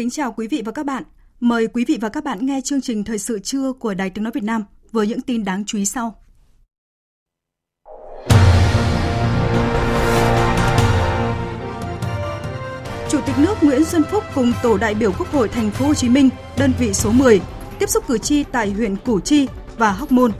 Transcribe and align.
Kính 0.00 0.10
chào 0.10 0.32
quý 0.32 0.46
vị 0.48 0.62
và 0.64 0.72
các 0.72 0.86
bạn. 0.86 1.02
Mời 1.40 1.66
quý 1.66 1.84
vị 1.84 1.98
và 2.00 2.08
các 2.08 2.24
bạn 2.24 2.46
nghe 2.46 2.60
chương 2.64 2.80
trình 2.80 3.04
Thời 3.04 3.18
sự 3.18 3.38
trưa 3.38 3.72
của 3.72 3.94
Đài 3.94 4.10
Tiếng 4.10 4.24
Nói 4.24 4.32
Việt 4.34 4.44
Nam 4.44 4.64
với 4.92 5.06
những 5.06 5.20
tin 5.20 5.44
đáng 5.44 5.64
chú 5.66 5.78
ý 5.78 5.86
sau. 5.86 6.14
Chủ 13.10 13.20
tịch 13.26 13.34
nước 13.38 13.54
Nguyễn 13.62 13.84
Xuân 13.84 14.02
Phúc 14.10 14.24
cùng 14.34 14.52
tổ 14.62 14.78
đại 14.78 14.94
biểu 14.94 15.12
Quốc 15.18 15.32
hội 15.32 15.48
Thành 15.48 15.70
phố 15.70 15.86
Hồ 15.86 15.94
Chí 15.94 16.08
Minh, 16.08 16.28
đơn 16.58 16.72
vị 16.78 16.92
số 16.92 17.12
10, 17.12 17.40
tiếp 17.78 17.88
xúc 17.88 18.04
cử 18.06 18.18
tri 18.18 18.44
tại 18.44 18.70
huyện 18.70 18.96
Củ 18.96 19.20
Chi 19.20 19.48
và 19.78 19.92
Hóc 19.92 20.12
Môn. 20.12 20.32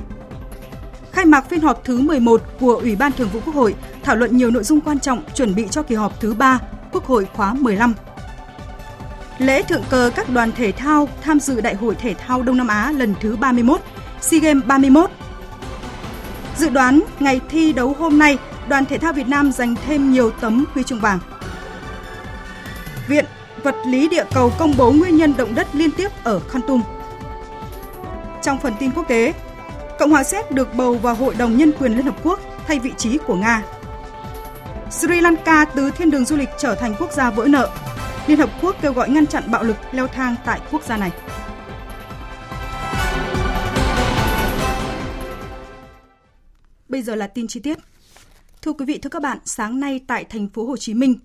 Khai 1.13 1.25
mạc 1.25 1.49
phiên 1.51 1.61
họp 1.61 1.85
thứ 1.85 2.01
11 2.01 2.43
của 2.61 2.75
Ủy 2.75 2.97
ban 2.97 3.13
Thường 3.13 3.29
vụ 3.33 3.41
Quốc 3.45 3.55
hội 3.55 3.75
thảo 4.03 4.17
luận 4.17 4.37
nhiều 4.37 4.51
nội 4.51 4.65
dung 4.65 4.81
quan 4.81 5.01
trọng 5.01 5.23
chuẩn 5.35 5.55
bị 5.55 5.69
cho 5.71 5.83
kỳ 5.83 5.95
họp 5.95 6.21
thứ 6.21 6.35
3 6.35 6.61
Quốc 6.93 7.05
hội 7.05 7.25
khóa 7.25 7.55
15 7.55 7.95
lễ 9.41 9.63
thượng 9.63 9.83
cờ 9.91 10.11
các 10.15 10.29
đoàn 10.29 10.53
thể 10.53 10.73
thao 10.73 11.09
tham 11.23 11.41
dự 11.41 11.61
Đại 11.61 11.75
hội 11.75 11.95
Thể 11.95 12.15
thao 12.15 12.43
Đông 12.43 12.57
Nam 12.57 12.69
Á 12.69 12.93
lần 12.93 13.15
thứ 13.21 13.37
31, 13.37 13.81
SEA 14.21 14.41
Games 14.41 14.65
31. 14.65 15.11
Dự 16.57 16.69
đoán 16.69 17.01
ngày 17.21 17.41
thi 17.49 17.73
đấu 17.73 17.95
hôm 17.99 18.19
nay, 18.19 18.39
đoàn 18.69 18.85
thể 18.85 18.99
thao 18.99 19.13
Việt 19.13 19.29
Nam 19.29 19.53
giành 19.53 19.75
thêm 19.87 20.13
nhiều 20.13 20.31
tấm 20.31 20.65
huy 20.75 20.83
chương 20.83 21.01
vàng. 21.01 21.19
Viện 23.09 23.25
Vật 23.63 23.77
lý 23.87 24.09
địa 24.09 24.25
cầu 24.35 24.53
công 24.59 24.75
bố 24.77 24.93
nguyên 24.93 25.17
nhân 25.17 25.35
động 25.37 25.55
đất 25.55 25.69
liên 25.73 25.91
tiếp 25.91 26.09
ở 26.25 26.41
Con 26.53 26.63
Tum. 26.67 26.83
Trong 28.43 28.59
phần 28.59 28.73
tin 28.79 28.91
quốc 28.91 29.09
tế, 29.09 29.33
Cộng 29.99 30.11
hòa 30.11 30.25
Séc 30.25 30.51
được 30.51 30.75
bầu 30.75 30.95
vào 30.95 31.15
Hội 31.15 31.35
đồng 31.35 31.57
Nhân 31.57 31.73
quyền 31.79 31.93
Liên 31.93 32.07
Hợp 32.07 32.17
Quốc 32.23 32.41
thay 32.67 32.79
vị 32.79 32.93
trí 32.97 33.19
của 33.19 33.37
Nga. 33.37 33.63
Sri 34.91 35.21
Lanka 35.21 35.65
từ 35.65 35.91
thiên 35.91 36.11
đường 36.11 36.25
du 36.25 36.37
lịch 36.37 36.49
trở 36.59 36.75
thành 36.75 36.95
quốc 36.99 37.13
gia 37.13 37.31
vỡ 37.31 37.47
nợ 37.49 37.71
Liên 38.27 38.39
Hợp 38.39 38.51
Quốc 38.63 38.77
kêu 38.83 38.93
gọi 38.93 39.11
ngăn 39.11 39.27
chặn 39.27 39.43
bạo 39.51 39.63
lực 39.63 39.77
leo 39.93 40.07
thang 40.07 40.37
tại 40.45 40.61
quốc 40.71 40.83
gia 40.85 40.97
này. 40.97 41.11
Bây 46.89 47.03
giờ 47.03 47.15
là 47.15 47.27
tin 47.27 47.47
chi 47.49 47.61
tiết. 47.61 47.79
Thưa 48.63 48.73
quý 48.73 48.85
vị, 48.85 48.99
thưa 48.99 49.11
các 49.11 49.23
bạn, 49.23 49.39
sáng 49.45 49.81
nay 49.81 50.01
tại 50.07 50.25
thành 50.25 50.49
phố 50.49 50.67
Hồ 50.67 50.77
Chí 50.77 50.95
Minh, 50.95 51.19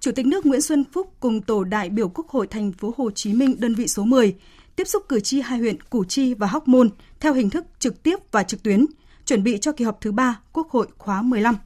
Chủ 0.00 0.12
tịch 0.12 0.26
nước 0.26 0.46
Nguyễn 0.46 0.60
Xuân 0.60 0.84
Phúc 0.92 1.12
cùng 1.20 1.42
tổ 1.42 1.64
đại 1.64 1.90
biểu 1.90 2.08
Quốc 2.08 2.28
hội 2.28 2.46
thành 2.46 2.72
phố 2.72 2.94
Hồ 2.96 3.10
Chí 3.10 3.32
Minh 3.32 3.56
đơn 3.58 3.74
vị 3.74 3.88
số 3.88 4.04
10 4.04 4.34
tiếp 4.76 4.88
xúc 4.88 5.02
cử 5.08 5.20
tri 5.20 5.40
hai 5.40 5.58
huyện 5.58 5.82
Củ 5.82 6.04
Chi 6.04 6.34
và 6.34 6.46
Hóc 6.46 6.68
Môn 6.68 6.90
theo 7.20 7.34
hình 7.34 7.50
thức 7.50 7.64
trực 7.78 8.02
tiếp 8.02 8.18
và 8.32 8.42
trực 8.42 8.62
tuyến, 8.62 8.86
chuẩn 9.26 9.42
bị 9.42 9.58
cho 9.58 9.72
kỳ 9.72 9.84
họp 9.84 10.00
thứ 10.00 10.12
3 10.12 10.40
Quốc 10.52 10.70
hội 10.70 10.86
khóa 10.98 11.22
15. 11.22 11.56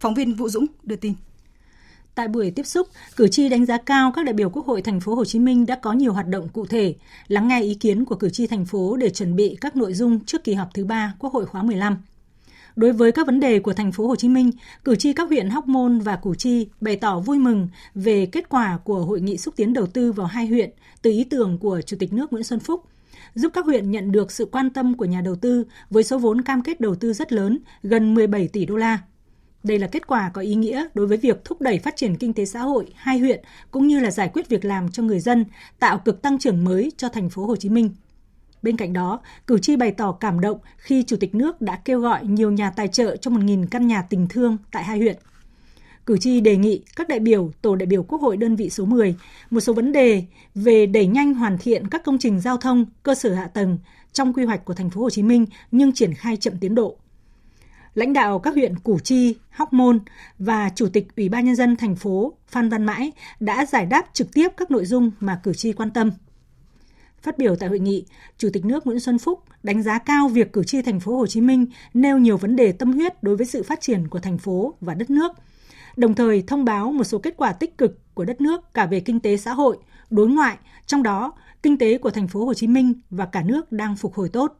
Phóng 0.00 0.14
viên 0.14 0.34
Vũ 0.34 0.48
Dũng 0.48 0.66
đưa 0.82 0.96
tin. 0.96 1.14
Tại 2.18 2.28
buổi 2.28 2.50
tiếp 2.50 2.66
xúc, 2.66 2.88
cử 3.16 3.28
tri 3.28 3.48
đánh 3.48 3.66
giá 3.66 3.78
cao 3.78 4.12
các 4.12 4.24
đại 4.24 4.32
biểu 4.32 4.50
Quốc 4.50 4.66
hội 4.66 4.82
thành 4.82 5.00
phố 5.00 5.14
Hồ 5.14 5.24
Chí 5.24 5.38
Minh 5.38 5.66
đã 5.66 5.78
có 5.82 5.92
nhiều 5.92 6.12
hoạt 6.12 6.28
động 6.28 6.48
cụ 6.48 6.66
thể, 6.66 6.94
lắng 7.28 7.48
nghe 7.48 7.62
ý 7.62 7.74
kiến 7.74 8.04
của 8.04 8.14
cử 8.14 8.30
tri 8.30 8.46
thành 8.46 8.64
phố 8.64 8.96
để 8.96 9.10
chuẩn 9.10 9.36
bị 9.36 9.56
các 9.60 9.76
nội 9.76 9.94
dung 9.94 10.24
trước 10.24 10.44
kỳ 10.44 10.54
họp 10.54 10.74
thứ 10.74 10.84
ba 10.84 11.14
Quốc 11.18 11.32
hội 11.32 11.46
khóa 11.46 11.62
15. 11.62 11.96
Đối 12.76 12.92
với 12.92 13.12
các 13.12 13.26
vấn 13.26 13.40
đề 13.40 13.58
của 13.58 13.72
thành 13.72 13.92
phố 13.92 14.06
Hồ 14.06 14.16
Chí 14.16 14.28
Minh, 14.28 14.50
cử 14.84 14.96
tri 14.96 15.12
các 15.12 15.28
huyện 15.28 15.50
Hóc 15.50 15.68
Môn 15.68 15.98
và 15.98 16.16
Củ 16.16 16.34
Chi 16.34 16.68
bày 16.80 16.96
tỏ 16.96 17.20
vui 17.20 17.38
mừng 17.38 17.68
về 17.94 18.26
kết 18.26 18.48
quả 18.48 18.78
của 18.84 19.04
hội 19.04 19.20
nghị 19.20 19.36
xúc 19.36 19.54
tiến 19.56 19.72
đầu 19.72 19.86
tư 19.86 20.12
vào 20.12 20.26
hai 20.26 20.46
huyện 20.46 20.70
từ 21.02 21.10
ý 21.10 21.24
tưởng 21.24 21.58
của 21.58 21.80
Chủ 21.80 21.96
tịch 22.00 22.12
nước 22.12 22.32
Nguyễn 22.32 22.44
Xuân 22.44 22.60
Phúc 22.60 22.84
giúp 23.34 23.52
các 23.54 23.64
huyện 23.64 23.90
nhận 23.90 24.12
được 24.12 24.32
sự 24.32 24.48
quan 24.52 24.70
tâm 24.70 24.96
của 24.96 25.04
nhà 25.04 25.20
đầu 25.20 25.36
tư 25.36 25.64
với 25.90 26.04
số 26.04 26.18
vốn 26.18 26.42
cam 26.42 26.62
kết 26.62 26.80
đầu 26.80 26.94
tư 26.94 27.12
rất 27.12 27.32
lớn, 27.32 27.58
gần 27.82 28.14
17 28.14 28.48
tỷ 28.48 28.66
đô 28.66 28.76
la. 28.76 28.98
Đây 29.64 29.78
là 29.78 29.86
kết 29.86 30.06
quả 30.06 30.30
có 30.34 30.40
ý 30.40 30.54
nghĩa 30.54 30.86
đối 30.94 31.06
với 31.06 31.16
việc 31.16 31.44
thúc 31.44 31.60
đẩy 31.60 31.78
phát 31.78 31.96
triển 31.96 32.16
kinh 32.16 32.32
tế 32.32 32.44
xã 32.44 32.60
hội 32.60 32.86
hai 32.94 33.18
huyện 33.18 33.40
cũng 33.70 33.86
như 33.86 34.00
là 34.00 34.10
giải 34.10 34.30
quyết 34.32 34.48
việc 34.48 34.64
làm 34.64 34.90
cho 34.90 35.02
người 35.02 35.20
dân, 35.20 35.44
tạo 35.78 35.98
cực 35.98 36.22
tăng 36.22 36.38
trưởng 36.38 36.64
mới 36.64 36.92
cho 36.96 37.08
thành 37.08 37.30
phố 37.30 37.46
Hồ 37.46 37.56
Chí 37.56 37.68
Minh. 37.68 37.90
Bên 38.62 38.76
cạnh 38.76 38.92
đó, 38.92 39.20
cử 39.46 39.58
tri 39.58 39.76
bày 39.76 39.92
tỏ 39.92 40.12
cảm 40.12 40.40
động 40.40 40.58
khi 40.76 41.02
Chủ 41.02 41.16
tịch 41.20 41.34
nước 41.34 41.60
đã 41.60 41.80
kêu 41.84 42.00
gọi 42.00 42.26
nhiều 42.26 42.50
nhà 42.50 42.70
tài 42.70 42.88
trợ 42.88 43.16
cho 43.16 43.30
1.000 43.30 43.66
căn 43.70 43.86
nhà 43.86 44.02
tình 44.02 44.26
thương 44.28 44.56
tại 44.72 44.84
hai 44.84 44.98
huyện. 44.98 45.16
Cử 46.06 46.18
tri 46.18 46.40
đề 46.40 46.56
nghị 46.56 46.82
các 46.96 47.08
đại 47.08 47.20
biểu, 47.20 47.50
tổ 47.62 47.76
đại 47.76 47.86
biểu 47.86 48.02
Quốc 48.02 48.20
hội 48.20 48.36
đơn 48.36 48.56
vị 48.56 48.70
số 48.70 48.84
10 48.84 49.14
một 49.50 49.60
số 49.60 49.72
vấn 49.72 49.92
đề 49.92 50.24
về 50.54 50.86
đẩy 50.86 51.06
nhanh 51.06 51.34
hoàn 51.34 51.58
thiện 51.58 51.88
các 51.88 52.04
công 52.04 52.18
trình 52.18 52.40
giao 52.40 52.56
thông, 52.56 52.86
cơ 53.02 53.14
sở 53.14 53.34
hạ 53.34 53.46
tầng 53.54 53.78
trong 54.12 54.32
quy 54.32 54.44
hoạch 54.44 54.64
của 54.64 54.74
thành 54.74 54.90
phố 54.90 55.00
Hồ 55.00 55.10
Chí 55.10 55.22
Minh 55.22 55.46
nhưng 55.70 55.92
triển 55.92 56.14
khai 56.14 56.36
chậm 56.36 56.58
tiến 56.60 56.74
độ 56.74 56.96
lãnh 57.98 58.12
đạo 58.12 58.38
các 58.38 58.54
huyện 58.54 58.78
Củ 58.78 58.98
Chi, 58.98 59.36
Hóc 59.50 59.72
Môn 59.72 60.00
và 60.38 60.70
Chủ 60.74 60.88
tịch 60.92 61.16
Ủy 61.16 61.28
ban 61.28 61.44
Nhân 61.44 61.56
dân 61.56 61.76
thành 61.76 61.96
phố 61.96 62.32
Phan 62.48 62.68
Văn 62.68 62.84
Mãi 62.84 63.12
đã 63.40 63.66
giải 63.66 63.86
đáp 63.86 64.06
trực 64.12 64.34
tiếp 64.34 64.48
các 64.56 64.70
nội 64.70 64.84
dung 64.84 65.10
mà 65.20 65.40
cử 65.42 65.52
tri 65.52 65.72
quan 65.72 65.90
tâm. 65.90 66.10
Phát 67.22 67.38
biểu 67.38 67.56
tại 67.56 67.68
hội 67.68 67.78
nghị, 67.78 68.04
Chủ 68.38 68.48
tịch 68.52 68.64
nước 68.64 68.86
Nguyễn 68.86 69.00
Xuân 69.00 69.18
Phúc 69.18 69.42
đánh 69.62 69.82
giá 69.82 69.98
cao 69.98 70.28
việc 70.28 70.52
cử 70.52 70.64
tri 70.64 70.82
thành 70.82 71.00
phố 71.00 71.16
Hồ 71.16 71.26
Chí 71.26 71.40
Minh 71.40 71.66
nêu 71.94 72.18
nhiều 72.18 72.36
vấn 72.36 72.56
đề 72.56 72.72
tâm 72.72 72.92
huyết 72.92 73.22
đối 73.22 73.36
với 73.36 73.46
sự 73.46 73.62
phát 73.62 73.80
triển 73.80 74.08
của 74.08 74.18
thành 74.18 74.38
phố 74.38 74.74
và 74.80 74.94
đất 74.94 75.10
nước, 75.10 75.32
đồng 75.96 76.14
thời 76.14 76.42
thông 76.42 76.64
báo 76.64 76.92
một 76.92 77.04
số 77.04 77.18
kết 77.18 77.34
quả 77.36 77.52
tích 77.52 77.78
cực 77.78 78.14
của 78.14 78.24
đất 78.24 78.40
nước 78.40 78.74
cả 78.74 78.86
về 78.86 79.00
kinh 79.00 79.20
tế 79.20 79.36
xã 79.36 79.52
hội, 79.52 79.76
đối 80.10 80.28
ngoại, 80.28 80.58
trong 80.86 81.02
đó 81.02 81.32
kinh 81.62 81.78
tế 81.78 81.98
của 81.98 82.10
thành 82.10 82.28
phố 82.28 82.44
Hồ 82.44 82.54
Chí 82.54 82.66
Minh 82.66 82.94
và 83.10 83.26
cả 83.26 83.42
nước 83.42 83.72
đang 83.72 83.96
phục 83.96 84.14
hồi 84.14 84.28
tốt. 84.28 84.56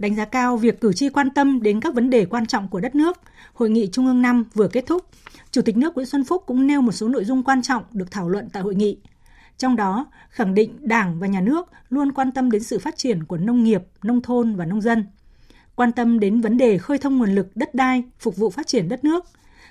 Đánh 0.00 0.14
giá 0.14 0.24
cao 0.24 0.56
việc 0.56 0.80
cử 0.80 0.92
tri 0.92 1.08
quan 1.08 1.30
tâm 1.30 1.62
đến 1.62 1.80
các 1.80 1.94
vấn 1.94 2.10
đề 2.10 2.24
quan 2.24 2.46
trọng 2.46 2.68
của 2.68 2.80
đất 2.80 2.94
nước, 2.94 3.20
Hội 3.54 3.70
nghị 3.70 3.88
Trung 3.92 4.06
ương 4.06 4.22
5 4.22 4.44
vừa 4.54 4.68
kết 4.68 4.84
thúc. 4.86 5.06
Chủ 5.50 5.62
tịch 5.62 5.76
nước 5.76 5.94
Nguyễn 5.94 6.06
Xuân 6.06 6.24
Phúc 6.24 6.42
cũng 6.46 6.66
nêu 6.66 6.80
một 6.80 6.92
số 6.92 7.08
nội 7.08 7.24
dung 7.24 7.42
quan 7.42 7.62
trọng 7.62 7.82
được 7.92 8.10
thảo 8.10 8.28
luận 8.28 8.48
tại 8.52 8.62
hội 8.62 8.74
nghị. 8.74 8.98
Trong 9.58 9.76
đó, 9.76 10.06
khẳng 10.30 10.54
định 10.54 10.76
Đảng 10.80 11.20
và 11.20 11.26
Nhà 11.26 11.40
nước 11.40 11.68
luôn 11.88 12.12
quan 12.12 12.32
tâm 12.32 12.50
đến 12.50 12.62
sự 12.62 12.78
phát 12.78 12.96
triển 12.96 13.24
của 13.24 13.36
nông 13.36 13.64
nghiệp, 13.64 13.82
nông 14.02 14.22
thôn 14.22 14.56
và 14.56 14.64
nông 14.64 14.80
dân, 14.80 15.04
quan 15.74 15.92
tâm 15.92 16.20
đến 16.20 16.40
vấn 16.40 16.56
đề 16.56 16.78
khơi 16.78 16.98
thông 16.98 17.18
nguồn 17.18 17.34
lực 17.34 17.46
đất 17.54 17.74
đai 17.74 18.02
phục 18.18 18.36
vụ 18.36 18.50
phát 18.50 18.66
triển 18.66 18.88
đất 18.88 19.04
nước, 19.04 19.24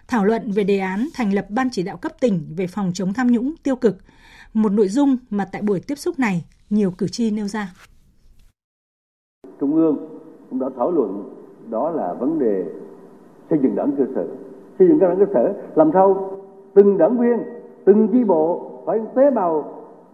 thảo 0.07 0.25
luận 0.25 0.51
về 0.51 0.63
đề 0.63 0.79
án 0.79 1.07
thành 1.13 1.34
lập 1.34 1.45
Ban 1.50 1.69
chỉ 1.69 1.84
đạo 1.84 1.97
cấp 1.97 2.12
tỉnh 2.19 2.53
về 2.56 2.68
phòng 2.68 2.91
chống 2.94 3.13
tham 3.13 3.31
nhũng 3.31 3.56
tiêu 3.63 3.75
cực, 3.75 3.97
một 4.53 4.72
nội 4.72 4.88
dung 4.88 5.18
mà 5.29 5.45
tại 5.45 5.62
buổi 5.62 5.79
tiếp 5.79 5.97
xúc 6.00 6.19
này 6.19 6.45
nhiều 6.69 6.91
cử 6.91 7.07
tri 7.07 7.31
nêu 7.31 7.47
ra. 7.47 7.73
Trung 9.59 9.75
ương 9.75 10.19
cũng 10.49 10.59
đã 10.59 10.69
thảo 10.77 10.91
luận, 10.91 11.23
đó 11.69 11.89
là 11.89 12.13
vấn 12.13 12.39
đề 12.39 12.65
xây 13.49 13.59
dựng 13.59 13.75
đảng 13.75 13.91
cơ 13.97 14.05
sở. 14.15 14.27
Xây 14.79 14.87
dựng 14.87 14.99
các 14.99 15.07
đảng 15.07 15.19
cơ 15.19 15.25
sở 15.33 15.53
làm 15.75 15.91
sao 15.93 16.29
từng 16.74 16.97
đảng 16.97 17.18
viên, 17.18 17.39
từng 17.85 18.07
chi 18.12 18.24
bộ 18.24 18.71
phải 18.85 19.01
tế 19.15 19.31
bào 19.31 19.74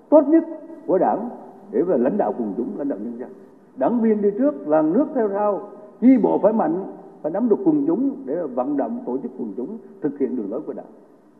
tốt 0.09 0.21
nhất 0.27 0.43
của 0.87 0.97
đảng 0.97 1.29
để 1.71 1.81
về 1.81 1.97
lãnh 1.97 2.17
đạo 2.17 2.33
quần 2.37 2.53
chúng, 2.57 2.67
lãnh 2.77 2.89
đạo 2.89 2.99
nhân 3.01 3.13
dân. 3.19 3.29
Đảng 3.77 4.01
viên 4.01 4.21
đi 4.21 4.29
trước, 4.37 4.67
làng 4.67 4.93
nước 4.93 5.05
theo 5.15 5.29
sau, 5.29 5.61
chi 6.01 6.17
bộ 6.23 6.39
phải 6.43 6.53
mạnh, 6.53 6.83
phải 7.21 7.31
nắm 7.31 7.49
được 7.49 7.59
quần 7.65 7.85
chúng 7.87 8.11
để 8.25 8.35
vận 8.55 8.77
động 8.77 9.03
tổ 9.05 9.17
chức 9.17 9.31
quần 9.39 9.53
chúng 9.57 9.77
thực 10.01 10.19
hiện 10.19 10.35
đường 10.35 10.51
lối 10.51 10.61
của 10.61 10.73
đảng 10.73 10.85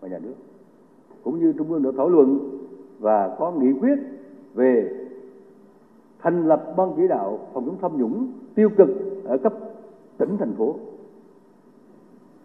và 0.02 0.08
nhà 0.08 0.20
nước. 0.24 0.34
Cũng 1.24 1.40
như 1.40 1.54
trung 1.58 1.72
ương 1.72 1.84
đã 1.84 1.90
thảo 1.98 2.10
luận 2.10 2.40
và 3.00 3.36
có 3.40 3.52
nghị 3.52 3.74
quyết 3.82 3.96
về 4.56 4.92
thành 6.26 6.48
lập 6.48 6.74
ban 6.78 6.92
chỉ 6.98 7.08
đạo 7.08 7.40
phòng 7.54 7.66
chống 7.66 7.78
tham 7.82 7.98
nhũng 7.98 8.28
tiêu 8.56 8.70
cực 8.78 8.90
ở 9.26 9.38
cấp 9.38 9.54
tỉnh, 10.18 10.38
thành 10.38 10.54
phố. 10.54 10.76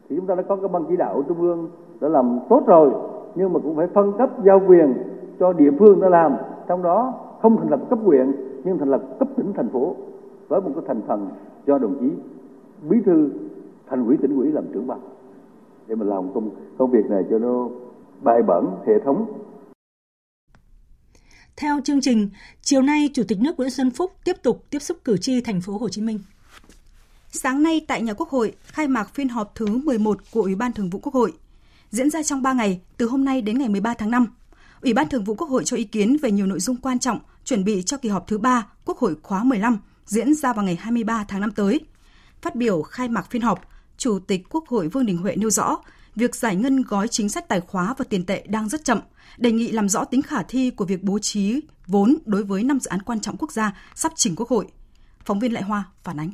Thì 0.09 0.17
chúng 0.17 0.27
ta 0.27 0.35
đã 0.35 0.43
có 0.43 0.57
cái 0.57 0.69
ban 0.69 0.85
chỉ 0.89 0.97
đạo 0.97 1.23
trung 1.29 1.41
ương 1.41 1.69
đã 2.01 2.09
làm 2.09 2.39
tốt 2.49 2.63
rồi, 2.67 2.91
nhưng 3.35 3.53
mà 3.53 3.61
cũng 3.63 3.77
phải 3.77 3.87
phân 3.87 4.13
cấp 4.19 4.31
giao 4.45 4.61
quyền 4.69 4.95
cho 5.39 5.53
địa 5.53 5.71
phương 5.79 6.01
đã 6.01 6.09
làm. 6.09 6.37
Trong 6.69 6.83
đó 6.83 7.15
không 7.43 7.57
thành 7.57 7.71
lập 7.71 7.81
cấp 7.91 7.99
huyện, 8.05 8.33
nhưng 8.65 8.79
thành 8.79 8.91
lập 8.91 9.03
cấp 9.19 9.29
tỉnh, 9.37 9.53
thành 9.53 9.69
phố 9.69 9.95
với 10.49 10.61
một 10.61 10.71
cái 10.75 10.85
thành 10.87 11.01
phần 11.07 11.29
cho 11.67 11.79
đồng 11.79 11.95
chí 12.01 12.11
bí 12.91 13.01
thư 13.05 13.31
thành 13.87 14.07
ủy, 14.07 14.17
tỉnh 14.17 14.37
ủy 14.37 14.53
làm 14.53 14.65
trưởng 14.73 14.87
ban 14.87 14.99
để 15.87 15.95
mà 15.95 16.05
làm 16.05 16.25
công 16.35 16.51
công 16.79 16.91
việc 16.91 17.11
này 17.11 17.25
cho 17.31 17.39
nó 17.39 17.69
bài 18.23 18.43
bản, 18.43 18.67
hệ 18.87 18.99
thống 18.99 19.25
theo 21.61 21.81
chương 21.85 22.01
trình, 22.01 22.31
chiều 22.63 22.83
nay 22.83 23.11
Chủ 23.15 23.23
tịch 23.29 23.41
nước 23.41 23.59
Nguyễn 23.59 23.71
Xuân 23.71 23.91
Phúc 23.91 24.13
tiếp 24.25 24.37
tục 24.43 24.67
tiếp 24.71 24.79
xúc 24.79 24.99
cử 25.05 25.17
tri 25.17 25.41
thành 25.41 25.61
phố 25.61 25.79
Hồ 25.79 25.89
Chí 25.89 26.01
Minh. 26.01 26.21
Sáng 27.33 27.63
nay 27.63 27.85
tại 27.89 28.03
nhà 28.03 28.13
Quốc 28.13 28.29
hội 28.29 28.53
khai 28.65 28.89
mạc 28.89 29.15
phiên 29.15 29.29
họp 29.29 29.53
thứ 29.55 29.67
11 29.67 30.19
của 30.31 30.43
Ủy 30.43 30.55
ban 30.55 30.73
Thường 30.73 30.91
vụ 30.91 30.99
Quốc 30.99 31.15
hội. 31.15 31.33
Diễn 31.91 32.11
ra 32.11 32.23
trong 32.23 32.43
3 32.43 32.53
ngày, 32.53 32.81
từ 32.97 33.07
hôm 33.07 33.25
nay 33.25 33.43
đến 33.43 33.59
ngày 33.59 33.69
13 33.69 33.95
tháng 33.95 34.11
5. 34.11 34.27
Ủy 34.81 34.93
ban 34.93 35.09
Thường 35.09 35.25
vụ 35.25 35.35
Quốc 35.35 35.51
hội 35.51 35.65
cho 35.65 35.77
ý 35.77 35.85
kiến 35.85 36.17
về 36.23 36.31
nhiều 36.31 36.47
nội 36.47 36.61
dung 36.61 36.77
quan 36.77 36.99
trọng 36.99 37.19
chuẩn 37.45 37.65
bị 37.65 37.83
cho 37.83 37.97
kỳ 37.97 38.09
họp 38.09 38.27
thứ 38.27 38.39
3 38.39 38.67
Quốc 38.85 38.99
hội 38.99 39.15
khóa 39.23 39.45
15 39.45 39.79
diễn 40.07 40.35
ra 40.35 40.53
vào 40.53 40.65
ngày 40.65 40.77
23 40.77 41.25
tháng 41.25 41.41
5 41.41 41.51
tới. 41.51 41.81
Phát 42.43 42.55
biểu 42.55 42.83
khai 42.83 43.09
mạc 43.09 43.31
phiên 43.31 43.43
họp, 43.43 43.69
Chủ 43.97 44.19
tịch 44.19 44.43
Quốc 44.51 44.69
hội 44.69 44.89
Vương 44.89 45.07
Đình 45.07 45.17
Huệ 45.17 45.37
nêu 45.37 45.51
rõ, 45.51 45.77
việc 46.17 46.35
giải 46.35 46.57
ngân 46.57 46.83
gói 46.83 47.09
chính 47.09 47.29
sách 47.29 47.49
tài 47.49 47.61
khóa 47.61 47.95
và 47.99 48.05
tiền 48.09 48.27
tệ 48.27 48.45
đang 48.49 48.69
rất 48.69 48.85
chậm, 48.85 49.01
đề 49.39 49.53
nghị 49.53 49.71
làm 49.71 49.89
rõ 49.89 50.05
tính 50.05 50.23
khả 50.23 50.43
thi 50.43 50.71
của 50.71 50.85
việc 50.85 51.03
bố 51.03 51.19
trí 51.19 51.61
vốn 51.87 52.17
đối 52.27 52.45
với 52.45 52.65
năm 52.65 52.81
dự 52.81 52.89
án 52.89 53.03
quan 53.03 53.21
trọng 53.21 53.37
quốc 53.37 53.53
gia 53.53 53.77
sắp 53.95 54.13
trình 54.17 54.37
Quốc 54.37 54.49
hội. 54.49 54.67
Phóng 55.25 55.41
viên 55.41 55.53
Lại 55.53 55.63
Hoa 55.63 55.85
phản 56.05 56.21
ánh. 56.21 56.33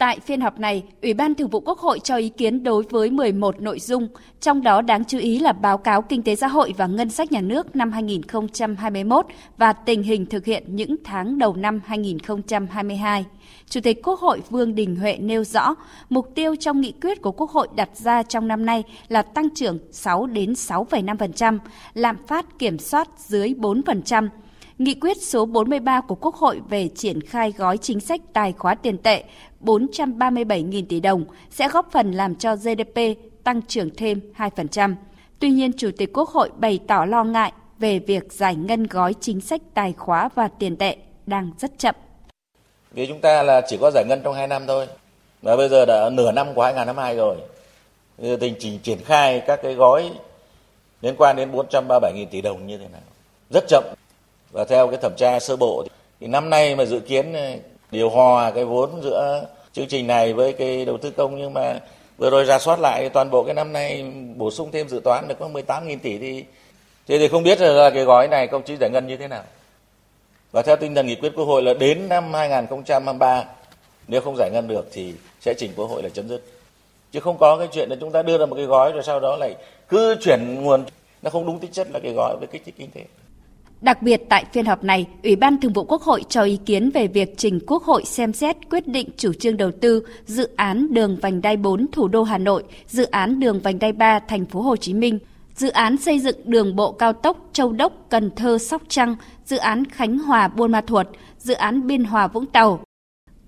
Tại 0.00 0.20
phiên 0.20 0.40
họp 0.40 0.58
này, 0.58 0.82
Ủy 1.02 1.14
ban 1.14 1.34
Thường 1.34 1.48
vụ 1.48 1.60
Quốc 1.60 1.78
hội 1.78 2.00
cho 2.04 2.16
ý 2.16 2.28
kiến 2.28 2.62
đối 2.62 2.82
với 2.90 3.10
11 3.10 3.60
nội 3.60 3.78
dung, 3.80 4.08
trong 4.40 4.62
đó 4.62 4.82
đáng 4.82 5.04
chú 5.04 5.18
ý 5.18 5.38
là 5.38 5.52
báo 5.52 5.78
cáo 5.78 6.02
kinh 6.02 6.22
tế 6.22 6.36
xã 6.36 6.46
hội 6.46 6.74
và 6.76 6.86
ngân 6.86 7.10
sách 7.10 7.32
nhà 7.32 7.40
nước 7.40 7.76
năm 7.76 7.92
2021 7.92 9.26
và 9.56 9.72
tình 9.72 10.02
hình 10.02 10.26
thực 10.26 10.44
hiện 10.44 10.64
những 10.66 10.96
tháng 11.04 11.38
đầu 11.38 11.56
năm 11.56 11.80
2022. 11.84 13.24
Chủ 13.68 13.80
tịch 13.80 14.02
Quốc 14.02 14.20
hội 14.20 14.40
Vương 14.50 14.74
Đình 14.74 14.96
Huệ 14.96 15.16
nêu 15.20 15.44
rõ, 15.44 15.74
mục 16.10 16.34
tiêu 16.34 16.56
trong 16.56 16.80
nghị 16.80 16.92
quyết 17.02 17.22
của 17.22 17.32
Quốc 17.32 17.50
hội 17.50 17.68
đặt 17.76 17.96
ra 17.96 18.22
trong 18.22 18.48
năm 18.48 18.66
nay 18.66 18.82
là 19.08 19.22
tăng 19.22 19.50
trưởng 19.54 19.78
6 19.90 20.26
đến 20.26 20.52
6,5%, 20.52 21.58
lạm 21.94 22.16
phát 22.26 22.58
kiểm 22.58 22.78
soát 22.78 23.08
dưới 23.18 23.48
4%, 23.48 24.28
Nghị 24.80 24.94
quyết 24.94 25.22
số 25.22 25.46
43 25.46 26.00
của 26.00 26.14
Quốc 26.14 26.34
hội 26.34 26.60
về 26.68 26.88
triển 26.88 27.20
khai 27.20 27.52
gói 27.56 27.78
chính 27.78 28.00
sách 28.00 28.20
tài 28.32 28.52
khóa 28.52 28.74
tiền 28.74 28.98
tệ 28.98 29.24
437.000 29.60 30.84
tỷ 30.88 31.00
đồng 31.00 31.24
sẽ 31.50 31.68
góp 31.68 31.88
phần 31.92 32.12
làm 32.12 32.34
cho 32.34 32.56
GDP 32.56 32.98
tăng 33.44 33.62
trưởng 33.62 33.90
thêm 33.96 34.20
2%. 34.36 34.94
Tuy 35.38 35.50
nhiên, 35.50 35.72
Chủ 35.76 35.90
tịch 35.96 36.10
Quốc 36.12 36.28
hội 36.28 36.50
bày 36.56 36.80
tỏ 36.88 37.04
lo 37.04 37.24
ngại 37.24 37.52
về 37.78 37.98
việc 37.98 38.32
giải 38.32 38.54
ngân 38.54 38.86
gói 38.86 39.14
chính 39.20 39.40
sách 39.40 39.60
tài 39.74 39.92
khóa 39.92 40.28
và 40.34 40.48
tiền 40.58 40.76
tệ 40.76 40.96
đang 41.26 41.50
rất 41.58 41.78
chậm. 41.78 41.94
Vì 42.92 43.06
chúng 43.06 43.20
ta 43.20 43.42
là 43.42 43.60
chỉ 43.68 43.76
có 43.80 43.90
giải 43.94 44.04
ngân 44.08 44.20
trong 44.24 44.34
2 44.34 44.46
năm 44.46 44.66
thôi. 44.66 44.86
Và 45.42 45.56
bây 45.56 45.68
giờ 45.68 45.84
đã 45.86 46.10
nửa 46.12 46.32
năm 46.32 46.54
của 46.54 46.62
2022 46.62 47.16
rồi. 47.16 47.36
Tình 48.40 48.54
trình 48.58 48.78
triển 48.82 48.98
khai 49.04 49.42
các 49.46 49.60
cái 49.62 49.74
gói 49.74 50.10
liên 51.02 51.14
quan 51.18 51.36
đến 51.36 51.52
437.000 51.52 52.26
tỷ 52.30 52.40
đồng 52.40 52.66
như 52.66 52.78
thế 52.78 52.88
nào. 52.92 53.00
Rất 53.50 53.64
chậm. 53.68 53.84
Và 54.52 54.64
theo 54.64 54.88
cái 54.88 54.98
thẩm 55.02 55.12
tra 55.16 55.40
sơ 55.40 55.56
bộ 55.56 55.84
thì 56.20 56.26
năm 56.26 56.50
nay 56.50 56.76
mà 56.76 56.84
dự 56.84 57.00
kiến 57.00 57.32
điều 57.90 58.10
hòa 58.10 58.50
cái 58.50 58.64
vốn 58.64 59.02
giữa 59.02 59.46
chương 59.72 59.88
trình 59.88 60.06
này 60.06 60.32
với 60.32 60.52
cái 60.52 60.84
đầu 60.84 60.98
tư 60.98 61.10
công 61.10 61.38
nhưng 61.38 61.54
mà 61.54 61.80
vừa 62.18 62.30
rồi 62.30 62.44
ra 62.44 62.58
soát 62.58 62.80
lại 62.80 63.08
toàn 63.08 63.30
bộ 63.30 63.44
cái 63.44 63.54
năm 63.54 63.72
nay, 63.72 64.12
bổ 64.36 64.50
sung 64.50 64.70
thêm 64.72 64.88
dự 64.88 65.00
toán 65.04 65.28
được 65.28 65.34
có 65.38 65.48
18.000 65.48 65.98
tỷ 66.02 66.18
thì 66.18 66.44
thế 67.06 67.18
thì 67.18 67.28
không 67.28 67.42
biết 67.42 67.60
là 67.60 67.90
cái 67.90 68.04
gói 68.04 68.28
này 68.28 68.46
công 68.46 68.62
chí 68.62 68.76
giải 68.80 68.90
ngân 68.90 69.06
như 69.06 69.16
thế 69.16 69.28
nào. 69.28 69.42
Và 70.52 70.62
theo 70.62 70.76
tinh 70.76 70.94
thần 70.94 71.06
nghị 71.06 71.14
quyết 71.14 71.32
Quốc 71.36 71.44
hội 71.44 71.62
là 71.62 71.74
đến 71.74 72.08
năm 72.08 72.32
2023 72.32 73.44
nếu 74.08 74.20
không 74.20 74.36
giải 74.36 74.50
ngân 74.52 74.68
được 74.68 74.88
thì 74.92 75.14
sẽ 75.40 75.54
chỉnh 75.58 75.70
Quốc 75.76 75.86
hội 75.86 76.02
là 76.02 76.08
chấm 76.08 76.28
dứt. 76.28 76.42
Chứ 77.12 77.20
không 77.20 77.38
có 77.38 77.56
cái 77.58 77.68
chuyện 77.72 77.90
là 77.90 77.96
chúng 78.00 78.12
ta 78.12 78.22
đưa 78.22 78.38
ra 78.38 78.46
một 78.46 78.56
cái 78.56 78.64
gói 78.64 78.92
rồi 78.92 79.02
sau 79.02 79.20
đó 79.20 79.36
lại 79.36 79.54
cứ 79.88 80.16
chuyển 80.20 80.54
nguồn 80.54 80.84
nó 81.22 81.30
không 81.30 81.46
đúng 81.46 81.58
tính 81.58 81.72
chất 81.72 81.88
là 81.92 82.00
cái 82.02 82.12
gói 82.16 82.36
về 82.40 82.46
kích 82.52 82.62
thích 82.64 82.74
kinh 82.78 82.90
tế. 82.90 83.04
Đặc 83.80 84.02
biệt 84.02 84.22
tại 84.28 84.44
phiên 84.52 84.66
họp 84.66 84.84
này, 84.84 85.06
Ủy 85.22 85.36
ban 85.36 85.60
Thường 85.60 85.72
vụ 85.72 85.84
Quốc 85.84 86.02
hội 86.02 86.24
cho 86.28 86.42
ý 86.42 86.58
kiến 86.66 86.90
về 86.90 87.06
việc 87.06 87.34
trình 87.36 87.60
Quốc 87.66 87.82
hội 87.82 88.04
xem 88.04 88.32
xét 88.32 88.56
quyết 88.70 88.88
định 88.88 89.08
chủ 89.16 89.32
trương 89.32 89.56
đầu 89.56 89.70
tư 89.80 90.02
dự 90.26 90.48
án 90.56 90.94
đường 90.94 91.18
vành 91.22 91.42
đai 91.42 91.56
4 91.56 91.86
thủ 91.92 92.08
đô 92.08 92.22
Hà 92.22 92.38
Nội, 92.38 92.64
dự 92.86 93.04
án 93.04 93.40
đường 93.40 93.60
vành 93.60 93.78
đai 93.78 93.92
3 93.92 94.18
thành 94.18 94.46
phố 94.46 94.62
Hồ 94.62 94.76
Chí 94.76 94.94
Minh, 94.94 95.18
dự 95.54 95.68
án 95.68 95.96
xây 95.96 96.18
dựng 96.18 96.36
đường 96.44 96.76
bộ 96.76 96.92
cao 96.92 97.12
tốc 97.12 97.48
Châu 97.52 97.72
Đốc 97.72 97.92
Cần 98.08 98.30
Thơ 98.36 98.58
Sóc 98.58 98.82
Trăng, 98.88 99.16
dự 99.44 99.56
án 99.56 99.84
Khánh 99.84 100.18
Hòa 100.18 100.48
Buôn 100.48 100.72
Ma 100.72 100.80
Thuột, 100.80 101.06
dự 101.38 101.54
án 101.54 101.86
Biên 101.86 102.04
Hòa 102.04 102.26
Vũng 102.26 102.46
Tàu, 102.46 102.80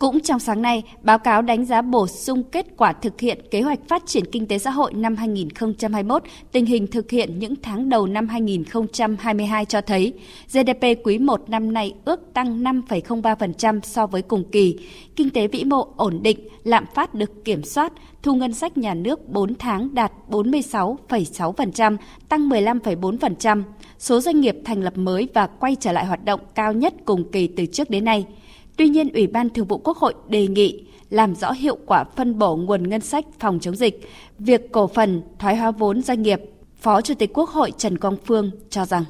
cũng 0.02 0.20
trong 0.20 0.38
sáng 0.38 0.62
nay, 0.62 0.82
báo 1.02 1.18
cáo 1.18 1.42
đánh 1.42 1.64
giá 1.64 1.82
bổ 1.82 2.06
sung 2.06 2.42
kết 2.42 2.66
quả 2.76 2.92
thực 2.92 3.20
hiện 3.20 3.38
kế 3.50 3.60
hoạch 3.60 3.78
phát 3.88 4.02
triển 4.06 4.24
kinh 4.32 4.46
tế 4.46 4.58
xã 4.58 4.70
hội 4.70 4.92
năm 4.92 5.16
2021, 5.16 6.22
tình 6.52 6.66
hình 6.66 6.86
thực 6.86 7.10
hiện 7.10 7.38
những 7.38 7.54
tháng 7.62 7.88
đầu 7.88 8.06
năm 8.06 8.28
2022 8.28 9.64
cho 9.64 9.80
thấy 9.80 10.12
GDP 10.52 10.84
quý 11.04 11.18
1 11.18 11.50
năm 11.50 11.72
nay 11.72 11.94
ước 12.04 12.20
tăng 12.34 12.62
5,03% 12.62 13.80
so 13.82 14.06
với 14.06 14.22
cùng 14.22 14.44
kỳ, 14.44 14.78
kinh 15.16 15.30
tế 15.30 15.46
vĩ 15.46 15.64
mô 15.64 15.86
ổn 15.96 16.22
định, 16.22 16.48
lạm 16.64 16.84
phát 16.94 17.14
được 17.14 17.44
kiểm 17.44 17.64
soát, 17.64 17.92
thu 18.22 18.34
ngân 18.34 18.54
sách 18.54 18.78
nhà 18.78 18.94
nước 18.94 19.28
4 19.28 19.54
tháng 19.54 19.94
đạt 19.94 20.12
46,6%, 20.28 21.96
tăng 22.28 22.48
15,4%, 22.48 23.62
số 23.98 24.20
doanh 24.20 24.40
nghiệp 24.40 24.56
thành 24.64 24.82
lập 24.82 24.92
mới 24.96 25.28
và 25.34 25.46
quay 25.46 25.76
trở 25.80 25.92
lại 25.92 26.06
hoạt 26.06 26.24
động 26.24 26.40
cao 26.54 26.72
nhất 26.72 26.94
cùng 27.04 27.30
kỳ 27.32 27.46
từ 27.46 27.66
trước 27.66 27.90
đến 27.90 28.04
nay– 28.04 28.26
Tuy 28.76 28.88
nhiên, 28.88 29.12
Ủy 29.12 29.26
ban 29.26 29.50
Thường 29.50 29.66
vụ 29.66 29.78
Quốc 29.78 29.96
hội 29.96 30.14
đề 30.28 30.46
nghị 30.46 30.84
làm 31.10 31.34
rõ 31.34 31.52
hiệu 31.52 31.78
quả 31.86 32.04
phân 32.04 32.38
bổ 32.38 32.56
nguồn 32.56 32.88
ngân 32.88 33.00
sách 33.00 33.24
phòng 33.38 33.58
chống 33.60 33.76
dịch, 33.76 34.00
việc 34.38 34.72
cổ 34.72 34.86
phần 34.86 35.22
thoái 35.38 35.56
hóa 35.56 35.70
vốn 35.70 36.02
doanh 36.02 36.22
nghiệp. 36.22 36.40
Phó 36.76 37.00
Chủ 37.00 37.14
tịch 37.14 37.30
Quốc 37.34 37.48
hội 37.48 37.72
Trần 37.78 37.98
Quang 37.98 38.16
Phương 38.24 38.50
cho 38.70 38.84
rằng 38.84 39.04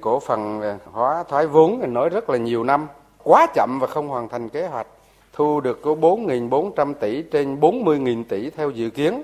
cổ 0.00 0.20
phần 0.20 0.60
hóa 0.92 1.24
thoái 1.28 1.46
vốn 1.46 1.92
nói 1.92 2.08
rất 2.08 2.30
là 2.30 2.38
nhiều 2.38 2.64
năm, 2.64 2.88
quá 3.22 3.46
chậm 3.54 3.78
và 3.80 3.86
không 3.86 4.08
hoàn 4.08 4.28
thành 4.28 4.48
kế 4.48 4.66
hoạch. 4.66 4.86
Thu 5.32 5.60
được 5.60 5.82
có 5.82 5.94
4.400 5.94 6.94
tỷ 6.94 7.22
trên 7.22 7.60
40.000 7.60 8.24
tỷ 8.28 8.50
theo 8.50 8.70
dự 8.70 8.90
kiến. 8.90 9.22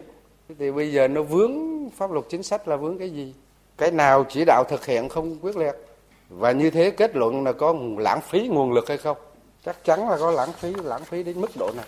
Thì 0.58 0.70
bây 0.72 0.92
giờ 0.92 1.08
nó 1.08 1.22
vướng 1.22 1.52
pháp 1.90 2.10
luật 2.10 2.24
chính 2.28 2.42
sách 2.42 2.68
là 2.68 2.76
vướng 2.76 2.98
cái 2.98 3.10
gì? 3.10 3.34
Cái 3.78 3.90
nào 3.90 4.24
chỉ 4.28 4.44
đạo 4.46 4.64
thực 4.68 4.86
hiện 4.86 5.08
không 5.08 5.38
quyết 5.42 5.56
liệt. 5.56 5.72
Và 6.28 6.52
như 6.52 6.70
thế 6.70 6.90
kết 6.90 7.16
luận 7.16 7.44
là 7.44 7.52
có 7.52 7.74
lãng 7.98 8.20
phí 8.20 8.48
nguồn 8.48 8.72
lực 8.72 8.88
hay 8.88 8.98
không? 8.98 9.16
Chắc 9.64 9.84
chắn 9.84 10.08
là 10.08 10.16
có 10.18 10.30
lãng 10.30 10.52
phí 10.52 10.72
lãng 10.84 11.04
phí 11.04 11.22
đến 11.22 11.40
mức 11.40 11.50
độ 11.56 11.70
này 11.76 11.86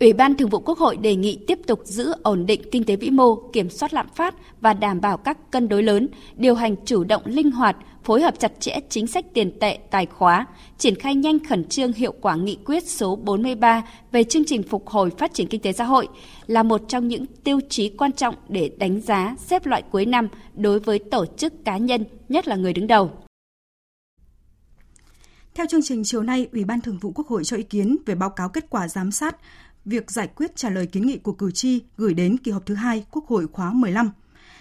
Ủy 0.00 0.12
ban 0.12 0.34
Thường 0.34 0.48
vụ 0.48 0.58
Quốc 0.58 0.78
hội 0.78 0.96
đề 0.96 1.16
nghị 1.16 1.38
tiếp 1.46 1.58
tục 1.66 1.80
giữ 1.84 2.14
ổn 2.22 2.46
định 2.46 2.62
kinh 2.72 2.84
tế 2.84 2.96
vĩ 2.96 3.10
mô, 3.10 3.34
kiểm 3.52 3.70
soát 3.70 3.94
lạm 3.94 4.08
phát 4.14 4.34
và 4.60 4.74
đảm 4.74 5.00
bảo 5.00 5.16
các 5.16 5.50
cân 5.50 5.68
đối 5.68 5.82
lớn, 5.82 6.08
điều 6.36 6.54
hành 6.54 6.74
chủ 6.84 7.04
động 7.04 7.22
linh 7.24 7.50
hoạt, 7.50 7.76
phối 8.04 8.20
hợp 8.22 8.38
chặt 8.38 8.52
chẽ 8.60 8.80
chính 8.88 9.06
sách 9.06 9.24
tiền 9.34 9.58
tệ 9.58 9.78
tài 9.90 10.06
khóa, 10.06 10.46
triển 10.78 10.94
khai 10.94 11.14
nhanh 11.14 11.44
khẩn 11.44 11.64
trương 11.64 11.92
hiệu 11.92 12.14
quả 12.20 12.36
nghị 12.36 12.58
quyết 12.64 12.88
số 12.88 13.16
43 13.16 13.82
về 14.12 14.24
chương 14.24 14.44
trình 14.44 14.62
phục 14.62 14.88
hồi 14.88 15.10
phát 15.18 15.34
triển 15.34 15.46
kinh 15.46 15.60
tế 15.60 15.72
xã 15.72 15.84
hội 15.84 16.08
là 16.46 16.62
một 16.62 16.80
trong 16.88 17.08
những 17.08 17.26
tiêu 17.44 17.60
chí 17.68 17.88
quan 17.88 18.12
trọng 18.12 18.34
để 18.48 18.70
đánh 18.78 19.00
giá 19.00 19.36
xếp 19.38 19.66
loại 19.66 19.82
cuối 19.82 20.06
năm 20.06 20.28
đối 20.54 20.78
với 20.78 20.98
tổ 20.98 21.26
chức 21.26 21.64
cá 21.64 21.76
nhân, 21.76 22.04
nhất 22.28 22.48
là 22.48 22.56
người 22.56 22.72
đứng 22.72 22.86
đầu. 22.86 23.10
Theo 25.58 25.66
chương 25.66 25.82
trình 25.82 26.04
chiều 26.04 26.22
nay, 26.22 26.48
Ủy 26.52 26.64
ban 26.64 26.80
Thường 26.80 26.98
vụ 26.98 27.12
Quốc 27.14 27.28
hội 27.28 27.44
cho 27.44 27.56
ý 27.56 27.62
kiến 27.62 27.96
về 28.06 28.14
báo 28.14 28.30
cáo 28.30 28.48
kết 28.48 28.70
quả 28.70 28.88
giám 28.88 29.12
sát 29.12 29.36
việc 29.84 30.10
giải 30.10 30.28
quyết 30.36 30.56
trả 30.56 30.70
lời 30.70 30.86
kiến 30.86 31.06
nghị 31.06 31.18
của 31.18 31.32
cử 31.32 31.50
tri 31.50 31.80
gửi 31.96 32.14
đến 32.14 32.36
kỳ 32.38 32.50
họp 32.50 32.66
thứ 32.66 32.74
hai 32.74 33.04
Quốc 33.10 33.26
hội 33.26 33.46
khóa 33.52 33.72
15. 33.72 34.10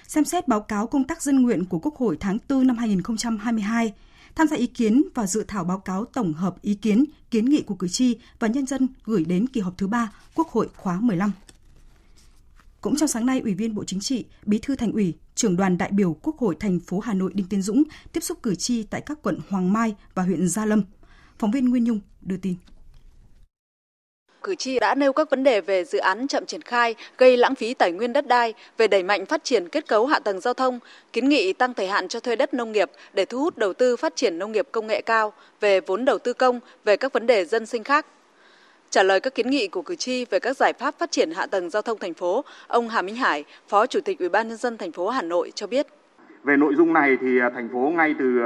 Xem 0.07 0.25
xét 0.25 0.47
báo 0.47 0.61
cáo 0.61 0.87
công 0.87 1.03
tác 1.03 1.21
dân 1.21 1.41
nguyện 1.41 1.65
của 1.65 1.79
Quốc 1.79 1.95
hội 1.95 2.17
tháng 2.19 2.37
4 2.49 2.67
năm 2.67 2.77
2022, 2.77 3.93
tham 4.35 4.47
gia 4.47 4.57
ý 4.57 4.67
kiến 4.67 5.03
và 5.15 5.27
dự 5.27 5.45
thảo 5.47 5.63
báo 5.63 5.79
cáo 5.79 6.05
tổng 6.05 6.33
hợp 6.33 6.61
ý 6.61 6.73
kiến, 6.73 7.05
kiến 7.31 7.45
nghị 7.45 7.61
của 7.61 7.75
cử 7.75 7.87
tri 7.87 8.17
và 8.39 8.47
nhân 8.47 8.65
dân 8.65 8.87
gửi 9.05 9.25
đến 9.25 9.47
kỳ 9.47 9.61
họp 9.61 9.77
thứ 9.77 9.87
ba 9.87 10.11
Quốc 10.35 10.47
hội 10.47 10.69
khóa 10.75 10.99
15. 11.01 11.31
Cũng 12.81 12.95
trong 12.95 13.07
sáng 13.07 13.25
nay, 13.25 13.39
Ủy 13.43 13.53
viên 13.53 13.75
Bộ 13.75 13.83
Chính 13.83 13.99
trị, 13.99 14.25
Bí 14.45 14.59
thư 14.59 14.75
Thành 14.75 14.91
ủy, 14.91 15.13
trưởng 15.35 15.57
đoàn 15.57 15.77
đại 15.77 15.89
biểu 15.91 16.17
Quốc 16.23 16.37
hội 16.37 16.55
thành 16.59 16.79
phố 16.79 16.99
Hà 16.99 17.13
Nội 17.13 17.31
Đinh 17.33 17.47
Tiến 17.49 17.61
Dũng 17.61 17.83
tiếp 18.13 18.21
xúc 18.21 18.43
cử 18.43 18.55
tri 18.55 18.83
tại 18.83 19.01
các 19.01 19.19
quận 19.23 19.39
Hoàng 19.49 19.73
Mai 19.73 19.95
và 20.15 20.23
huyện 20.23 20.47
Gia 20.47 20.65
Lâm. 20.65 20.83
Phóng 21.39 21.51
viên 21.51 21.69
Nguyên 21.69 21.83
Nhung 21.83 21.99
đưa 22.21 22.37
tin 22.37 22.55
cử 24.47 24.55
tri 24.55 24.79
đã 24.79 24.95
nêu 24.95 25.13
các 25.13 25.29
vấn 25.29 25.43
đề 25.43 25.61
về 25.61 25.85
dự 25.85 25.99
án 25.99 26.27
chậm 26.27 26.45
triển 26.45 26.61
khai, 26.61 26.95
gây 27.17 27.37
lãng 27.37 27.55
phí 27.55 27.73
tài 27.73 27.91
nguyên 27.91 28.13
đất 28.13 28.27
đai, 28.27 28.53
về 28.77 28.87
đẩy 28.87 29.03
mạnh 29.03 29.25
phát 29.25 29.43
triển 29.43 29.69
kết 29.69 29.87
cấu 29.87 30.05
hạ 30.05 30.19
tầng 30.19 30.39
giao 30.39 30.53
thông, 30.53 30.79
kiến 31.13 31.29
nghị 31.29 31.53
tăng 31.53 31.73
thời 31.73 31.87
hạn 31.87 32.07
cho 32.07 32.19
thuê 32.19 32.35
đất 32.35 32.53
nông 32.53 32.71
nghiệp 32.71 32.91
để 33.13 33.25
thu 33.25 33.39
hút 33.39 33.57
đầu 33.57 33.73
tư 33.73 33.97
phát 33.97 34.15
triển 34.15 34.39
nông 34.39 34.51
nghiệp 34.51 34.67
công 34.71 34.87
nghệ 34.87 35.01
cao, 35.01 35.33
về 35.59 35.79
vốn 35.79 36.05
đầu 36.05 36.19
tư 36.19 36.33
công, 36.33 36.59
về 36.83 36.97
các 36.97 37.13
vấn 37.13 37.27
đề 37.27 37.45
dân 37.45 37.65
sinh 37.65 37.83
khác. 37.83 38.05
Trả 38.89 39.03
lời 39.03 39.19
các 39.19 39.35
kiến 39.35 39.49
nghị 39.49 39.67
của 39.67 39.81
cử 39.81 39.95
tri 39.95 40.25
về 40.25 40.39
các 40.39 40.57
giải 40.57 40.73
pháp 40.73 40.95
phát 40.99 41.11
triển 41.11 41.31
hạ 41.31 41.45
tầng 41.45 41.69
giao 41.69 41.81
thông 41.81 41.97
thành 41.99 42.13
phố, 42.13 42.45
ông 42.67 42.89
Hà 42.89 43.01
Minh 43.01 43.15
Hải, 43.15 43.45
Phó 43.67 43.85
Chủ 43.85 43.99
tịch 44.05 44.19
Ủy 44.19 44.29
ban 44.29 44.47
nhân 44.47 44.57
dân 44.57 44.77
thành 44.77 44.91
phố 44.91 45.09
Hà 45.09 45.21
Nội 45.21 45.51
cho 45.55 45.67
biết. 45.67 45.87
Về 46.43 46.57
nội 46.57 46.75
dung 46.75 46.93
này 46.93 47.17
thì 47.21 47.39
à, 47.39 47.49
thành 47.49 47.69
phố 47.73 47.79
ngay 47.79 48.15
từ 48.19 48.43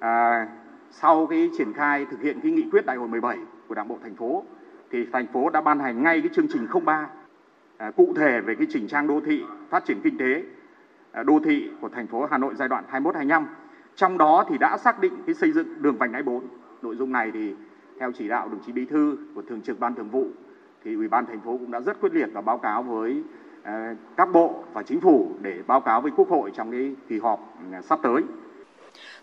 à, 0.00 0.46
sau 0.90 1.26
cái 1.26 1.50
triển 1.58 1.72
khai 1.72 2.06
thực 2.10 2.22
hiện 2.22 2.40
cái 2.42 2.52
nghị 2.52 2.64
quyết 2.72 2.86
đại 2.86 2.96
hội 2.96 3.08
17 3.08 3.36
của 3.68 3.74
Đảng 3.74 3.88
bộ 3.88 3.98
thành 4.02 4.16
phố 4.16 4.44
thì 4.90 4.98
thành 5.12 5.26
phố 5.32 5.50
đã 5.50 5.60
ban 5.60 5.78
hành 5.78 6.02
ngay 6.02 6.20
cái 6.20 6.30
chương 6.34 6.46
trình 6.52 6.66
03 6.84 7.08
à, 7.76 7.90
cụ 7.90 8.14
thể 8.16 8.40
về 8.40 8.54
cái 8.58 8.66
chỉnh 8.70 8.88
trang 8.88 9.06
đô 9.06 9.20
thị, 9.26 9.42
phát 9.70 9.84
triển 9.84 10.00
kinh 10.04 10.18
tế 10.18 10.42
à, 11.12 11.22
đô 11.22 11.40
thị 11.44 11.68
của 11.80 11.88
thành 11.88 12.06
phố 12.06 12.28
Hà 12.30 12.38
Nội 12.38 12.54
giai 12.56 12.68
đoạn 12.68 12.84
21-25. 12.90 13.44
Trong 13.96 14.18
đó 14.18 14.44
thì 14.50 14.58
đã 14.58 14.78
xác 14.78 15.00
định 15.00 15.12
cái 15.26 15.34
xây 15.34 15.52
dựng 15.52 15.82
đường 15.82 15.96
vành 15.98 16.12
đai 16.12 16.22
4. 16.22 16.44
Nội 16.82 16.96
dung 16.96 17.12
này 17.12 17.30
thì 17.34 17.54
theo 18.00 18.12
chỉ 18.18 18.28
đạo 18.28 18.48
đồng 18.48 18.60
chí 18.66 18.72
Bí 18.72 18.84
thư 18.84 19.16
của 19.34 19.42
Thường 19.48 19.60
trực 19.60 19.80
Ban 19.80 19.94
Thường 19.94 20.10
vụ 20.10 20.26
thì 20.84 20.94
Ủy 20.94 21.08
ban 21.08 21.26
thành 21.26 21.40
phố 21.44 21.50
cũng 21.50 21.70
đã 21.70 21.80
rất 21.80 22.00
quyết 22.00 22.12
liệt 22.12 22.28
và 22.32 22.40
báo 22.40 22.58
cáo 22.58 22.82
với 22.82 23.22
ờ, 23.62 23.72
các 24.16 24.28
bộ 24.32 24.64
và 24.72 24.82
chính 24.82 25.00
phủ 25.00 25.30
để 25.42 25.54
báo 25.66 25.80
cáo 25.80 26.00
với 26.00 26.12
Quốc 26.16 26.28
hội 26.28 26.50
trong 26.56 26.70
cái 26.70 26.94
kỳ 27.08 27.18
họp 27.18 27.56
ờ, 27.72 27.80
sắp 27.80 27.98
tới. 28.02 28.22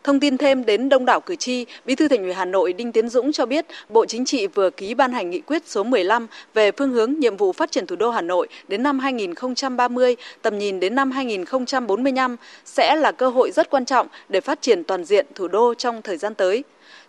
Thông 0.03 0.19
tin 0.19 0.37
thêm 0.37 0.65
đến 0.65 0.89
đông 0.89 1.05
đảo 1.05 1.21
cử 1.21 1.35
tri, 1.35 1.65
Bí 1.85 1.95
thư 1.95 2.07
Thành 2.07 2.23
ủy 2.23 2.33
Hà 2.33 2.45
Nội 2.45 2.73
Đinh 2.73 2.91
Tiến 2.91 3.09
Dũng 3.09 3.31
cho 3.31 3.45
biết 3.45 3.65
Bộ 3.89 4.05
Chính 4.05 4.25
trị 4.25 4.47
vừa 4.47 4.69
ký 4.69 4.93
ban 4.93 5.11
hành 5.11 5.29
nghị 5.29 5.41
quyết 5.41 5.67
số 5.67 5.83
15 5.83 6.27
về 6.53 6.71
phương 6.71 6.91
hướng 6.91 7.19
nhiệm 7.19 7.37
vụ 7.37 7.51
phát 7.51 7.71
triển 7.71 7.85
thủ 7.85 7.95
đô 7.95 8.09
Hà 8.09 8.21
Nội 8.21 8.47
đến 8.67 8.83
năm 8.83 8.99
2030, 8.99 10.15
tầm 10.41 10.59
nhìn 10.59 10.79
đến 10.79 10.95
năm 10.95 11.11
2045 11.11 12.35
sẽ 12.65 12.95
là 12.95 13.11
cơ 13.11 13.29
hội 13.29 13.51
rất 13.51 13.69
quan 13.69 13.85
trọng 13.85 14.07
để 14.29 14.41
phát 14.41 14.61
triển 14.61 14.83
toàn 14.83 15.03
diện 15.03 15.25
thủ 15.35 15.47
đô 15.47 15.73
trong 15.73 16.01
thời 16.01 16.17
gian 16.17 16.35
tới. 16.35 16.63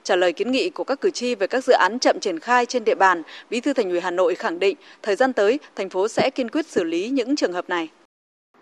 Trả 0.04 0.16
lời 0.16 0.32
kiến 0.32 0.50
nghị 0.50 0.70
của 0.70 0.84
các 0.84 1.00
cử 1.00 1.10
tri 1.10 1.34
về 1.34 1.46
các 1.46 1.64
dự 1.64 1.72
án 1.72 1.98
chậm 1.98 2.20
triển 2.20 2.38
khai 2.38 2.66
trên 2.66 2.84
địa 2.84 2.94
bàn, 2.94 3.22
Bí 3.50 3.60
thư 3.60 3.72
Thành 3.72 3.90
ủy 3.90 4.00
Hà 4.00 4.10
Nội 4.10 4.34
khẳng 4.34 4.58
định 4.58 4.76
thời 5.02 5.16
gian 5.16 5.32
tới 5.32 5.58
thành 5.76 5.88
phố 5.88 6.08
sẽ 6.08 6.30
kiên 6.30 6.48
quyết 6.48 6.66
xử 6.66 6.84
lý 6.84 7.10
những 7.10 7.36
trường 7.36 7.52
hợp 7.52 7.68
này. 7.68 7.90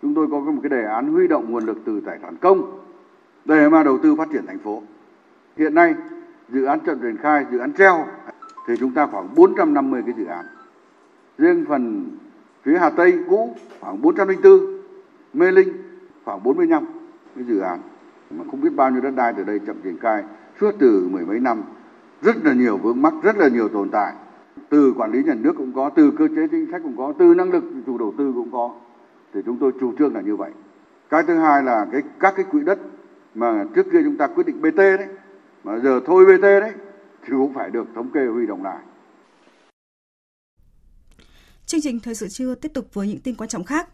Chúng 0.01 0.15
tôi 0.15 0.27
có 0.31 0.39
một 0.39 0.61
cái 0.63 0.69
đề 0.69 0.85
án 0.85 1.13
huy 1.13 1.27
động 1.27 1.51
nguồn 1.51 1.65
lực 1.65 1.77
từ 1.85 2.01
tài 2.05 2.17
sản 2.21 2.35
công 2.41 2.79
để 3.45 3.69
mà 3.69 3.83
đầu 3.83 3.99
tư 4.03 4.15
phát 4.15 4.27
triển 4.33 4.45
thành 4.47 4.59
phố. 4.59 4.83
Hiện 5.57 5.75
nay 5.75 5.93
dự 6.49 6.65
án 6.65 6.79
chậm 6.85 6.99
triển 7.01 7.17
khai, 7.17 7.45
dự 7.51 7.57
án 7.57 7.73
treo 7.77 8.07
thì 8.67 8.73
chúng 8.79 8.93
ta 8.93 9.07
khoảng 9.11 9.35
450 9.35 10.01
cái 10.05 10.15
dự 10.17 10.25
án. 10.25 10.45
Riêng 11.37 11.65
phần 11.69 12.09
phía 12.63 12.77
Hà 12.77 12.89
Tây 12.89 13.13
cũ 13.29 13.55
khoảng 13.79 14.01
404, 14.01 14.81
Mê 15.33 15.51
Linh 15.51 15.73
khoảng 16.25 16.43
45 16.43 16.85
cái 17.35 17.43
dự 17.43 17.59
án 17.59 17.79
mà 18.31 18.43
không 18.51 18.61
biết 18.61 18.73
bao 18.75 18.91
nhiêu 18.91 19.01
đất 19.01 19.11
đai 19.15 19.33
từ 19.37 19.43
đây 19.43 19.59
chậm 19.67 19.75
triển 19.83 19.97
khai 19.97 20.23
suốt 20.61 20.71
từ 20.79 21.07
mười 21.11 21.25
mấy 21.25 21.39
năm, 21.39 21.63
rất 22.21 22.35
là 22.45 22.53
nhiều 22.53 22.77
vướng 22.77 23.01
mắc, 23.01 23.13
rất 23.23 23.37
là 23.37 23.47
nhiều 23.47 23.69
tồn 23.69 23.89
tại 23.91 24.13
từ 24.69 24.93
quản 24.97 25.11
lý 25.11 25.23
nhà 25.23 25.33
nước 25.33 25.53
cũng 25.57 25.73
có, 25.73 25.89
từ 25.95 26.11
cơ 26.17 26.27
chế 26.27 26.47
chính 26.51 26.67
sách 26.71 26.81
cũng 26.83 26.97
có, 26.97 27.13
từ 27.19 27.33
năng 27.33 27.51
lực 27.51 27.63
chủ 27.85 27.97
đầu 27.97 28.13
tư 28.17 28.31
cũng 28.35 28.51
có 28.51 28.75
thì 29.33 29.39
chúng 29.45 29.57
tôi 29.59 29.71
chủ 29.79 29.93
trương 29.99 30.15
là 30.15 30.21
như 30.21 30.35
vậy 30.35 30.51
cái 31.09 31.23
thứ 31.27 31.37
hai 31.37 31.63
là 31.63 31.87
cái, 31.91 32.01
các 32.19 32.33
cái 32.35 32.45
quỹ 32.51 32.59
đất 32.63 32.79
mà 33.35 33.65
trước 33.75 33.85
kia 33.91 33.99
chúng 34.03 34.17
ta 34.17 34.27
quyết 34.27 34.47
định 34.47 34.61
BT 34.61 34.77
đấy, 34.77 35.07
mà 35.63 35.79
giờ 35.79 35.99
thôi 36.05 36.25
BT 36.25 36.41
đấy, 36.41 36.71
thì 37.21 37.29
cũng 37.29 37.53
phải 37.53 37.69
được 37.69 37.87
thống 37.95 38.11
kê 38.13 38.25
huy 38.25 38.47
động 38.47 38.63
lại. 38.63 38.79
Chương 41.65 41.81
trình 41.81 41.99
thời 41.99 42.15
sự 42.15 42.27
trưa 42.27 42.55
tiếp 42.55 42.71
tục 42.73 42.93
với 42.93 43.07
những 43.07 43.19
tin 43.19 43.35
quan 43.35 43.49
trọng 43.49 43.63
khác. 43.63 43.87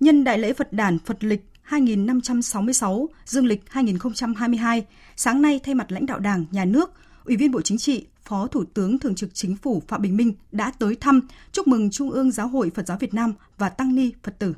Nhân 0.00 0.24
đại 0.24 0.38
lễ 0.38 0.52
Phật 0.52 0.72
đản 0.72 0.98
Phật 0.98 1.24
lịch 1.24 1.44
2566, 1.62 3.08
dương 3.24 3.46
lịch 3.46 3.62
2022, 3.68 4.86
sáng 5.16 5.42
nay 5.42 5.60
thay 5.64 5.74
mặt 5.74 5.92
lãnh 5.92 6.06
đạo 6.06 6.18
Đảng, 6.18 6.44
Nhà 6.50 6.64
nước, 6.64 6.92
Ủy 7.24 7.36
viên 7.36 7.50
Bộ 7.50 7.60
Chính 7.60 7.78
trị, 7.78 8.06
Phó 8.24 8.46
Thủ 8.46 8.64
tướng 8.74 8.98
Thường 8.98 9.14
trực 9.14 9.34
Chính 9.34 9.56
phủ 9.56 9.82
Phạm 9.88 10.02
Bình 10.02 10.16
Minh 10.16 10.32
đã 10.52 10.72
tới 10.78 10.96
thăm, 11.00 11.20
chúc 11.52 11.68
mừng 11.68 11.90
Trung 11.90 12.10
ương 12.10 12.30
Giáo 12.30 12.48
hội 12.48 12.70
Phật 12.74 12.86
giáo 12.86 12.98
Việt 13.00 13.14
Nam 13.14 13.34
và 13.58 13.68
Tăng 13.68 13.94
ni 13.94 14.12
Phật 14.22 14.38
tử. 14.38 14.54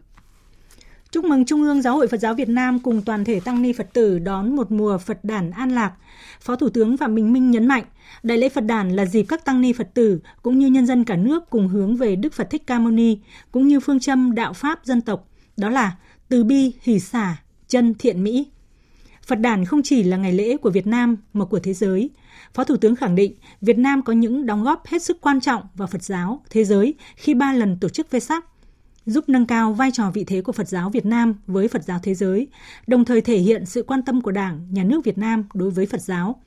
Chúc 1.13 1.25
mừng 1.25 1.45
Trung 1.45 1.63
ương 1.63 1.83
Giáo 1.83 1.97
hội 1.97 2.09
Phật 2.09 2.21
giáo 2.21 2.35
Việt 2.35 2.49
Nam 2.49 2.79
cùng 2.79 3.03
toàn 3.03 3.25
thể 3.25 3.41
tăng 3.41 3.63
ni 3.63 3.73
Phật 3.73 3.93
tử 3.93 4.19
đón 4.19 4.57
một 4.57 4.71
mùa 4.73 4.99
Phật 4.99 5.25
đản 5.25 5.51
an 5.51 5.71
lạc. 5.71 5.93
Phó 6.41 6.57
Thủ 6.57 6.69
tướng 6.69 6.97
Phạm 6.97 7.15
Bình 7.15 7.33
Minh 7.33 7.51
nhấn 7.51 7.67
mạnh, 7.67 7.85
Đại 8.23 8.39
lễ 8.39 8.49
Phật 8.49 8.61
đản 8.61 8.91
là 8.97 9.07
dịp 9.07 9.23
các 9.23 9.45
tăng 9.45 9.61
ni 9.61 9.73
Phật 9.73 9.95
tử 9.95 10.21
cũng 10.43 10.59
như 10.59 10.67
nhân 10.67 10.87
dân 10.87 11.05
cả 11.05 11.17
nước 11.17 11.51
cùng 11.51 11.69
hướng 11.69 11.97
về 11.97 12.17
Đức 12.17 12.33
Phật 12.33 12.51
Thích 12.51 12.67
Ca 12.67 12.79
Mâu 12.79 12.91
Ni, 12.91 13.19
cũng 13.53 13.69
như 13.69 13.81
phương 13.81 14.01
châm 14.01 14.35
đạo 14.35 14.53
pháp 14.53 14.81
dân 14.85 15.01
tộc, 15.01 15.29
đó 15.57 15.69
là 15.69 15.97
từ 16.33 16.45
bi, 16.45 16.73
hỷ 16.83 16.99
xả, 16.99 17.37
chân 17.69 17.95
thiện 17.95 18.25
mỹ. 18.25 18.47
Phật 19.27 19.35
đản 19.35 19.65
không 19.65 19.83
chỉ 19.83 20.03
là 20.03 20.17
ngày 20.17 20.33
lễ 20.33 20.57
của 20.57 20.71
Việt 20.71 20.87
Nam 20.87 21.17
mà 21.33 21.45
của 21.45 21.59
thế 21.59 21.75
giới. 21.75 22.11
Phó 22.55 22.65
Thủ 22.65 22.77
tướng 22.77 22.97
khẳng 22.97 23.15
định 23.15 23.35
Việt 23.61 23.79
Nam 23.79 24.03
có 24.03 24.13
những 24.13 24.47
đóng 24.47 24.65
góp 24.65 24.87
hết 24.87 25.03
sức 25.03 25.21
quan 25.21 25.41
trọng 25.41 25.63
vào 25.75 25.89
Phật 25.89 26.03
giáo 26.03 26.43
thế 26.51 26.65
giới 26.65 26.95
khi 27.17 27.35
ba 27.35 27.53
lần 27.53 27.79
tổ 27.81 27.89
chức 27.89 28.11
Vesak 28.11 28.45
giúp 29.07 29.29
nâng 29.29 29.47
cao 29.47 29.73
vai 29.73 29.91
trò 29.91 30.11
vị 30.11 30.25
thế 30.25 30.43
của 30.43 30.53
Phật 30.53 30.69
giáo 30.69 30.91
Việt 30.91 31.07
Nam 31.07 31.35
với 31.47 31.69
Phật 31.69 31.85
giáo 31.85 32.01
thế 32.03 32.15
giới, 32.15 32.49
đồng 32.87 33.05
thời 33.05 33.21
thể 33.21 33.39
hiện 33.39 33.67
sự 33.67 33.83
quan 33.83 34.03
tâm 34.03 34.21
của 34.21 34.33
Đảng, 34.33 34.67
Nhà 34.71 34.85
nước 34.85 35.05
Việt 35.05 35.19
Nam 35.19 35.45
đối 35.55 35.71
với 35.71 35.87
Phật 35.87 36.01
giáo. 36.01 36.41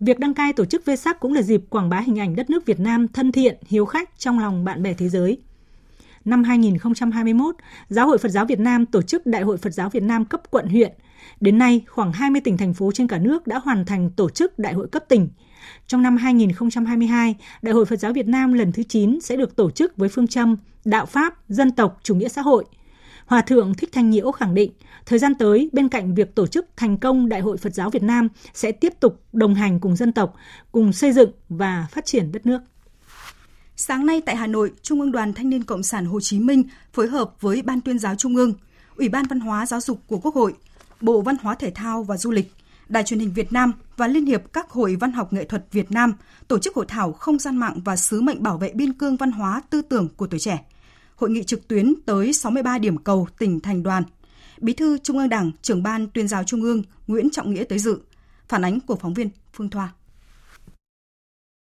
Việc 0.00 0.18
đăng 0.18 0.34
cai 0.34 0.52
tổ 0.52 0.64
chức 0.64 0.84
Vesak 0.84 1.20
cũng 1.20 1.32
là 1.32 1.42
dịp 1.42 1.62
quảng 1.70 1.88
bá 1.88 2.00
hình 2.00 2.18
ảnh 2.18 2.36
đất 2.36 2.50
nước 2.50 2.66
Việt 2.66 2.80
Nam 2.80 3.08
thân 3.08 3.32
thiện, 3.32 3.56
hiếu 3.66 3.86
khách 3.86 4.18
trong 4.18 4.38
lòng 4.38 4.64
bạn 4.64 4.82
bè 4.82 4.94
thế 4.94 5.08
giới. 5.08 5.38
Năm 6.24 6.44
2021, 6.44 7.54
Giáo 7.88 8.06
hội 8.06 8.18
Phật 8.18 8.28
giáo 8.28 8.44
Việt 8.44 8.60
Nam 8.60 8.86
tổ 8.86 9.02
chức 9.02 9.26
Đại 9.26 9.42
hội 9.42 9.56
Phật 9.56 9.70
giáo 9.70 9.90
Việt 9.90 10.02
Nam 10.02 10.24
cấp 10.24 10.42
quận 10.50 10.66
huyện. 10.66 10.92
Đến 11.40 11.58
nay, 11.58 11.80
khoảng 11.88 12.12
20 12.12 12.40
tỉnh 12.40 12.56
thành 12.56 12.74
phố 12.74 12.92
trên 12.94 13.06
cả 13.06 13.18
nước 13.18 13.46
đã 13.46 13.58
hoàn 13.58 13.84
thành 13.84 14.10
tổ 14.10 14.30
chức 14.30 14.58
Đại 14.58 14.72
hội 14.72 14.88
cấp 14.88 15.04
tỉnh– 15.08 15.28
trong 15.86 16.02
năm 16.02 16.16
2022, 16.16 17.34
Đại 17.62 17.74
hội 17.74 17.84
Phật 17.84 17.98
giáo 17.98 18.12
Việt 18.12 18.28
Nam 18.28 18.52
lần 18.52 18.72
thứ 18.72 18.82
9 18.82 19.20
sẽ 19.20 19.36
được 19.36 19.56
tổ 19.56 19.70
chức 19.70 19.96
với 19.96 20.08
phương 20.08 20.26
châm 20.26 20.56
Đạo 20.84 21.06
Pháp, 21.06 21.34
Dân 21.48 21.70
tộc, 21.70 22.00
Chủ 22.02 22.14
nghĩa 22.14 22.28
xã 22.28 22.42
hội. 22.42 22.64
Hòa 23.26 23.40
Thượng 23.40 23.74
Thích 23.74 23.90
Thanh 23.92 24.10
Nhiễu 24.10 24.32
khẳng 24.32 24.54
định, 24.54 24.72
thời 25.06 25.18
gian 25.18 25.34
tới, 25.34 25.70
bên 25.72 25.88
cạnh 25.88 26.14
việc 26.14 26.34
tổ 26.34 26.46
chức 26.46 26.66
thành 26.76 26.98
công 26.98 27.28
Đại 27.28 27.40
hội 27.40 27.56
Phật 27.56 27.74
giáo 27.74 27.90
Việt 27.90 28.02
Nam 28.02 28.28
sẽ 28.54 28.72
tiếp 28.72 28.92
tục 29.00 29.22
đồng 29.32 29.54
hành 29.54 29.80
cùng 29.80 29.96
dân 29.96 30.12
tộc, 30.12 30.34
cùng 30.72 30.92
xây 30.92 31.12
dựng 31.12 31.30
và 31.48 31.86
phát 31.90 32.04
triển 32.04 32.32
đất 32.32 32.46
nước. 32.46 32.60
Sáng 33.76 34.06
nay 34.06 34.20
tại 34.26 34.36
Hà 34.36 34.46
Nội, 34.46 34.72
Trung 34.82 35.00
ương 35.00 35.12
Đoàn 35.12 35.32
Thanh 35.32 35.50
niên 35.50 35.64
Cộng 35.64 35.82
sản 35.82 36.06
Hồ 36.06 36.20
Chí 36.20 36.38
Minh 36.38 36.64
phối 36.92 37.08
hợp 37.08 37.30
với 37.40 37.62
Ban 37.62 37.80
tuyên 37.80 37.98
giáo 37.98 38.14
Trung 38.14 38.36
ương, 38.36 38.54
Ủy 38.96 39.08
ban 39.08 39.26
Văn 39.26 39.40
hóa 39.40 39.66
Giáo 39.66 39.80
dục 39.80 40.00
của 40.06 40.18
Quốc 40.18 40.34
hội, 40.34 40.54
Bộ 41.00 41.20
Văn 41.20 41.36
hóa 41.42 41.54
Thể 41.54 41.70
thao 41.70 42.02
và 42.02 42.16
Du 42.16 42.30
lịch, 42.30 42.52
Đài 42.88 43.04
truyền 43.04 43.20
hình 43.20 43.32
Việt 43.32 43.52
Nam 43.52 43.72
và 43.96 44.08
Liên 44.08 44.26
hiệp 44.26 44.52
các 44.52 44.70
hội 44.70 44.96
văn 44.96 45.12
học 45.12 45.32
nghệ 45.32 45.44
thuật 45.44 45.66
Việt 45.72 45.90
Nam 45.90 46.12
tổ 46.48 46.58
chức 46.58 46.74
hội 46.74 46.84
thảo 46.88 47.12
không 47.12 47.38
gian 47.38 47.56
mạng 47.56 47.80
và 47.84 47.96
sứ 47.96 48.20
mệnh 48.20 48.42
bảo 48.42 48.58
vệ 48.58 48.72
biên 48.74 48.92
cương 48.92 49.16
văn 49.16 49.32
hóa 49.32 49.62
tư 49.70 49.82
tưởng 49.82 50.08
của 50.16 50.26
tuổi 50.26 50.40
trẻ. 50.40 50.64
Hội 51.16 51.30
nghị 51.30 51.44
trực 51.44 51.68
tuyến 51.68 51.94
tới 52.06 52.32
63 52.32 52.78
điểm 52.78 52.96
cầu 52.96 53.28
tỉnh 53.38 53.60
thành 53.60 53.82
đoàn. 53.82 54.02
Bí 54.60 54.72
thư 54.72 54.98
Trung 54.98 55.18
ương 55.18 55.28
Đảng, 55.28 55.50
trưởng 55.62 55.82
ban 55.82 56.06
tuyên 56.06 56.28
giáo 56.28 56.44
Trung 56.44 56.62
ương 56.62 56.82
Nguyễn 57.06 57.30
Trọng 57.30 57.54
Nghĩa 57.54 57.64
tới 57.64 57.78
dự. 57.78 57.98
Phản 58.48 58.64
ánh 58.64 58.80
của 58.80 58.96
phóng 58.96 59.14
viên 59.14 59.28
Phương 59.52 59.70
Thoa. 59.70 59.92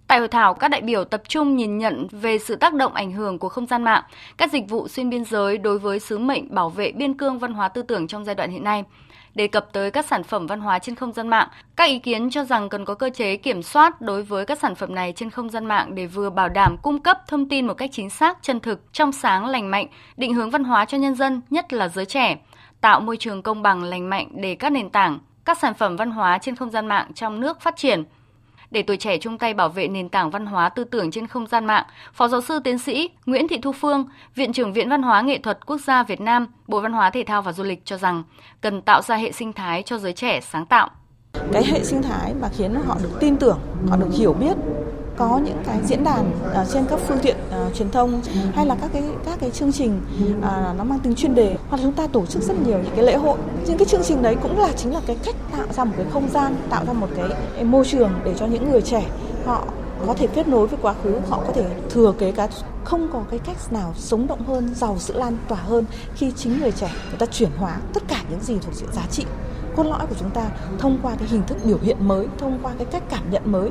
Tại 0.09 0.19
hội 0.19 0.29
thảo, 0.29 0.55
các 0.55 0.69
đại 0.69 0.81
biểu 0.81 1.05
tập 1.05 1.23
trung 1.29 1.57
nhìn 1.57 1.79
nhận 1.79 2.07
về 2.11 2.39
sự 2.39 2.57
tác 2.57 2.75
động 2.75 2.95
ảnh 2.95 3.13
hưởng 3.13 3.39
của 3.39 3.49
không 3.49 3.67
gian 3.67 3.83
mạng, 3.83 4.03
các 4.37 4.53
dịch 4.53 4.69
vụ 4.69 4.89
xuyên 4.89 5.11
biên 5.11 5.25
giới 5.25 5.59
đối 5.59 5.79
với 5.79 6.01
sứ 6.01 6.19
mệnh 6.19 6.55
bảo 6.55 6.71
vệ 6.71 6.93
biên 6.93 7.15
cương 7.15 7.39
văn 7.39 7.53
hóa 7.53 7.69
tư 7.69 7.83
tưởng 7.83 8.07
trong 8.07 8.25
giai 8.25 8.35
đoạn 8.35 8.51
hiện 8.51 8.65
nay– 8.65 8.85
đề 9.39 9.47
cập 9.47 9.73
tới 9.73 9.91
các 9.91 10.07
sản 10.07 10.23
phẩm 10.23 10.47
văn 10.47 10.61
hóa 10.61 10.79
trên 10.79 10.95
không 10.95 11.13
gian 11.13 11.29
mạng. 11.29 11.49
Các 11.77 11.85
ý 11.85 11.99
kiến 11.99 12.31
cho 12.31 12.45
rằng 12.45 12.69
cần 12.69 12.85
có 12.85 12.95
cơ 12.95 13.11
chế 13.11 13.37
kiểm 13.37 13.63
soát 13.63 14.01
đối 14.01 14.23
với 14.23 14.47
các 14.47 14.59
sản 14.59 14.75
phẩm 14.75 14.95
này 14.95 15.13
trên 15.17 15.31
không 15.31 15.51
gian 15.51 15.67
mạng 15.67 15.95
để 15.95 16.07
vừa 16.07 16.31
bảo 16.31 16.49
đảm 16.49 16.77
cung 16.83 16.99
cấp 16.99 17.19
thông 17.29 17.49
tin 17.49 17.67
một 17.67 17.75
cách 17.75 17.91
chính 17.93 18.11
xác, 18.11 18.39
chân 18.43 18.61
thực, 18.61 18.93
trong 18.93 19.13
sáng, 19.13 19.47
lành 19.47 19.71
mạnh, 19.71 19.87
định 20.17 20.35
hướng 20.35 20.51
văn 20.51 20.65
hóa 20.65 20.85
cho 20.85 20.99
nhân 20.99 21.15
dân, 21.15 21.41
nhất 21.51 21.73
là 21.73 21.89
giới 21.89 22.05
trẻ, 22.05 22.37
tạo 22.81 23.01
môi 23.01 23.17
trường 23.17 23.43
công 23.43 23.63
bằng 23.63 23.85
lành 23.85 24.11
mạnh 24.11 24.29
để 24.35 24.55
các 24.55 24.73
nền 24.73 24.91
tảng, 24.91 25.19
các 25.45 25.59
sản 25.59 25.75
phẩm 25.75 25.97
văn 25.97 26.11
hóa 26.11 26.39
trên 26.39 26.57
không 26.57 26.71
gian 26.71 26.87
mạng 26.87 27.13
trong 27.15 27.41
nước 27.41 27.61
phát 27.61 27.77
triển– 27.77 28.05
để 28.71 28.83
tuổi 28.83 28.97
trẻ 28.97 29.19
chung 29.19 29.39
tay 29.39 29.55
bảo 29.55 29.69
vệ 29.69 29.89
nền 29.89 30.09
tảng 30.09 30.31
văn 30.31 30.47
hóa 30.47 30.69
tư 30.69 30.85
tưởng 30.85 31.11
trên 31.11 31.27
không 31.27 31.47
gian 31.47 31.65
mạng, 31.65 31.85
Phó 32.13 32.29
giáo 32.29 32.41
sư 32.41 32.59
tiến 32.65 32.79
sĩ 32.79 33.11
Nguyễn 33.27 33.49
Thị 33.49 33.59
Thu 33.63 33.73
Phương, 33.73 34.07
Viện 34.35 34.53
trưởng 34.53 34.73
Viện 34.73 34.89
Văn 34.89 35.03
hóa 35.03 35.21
Nghệ 35.21 35.39
thuật 35.39 35.67
Quốc 35.67 35.81
gia 35.81 36.03
Việt 36.03 36.21
Nam, 36.21 36.47
Bộ 36.67 36.81
Văn 36.81 36.93
hóa 36.93 37.11
Thể 37.11 37.25
thao 37.27 37.43
và 37.43 37.53
Du 37.53 37.65
lịch 37.65 37.85
cho 37.85 37.97
rằng 37.97 38.23
cần 38.61 38.83
tạo 38.83 39.03
ra 39.03 39.17
hệ 39.17 39.33
sinh 39.33 39.53
thái 39.53 39.83
cho 39.83 39.99
giới 39.99 40.13
trẻ 40.13 40.41
sáng 40.41 40.67
tạo. 40.67 40.91
Cái 41.53 41.65
hệ 41.65 41.85
sinh 41.85 42.03
thái 42.03 42.35
mà 42.41 42.49
khiến 42.57 42.75
họ 42.75 42.97
được 43.03 43.21
tin 43.21 43.37
tưởng, 43.37 43.59
họ 43.89 43.97
được 43.97 44.11
hiểu 44.13 44.33
biết 44.33 44.55
có 45.19 45.41
những 45.45 45.63
cái 45.67 45.79
diễn 45.85 46.05
đàn 46.05 46.31
uh, 46.63 46.69
trên 46.73 46.85
các 46.91 47.01
phương 47.07 47.19
tiện 47.23 47.37
uh, 47.67 47.75
truyền 47.75 47.91
thông 47.91 48.23
hay 48.55 48.67
là 48.67 48.77
các 48.81 48.91
cái 48.93 49.03
các 49.25 49.41
cái 49.41 49.51
chương 49.51 49.73
trình 49.73 50.01
uh, 50.39 50.45
nó 50.79 50.85
mang 50.85 50.99
tính 50.99 51.15
chuyên 51.15 51.35
đề 51.35 51.57
hoặc 51.69 51.77
là 51.77 51.83
chúng 51.83 51.93
ta 51.93 52.07
tổ 52.07 52.27
chức 52.27 52.43
rất 52.43 52.55
nhiều 52.67 52.79
những 52.79 52.95
cái 52.97 53.05
lễ 53.05 53.17
hội. 53.17 53.39
Những 53.67 53.79
cái 53.79 53.87
chương 53.87 54.03
trình 54.05 54.23
đấy 54.23 54.37
cũng 54.43 54.59
là 54.59 54.73
chính 54.77 54.95
là 54.95 55.01
cái 55.07 55.17
cách 55.25 55.37
tạo 55.53 55.67
ra 55.73 55.85
một 55.85 55.93
cái 55.97 56.07
không 56.11 56.29
gian 56.29 56.57
tạo 56.71 56.85
ra 56.87 56.93
một 56.93 57.09
cái 57.17 57.65
môi 57.65 57.85
trường 57.85 58.11
để 58.25 58.35
cho 58.39 58.47
những 58.47 58.71
người 58.71 58.81
trẻ 58.81 59.07
họ 59.45 59.65
có 60.07 60.15
thể 60.15 60.27
kết 60.27 60.49
nối 60.49 60.67
với 60.67 60.79
quá 60.83 60.95
khứ 61.03 61.21
họ 61.29 61.43
có 61.47 61.53
thể 61.53 61.65
thừa 61.91 62.13
kế 62.19 62.33
cái 62.33 62.49
không 62.85 63.09
có 63.13 63.23
cái 63.31 63.39
cách 63.39 63.73
nào 63.73 63.95
sống 63.97 64.27
động 64.27 64.45
hơn 64.47 64.75
giàu 64.75 64.97
sự 64.99 65.15
lan 65.19 65.37
tỏa 65.49 65.59
hơn 65.59 65.85
khi 66.15 66.33
chính 66.37 66.61
người 66.61 66.73
trẻ 66.73 66.91
người 67.09 67.19
ta 67.19 67.27
chuyển 67.27 67.51
hóa 67.59 67.77
tất 67.95 68.03
cả 68.09 68.23
những 68.31 68.41
gì 68.41 68.59
thuộc 68.63 68.75
diện 68.75 68.89
giá 68.93 69.03
trị 69.11 69.25
cốt 69.77 69.83
lõi 69.83 70.07
của 70.07 70.15
chúng 70.21 70.31
ta 70.31 70.51
thông 70.79 70.99
qua 71.03 71.15
cái 71.19 71.29
hình 71.29 71.43
thức 71.47 71.59
biểu 71.65 71.79
hiện 71.83 72.09
mới 72.09 72.27
thông 72.39 72.59
qua 72.63 72.73
cái 72.79 72.87
cách 72.91 73.03
cảm 73.11 73.31
nhận 73.31 73.43
mới. 73.53 73.71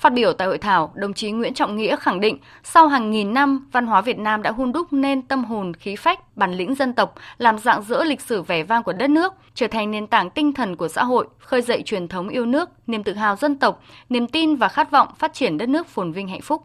Phát 0.00 0.12
biểu 0.12 0.32
tại 0.32 0.48
hội 0.48 0.58
thảo, 0.58 0.92
đồng 0.94 1.12
chí 1.12 1.30
Nguyễn 1.30 1.54
Trọng 1.54 1.76
Nghĩa 1.76 1.96
khẳng 1.96 2.20
định 2.20 2.38
sau 2.62 2.88
hàng 2.88 3.10
nghìn 3.10 3.34
năm, 3.34 3.68
văn 3.72 3.86
hóa 3.86 4.00
Việt 4.00 4.18
Nam 4.18 4.42
đã 4.42 4.50
hun 4.50 4.72
đúc 4.72 4.92
nên 4.92 5.22
tâm 5.22 5.44
hồn, 5.44 5.74
khí 5.74 5.96
phách, 5.96 6.36
bản 6.36 6.52
lĩnh 6.52 6.74
dân 6.74 6.92
tộc, 6.92 7.14
làm 7.38 7.58
dạng 7.58 7.82
dỡ 7.82 8.04
lịch 8.04 8.20
sử 8.20 8.42
vẻ 8.42 8.62
vang 8.62 8.82
của 8.82 8.92
đất 8.92 9.10
nước, 9.10 9.32
trở 9.54 9.66
thành 9.66 9.90
nền 9.90 10.06
tảng 10.06 10.30
tinh 10.30 10.52
thần 10.52 10.76
của 10.76 10.88
xã 10.88 11.04
hội, 11.04 11.26
khơi 11.38 11.62
dậy 11.62 11.82
truyền 11.84 12.08
thống 12.08 12.28
yêu 12.28 12.46
nước, 12.46 12.68
niềm 12.86 13.02
tự 13.02 13.14
hào 13.14 13.36
dân 13.36 13.56
tộc, 13.56 13.82
niềm 14.08 14.26
tin 14.26 14.56
và 14.56 14.68
khát 14.68 14.90
vọng 14.90 15.08
phát 15.18 15.34
triển 15.34 15.58
đất 15.58 15.68
nước 15.68 15.86
phồn 15.86 16.12
vinh 16.12 16.28
hạnh 16.28 16.40
phúc. 16.40 16.62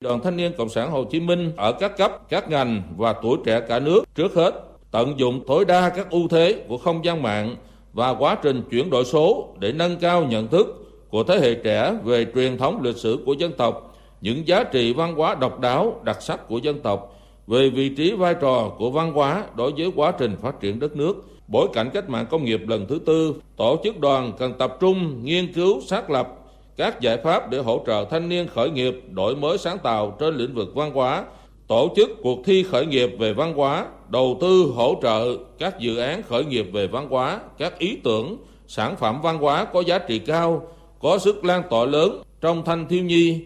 Đoàn 0.00 0.20
Thanh 0.24 0.36
niên 0.36 0.52
Cộng 0.58 0.68
sản 0.68 0.90
Hồ 0.90 1.04
Chí 1.04 1.20
Minh 1.20 1.52
ở 1.56 1.72
các 1.72 1.96
cấp, 1.96 2.12
các 2.28 2.48
ngành 2.48 2.82
và 2.96 3.14
tuổi 3.22 3.38
trẻ 3.44 3.60
cả 3.68 3.78
nước 3.78 4.02
trước 4.14 4.34
hết 4.34 4.50
tận 4.90 5.18
dụng 5.18 5.44
tối 5.46 5.64
đa 5.64 5.88
các 5.88 6.10
ưu 6.10 6.28
thế 6.28 6.64
của 6.68 6.78
không 6.78 7.04
gian 7.04 7.22
mạng 7.22 7.56
và 7.92 8.14
quá 8.14 8.36
trình 8.42 8.62
chuyển 8.70 8.90
đổi 8.90 9.04
số 9.04 9.48
để 9.58 9.72
nâng 9.72 9.96
cao 10.00 10.24
nhận 10.24 10.48
thức 10.48 10.89
của 11.10 11.22
thế 11.22 11.38
hệ 11.38 11.54
trẻ 11.54 11.94
về 12.04 12.26
truyền 12.34 12.58
thống 12.58 12.82
lịch 12.82 12.96
sử 12.96 13.18
của 13.26 13.32
dân 13.32 13.52
tộc, 13.52 13.96
những 14.20 14.48
giá 14.48 14.64
trị 14.64 14.92
văn 14.92 15.14
hóa 15.14 15.34
độc 15.34 15.60
đáo, 15.60 16.00
đặc 16.04 16.22
sắc 16.22 16.48
của 16.48 16.58
dân 16.58 16.80
tộc, 16.80 17.16
về 17.46 17.70
vị 17.70 17.88
trí 17.88 18.12
vai 18.12 18.34
trò 18.40 18.72
của 18.78 18.90
văn 18.90 19.12
hóa 19.12 19.44
đối 19.56 19.72
với 19.72 19.92
quá 19.96 20.12
trình 20.18 20.36
phát 20.42 20.60
triển 20.60 20.78
đất 20.78 20.96
nước, 20.96 21.24
bối 21.48 21.68
cảnh 21.72 21.90
cách 21.94 22.08
mạng 22.08 22.26
công 22.30 22.44
nghiệp 22.44 22.60
lần 22.68 22.86
thứ 22.86 22.98
tư, 23.06 23.34
tổ 23.56 23.76
chức 23.84 24.00
đoàn 24.00 24.32
cần 24.38 24.52
tập 24.58 24.76
trung 24.80 25.24
nghiên 25.24 25.52
cứu 25.52 25.80
xác 25.80 26.10
lập 26.10 26.28
các 26.76 27.00
giải 27.00 27.16
pháp 27.16 27.50
để 27.50 27.58
hỗ 27.58 27.82
trợ 27.86 28.04
thanh 28.10 28.28
niên 28.28 28.48
khởi 28.48 28.70
nghiệp, 28.70 28.94
đổi 29.10 29.36
mới 29.36 29.58
sáng 29.58 29.78
tạo 29.78 30.16
trên 30.20 30.34
lĩnh 30.34 30.54
vực 30.54 30.74
văn 30.74 30.92
hóa, 30.94 31.24
tổ 31.66 31.88
chức 31.96 32.10
cuộc 32.22 32.38
thi 32.44 32.62
khởi 32.62 32.86
nghiệp 32.86 33.10
về 33.18 33.32
văn 33.32 33.54
hóa, 33.54 33.86
đầu 34.08 34.38
tư 34.40 34.72
hỗ 34.74 34.96
trợ 35.02 35.36
các 35.58 35.78
dự 35.78 35.96
án 35.96 36.22
khởi 36.22 36.44
nghiệp 36.44 36.66
về 36.72 36.86
văn 36.86 37.08
hóa, 37.10 37.40
các 37.58 37.78
ý 37.78 37.96
tưởng, 38.04 38.36
sản 38.66 38.96
phẩm 38.96 39.20
văn 39.22 39.38
hóa 39.38 39.64
có 39.64 39.80
giá 39.80 39.98
trị 39.98 40.18
cao, 40.18 40.68
có 41.00 41.18
sức 41.18 41.44
lan 41.44 41.62
tỏa 41.70 41.84
lớn 41.84 42.22
trong 42.40 42.62
thanh 42.66 42.86
thiếu 42.88 43.04
nhi. 43.04 43.44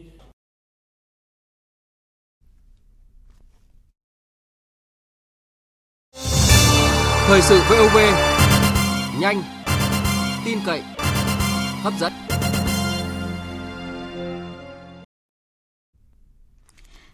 Thời 7.27 7.43
sự 7.43 7.61
VOV 7.71 7.97
nhanh, 9.21 9.43
tin 10.45 10.59
cậy, 10.67 10.83
hấp 11.83 11.93
dẫn. 12.01 12.13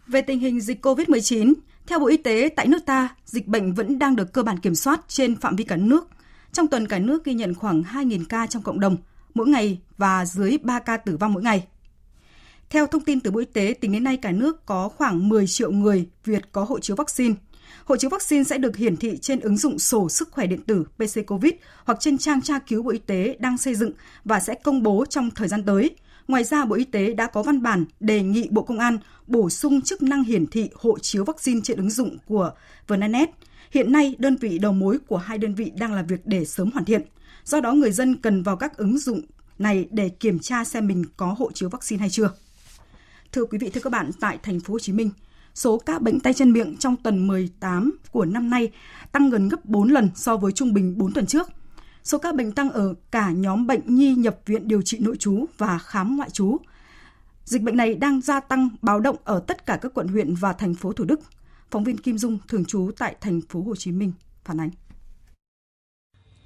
Về 0.06 0.22
tình 0.22 0.40
hình 0.40 0.60
dịch 0.60 0.86
COVID-19, 0.86 1.54
theo 1.86 1.98
Bộ 1.98 2.06
Y 2.06 2.16
tế, 2.16 2.48
tại 2.56 2.66
nước 2.66 2.78
ta, 2.86 3.08
dịch 3.24 3.46
bệnh 3.46 3.74
vẫn 3.74 3.98
đang 3.98 4.16
được 4.16 4.32
cơ 4.32 4.42
bản 4.42 4.58
kiểm 4.58 4.74
soát 4.74 5.00
trên 5.08 5.36
phạm 5.36 5.56
vi 5.56 5.64
cả 5.64 5.76
nước. 5.76 6.08
Trong 6.52 6.68
tuần 6.68 6.88
cả 6.88 6.98
nước 6.98 7.24
ghi 7.24 7.34
nhận 7.34 7.54
khoảng 7.54 7.82
2.000 7.82 8.24
ca 8.28 8.46
trong 8.46 8.62
cộng 8.62 8.80
đồng 8.80 8.96
mỗi 9.34 9.48
ngày 9.48 9.80
và 9.96 10.26
dưới 10.26 10.58
3 10.62 10.78
ca 10.78 10.96
tử 10.96 11.16
vong 11.16 11.32
mỗi 11.32 11.42
ngày. 11.42 11.66
Theo 12.70 12.86
thông 12.86 13.04
tin 13.04 13.20
từ 13.20 13.30
Bộ 13.30 13.40
Y 13.40 13.46
tế, 13.46 13.74
tính 13.80 13.92
đến 13.92 14.04
nay 14.04 14.16
cả 14.16 14.32
nước 14.32 14.66
có 14.66 14.88
khoảng 14.88 15.28
10 15.28 15.46
triệu 15.46 15.70
người 15.70 16.08
Việt 16.24 16.52
có 16.52 16.64
hộ 16.64 16.80
chiếu 16.80 16.96
vaccine. 16.96 17.34
Hộ 17.84 17.96
chiếu 17.96 18.10
vaccine 18.10 18.44
sẽ 18.44 18.58
được 18.58 18.76
hiển 18.76 18.96
thị 18.96 19.18
trên 19.18 19.40
ứng 19.40 19.56
dụng 19.56 19.78
sổ 19.78 20.08
sức 20.08 20.28
khỏe 20.30 20.46
điện 20.46 20.62
tử 20.62 20.84
PC 20.84 21.26
COVID 21.26 21.52
hoặc 21.84 21.98
trên 22.00 22.18
trang 22.18 22.42
tra 22.42 22.58
cứu 22.58 22.82
Bộ 22.82 22.90
Y 22.90 22.98
tế 22.98 23.36
đang 23.40 23.58
xây 23.58 23.74
dựng 23.74 23.92
và 24.24 24.40
sẽ 24.40 24.54
công 24.54 24.82
bố 24.82 25.04
trong 25.08 25.30
thời 25.30 25.48
gian 25.48 25.62
tới. 25.62 25.90
Ngoài 26.28 26.44
ra, 26.44 26.64
Bộ 26.64 26.76
Y 26.76 26.84
tế 26.84 27.14
đã 27.14 27.26
có 27.26 27.42
văn 27.42 27.62
bản 27.62 27.84
đề 28.00 28.22
nghị 28.22 28.48
Bộ 28.50 28.62
Công 28.62 28.78
an 28.78 28.98
bổ 29.26 29.50
sung 29.50 29.82
chức 29.82 30.02
năng 30.02 30.24
hiển 30.24 30.46
thị 30.46 30.70
hộ 30.74 30.98
chiếu 30.98 31.24
vaccine 31.24 31.60
trên 31.64 31.76
ứng 31.76 31.90
dụng 31.90 32.18
của 32.26 32.52
Vnanet. 32.88 33.30
Hiện 33.70 33.92
nay, 33.92 34.16
đơn 34.18 34.36
vị 34.36 34.58
đầu 34.58 34.72
mối 34.72 34.98
của 35.06 35.16
hai 35.16 35.38
đơn 35.38 35.54
vị 35.54 35.72
đang 35.76 35.92
làm 35.92 36.06
việc 36.06 36.20
để 36.24 36.44
sớm 36.44 36.70
hoàn 36.70 36.84
thiện. 36.84 37.02
Do 37.44 37.60
đó, 37.60 37.72
người 37.72 37.92
dân 37.92 38.16
cần 38.16 38.42
vào 38.42 38.56
các 38.56 38.76
ứng 38.76 38.98
dụng 38.98 39.20
này 39.58 39.88
để 39.90 40.08
kiểm 40.08 40.38
tra 40.38 40.64
xem 40.64 40.86
mình 40.86 41.04
có 41.16 41.34
hộ 41.38 41.52
chiếu 41.52 41.68
vaccine 41.68 42.00
hay 42.00 42.10
chưa. 42.10 42.30
Thưa 43.32 43.44
quý 43.44 43.58
vị, 43.58 43.70
thưa 43.74 43.80
các 43.80 43.92
bạn, 43.92 44.10
tại 44.20 44.38
thành 44.42 44.60
phố 44.60 44.72
Hồ 44.72 44.78
Chí 44.78 44.92
Minh, 44.92 45.10
số 45.54 45.78
ca 45.78 45.98
bệnh 45.98 46.20
tay 46.20 46.34
chân 46.34 46.52
miệng 46.52 46.76
trong 46.76 46.96
tuần 46.96 47.26
18 47.26 47.98
của 48.10 48.24
năm 48.24 48.50
nay 48.50 48.72
tăng 49.12 49.30
gần 49.30 49.48
gấp 49.48 49.64
4 49.64 49.88
lần 49.88 50.10
so 50.14 50.36
với 50.36 50.52
trung 50.52 50.72
bình 50.74 50.98
4 50.98 51.12
tuần 51.12 51.26
trước. 51.26 51.48
Số 52.04 52.18
ca 52.18 52.32
bệnh 52.32 52.52
tăng 52.52 52.70
ở 52.70 52.94
cả 53.10 53.30
nhóm 53.30 53.66
bệnh 53.66 53.94
nhi 53.94 54.14
nhập 54.14 54.38
viện 54.46 54.68
điều 54.68 54.82
trị 54.82 54.98
nội 54.98 55.16
trú 55.16 55.46
và 55.58 55.78
khám 55.78 56.16
ngoại 56.16 56.30
trú. 56.30 56.56
Dịch 57.44 57.62
bệnh 57.62 57.76
này 57.76 57.94
đang 57.94 58.20
gia 58.20 58.40
tăng 58.40 58.68
báo 58.82 59.00
động 59.00 59.16
ở 59.24 59.40
tất 59.46 59.66
cả 59.66 59.78
các 59.82 59.94
quận 59.94 60.08
huyện 60.08 60.34
và 60.34 60.52
thành 60.52 60.74
phố 60.74 60.92
Thủ 60.92 61.04
Đức. 61.04 61.20
Phóng 61.70 61.84
viên 61.84 61.96
Kim 61.96 62.18
Dung 62.18 62.38
thường 62.48 62.64
trú 62.64 62.90
tại 62.98 63.16
thành 63.20 63.40
phố 63.48 63.62
Hồ 63.62 63.76
Chí 63.76 63.92
Minh 63.92 64.12
phản 64.44 64.60
ánh. 64.60 64.70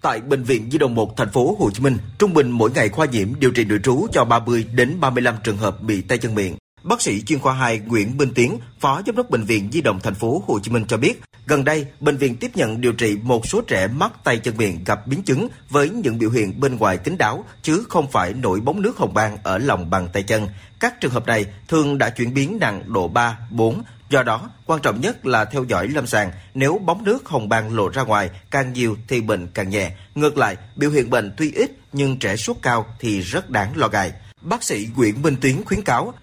Tại 0.04 0.20
bệnh 0.20 0.42
viện 0.42 0.70
Di 0.70 0.78
đồng 0.78 0.94
1 0.94 1.16
thành 1.16 1.30
phố 1.30 1.56
Hồ 1.58 1.70
Chí 1.70 1.82
Minh, 1.82 1.98
trung 2.18 2.34
bình 2.34 2.50
mỗi 2.50 2.70
ngày 2.74 2.88
khoa 2.88 3.06
nhiễm 3.06 3.28
điều 3.40 3.50
trị 3.50 3.64
nội 3.64 3.78
trú 3.84 4.06
cho 4.12 4.24
30 4.24 4.66
đến 4.74 5.00
35 5.00 5.34
trường 5.44 5.56
hợp 5.56 5.82
bị 5.82 6.00
tay 6.00 6.18
chân 6.18 6.34
miệng. 6.34 6.56
Bác 6.84 7.02
sĩ 7.02 7.22
chuyên 7.22 7.38
khoa 7.38 7.54
2 7.54 7.78
Nguyễn 7.78 8.16
Minh 8.16 8.34
Tiến, 8.34 8.58
Phó 8.80 9.02
Giám 9.06 9.16
đốc 9.16 9.30
Bệnh 9.30 9.44
viện 9.44 9.68
Di 9.72 9.80
động 9.80 10.00
thành 10.02 10.14
phố 10.14 10.42
Hồ 10.46 10.58
Chí 10.62 10.70
Minh 10.70 10.84
cho 10.88 10.96
biết, 10.96 11.22
gần 11.46 11.64
đây 11.64 11.86
bệnh 12.00 12.16
viện 12.16 12.36
tiếp 12.36 12.50
nhận 12.54 12.80
điều 12.80 12.92
trị 12.92 13.16
một 13.22 13.46
số 13.46 13.60
trẻ 13.60 13.86
mắc 13.86 14.12
tay 14.24 14.38
chân 14.38 14.56
miệng 14.56 14.84
gặp 14.84 15.06
biến 15.06 15.22
chứng 15.22 15.48
với 15.70 15.88
những 15.90 16.18
biểu 16.18 16.30
hiện 16.30 16.60
bên 16.60 16.76
ngoài 16.76 16.98
kín 16.98 17.18
đáo 17.18 17.44
chứ 17.62 17.84
không 17.88 18.10
phải 18.10 18.32
nổi 18.32 18.60
bóng 18.60 18.82
nước 18.82 18.96
hồng 18.96 19.14
ban 19.14 19.36
ở 19.42 19.58
lòng 19.58 19.90
bàn 19.90 20.08
tay 20.12 20.22
chân. 20.22 20.48
Các 20.80 21.00
trường 21.00 21.12
hợp 21.12 21.26
này 21.26 21.46
thường 21.68 21.98
đã 21.98 22.10
chuyển 22.10 22.34
biến 22.34 22.58
nặng 22.60 22.82
độ 22.86 23.08
3, 23.08 23.38
4, 23.50 23.82
Do 24.10 24.22
đó, 24.22 24.50
quan 24.66 24.80
trọng 24.82 25.00
nhất 25.00 25.26
là 25.26 25.44
theo 25.44 25.64
dõi 25.64 25.88
lâm 25.88 26.06
sàng. 26.06 26.30
Nếu 26.54 26.78
bóng 26.78 27.04
nước 27.04 27.28
hồng 27.28 27.48
ban 27.48 27.76
lộ 27.76 27.88
ra 27.88 28.02
ngoài 28.02 28.30
càng 28.50 28.72
nhiều 28.72 28.96
thì 29.08 29.20
bệnh 29.20 29.48
càng 29.54 29.70
nhẹ. 29.70 29.92
Ngược 30.14 30.38
lại, 30.38 30.56
biểu 30.76 30.90
hiện 30.90 31.10
bệnh 31.10 31.34
tuy 31.36 31.52
ít 31.52 31.70
nhưng 31.92 32.18
trẻ 32.18 32.36
sốt 32.36 32.56
cao 32.62 32.86
thì 33.00 33.20
rất 33.20 33.50
đáng 33.50 33.76
lo 33.76 33.88
ngại. 33.88 34.12
Bác 34.40 34.62
sĩ 34.62 34.88
Nguyễn 34.96 35.22
Minh 35.22 35.36
Tiến 35.40 35.62
khuyến 35.64 35.82
cáo 35.82 36.14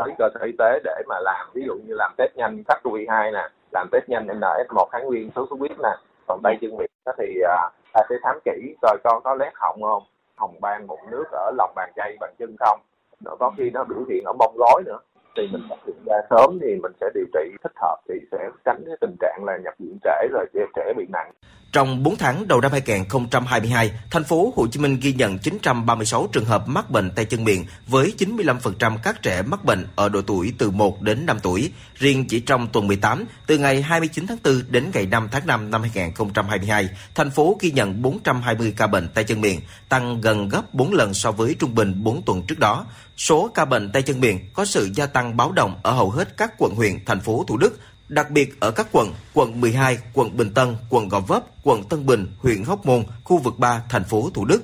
tới 0.00 0.14
cơ 0.18 0.28
sở 0.34 0.40
y 0.44 0.52
tế 0.58 0.80
để 0.84 1.02
mà 1.08 1.16
làm. 1.20 1.46
Ví 1.54 1.62
dụ 1.66 1.74
như 1.74 1.94
làm 1.94 2.12
test 2.16 2.36
nhanh 2.36 2.62
SARS-CoV-2 2.68 3.32
nè, 3.32 3.48
làm 3.72 3.88
test 3.92 4.08
nhanh 4.08 4.26
NS1 4.26 4.86
kháng 4.92 5.06
nguyên 5.06 5.30
sốt 5.34 5.48
xuất 5.50 5.58
huyết 5.58 5.78
nè, 5.82 5.96
còn 6.26 6.40
tay 6.42 6.58
chân 6.60 6.76
miệng 6.76 6.90
thì 7.18 7.40
à, 7.42 7.70
ta 7.92 8.00
sẽ 8.08 8.16
khám 8.22 8.38
kỹ 8.44 8.74
coi 8.82 8.96
con 9.04 9.22
có 9.24 9.34
lét 9.34 9.52
họng 9.54 9.82
không, 9.82 10.02
hồng 10.36 10.54
ban 10.60 10.86
mụn 10.86 10.98
nước 11.10 11.24
ở 11.32 11.50
lòng 11.58 11.72
bàn 11.76 11.92
tay 11.96 12.16
bàn 12.20 12.34
chân 12.38 12.56
không, 12.60 12.80
nó 13.24 13.36
có 13.38 13.52
khi 13.56 13.70
nó 13.70 13.84
biểu 13.84 14.04
hiện 14.08 14.24
ở 14.24 14.32
mông 14.32 14.54
gối 14.58 14.82
nữa. 14.86 14.98
Thì 15.36 15.48
mình 15.52 15.62
phát 15.70 15.76
hiện 15.86 15.96
ra 16.06 16.16
sớm 16.30 16.58
thì 16.60 16.76
mình 16.82 16.92
sẽ 17.00 17.10
điều 17.14 17.24
trị 17.34 17.56
thích 17.62 17.72
hợp 17.76 17.96
thì 18.08 18.14
sẽ 18.32 18.50
tránh 18.64 18.82
cái 18.86 18.96
tình 19.00 19.16
trạng 19.20 19.44
là 19.44 19.56
nhập 19.56 19.74
viện 19.78 19.98
trễ 20.02 20.28
rồi 20.32 20.46
trẻ 20.76 20.92
bị 20.96 21.06
nặng. 21.08 21.30
Trong 21.72 22.02
4 22.02 22.16
tháng 22.16 22.48
đầu 22.48 22.60
năm 22.60 22.72
2022, 22.72 23.90
thành 24.10 24.24
phố 24.24 24.52
Hồ 24.56 24.66
Chí 24.66 24.80
Minh 24.80 25.00
ghi 25.00 25.12
nhận 25.12 25.38
936 25.38 26.28
trường 26.32 26.44
hợp 26.44 26.68
mắc 26.68 26.90
bệnh 26.90 27.10
tay 27.10 27.24
chân 27.24 27.44
miệng 27.44 27.64
với 27.86 28.14
95% 28.18 28.96
các 29.02 29.22
trẻ 29.22 29.42
mắc 29.42 29.64
bệnh 29.64 29.86
ở 29.96 30.08
độ 30.08 30.22
tuổi 30.22 30.52
từ 30.58 30.70
1 30.70 31.02
đến 31.02 31.26
5 31.26 31.38
tuổi. 31.42 31.72
Riêng 31.94 32.24
chỉ 32.28 32.40
trong 32.40 32.68
tuần 32.72 32.86
18, 32.86 33.24
từ 33.46 33.58
ngày 33.58 33.82
29 33.82 34.26
tháng 34.26 34.38
4 34.44 34.62
đến 34.68 34.90
ngày 34.94 35.06
5 35.06 35.28
tháng 35.32 35.46
5 35.46 35.70
năm 35.70 35.82
2022, 35.82 36.88
thành 37.14 37.30
phố 37.30 37.56
ghi 37.60 37.70
nhận 37.70 38.02
420 38.02 38.74
ca 38.76 38.86
bệnh 38.86 39.08
tay 39.08 39.24
chân 39.24 39.40
miệng, 39.40 39.60
tăng 39.88 40.20
gần 40.20 40.48
gấp 40.48 40.74
4 40.74 40.92
lần 40.92 41.14
so 41.14 41.32
với 41.32 41.56
trung 41.58 41.74
bình 41.74 42.04
4 42.04 42.22
tuần 42.22 42.42
trước 42.42 42.58
đó. 42.58 42.86
Số 43.16 43.50
ca 43.54 43.64
bệnh 43.64 43.92
tay 43.92 44.02
chân 44.02 44.20
miệng 44.20 44.50
có 44.54 44.64
sự 44.64 44.88
gia 44.94 45.06
tăng 45.06 45.36
báo 45.36 45.52
động 45.52 45.80
ở 45.82 45.92
hầu 45.92 46.10
hết 46.10 46.36
các 46.36 46.52
quận 46.58 46.74
huyện, 46.74 47.04
thành 47.04 47.20
phố 47.20 47.44
Thủ 47.48 47.56
Đức, 47.56 47.78
đặc 48.10 48.30
biệt 48.30 48.60
ở 48.60 48.70
các 48.70 48.86
quận 48.92 49.14
quận 49.34 49.60
12, 49.60 49.98
quận 50.14 50.36
Bình 50.36 50.54
Tân, 50.54 50.76
quận 50.90 51.08
Gò 51.08 51.20
Vấp, 51.20 51.44
quận 51.62 51.84
Tân 51.84 52.06
Bình, 52.06 52.26
huyện 52.38 52.64
Hóc 52.64 52.86
Môn, 52.86 53.04
khu 53.24 53.38
vực 53.38 53.58
3, 53.58 53.82
thành 53.88 54.04
phố 54.04 54.30
Thủ 54.34 54.44
Đức. 54.44 54.62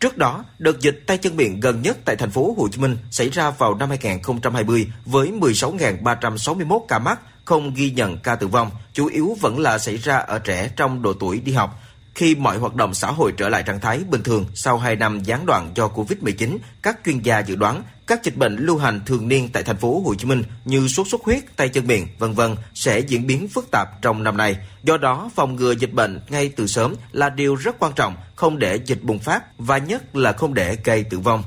Trước 0.00 0.18
đó, 0.18 0.44
đợt 0.58 0.80
dịch 0.80 1.02
tay 1.06 1.18
chân 1.18 1.36
miệng 1.36 1.60
gần 1.60 1.82
nhất 1.82 1.98
tại 2.04 2.16
thành 2.16 2.30
phố 2.30 2.54
Hồ 2.58 2.68
Chí 2.68 2.80
Minh 2.80 2.96
xảy 3.10 3.28
ra 3.28 3.50
vào 3.50 3.74
năm 3.74 3.88
2020 3.88 4.92
với 5.06 5.32
16.361 5.40 6.86
ca 6.88 6.98
mắc, 6.98 7.20
không 7.44 7.74
ghi 7.74 7.90
nhận 7.90 8.18
ca 8.18 8.36
tử 8.36 8.46
vong, 8.46 8.70
chủ 8.92 9.06
yếu 9.06 9.36
vẫn 9.40 9.58
là 9.58 9.78
xảy 9.78 9.96
ra 9.96 10.16
ở 10.16 10.38
trẻ 10.38 10.70
trong 10.76 11.02
độ 11.02 11.12
tuổi 11.12 11.40
đi 11.40 11.52
học. 11.52 11.80
Khi 12.18 12.34
mọi 12.34 12.58
hoạt 12.58 12.74
động 12.74 12.94
xã 12.94 13.10
hội 13.10 13.32
trở 13.36 13.48
lại 13.48 13.62
trạng 13.62 13.80
thái 13.80 14.00
bình 14.10 14.22
thường 14.22 14.46
sau 14.54 14.78
2 14.78 14.96
năm 14.96 15.22
gián 15.22 15.46
đoạn 15.46 15.72
do 15.74 15.88
Covid-19, 15.88 16.58
các 16.82 16.98
chuyên 17.04 17.18
gia 17.18 17.38
dự 17.38 17.56
đoán 17.56 17.82
các 18.06 18.24
dịch 18.24 18.36
bệnh 18.36 18.56
lưu 18.56 18.78
hành 18.78 19.00
thường 19.06 19.28
niên 19.28 19.48
tại 19.52 19.62
thành 19.62 19.76
phố 19.76 20.00
Hồ 20.00 20.14
Chí 20.14 20.26
Minh 20.26 20.42
như 20.64 20.88
sốt 20.88 21.08
xuất 21.08 21.22
huyết, 21.22 21.56
tay 21.56 21.68
chân 21.68 21.86
miệng, 21.86 22.06
vân 22.18 22.32
vân 22.32 22.56
sẽ 22.74 22.98
diễn 22.98 23.26
biến 23.26 23.48
phức 23.48 23.70
tạp 23.70 23.88
trong 24.02 24.22
năm 24.22 24.36
nay. 24.36 24.56
Do 24.82 24.96
đó, 24.96 25.30
phòng 25.34 25.56
ngừa 25.56 25.72
dịch 25.72 25.92
bệnh 25.92 26.20
ngay 26.28 26.48
từ 26.56 26.66
sớm 26.66 26.94
là 27.12 27.30
điều 27.30 27.54
rất 27.54 27.76
quan 27.78 27.92
trọng, 27.92 28.16
không 28.36 28.58
để 28.58 28.76
dịch 28.86 29.02
bùng 29.02 29.18
phát 29.18 29.44
và 29.58 29.78
nhất 29.78 30.16
là 30.16 30.32
không 30.32 30.54
để 30.54 30.76
gây 30.84 31.04
tử 31.04 31.18
vong. 31.18 31.42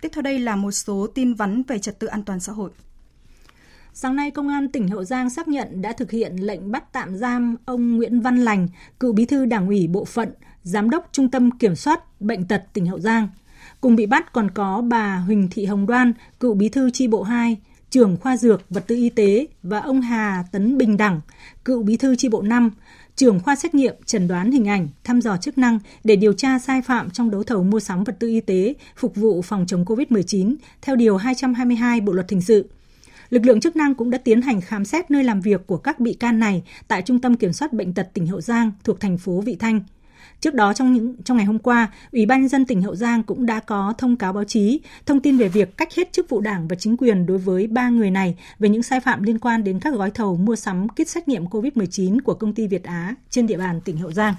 Tiếp 0.00 0.08
theo 0.12 0.22
đây 0.22 0.38
là 0.38 0.56
một 0.56 0.70
số 0.70 1.06
tin 1.14 1.34
vắn 1.34 1.62
về 1.68 1.78
trật 1.78 1.98
tự 1.98 2.06
an 2.06 2.22
toàn 2.22 2.40
xã 2.40 2.52
hội. 2.52 2.70
Sáng 4.02 4.16
nay, 4.16 4.30
Công 4.30 4.48
an 4.48 4.68
tỉnh 4.68 4.88
Hậu 4.88 5.04
Giang 5.04 5.30
xác 5.30 5.48
nhận 5.48 5.82
đã 5.82 5.92
thực 5.92 6.10
hiện 6.10 6.36
lệnh 6.36 6.70
bắt 6.70 6.92
tạm 6.92 7.16
giam 7.16 7.56
ông 7.64 7.96
Nguyễn 7.96 8.20
Văn 8.20 8.38
Lành, 8.38 8.68
cựu 9.00 9.12
bí 9.12 9.24
thư 9.24 9.44
đảng 9.44 9.66
ủy 9.66 9.86
bộ 9.86 10.04
phận, 10.04 10.28
giám 10.62 10.90
đốc 10.90 11.08
Trung 11.12 11.30
tâm 11.30 11.50
Kiểm 11.58 11.76
soát 11.76 12.20
Bệnh 12.20 12.44
tật 12.44 12.62
tỉnh 12.72 12.86
Hậu 12.86 13.00
Giang. 13.00 13.28
Cùng 13.80 13.96
bị 13.96 14.06
bắt 14.06 14.32
còn 14.32 14.50
có 14.50 14.82
bà 14.88 15.16
Huỳnh 15.16 15.48
Thị 15.50 15.64
Hồng 15.64 15.86
Đoan, 15.86 16.12
cựu 16.40 16.54
bí 16.54 16.68
thư 16.68 16.90
chi 16.90 17.08
bộ 17.08 17.22
2, 17.22 17.56
trưởng 17.90 18.16
khoa 18.16 18.36
dược 18.36 18.70
vật 18.70 18.84
tư 18.86 18.94
y 18.94 19.08
tế 19.08 19.46
và 19.62 19.78
ông 19.80 20.00
Hà 20.00 20.44
Tấn 20.52 20.78
Bình 20.78 20.96
Đẳng, 20.96 21.20
cựu 21.64 21.82
bí 21.82 21.96
thư 21.96 22.16
chi 22.16 22.28
bộ 22.28 22.42
5, 22.42 22.70
trưởng 23.16 23.40
khoa 23.40 23.56
xét 23.56 23.74
nghiệm, 23.74 23.94
chẩn 24.06 24.28
đoán 24.28 24.52
hình 24.52 24.68
ảnh, 24.68 24.88
thăm 25.04 25.20
dò 25.20 25.36
chức 25.36 25.58
năng 25.58 25.78
để 26.04 26.16
điều 26.16 26.32
tra 26.32 26.58
sai 26.58 26.82
phạm 26.82 27.10
trong 27.10 27.30
đấu 27.30 27.42
thầu 27.42 27.62
mua 27.62 27.80
sắm 27.80 28.04
vật 28.04 28.16
tư 28.18 28.28
y 28.28 28.40
tế 28.40 28.74
phục 28.96 29.16
vụ 29.16 29.42
phòng 29.42 29.64
chống 29.66 29.84
COVID-19 29.84 30.54
theo 30.82 30.96
Điều 30.96 31.16
222 31.16 32.00
Bộ 32.00 32.12
Luật 32.12 32.30
Hình 32.30 32.42
sự. 32.42 32.68
Lực 33.30 33.46
lượng 33.46 33.60
chức 33.60 33.76
năng 33.76 33.94
cũng 33.94 34.10
đã 34.10 34.18
tiến 34.18 34.42
hành 34.42 34.60
khám 34.60 34.84
xét 34.84 35.10
nơi 35.10 35.24
làm 35.24 35.40
việc 35.40 35.66
của 35.66 35.76
các 35.76 36.00
bị 36.00 36.14
can 36.14 36.38
này 36.38 36.62
tại 36.88 37.02
Trung 37.02 37.20
tâm 37.20 37.36
Kiểm 37.36 37.52
soát 37.52 37.72
Bệnh 37.72 37.94
tật 37.94 38.08
tỉnh 38.14 38.26
Hậu 38.26 38.40
Giang 38.40 38.72
thuộc 38.84 39.00
thành 39.00 39.18
phố 39.18 39.40
Vị 39.40 39.56
Thanh. 39.56 39.80
Trước 40.40 40.54
đó 40.54 40.72
trong 40.72 40.92
những 40.92 41.14
trong 41.24 41.36
ngày 41.36 41.46
hôm 41.46 41.58
qua, 41.58 41.92
Ủy 42.12 42.26
ban 42.26 42.40
nhân 42.40 42.48
dân 42.48 42.64
tỉnh 42.64 42.82
Hậu 42.82 42.96
Giang 42.96 43.22
cũng 43.22 43.46
đã 43.46 43.60
có 43.60 43.94
thông 43.98 44.16
cáo 44.16 44.32
báo 44.32 44.44
chí 44.44 44.80
thông 45.06 45.20
tin 45.20 45.36
về 45.36 45.48
việc 45.48 45.76
cách 45.76 45.94
hết 45.94 46.12
chức 46.12 46.28
vụ 46.28 46.40
Đảng 46.40 46.68
và 46.68 46.76
chính 46.76 46.96
quyền 46.96 47.26
đối 47.26 47.38
với 47.38 47.66
ba 47.66 47.88
người 47.88 48.10
này 48.10 48.36
về 48.58 48.68
những 48.68 48.82
sai 48.82 49.00
phạm 49.00 49.22
liên 49.22 49.38
quan 49.38 49.64
đến 49.64 49.80
các 49.80 49.94
gói 49.94 50.10
thầu 50.10 50.36
mua 50.36 50.56
sắm 50.56 50.88
kit 50.88 51.08
xét 51.08 51.28
nghiệm 51.28 51.44
COVID-19 51.44 52.20
của 52.24 52.34
công 52.34 52.54
ty 52.54 52.66
Việt 52.66 52.84
Á 52.84 53.14
trên 53.30 53.46
địa 53.46 53.56
bàn 53.56 53.80
tỉnh 53.84 53.96
Hậu 53.96 54.12
Giang. 54.12 54.34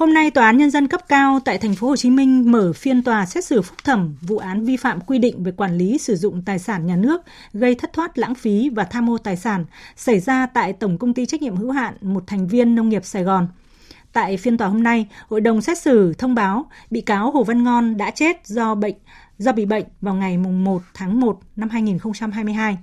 Hôm 0.00 0.14
nay, 0.14 0.30
Tòa 0.30 0.46
án 0.46 0.56
Nhân 0.56 0.70
dân 0.70 0.88
cấp 0.88 1.00
cao 1.08 1.40
tại 1.44 1.58
thành 1.58 1.74
phố 1.74 1.88
Hồ 1.88 1.96
Chí 1.96 2.10
Minh 2.10 2.52
mở 2.52 2.72
phiên 2.72 3.02
tòa 3.02 3.26
xét 3.26 3.44
xử 3.44 3.62
phúc 3.62 3.78
thẩm 3.84 4.16
vụ 4.20 4.38
án 4.38 4.64
vi 4.64 4.76
phạm 4.76 5.00
quy 5.00 5.18
định 5.18 5.42
về 5.42 5.52
quản 5.52 5.78
lý 5.78 5.98
sử 5.98 6.16
dụng 6.16 6.42
tài 6.42 6.58
sản 6.58 6.86
nhà 6.86 6.96
nước 6.96 7.22
gây 7.52 7.74
thất 7.74 7.92
thoát 7.92 8.18
lãng 8.18 8.34
phí 8.34 8.68
và 8.68 8.84
tham 8.84 9.10
ô 9.10 9.18
tài 9.18 9.36
sản 9.36 9.64
xảy 9.96 10.20
ra 10.20 10.46
tại 10.46 10.72
Tổng 10.72 10.98
công 10.98 11.14
ty 11.14 11.26
trách 11.26 11.42
nhiệm 11.42 11.56
hữu 11.56 11.70
hạn 11.70 11.94
một 12.00 12.26
thành 12.26 12.48
viên 12.48 12.74
nông 12.74 12.88
nghiệp 12.88 13.04
Sài 13.04 13.24
Gòn. 13.24 13.48
Tại 14.12 14.36
phiên 14.36 14.58
tòa 14.58 14.68
hôm 14.68 14.82
nay, 14.82 15.06
hội 15.28 15.40
đồng 15.40 15.62
xét 15.62 15.78
xử 15.78 16.14
thông 16.14 16.34
báo 16.34 16.66
bị 16.90 17.00
cáo 17.00 17.30
Hồ 17.30 17.44
Văn 17.44 17.64
Ngon 17.64 17.96
đã 17.96 18.10
chết 18.10 18.46
do 18.46 18.74
bệnh 18.74 18.94
do 19.38 19.52
bị 19.52 19.66
bệnh 19.66 19.84
vào 20.00 20.14
ngày 20.14 20.38
1 20.38 20.82
tháng 20.94 21.20
1 21.20 21.40
năm 21.56 21.68
2022. 21.68 22.78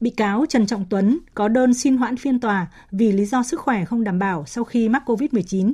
Bị 0.00 0.10
cáo 0.10 0.44
Trần 0.48 0.66
Trọng 0.66 0.84
Tuấn 0.90 1.18
có 1.34 1.48
đơn 1.48 1.74
xin 1.74 1.96
hoãn 1.96 2.16
phiên 2.16 2.40
tòa 2.40 2.66
vì 2.92 3.12
lý 3.12 3.24
do 3.24 3.42
sức 3.42 3.60
khỏe 3.60 3.84
không 3.84 4.04
đảm 4.04 4.18
bảo 4.18 4.44
sau 4.46 4.64
khi 4.64 4.88
mắc 4.88 5.02
COVID-19. 5.06 5.72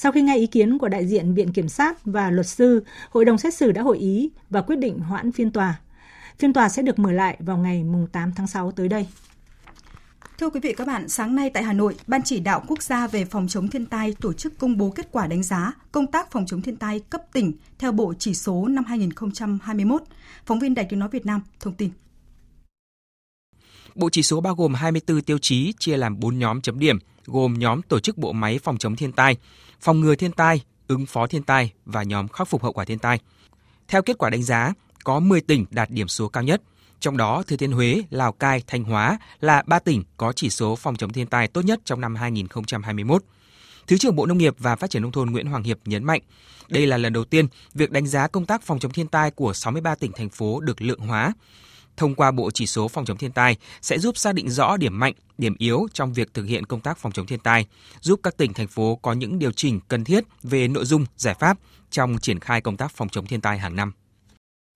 Sau 0.00 0.12
khi 0.12 0.22
nghe 0.22 0.36
ý 0.36 0.46
kiến 0.46 0.78
của 0.78 0.88
đại 0.88 1.06
diện 1.06 1.34
Viện 1.34 1.52
Kiểm 1.52 1.68
sát 1.68 2.04
và 2.04 2.30
luật 2.30 2.46
sư, 2.46 2.84
Hội 3.10 3.24
đồng 3.24 3.38
xét 3.38 3.54
xử 3.54 3.72
đã 3.72 3.82
hội 3.82 3.98
ý 3.98 4.30
và 4.50 4.62
quyết 4.62 4.76
định 4.76 4.98
hoãn 4.98 5.32
phiên 5.32 5.50
tòa. 5.50 5.80
Phiên 6.38 6.52
tòa 6.52 6.68
sẽ 6.68 6.82
được 6.82 6.98
mở 6.98 7.12
lại 7.12 7.36
vào 7.40 7.58
ngày 7.58 7.84
8 8.12 8.32
tháng 8.36 8.46
6 8.46 8.72
tới 8.72 8.88
đây. 8.88 9.06
Thưa 10.38 10.50
quý 10.50 10.60
vị 10.62 10.74
các 10.76 10.86
bạn, 10.86 11.08
sáng 11.08 11.34
nay 11.34 11.50
tại 11.54 11.62
Hà 11.62 11.72
Nội, 11.72 11.94
Ban 12.06 12.22
chỉ 12.22 12.40
đạo 12.40 12.64
quốc 12.68 12.82
gia 12.82 13.06
về 13.06 13.24
phòng 13.24 13.48
chống 13.48 13.68
thiên 13.68 13.86
tai 13.86 14.14
tổ 14.20 14.32
chức 14.32 14.58
công 14.58 14.76
bố 14.78 14.90
kết 14.90 15.08
quả 15.12 15.26
đánh 15.26 15.42
giá 15.42 15.72
công 15.92 16.06
tác 16.06 16.30
phòng 16.30 16.46
chống 16.46 16.62
thiên 16.62 16.76
tai 16.76 17.00
cấp 17.00 17.22
tỉnh 17.32 17.52
theo 17.78 17.92
bộ 17.92 18.14
chỉ 18.18 18.34
số 18.34 18.68
năm 18.68 18.84
2021. 18.84 20.02
Phóng 20.46 20.58
viên 20.58 20.74
Đài 20.74 20.86
Tiếng 20.88 20.98
nói 20.98 21.08
Việt 21.12 21.26
Nam 21.26 21.40
thông 21.60 21.74
tin. 21.74 21.90
Bộ 23.94 24.10
chỉ 24.10 24.22
số 24.22 24.40
bao 24.40 24.54
gồm 24.54 24.74
24 24.74 25.22
tiêu 25.22 25.38
chí 25.38 25.72
chia 25.78 25.96
làm 25.96 26.20
4 26.20 26.38
nhóm 26.38 26.60
chấm 26.60 26.78
điểm, 26.78 26.98
gồm 27.26 27.54
nhóm 27.58 27.82
tổ 27.82 28.00
chức 28.00 28.18
bộ 28.18 28.32
máy 28.32 28.58
phòng 28.58 28.78
chống 28.78 28.96
thiên 28.96 29.12
tai, 29.12 29.36
phòng 29.80 30.00
ngừa 30.00 30.14
thiên 30.14 30.32
tai, 30.32 30.62
ứng 30.88 31.06
phó 31.06 31.26
thiên 31.26 31.42
tai 31.42 31.72
và 31.84 32.02
nhóm 32.02 32.28
khắc 32.28 32.48
phục 32.48 32.62
hậu 32.62 32.72
quả 32.72 32.84
thiên 32.84 32.98
tai. 32.98 33.18
Theo 33.88 34.02
kết 34.02 34.18
quả 34.18 34.30
đánh 34.30 34.42
giá, 34.42 34.72
có 35.04 35.20
10 35.20 35.40
tỉnh 35.40 35.64
đạt 35.70 35.90
điểm 35.90 36.08
số 36.08 36.28
cao 36.28 36.42
nhất, 36.42 36.62
trong 37.00 37.16
đó 37.16 37.42
Thừa 37.46 37.56
Thiên 37.56 37.72
Huế, 37.72 38.02
Lào 38.10 38.32
Cai, 38.32 38.62
Thanh 38.66 38.84
Hóa 38.84 39.18
là 39.40 39.62
3 39.66 39.78
tỉnh 39.78 40.02
có 40.16 40.32
chỉ 40.32 40.50
số 40.50 40.76
phòng 40.76 40.96
chống 40.96 41.12
thiên 41.12 41.26
tai 41.26 41.48
tốt 41.48 41.64
nhất 41.64 41.80
trong 41.84 42.00
năm 42.00 42.14
2021. 42.14 43.22
Thứ 43.86 43.98
trưởng 43.98 44.16
Bộ 44.16 44.26
Nông 44.26 44.38
nghiệp 44.38 44.54
và 44.58 44.76
Phát 44.76 44.90
triển 44.90 45.02
Nông 45.02 45.12
thôn 45.12 45.30
Nguyễn 45.30 45.46
Hoàng 45.46 45.62
Hiệp 45.62 45.78
nhấn 45.84 46.04
mạnh, 46.04 46.20
đây 46.68 46.86
là 46.86 46.96
lần 46.96 47.12
đầu 47.12 47.24
tiên 47.24 47.46
việc 47.74 47.90
đánh 47.90 48.06
giá 48.06 48.28
công 48.28 48.46
tác 48.46 48.62
phòng 48.62 48.78
chống 48.78 48.92
thiên 48.92 49.06
tai 49.06 49.30
của 49.30 49.52
63 49.52 49.94
tỉnh, 49.94 50.12
thành 50.12 50.28
phố 50.28 50.60
được 50.60 50.82
lượng 50.82 51.00
hóa. 51.00 51.32
Thông 51.98 52.14
qua 52.14 52.30
bộ 52.30 52.50
chỉ 52.50 52.66
số 52.66 52.88
phòng 52.88 53.04
chống 53.04 53.16
thiên 53.16 53.32
tai 53.32 53.56
sẽ 53.82 53.98
giúp 53.98 54.16
xác 54.16 54.34
định 54.34 54.50
rõ 54.50 54.76
điểm 54.76 54.98
mạnh, 54.98 55.12
điểm 55.38 55.54
yếu 55.58 55.86
trong 55.92 56.12
việc 56.12 56.34
thực 56.34 56.44
hiện 56.44 56.66
công 56.66 56.80
tác 56.80 56.98
phòng 56.98 57.12
chống 57.12 57.26
thiên 57.26 57.38
tai, 57.38 57.66
giúp 58.00 58.20
các 58.22 58.36
tỉnh, 58.36 58.52
thành 58.52 58.66
phố 58.66 58.98
có 59.02 59.12
những 59.12 59.38
điều 59.38 59.52
chỉnh 59.52 59.80
cần 59.88 60.04
thiết 60.04 60.24
về 60.42 60.68
nội 60.68 60.84
dung, 60.84 61.04
giải 61.16 61.34
pháp 61.34 61.58
trong 61.90 62.18
triển 62.18 62.40
khai 62.40 62.60
công 62.60 62.76
tác 62.76 62.92
phòng 62.92 63.08
chống 63.08 63.26
thiên 63.26 63.40
tai 63.40 63.58
hàng 63.58 63.76
năm. 63.76 63.92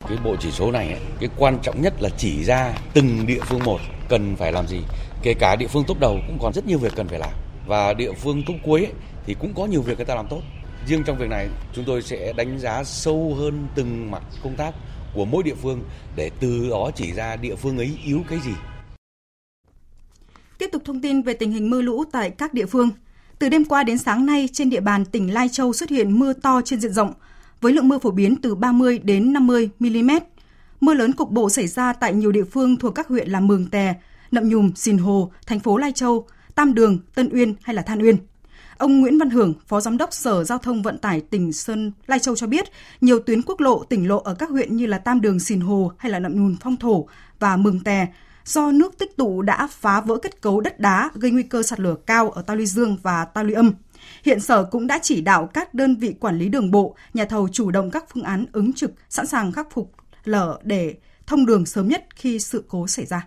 Cái 0.09 0.19
bộ 0.25 0.37
chỉ 0.41 0.51
số 0.51 0.71
này, 0.71 1.01
cái 1.21 1.29
quan 1.37 1.59
trọng 1.63 1.83
nhất 1.83 1.95
là 2.01 2.09
chỉ 2.19 2.45
ra 2.45 2.75
từng 2.95 3.27
địa 3.27 3.41
phương 3.49 3.65
một 3.65 3.79
cần 4.09 4.37
phải 4.37 4.53
làm 4.53 4.67
gì. 4.67 4.81
Kể 5.23 5.35
cả 5.35 5.57
địa 5.57 5.67
phương 5.67 5.85
tốt 5.87 5.97
đầu 6.01 6.19
cũng 6.27 6.39
còn 6.41 6.53
rất 6.53 6.67
nhiều 6.67 6.79
việc 6.79 6.93
cần 6.97 7.09
phải 7.09 7.19
làm. 7.19 7.33
Và 7.67 7.93
địa 7.93 8.13
phương 8.13 8.43
tốt 8.47 8.55
cuối 8.65 8.87
thì 9.27 9.35
cũng 9.41 9.55
có 9.55 9.67
nhiều 9.67 9.83
việc 9.83 9.97
người 9.97 10.07
ta 10.07 10.15
làm 10.15 10.27
tốt. 10.31 10.41
Riêng 10.87 11.05
trong 11.05 11.19
việc 11.19 11.29
này, 11.29 11.49
chúng 11.73 11.85
tôi 11.85 12.03
sẽ 12.03 12.33
đánh 12.37 12.59
giá 12.59 12.85
sâu 12.85 13.35
hơn 13.39 13.67
từng 13.75 14.11
mặt 14.11 14.23
công 14.43 14.57
tác 14.57 14.75
của 15.15 15.25
mỗi 15.25 15.43
địa 15.43 15.55
phương 15.55 15.83
để 16.17 16.31
từ 16.41 16.69
đó 16.71 16.91
chỉ 16.97 17.13
ra 17.13 17.37
địa 17.37 17.55
phương 17.55 17.79
ấy 17.79 17.99
yếu 18.05 18.23
cái 18.29 18.39
gì. 18.45 18.53
Tiếp 20.59 20.69
tục 20.73 20.83
thông 20.85 21.01
tin 21.01 21.23
về 21.23 21.35
tình 21.35 21.53
hình 21.53 21.71
mưa 21.71 21.83
lũ 21.83 22.05
tại 22.13 22.31
các 22.31 22.55
địa 22.55 22.67
phương. 22.67 22.91
Từ 23.39 23.49
đêm 23.49 23.65
qua 23.65 23.85
đến 23.85 23.99
sáng 23.99 24.27
nay, 24.27 24.49
trên 24.53 24.71
địa 24.71 24.81
bàn 24.81 25.05
tỉnh 25.05 25.35
Lai 25.35 25.49
Châu 25.49 25.73
xuất 25.73 25.91
hiện 25.91 26.19
mưa 26.19 26.33
to 26.33 26.61
trên 26.65 26.81
diện 26.81 26.93
rộng, 26.93 27.13
với 27.61 27.73
lượng 27.73 27.89
mưa 27.89 27.99
phổ 27.99 28.11
biến 28.11 28.37
từ 28.43 28.55
30 28.55 28.99
đến 28.99 29.33
50 29.33 29.71
mm. 29.79 30.11
Mưa 30.81 30.95
lớn 30.95 31.13
cục 31.13 31.31
bộ 31.31 31.51
xảy 31.51 31.67
ra 31.67 31.93
tại 31.93 32.15
nhiều 32.15 32.33
địa 32.33 32.45
phương 32.45 32.77
thuộc 32.77 32.95
các 32.95 33.09
huyện 33.09 33.29
là 33.29 33.41
Mường 33.41 33.71
Tè, 33.71 33.95
Nậm 34.31 34.49
Nhùm, 34.49 34.73
Sìn 34.75 34.99
Hồ, 34.99 35.33
thành 35.47 35.61
phố 35.61 35.77
Lai 35.77 35.93
Châu, 35.93 36.27
Tam 36.55 36.75
Đường, 36.75 36.99
Tân 37.15 37.29
Uyên 37.33 37.55
hay 37.63 37.75
là 37.75 37.83
Than 37.83 38.03
Uyên. 38.03 38.17
Ông 38.79 39.01
Nguyễn 39.01 39.19
Văn 39.19 39.31
Hưởng, 39.31 39.55
Phó 39.67 39.81
Giám 39.81 39.99
đốc 39.99 40.13
Sở 40.13 40.45
Giao 40.45 40.59
thông 40.59 40.83
Vận 40.83 40.99
tải 40.99 41.21
tỉnh 41.21 41.53
Sơn 41.53 41.93
Lai 42.07 42.19
Châu 42.19 42.37
cho 42.37 42.47
biết, 42.47 42.65
nhiều 43.01 43.19
tuyến 43.19 43.43
quốc 43.43 43.61
lộ, 43.61 43.85
tỉnh 43.85 44.09
lộ 44.09 44.19
ở 44.19 44.35
các 44.35 44.51
huyện 44.51 44.77
như 44.77 44.87
là 44.87 44.99
Tam 44.99 45.21
Đường, 45.21 45.41
Sìn 45.41 45.61
Hồ 45.61 45.93
hay 45.99 46.13
là 46.13 46.19
Nậm 46.19 46.33
Nhùn, 46.37 46.57
Phong 46.61 46.77
Thổ 46.77 47.07
và 47.39 47.57
Mường 47.57 47.81
Tè 47.81 48.07
do 48.45 48.73
nước 48.73 48.99
tích 48.99 49.17
tụ 49.17 49.43
đã 49.43 49.69
phá 49.71 50.01
vỡ 50.01 50.17
kết 50.23 50.41
cấu 50.41 50.61
đất 50.61 50.81
đá 50.81 51.11
gây 51.15 51.31
nguy 51.31 51.43
cơ 51.43 51.63
sạt 51.63 51.81
lở 51.81 51.95
cao 51.95 52.31
ở 52.31 52.43
Ta 52.43 52.55
Luy 52.55 52.67
Dương 52.67 52.97
và 53.03 53.25
Ta 53.25 53.43
Luy 53.43 53.55
Âm. 53.55 53.73
Hiện 54.25 54.41
Sở 54.41 54.65
cũng 54.65 54.87
đã 54.87 54.99
chỉ 55.03 55.21
đạo 55.21 55.47
các 55.55 55.75
đơn 55.75 55.97
vị 55.97 56.15
quản 56.21 56.39
lý 56.39 56.49
đường 56.49 56.71
bộ, 56.71 56.97
nhà 57.15 57.25
thầu 57.25 57.49
chủ 57.49 57.71
động 57.71 57.91
các 57.91 58.05
phương 58.15 58.23
án 58.23 58.47
ứng 58.53 58.73
trực, 58.73 58.93
sẵn 59.09 59.27
sàng 59.27 59.53
khắc 59.53 59.67
phục 59.71 59.93
lở 60.25 60.61
để 60.63 60.95
thông 61.27 61.47
đường 61.47 61.67
sớm 61.67 61.89
nhất 61.89 62.07
khi 62.17 62.39
sự 62.39 62.65
cố 62.69 62.87
xảy 62.87 63.07
ra. 63.07 63.27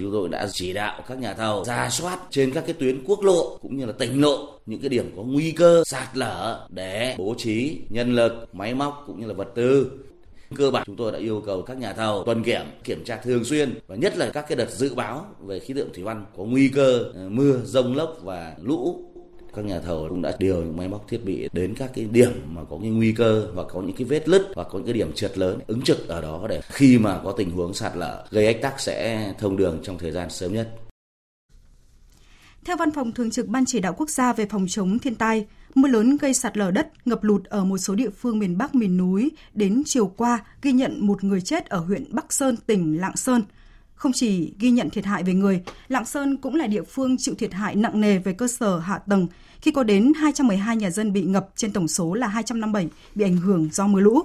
Chúng 0.00 0.12
tôi 0.12 0.28
đã 0.28 0.48
chỉ 0.52 0.72
đạo 0.72 1.02
các 1.08 1.18
nhà 1.18 1.34
thầu 1.34 1.64
ra 1.64 1.90
soát 1.90 2.18
trên 2.30 2.52
các 2.52 2.64
cái 2.66 2.74
tuyến 2.78 3.04
quốc 3.04 3.22
lộ 3.22 3.58
cũng 3.62 3.76
như 3.76 3.86
là 3.86 3.92
tỉnh 3.92 4.20
lộ 4.20 4.48
những 4.66 4.80
cái 4.80 4.88
điểm 4.88 5.12
có 5.16 5.22
nguy 5.22 5.50
cơ 5.52 5.82
sạt 5.86 6.16
lở 6.16 6.66
để 6.70 7.14
bố 7.18 7.34
trí 7.38 7.78
nhân 7.88 8.14
lực, 8.14 8.32
máy 8.52 8.74
móc 8.74 9.04
cũng 9.06 9.20
như 9.20 9.26
là 9.26 9.34
vật 9.34 9.48
tư. 9.54 9.90
Cơ 10.56 10.70
bản 10.70 10.82
chúng 10.86 10.96
tôi 10.96 11.12
đã 11.12 11.18
yêu 11.18 11.42
cầu 11.46 11.62
các 11.62 11.78
nhà 11.78 11.92
thầu 11.92 12.24
tuần 12.24 12.44
kiểm 12.44 12.62
kiểm 12.84 13.04
tra 13.04 13.16
thường 13.16 13.44
xuyên 13.44 13.78
và 13.86 13.96
nhất 13.96 14.16
là 14.16 14.30
các 14.30 14.44
cái 14.48 14.56
đợt 14.56 14.70
dự 14.70 14.94
báo 14.94 15.26
về 15.40 15.58
khí 15.58 15.74
tượng 15.74 15.92
thủy 15.94 16.04
văn 16.04 16.26
có 16.36 16.44
nguy 16.44 16.68
cơ 16.68 17.04
ờ, 17.14 17.28
mưa 17.28 17.60
rông 17.64 17.96
lốc 17.96 18.18
và 18.22 18.54
lũ 18.62 19.09
các 19.54 19.64
nhà 19.64 19.80
thầu 19.80 20.06
cũng 20.08 20.22
đã 20.22 20.36
điều 20.38 20.56
những 20.56 20.76
máy 20.76 20.88
móc 20.88 21.08
thiết 21.08 21.24
bị 21.24 21.48
đến 21.52 21.74
các 21.74 21.90
cái 21.94 22.04
điểm 22.04 22.32
mà 22.54 22.64
có 22.70 22.78
cái 22.82 22.90
nguy 22.90 23.12
cơ 23.12 23.48
và 23.54 23.64
có 23.64 23.80
những 23.80 23.96
cái 23.96 24.04
vết 24.04 24.28
lứt 24.28 24.52
và 24.54 24.64
có 24.64 24.78
những 24.78 24.84
cái 24.84 24.94
điểm 24.94 25.12
trượt 25.12 25.38
lớn 25.38 25.58
ứng 25.66 25.82
trực 25.82 26.08
ở 26.08 26.20
đó 26.20 26.46
để 26.48 26.60
khi 26.68 26.98
mà 26.98 27.20
có 27.24 27.32
tình 27.32 27.50
huống 27.50 27.74
sạt 27.74 27.96
lở 27.96 28.26
gây 28.30 28.46
ách 28.46 28.62
tắc 28.62 28.80
sẽ 28.80 29.32
thông 29.38 29.56
đường 29.56 29.80
trong 29.82 29.98
thời 29.98 30.12
gian 30.12 30.30
sớm 30.30 30.52
nhất. 30.52 30.68
Theo 32.64 32.76
Văn 32.76 32.90
phòng 32.90 33.12
Thường 33.12 33.30
trực 33.30 33.46
Ban 33.46 33.64
Chỉ 33.66 33.80
đạo 33.80 33.94
Quốc 33.98 34.10
gia 34.10 34.32
về 34.32 34.46
phòng 34.46 34.66
chống 34.68 34.98
thiên 34.98 35.14
tai, 35.14 35.46
mưa 35.74 35.88
lớn 35.88 36.16
gây 36.16 36.34
sạt 36.34 36.56
lở 36.56 36.70
đất, 36.70 36.88
ngập 37.04 37.24
lụt 37.24 37.44
ở 37.44 37.64
một 37.64 37.78
số 37.78 37.94
địa 37.94 38.10
phương 38.10 38.38
miền 38.38 38.58
Bắc 38.58 38.74
miền 38.74 38.96
núi 38.96 39.30
đến 39.54 39.82
chiều 39.86 40.06
qua 40.16 40.44
ghi 40.62 40.72
nhận 40.72 41.06
một 41.06 41.24
người 41.24 41.40
chết 41.40 41.66
ở 41.68 41.78
huyện 41.78 42.04
Bắc 42.10 42.32
Sơn, 42.32 42.56
tỉnh 42.66 43.00
Lạng 43.00 43.16
Sơn– 43.16 43.42
không 44.00 44.12
chỉ 44.12 44.52
ghi 44.58 44.70
nhận 44.70 44.90
thiệt 44.90 45.04
hại 45.04 45.22
về 45.22 45.34
người, 45.34 45.62
Lạng 45.88 46.04
Sơn 46.04 46.36
cũng 46.36 46.54
là 46.54 46.66
địa 46.66 46.82
phương 46.82 47.16
chịu 47.18 47.34
thiệt 47.34 47.52
hại 47.52 47.76
nặng 47.76 48.00
nề 48.00 48.18
về 48.18 48.32
cơ 48.32 48.48
sở 48.48 48.78
hạ 48.78 48.98
tầng 48.98 49.26
khi 49.60 49.70
có 49.70 49.82
đến 49.82 50.12
212 50.16 50.76
nhà 50.76 50.90
dân 50.90 51.12
bị 51.12 51.22
ngập 51.22 51.48
trên 51.56 51.72
tổng 51.72 51.88
số 51.88 52.14
là 52.14 52.28
257 52.28 52.88
bị 53.14 53.24
ảnh 53.24 53.36
hưởng 53.36 53.68
do 53.72 53.86
mưa 53.86 54.00
lũ. 54.00 54.22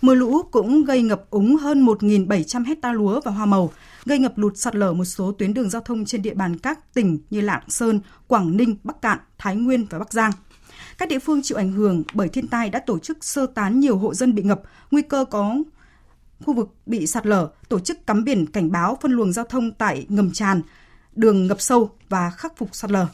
Mưa 0.00 0.14
lũ 0.14 0.42
cũng 0.50 0.84
gây 0.84 1.02
ngập 1.02 1.30
úng 1.30 1.56
hơn 1.56 1.86
1.700 1.86 2.64
hecta 2.64 2.92
lúa 2.92 3.20
và 3.20 3.30
hoa 3.30 3.46
màu, 3.46 3.72
gây 4.04 4.18
ngập 4.18 4.38
lụt 4.38 4.56
sạt 4.56 4.74
lở 4.76 4.92
một 4.92 5.04
số 5.04 5.32
tuyến 5.32 5.54
đường 5.54 5.70
giao 5.70 5.82
thông 5.82 6.04
trên 6.04 6.22
địa 6.22 6.34
bàn 6.34 6.58
các 6.58 6.94
tỉnh 6.94 7.18
như 7.30 7.40
Lạng 7.40 7.62
Sơn, 7.68 8.00
Quảng 8.26 8.56
Ninh, 8.56 8.76
Bắc 8.84 9.02
Cạn, 9.02 9.18
Thái 9.38 9.56
Nguyên 9.56 9.86
và 9.90 9.98
Bắc 9.98 10.12
Giang. 10.12 10.32
Các 10.98 11.08
địa 11.08 11.18
phương 11.18 11.42
chịu 11.42 11.58
ảnh 11.58 11.72
hưởng 11.72 12.02
bởi 12.14 12.28
thiên 12.28 12.48
tai 12.48 12.70
đã 12.70 12.78
tổ 12.78 12.98
chức 12.98 13.24
sơ 13.24 13.46
tán 13.46 13.80
nhiều 13.80 13.96
hộ 13.96 14.14
dân 14.14 14.34
bị 14.34 14.42
ngập, 14.42 14.62
nguy 14.90 15.02
cơ 15.02 15.24
có 15.30 15.56
khu 16.42 16.54
vực 16.54 16.74
bị 16.86 17.06
sạt 17.06 17.26
lở, 17.26 17.50
tổ 17.68 17.78
chức 17.78 18.06
cắm 18.06 18.24
biển 18.24 18.46
cảnh 18.46 18.72
báo 18.72 18.98
phân 19.00 19.12
luồng 19.12 19.32
giao 19.32 19.44
thông 19.44 19.72
tại 19.72 20.06
ngầm 20.08 20.32
tràn, 20.32 20.62
đường 21.14 21.46
ngập 21.46 21.60
sâu 21.60 21.90
và 22.08 22.30
khắc 22.30 22.56
phục 22.56 22.68
sạt 22.72 22.90
lở. 22.90 23.06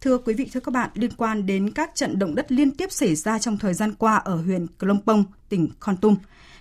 Thưa 0.00 0.18
quý 0.18 0.34
vị, 0.34 0.50
thưa 0.52 0.60
các 0.60 0.74
bạn, 0.74 0.90
liên 0.94 1.10
quan 1.16 1.46
đến 1.46 1.70
các 1.70 1.90
trận 1.94 2.18
động 2.18 2.34
đất 2.34 2.52
liên 2.52 2.70
tiếp 2.70 2.92
xảy 2.92 3.14
ra 3.14 3.38
trong 3.38 3.58
thời 3.58 3.74
gian 3.74 3.94
qua 3.94 4.16
ở 4.16 4.36
huyện 4.36 4.66
Krông 4.78 5.24
tỉnh 5.48 5.68
Kon 5.80 5.96
Tum, 5.96 6.16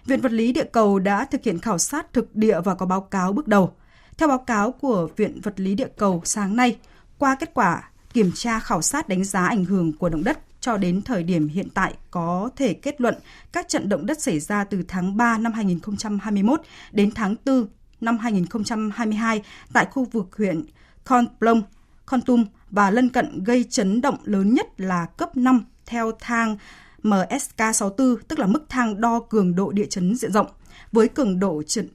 Viện 0.05 0.21
Vật 0.21 0.31
lý 0.31 0.53
Địa 0.53 0.65
cầu 0.71 0.99
đã 0.99 1.25
thực 1.25 1.43
hiện 1.43 1.59
khảo 1.59 1.77
sát 1.77 2.13
thực 2.13 2.35
địa 2.35 2.61
và 2.61 2.75
có 2.75 2.85
báo 2.85 3.01
cáo 3.01 3.33
bước 3.33 3.47
đầu. 3.47 3.73
Theo 4.17 4.27
báo 4.27 4.37
cáo 4.37 4.71
của 4.71 5.09
Viện 5.17 5.41
Vật 5.41 5.59
lý 5.59 5.75
Địa 5.75 5.87
cầu 5.97 6.21
sáng 6.25 6.55
nay, 6.55 6.77
qua 7.17 7.35
kết 7.35 7.53
quả 7.53 7.89
kiểm 8.13 8.31
tra 8.35 8.59
khảo 8.59 8.81
sát 8.81 9.09
đánh 9.09 9.23
giá 9.23 9.45
ảnh 9.45 9.65
hưởng 9.65 9.97
của 9.97 10.09
động 10.09 10.23
đất 10.23 10.39
cho 10.61 10.77
đến 10.77 11.01
thời 11.01 11.23
điểm 11.23 11.47
hiện 11.47 11.69
tại 11.73 11.93
có 12.11 12.49
thể 12.55 12.73
kết 12.73 13.01
luận 13.01 13.15
các 13.51 13.67
trận 13.67 13.89
động 13.89 14.05
đất 14.05 14.21
xảy 14.21 14.39
ra 14.39 14.63
từ 14.63 14.83
tháng 14.87 15.17
3 15.17 15.37
năm 15.37 15.53
2021 15.53 16.61
đến 16.91 17.11
tháng 17.11 17.35
4 17.45 17.67
năm 18.01 18.17
2022 18.17 19.41
tại 19.73 19.85
khu 19.91 20.05
vực 20.05 20.35
huyện 20.37 20.65
Con 21.03 21.25
Plong, 21.39 21.61
Con 22.05 22.21
Tum 22.21 22.45
và 22.69 22.91
lân 22.91 23.09
cận 23.09 23.43
gây 23.43 23.65
chấn 23.69 24.01
động 24.01 24.17
lớn 24.23 24.53
nhất 24.53 24.67
là 24.77 25.05
cấp 25.05 25.37
5 25.37 25.65
theo 25.85 26.11
thang 26.19 26.57
MSK64, 27.03 28.17
tức 28.27 28.39
là 28.39 28.47
mức 28.47 28.65
thang 28.69 29.01
đo 29.01 29.19
cường 29.19 29.55
độ 29.55 29.71
địa 29.71 29.85
chấn 29.85 30.15
diện 30.15 30.31
rộng. 30.31 30.47
Với 30.91 31.07
cường 31.07 31.39
độ 31.39 31.63
chấn, 31.63 31.89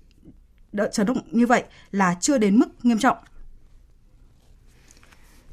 chấn 0.92 1.06
động 1.06 1.20
như 1.30 1.46
vậy 1.46 1.64
là 1.90 2.16
chưa 2.20 2.38
đến 2.38 2.56
mức 2.56 2.68
nghiêm 2.82 2.98
trọng. 2.98 3.16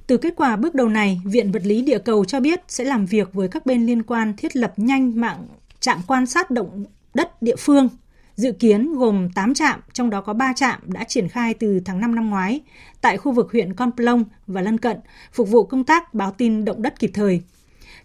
Từ 0.07 0.17
kết 0.17 0.33
quả 0.35 0.55
bước 0.55 0.75
đầu 0.75 0.89
này, 0.89 1.21
Viện 1.25 1.51
Vật 1.51 1.61
lý 1.65 1.81
Địa 1.81 1.99
cầu 1.99 2.25
cho 2.25 2.39
biết 2.39 2.61
sẽ 2.67 2.83
làm 2.83 3.05
việc 3.05 3.33
với 3.33 3.47
các 3.47 3.65
bên 3.65 3.85
liên 3.85 4.03
quan 4.03 4.33
thiết 4.37 4.55
lập 4.55 4.73
nhanh 4.77 5.21
mạng 5.21 5.47
trạm 5.79 5.99
quan 6.07 6.25
sát 6.25 6.51
động 6.51 6.85
đất 7.13 7.41
địa 7.41 7.55
phương. 7.55 7.89
Dự 8.35 8.51
kiến 8.51 8.95
gồm 8.95 9.29
8 9.29 9.53
trạm, 9.53 9.79
trong 9.93 10.09
đó 10.09 10.21
có 10.21 10.33
3 10.33 10.53
trạm 10.55 10.79
đã 10.85 11.03
triển 11.03 11.29
khai 11.29 11.53
từ 11.53 11.79
tháng 11.85 11.99
5 11.99 12.15
năm 12.15 12.29
ngoái 12.29 12.61
tại 13.01 13.17
khu 13.17 13.31
vực 13.31 13.51
huyện 13.51 13.73
Con 13.73 13.91
Plong 13.91 14.23
và 14.47 14.61
lân 14.61 14.77
cận, 14.77 14.97
phục 15.33 15.49
vụ 15.49 15.63
công 15.63 15.83
tác 15.83 16.13
báo 16.13 16.31
tin 16.31 16.65
động 16.65 16.81
đất 16.81 16.99
kịp 16.99 17.11
thời. 17.13 17.41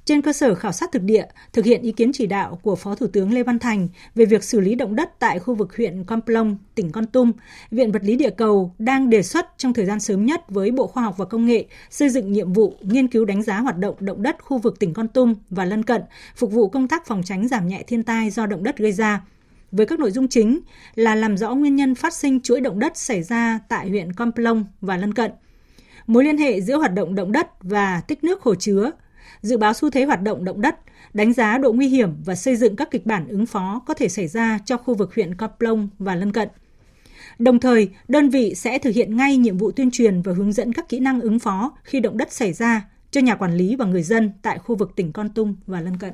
Trên 0.08 0.22
cơ 0.22 0.32
sở 0.32 0.54
khảo 0.54 0.72
sát 0.72 0.92
thực 0.92 1.02
địa, 1.02 1.26
thực 1.52 1.64
hiện 1.64 1.82
ý 1.82 1.92
kiến 1.92 2.10
chỉ 2.12 2.26
đạo 2.26 2.58
của 2.62 2.76
Phó 2.76 2.94
Thủ 2.94 3.06
tướng 3.06 3.32
Lê 3.32 3.42
Văn 3.42 3.58
Thành 3.58 3.88
về 4.14 4.24
việc 4.24 4.44
xử 4.44 4.60
lý 4.60 4.74
động 4.74 4.96
đất 4.96 5.18
tại 5.18 5.38
khu 5.38 5.54
vực 5.54 5.76
huyện 5.76 6.04
Con 6.04 6.20
Plong, 6.22 6.56
tỉnh 6.74 6.92
Con 6.92 7.06
Tum, 7.06 7.32
Viện 7.70 7.92
Vật 7.92 8.04
lý 8.04 8.16
Địa 8.16 8.30
cầu 8.30 8.74
đang 8.78 9.10
đề 9.10 9.22
xuất 9.22 9.46
trong 9.56 9.74
thời 9.74 9.86
gian 9.86 10.00
sớm 10.00 10.26
nhất 10.26 10.44
với 10.48 10.70
Bộ 10.70 10.86
Khoa 10.86 11.02
học 11.02 11.14
và 11.16 11.24
Công 11.24 11.46
nghệ 11.46 11.64
xây 11.90 12.08
dựng 12.08 12.32
nhiệm 12.32 12.52
vụ 12.52 12.74
nghiên 12.80 13.08
cứu 13.08 13.24
đánh 13.24 13.42
giá 13.42 13.60
hoạt 13.60 13.78
động 13.78 13.94
động 14.00 14.22
đất 14.22 14.36
khu 14.44 14.58
vực 14.58 14.78
tỉnh 14.78 14.94
Con 14.94 15.08
Tum 15.08 15.34
và 15.50 15.64
lân 15.64 15.82
cận, 15.82 16.02
phục 16.36 16.52
vụ 16.52 16.68
công 16.68 16.88
tác 16.88 17.06
phòng 17.06 17.22
tránh 17.24 17.48
giảm 17.48 17.68
nhẹ 17.68 17.82
thiên 17.86 18.02
tai 18.02 18.30
do 18.30 18.46
động 18.46 18.62
đất 18.62 18.78
gây 18.78 18.92
ra. 18.92 19.24
Với 19.72 19.86
các 19.86 19.98
nội 19.98 20.10
dung 20.10 20.28
chính 20.28 20.60
là 20.94 21.14
làm 21.14 21.36
rõ 21.36 21.54
nguyên 21.54 21.76
nhân 21.76 21.94
phát 21.94 22.14
sinh 22.14 22.40
chuỗi 22.40 22.60
động 22.60 22.78
đất 22.78 22.96
xảy 22.96 23.22
ra 23.22 23.60
tại 23.68 23.88
huyện 23.88 24.12
Con 24.12 24.32
Plong 24.32 24.64
và 24.80 24.96
lân 24.96 25.14
cận, 25.14 25.30
mối 26.06 26.24
liên 26.24 26.38
hệ 26.38 26.60
giữa 26.60 26.76
hoạt 26.76 26.94
động 26.94 27.14
động 27.14 27.32
đất 27.32 27.48
và 27.60 28.00
tích 28.00 28.24
nước 28.24 28.42
hồ 28.42 28.54
chứa, 28.54 28.90
dự 29.42 29.56
báo 29.56 29.74
xu 29.74 29.90
thế 29.90 30.04
hoạt 30.04 30.22
động 30.22 30.44
động 30.44 30.60
đất, 30.60 30.76
đánh 31.14 31.32
giá 31.32 31.58
độ 31.58 31.72
nguy 31.72 31.88
hiểm 31.88 32.14
và 32.24 32.34
xây 32.34 32.56
dựng 32.56 32.76
các 32.76 32.90
kịch 32.90 33.06
bản 33.06 33.28
ứng 33.28 33.46
phó 33.46 33.82
có 33.86 33.94
thể 33.94 34.08
xảy 34.08 34.28
ra 34.28 34.58
cho 34.64 34.76
khu 34.76 34.94
vực 34.94 35.14
huyện 35.14 35.34
Con 35.34 35.50
Plong 35.58 35.88
và 35.98 36.14
lân 36.14 36.32
cận. 36.32 36.48
Đồng 37.38 37.60
thời, 37.60 37.88
đơn 38.08 38.28
vị 38.28 38.54
sẽ 38.54 38.78
thực 38.78 38.94
hiện 38.94 39.16
ngay 39.16 39.36
nhiệm 39.36 39.58
vụ 39.58 39.70
tuyên 39.70 39.90
truyền 39.90 40.22
và 40.22 40.32
hướng 40.32 40.52
dẫn 40.52 40.72
các 40.72 40.88
kỹ 40.88 40.98
năng 40.98 41.20
ứng 41.20 41.38
phó 41.38 41.72
khi 41.84 42.00
động 42.00 42.18
đất 42.18 42.32
xảy 42.32 42.52
ra 42.52 42.88
cho 43.10 43.20
nhà 43.20 43.34
quản 43.34 43.54
lý 43.54 43.76
và 43.76 43.84
người 43.84 44.02
dân 44.02 44.32
tại 44.42 44.58
khu 44.58 44.76
vực 44.76 44.92
tỉnh 44.96 45.12
Con 45.12 45.28
Tum 45.28 45.56
và 45.66 45.80
lân 45.80 45.96
cận. 45.96 46.12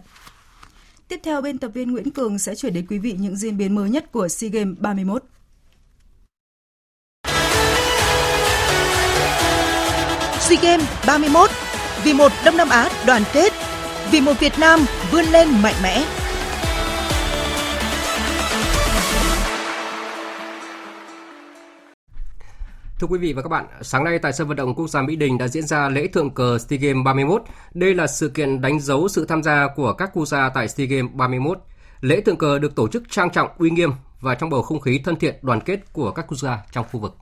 Tiếp 1.08 1.20
theo, 1.22 1.42
biên 1.42 1.58
tập 1.58 1.68
viên 1.74 1.92
Nguyễn 1.92 2.10
Cường 2.10 2.38
sẽ 2.38 2.54
chuyển 2.54 2.74
đến 2.74 2.86
quý 2.86 2.98
vị 2.98 3.16
những 3.18 3.36
diễn 3.36 3.56
biến 3.56 3.74
mới 3.74 3.90
nhất 3.90 4.12
của 4.12 4.28
SEA 4.28 4.50
Games 4.50 4.78
31. 4.78 5.24
SEA 10.40 10.60
Games 10.62 10.88
31 11.06 11.50
vì 12.04 12.12
một 12.12 12.32
Đông 12.44 12.56
Nam 12.56 12.68
Á 12.68 12.90
đoàn 13.06 13.22
kết, 13.32 13.52
vì 14.10 14.20
một 14.20 14.40
Việt 14.40 14.52
Nam 14.60 14.80
vươn 15.10 15.24
lên 15.24 15.48
mạnh 15.62 15.74
mẽ. 15.82 16.04
Thưa 23.00 23.06
quý 23.06 23.18
vị 23.18 23.32
và 23.32 23.42
các 23.42 23.48
bạn, 23.48 23.66
sáng 23.82 24.04
nay 24.04 24.18
tại 24.18 24.32
sân 24.32 24.48
vận 24.48 24.56
động 24.56 24.74
quốc 24.74 24.88
gia 24.88 25.02
Mỹ 25.02 25.16
Đình 25.16 25.38
đã 25.38 25.48
diễn 25.48 25.66
ra 25.66 25.88
lễ 25.88 26.06
thượng 26.06 26.30
cờ 26.30 26.58
SEA 26.58 26.78
Games 26.78 27.04
31. 27.04 27.42
Đây 27.74 27.94
là 27.94 28.06
sự 28.06 28.28
kiện 28.28 28.60
đánh 28.60 28.80
dấu 28.80 29.08
sự 29.08 29.26
tham 29.26 29.42
gia 29.42 29.68
của 29.76 29.92
các 29.92 30.10
quốc 30.12 30.26
gia 30.26 30.48
tại 30.48 30.68
SEA 30.68 30.86
Games 30.86 31.12
31. 31.12 31.58
Lễ 32.00 32.20
thượng 32.20 32.36
cờ 32.36 32.58
được 32.58 32.74
tổ 32.74 32.88
chức 32.88 33.02
trang 33.10 33.30
trọng, 33.30 33.48
uy 33.58 33.70
nghiêm 33.70 33.90
và 34.20 34.34
trong 34.34 34.50
bầu 34.50 34.62
không 34.62 34.80
khí 34.80 35.00
thân 35.04 35.16
thiện, 35.16 35.34
đoàn 35.42 35.60
kết 35.60 35.92
của 35.92 36.10
các 36.10 36.24
quốc 36.28 36.38
gia 36.38 36.58
trong 36.72 36.84
khu 36.92 37.00
vực. 37.00 37.16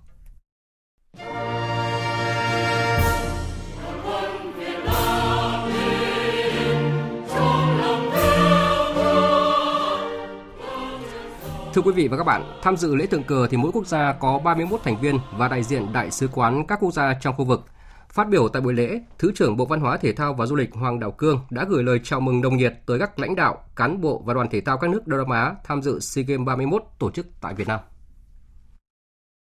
Thưa 11.74 11.82
quý 11.82 11.92
vị 11.92 12.08
và 12.08 12.16
các 12.16 12.24
bạn, 12.24 12.58
tham 12.62 12.76
dự 12.76 12.94
lễ 12.94 13.06
thượng 13.06 13.22
cờ 13.22 13.46
thì 13.46 13.56
mỗi 13.56 13.72
quốc 13.72 13.86
gia 13.86 14.12
có 14.12 14.38
31 14.38 14.80
thành 14.84 15.00
viên 15.00 15.18
và 15.36 15.48
đại 15.48 15.62
diện 15.62 15.92
đại 15.92 16.10
sứ 16.10 16.28
quán 16.28 16.66
các 16.66 16.78
quốc 16.80 16.94
gia 16.94 17.14
trong 17.14 17.34
khu 17.36 17.44
vực. 17.44 17.66
Phát 18.12 18.28
biểu 18.28 18.48
tại 18.48 18.62
buổi 18.62 18.74
lễ, 18.74 19.00
Thứ 19.18 19.32
trưởng 19.34 19.56
Bộ 19.56 19.66
Văn 19.66 19.80
hóa 19.80 19.96
Thể 19.96 20.12
thao 20.12 20.34
và 20.34 20.46
Du 20.46 20.56
lịch 20.56 20.74
Hoàng 20.74 21.00
Đào 21.00 21.10
Cương 21.10 21.40
đã 21.50 21.64
gửi 21.68 21.82
lời 21.82 22.00
chào 22.04 22.20
mừng 22.20 22.40
nồng 22.40 22.56
nhiệt 22.56 22.74
tới 22.86 22.98
các 22.98 23.18
lãnh 23.18 23.36
đạo, 23.36 23.64
cán 23.76 24.00
bộ 24.00 24.22
và 24.26 24.34
đoàn 24.34 24.48
thể 24.50 24.60
thao 24.60 24.78
các 24.78 24.90
nước 24.90 25.06
Đông 25.06 25.18
Nam 25.18 25.30
Á 25.30 25.54
tham 25.64 25.82
dự 25.82 26.00
SEA 26.00 26.24
Games 26.28 26.46
31 26.46 26.82
tổ 26.98 27.10
chức 27.10 27.26
tại 27.40 27.54
Việt 27.54 27.68
Nam. 27.68 27.80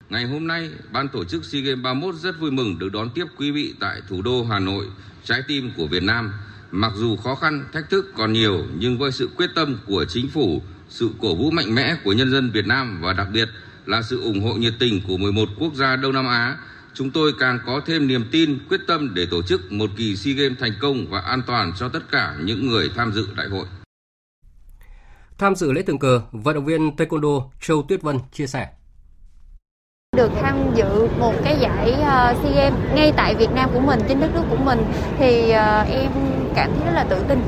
Ngày 0.10 0.26
hôm 0.26 0.48
nay, 0.48 0.70
Ban 0.92 1.08
tổ 1.10 1.24
chức 1.24 1.46
SEA 1.46 1.62
Games 1.62 1.84
31 1.84 2.16
rất 2.16 2.36
vui 2.40 2.52
mừng 2.52 2.80
được 2.80 2.90
đón 2.94 3.10
tiếp 3.16 3.26
quý 3.38 3.52
vị 3.52 3.74
tại 3.80 4.02
thủ 4.10 4.22
đô 4.22 4.44
Hà 4.44 4.60
Nội, 4.60 4.86
trái 5.24 5.42
tim 5.48 5.72
của 5.78 5.88
Việt 5.88 6.04
Nam. 6.04 6.34
Mặc 6.72 6.92
dù 6.96 7.18
khó 7.18 7.36
khăn, 7.36 7.66
thách 7.74 7.90
thức 7.90 8.06
còn 8.18 8.34
nhiều, 8.34 8.58
nhưng 8.78 8.98
với 8.98 9.12
sự 9.12 9.30
quyết 9.38 9.50
tâm 9.56 9.78
của 9.88 10.06
chính 10.06 10.30
phủ, 10.30 10.62
sự 10.94 11.10
cổ 11.22 11.36
vũ 11.36 11.52
mạnh 11.52 11.76
mẽ 11.76 11.96
của 12.04 12.14
nhân 12.14 12.32
dân 12.32 12.52
Việt 12.52 12.68
Nam 12.68 13.00
và 13.02 13.14
đặc 13.14 13.28
biệt 13.34 13.50
là 13.86 14.02
sự 14.02 14.22
ủng 14.22 14.42
hộ 14.42 14.54
nhiệt 14.54 14.74
tình 14.80 15.02
của 15.08 15.18
11 15.18 15.50
quốc 15.60 15.74
gia 15.74 15.96
Đông 15.96 16.14
Nam 16.14 16.28
Á, 16.28 16.58
chúng 16.94 17.12
tôi 17.12 17.32
càng 17.40 17.60
có 17.66 17.82
thêm 17.86 18.08
niềm 18.08 18.26
tin, 18.32 18.60
quyết 18.70 18.80
tâm 18.88 19.14
để 19.14 19.26
tổ 19.32 19.42
chức 19.42 19.72
một 19.72 19.90
kỳ 19.98 20.16
SEA 20.16 20.34
Games 20.34 20.60
thành 20.60 20.72
công 20.82 21.08
và 21.10 21.20
an 21.20 21.42
toàn 21.48 21.74
cho 21.80 21.90
tất 21.90 22.12
cả 22.12 22.36
những 22.44 22.68
người 22.68 22.90
tham 22.96 23.12
dự 23.14 23.28
đại 23.36 23.48
hội. 23.48 23.66
Tham 25.38 25.56
dự 25.56 25.72
lễ 25.72 25.82
thượng 25.82 26.00
cờ, 26.00 26.22
vận 26.32 26.56
động 26.56 26.66
viên 26.66 26.96
Taekwondo 26.96 27.50
Châu 27.62 27.86
Tuyết 27.90 28.02
Vân 28.02 28.18
chia 28.32 28.48
sẻ. 28.48 28.68
Được 30.18 30.32
tham 30.42 30.58
dự 30.76 31.08
một 31.20 31.34
cái 31.44 31.58
giải 31.62 31.92
uh, 31.92 32.44
SEA 32.44 32.70
Games 32.70 32.96
ngay 32.96 33.14
tại 33.18 33.36
Việt 33.36 33.52
Nam 33.56 33.70
của 33.74 33.80
mình, 33.80 34.00
trên 34.08 34.20
đất 34.20 34.30
nước 34.34 34.44
của 34.50 34.58
mình 34.58 34.80
thì 35.20 35.44
uh, 35.44 35.90
em 35.90 36.12
cảm 36.56 36.72
thấy 36.76 36.86
rất 36.86 36.94
là 36.94 37.04
tự 37.10 37.24
tin 37.30 37.40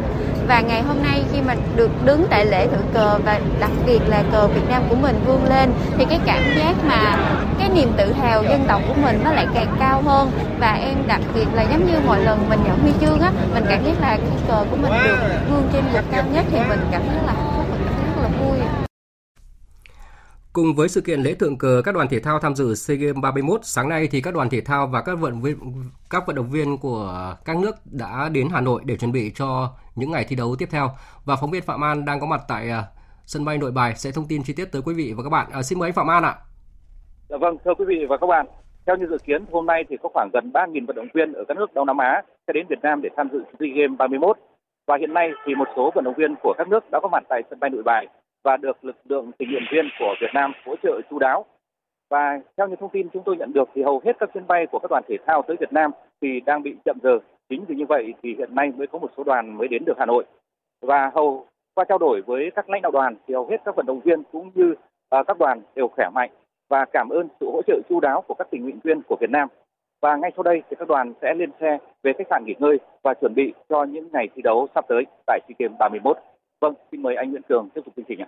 và 0.48 0.62
ngày 0.62 0.82
hôm 0.82 1.04
nay 1.04 1.24
khi 1.32 1.42
mà 1.42 1.56
được 1.76 1.92
đứng 2.06 2.28
tại 2.30 2.46
lễ 2.46 2.68
thượng 2.68 2.88
cờ 2.94 3.20
và 3.26 3.42
đặc 3.60 3.72
biệt 3.86 4.00
là 4.08 4.24
cờ 4.32 4.48
Việt 4.48 4.70
Nam 4.70 4.84
của 4.90 4.96
mình 4.96 5.16
vươn 5.26 5.44
lên 5.50 5.72
thì 5.98 6.06
cái 6.10 6.20
cảm 6.26 6.44
giác 6.58 6.76
mà 6.88 7.30
cái 7.60 7.70
niềm 7.70 7.92
tự 7.98 8.14
hào 8.14 8.44
dân 8.44 8.66
tộc 8.68 8.82
của 8.88 8.94
mình 9.02 9.20
nó 9.24 9.32
lại 9.32 9.48
càng 9.54 9.76
cao 9.80 10.02
hơn. 10.02 10.32
Và 10.60 10.74
em 10.74 10.98
đặc 11.08 11.22
biệt 11.36 11.48
là 11.54 11.64
giống 11.64 11.88
như 11.88 12.00
mọi 12.06 12.20
lần 12.20 12.50
mình 12.50 12.60
nhận 12.66 12.80
huy 12.80 12.92
chương 13.02 13.20
á 13.20 13.32
mình 13.54 13.64
cảm 13.70 13.86
giác 13.86 14.02
là 14.02 14.18
khi 14.18 14.44
cờ 14.48 14.66
của 14.72 14.78
mình 14.78 14.92
được 15.04 15.18
vươn 15.50 15.70
trên 15.74 15.84
bục 15.94 16.12
cao 16.12 16.24
nhất 16.34 16.46
thì 16.52 16.58
mình 16.70 16.80
cảm 16.92 17.02
thấy 17.08 17.18
là 17.26 17.34
hạnh 17.34 17.54
phúc 17.58 17.66
cảm 17.70 17.94
thấy 17.96 18.06
rất 18.06 18.22
là 18.22 18.30
vui. 18.40 18.60
Cùng 20.54 20.76
với 20.76 20.90
sự 20.90 21.02
kiện 21.02 21.22
lễ 21.22 21.34
thượng 21.34 21.58
cờ 21.58 21.82
các 21.86 21.96
đoàn 21.96 22.08
thể 22.10 22.20
thao 22.20 22.40
tham 22.40 22.56
dự 22.56 22.76
SEA 22.76 22.98
Games 22.98 23.22
31, 23.22 23.62
sáng 23.64 23.90
nay 23.90 24.08
thì 24.12 24.22
các 24.22 24.34
đoàn 24.34 24.50
thể 24.50 24.62
thao 24.62 24.88
và 24.88 25.02
các 25.02 25.20
vận 25.20 25.42
viên 25.42 25.58
các 26.10 26.28
vận 26.28 26.36
động 26.36 26.50
viên 26.50 26.78
của 26.78 27.36
các 27.46 27.58
nước 27.58 27.76
đã 27.86 28.30
đến 28.30 28.50
Hà 28.52 28.62
Nội 28.62 28.82
để 28.86 28.98
chuẩn 28.98 29.12
bị 29.12 29.32
cho 29.36 29.74
những 29.96 30.12
ngày 30.12 30.26
thi 30.30 30.36
đấu 30.36 30.56
tiếp 30.60 30.70
theo. 30.72 30.90
Và 31.26 31.36
phóng 31.42 31.52
viên 31.52 31.64
Phạm 31.64 31.84
An 31.84 32.06
đang 32.06 32.20
có 32.20 32.26
mặt 32.26 32.42
tại 32.48 32.70
à, 32.70 32.84
sân 33.26 33.46
bay 33.46 33.58
Nội 33.58 33.72
Bài 33.72 33.96
sẽ 33.96 34.12
thông 34.16 34.28
tin 34.30 34.44
chi 34.44 34.54
tiết 34.58 34.66
tới 34.72 34.82
quý 34.86 34.94
vị 34.94 35.14
và 35.18 35.24
các 35.24 35.30
bạn. 35.30 35.48
À, 35.54 35.62
xin 35.62 35.80
mời 35.80 35.90
anh 35.90 35.94
Phạm 35.94 36.08
An 36.08 36.24
ạ. 36.24 36.36
Dạ 37.30 37.38
vâng, 37.38 37.58
thưa 37.66 37.74
quý 37.78 37.86
vị 37.88 38.06
và 38.10 38.18
các 38.18 38.28
bạn, 38.28 38.46
theo 38.86 38.96
như 38.98 39.08
dự 39.10 39.18
kiến 39.18 39.46
hôm 39.52 39.66
nay 39.66 39.84
thì 39.90 39.98
có 40.04 40.10
khoảng 40.14 40.30
gần 40.34 40.52
3.000 40.54 40.86
vận 40.86 40.96
động 40.96 41.08
viên 41.14 41.34
ở 41.34 41.44
các 41.48 41.58
nước 41.58 41.74
Đông 41.74 41.88
Nam 41.88 41.98
Á 41.98 42.22
sẽ 42.48 42.54
đến 42.54 42.66
Việt 42.70 42.80
Nam 42.82 43.02
để 43.02 43.10
tham 43.18 43.30
dự 43.32 43.44
SEA 43.60 43.70
Games 43.76 43.98
31. 43.98 44.38
Và 44.88 44.98
hiện 45.00 45.14
nay 45.14 45.30
thì 45.46 45.56
một 45.56 45.68
số 45.76 45.92
vận 45.96 46.04
động 46.04 46.14
viên 46.18 46.36
của 46.44 46.54
các 46.58 46.68
nước 46.68 46.92
đã 46.92 47.00
có 47.02 47.08
mặt 47.08 47.24
tại 47.30 47.42
sân 47.50 47.60
bay 47.60 47.70
Nội 47.70 47.84
Bài 47.84 48.08
và 48.44 48.58
được 48.58 48.86
lực 48.86 48.96
lượng 49.06 49.32
tình 49.38 49.52
nguyện 49.52 49.64
viên 49.72 49.86
của 50.00 50.16
Việt 50.22 50.32
Nam 50.34 50.52
hỗ 50.66 50.76
trợ 50.84 51.02
chú 51.10 51.20
đáo. 51.20 51.46
Và 52.10 52.40
theo 52.58 52.68
những 52.68 52.80
thông 52.80 52.90
tin 52.90 53.08
chúng 53.14 53.24
tôi 53.26 53.38
nhận 53.38 53.54
được 53.54 53.70
thì 53.76 53.84
hầu 53.84 54.02
hết 54.06 54.12
các 54.20 54.30
chuyến 54.34 54.48
bay 54.48 54.66
của 54.72 54.80
các 54.80 54.92
đoàn 54.92 55.04
thể 55.08 55.16
thao 55.28 55.42
tới 55.48 55.58
Việt 55.60 55.74
Nam 55.74 55.92
thì 56.22 56.28
đang 56.46 56.64
bị 56.64 56.76
chậm 56.86 56.98
giờ. 57.04 57.20
Chính 57.50 57.66
vì 57.66 57.76
như 57.76 57.86
vậy 57.86 58.14
thì 58.24 58.36
hiện 58.38 58.56
nay 58.56 58.72
mới 58.78 58.88
có 58.88 59.00
một 59.00 59.12
số 59.18 59.24
đoàn 59.24 59.58
mới 59.58 59.68
đến 59.68 59.86
được 59.86 59.98
Hà 59.98 60.06
Nội. 60.06 60.26
Và 60.82 61.12
hầu 61.16 61.46
qua 61.74 61.86
trao 61.90 61.98
đổi 61.98 62.22
với 62.22 62.52
các 62.56 62.70
lãnh 62.70 62.82
đạo 62.82 62.92
đoàn 62.92 63.16
thì 63.28 63.34
hầu 63.34 63.48
hết 63.48 63.58
các 63.66 63.76
vận 63.76 63.86
động 63.86 64.00
viên 64.00 64.24
cũng 64.32 64.52
như 64.56 64.72
uh, 64.72 65.28
các 65.28 65.38
đoàn 65.40 65.62
đều 65.76 65.88
khỏe 65.88 66.10
mạnh 66.14 66.30
và 66.70 66.86
cảm 66.94 67.10
ơn 67.10 67.28
sự 67.40 67.46
hỗ 67.54 67.62
trợ 67.68 67.80
chú 67.90 68.00
đáo 68.00 68.22
của 68.28 68.34
các 68.34 68.48
tình 68.52 68.64
nguyện 68.64 68.80
viên 68.84 69.02
của 69.02 69.18
Việt 69.22 69.30
Nam. 69.30 69.50
Và 70.02 70.16
ngay 70.16 70.32
sau 70.36 70.44
đây 70.44 70.64
thì 70.70 70.76
các 70.80 70.88
đoàn 70.88 71.14
sẽ 71.22 71.34
lên 71.34 71.52
xe 71.60 71.78
về 72.04 72.14
khách 72.18 72.28
sạn 72.30 72.44
nghỉ 72.46 72.54
ngơi 72.60 72.80
và 73.04 73.14
chuẩn 73.14 73.34
bị 73.36 73.54
cho 73.70 73.84
những 73.84 74.10
ngày 74.14 74.30
thi 74.36 74.42
đấu 74.42 74.68
sắp 74.76 74.86
tới 74.88 75.04
tại 75.28 75.40
SEA 75.48 75.56
Games 75.60 75.80
31. 75.80 76.18
Vâng, 76.62 76.74
xin 76.92 77.02
mời 77.02 77.16
anh 77.16 77.30
Nguyễn 77.30 77.42
Cường 77.50 77.70
tiếp 77.70 77.82
tục 77.86 77.94
chương 77.96 78.06
trình 78.08 78.20
ạ. 78.20 78.28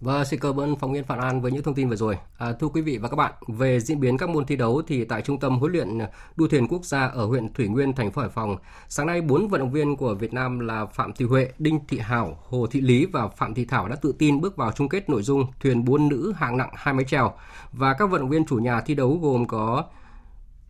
Và 0.00 0.24
xin 0.24 0.40
cảm 0.40 0.60
ơn 0.60 0.76
phóng 0.76 0.92
viên 0.92 1.04
Phạm 1.04 1.18
An 1.18 1.40
với 1.40 1.52
những 1.52 1.62
thông 1.62 1.74
tin 1.74 1.88
vừa 1.88 1.96
rồi. 1.96 2.18
À, 2.38 2.52
thưa 2.52 2.68
quý 2.68 2.82
vị 2.82 2.98
và 2.98 3.08
các 3.08 3.16
bạn, 3.16 3.32
về 3.48 3.80
diễn 3.80 4.00
biến 4.00 4.18
các 4.18 4.28
môn 4.28 4.46
thi 4.46 4.56
đấu 4.56 4.82
thì 4.86 5.04
tại 5.04 5.22
Trung 5.22 5.40
tâm 5.40 5.58
huấn 5.58 5.72
luyện 5.72 5.98
đua 6.36 6.48
thuyền 6.48 6.68
quốc 6.68 6.84
gia 6.84 7.06
ở 7.06 7.26
huyện 7.26 7.52
Thủy 7.52 7.68
Nguyên, 7.68 7.92
thành 7.92 8.10
phố 8.10 8.20
Hải 8.20 8.30
Phòng, 8.30 8.56
sáng 8.88 9.06
nay 9.06 9.20
bốn 9.20 9.48
vận 9.48 9.60
động 9.60 9.70
viên 9.70 9.96
của 9.96 10.14
Việt 10.14 10.32
Nam 10.32 10.58
là 10.58 10.86
Phạm 10.86 11.12
Thị 11.12 11.24
Huệ, 11.24 11.52
Đinh 11.58 11.80
Thị 11.88 11.98
Hảo, 11.98 12.38
Hồ 12.48 12.66
Thị 12.66 12.80
Lý 12.80 13.06
và 13.06 13.28
Phạm 13.28 13.54
Thị 13.54 13.64
Thảo 13.64 13.88
đã 13.88 13.96
tự 13.96 14.14
tin 14.18 14.40
bước 14.40 14.56
vào 14.56 14.72
chung 14.72 14.88
kết 14.88 15.10
nội 15.10 15.22
dung 15.22 15.46
thuyền 15.60 15.84
buôn 15.84 16.08
nữ 16.08 16.32
hạng 16.36 16.56
nặng 16.56 16.70
hai 16.74 16.94
mái 16.94 17.04
chèo 17.04 17.32
và 17.72 17.94
các 17.94 18.10
vận 18.10 18.20
động 18.20 18.30
viên 18.30 18.46
chủ 18.46 18.56
nhà 18.56 18.80
thi 18.80 18.94
đấu 18.94 19.18
gồm 19.22 19.46
có 19.46 19.84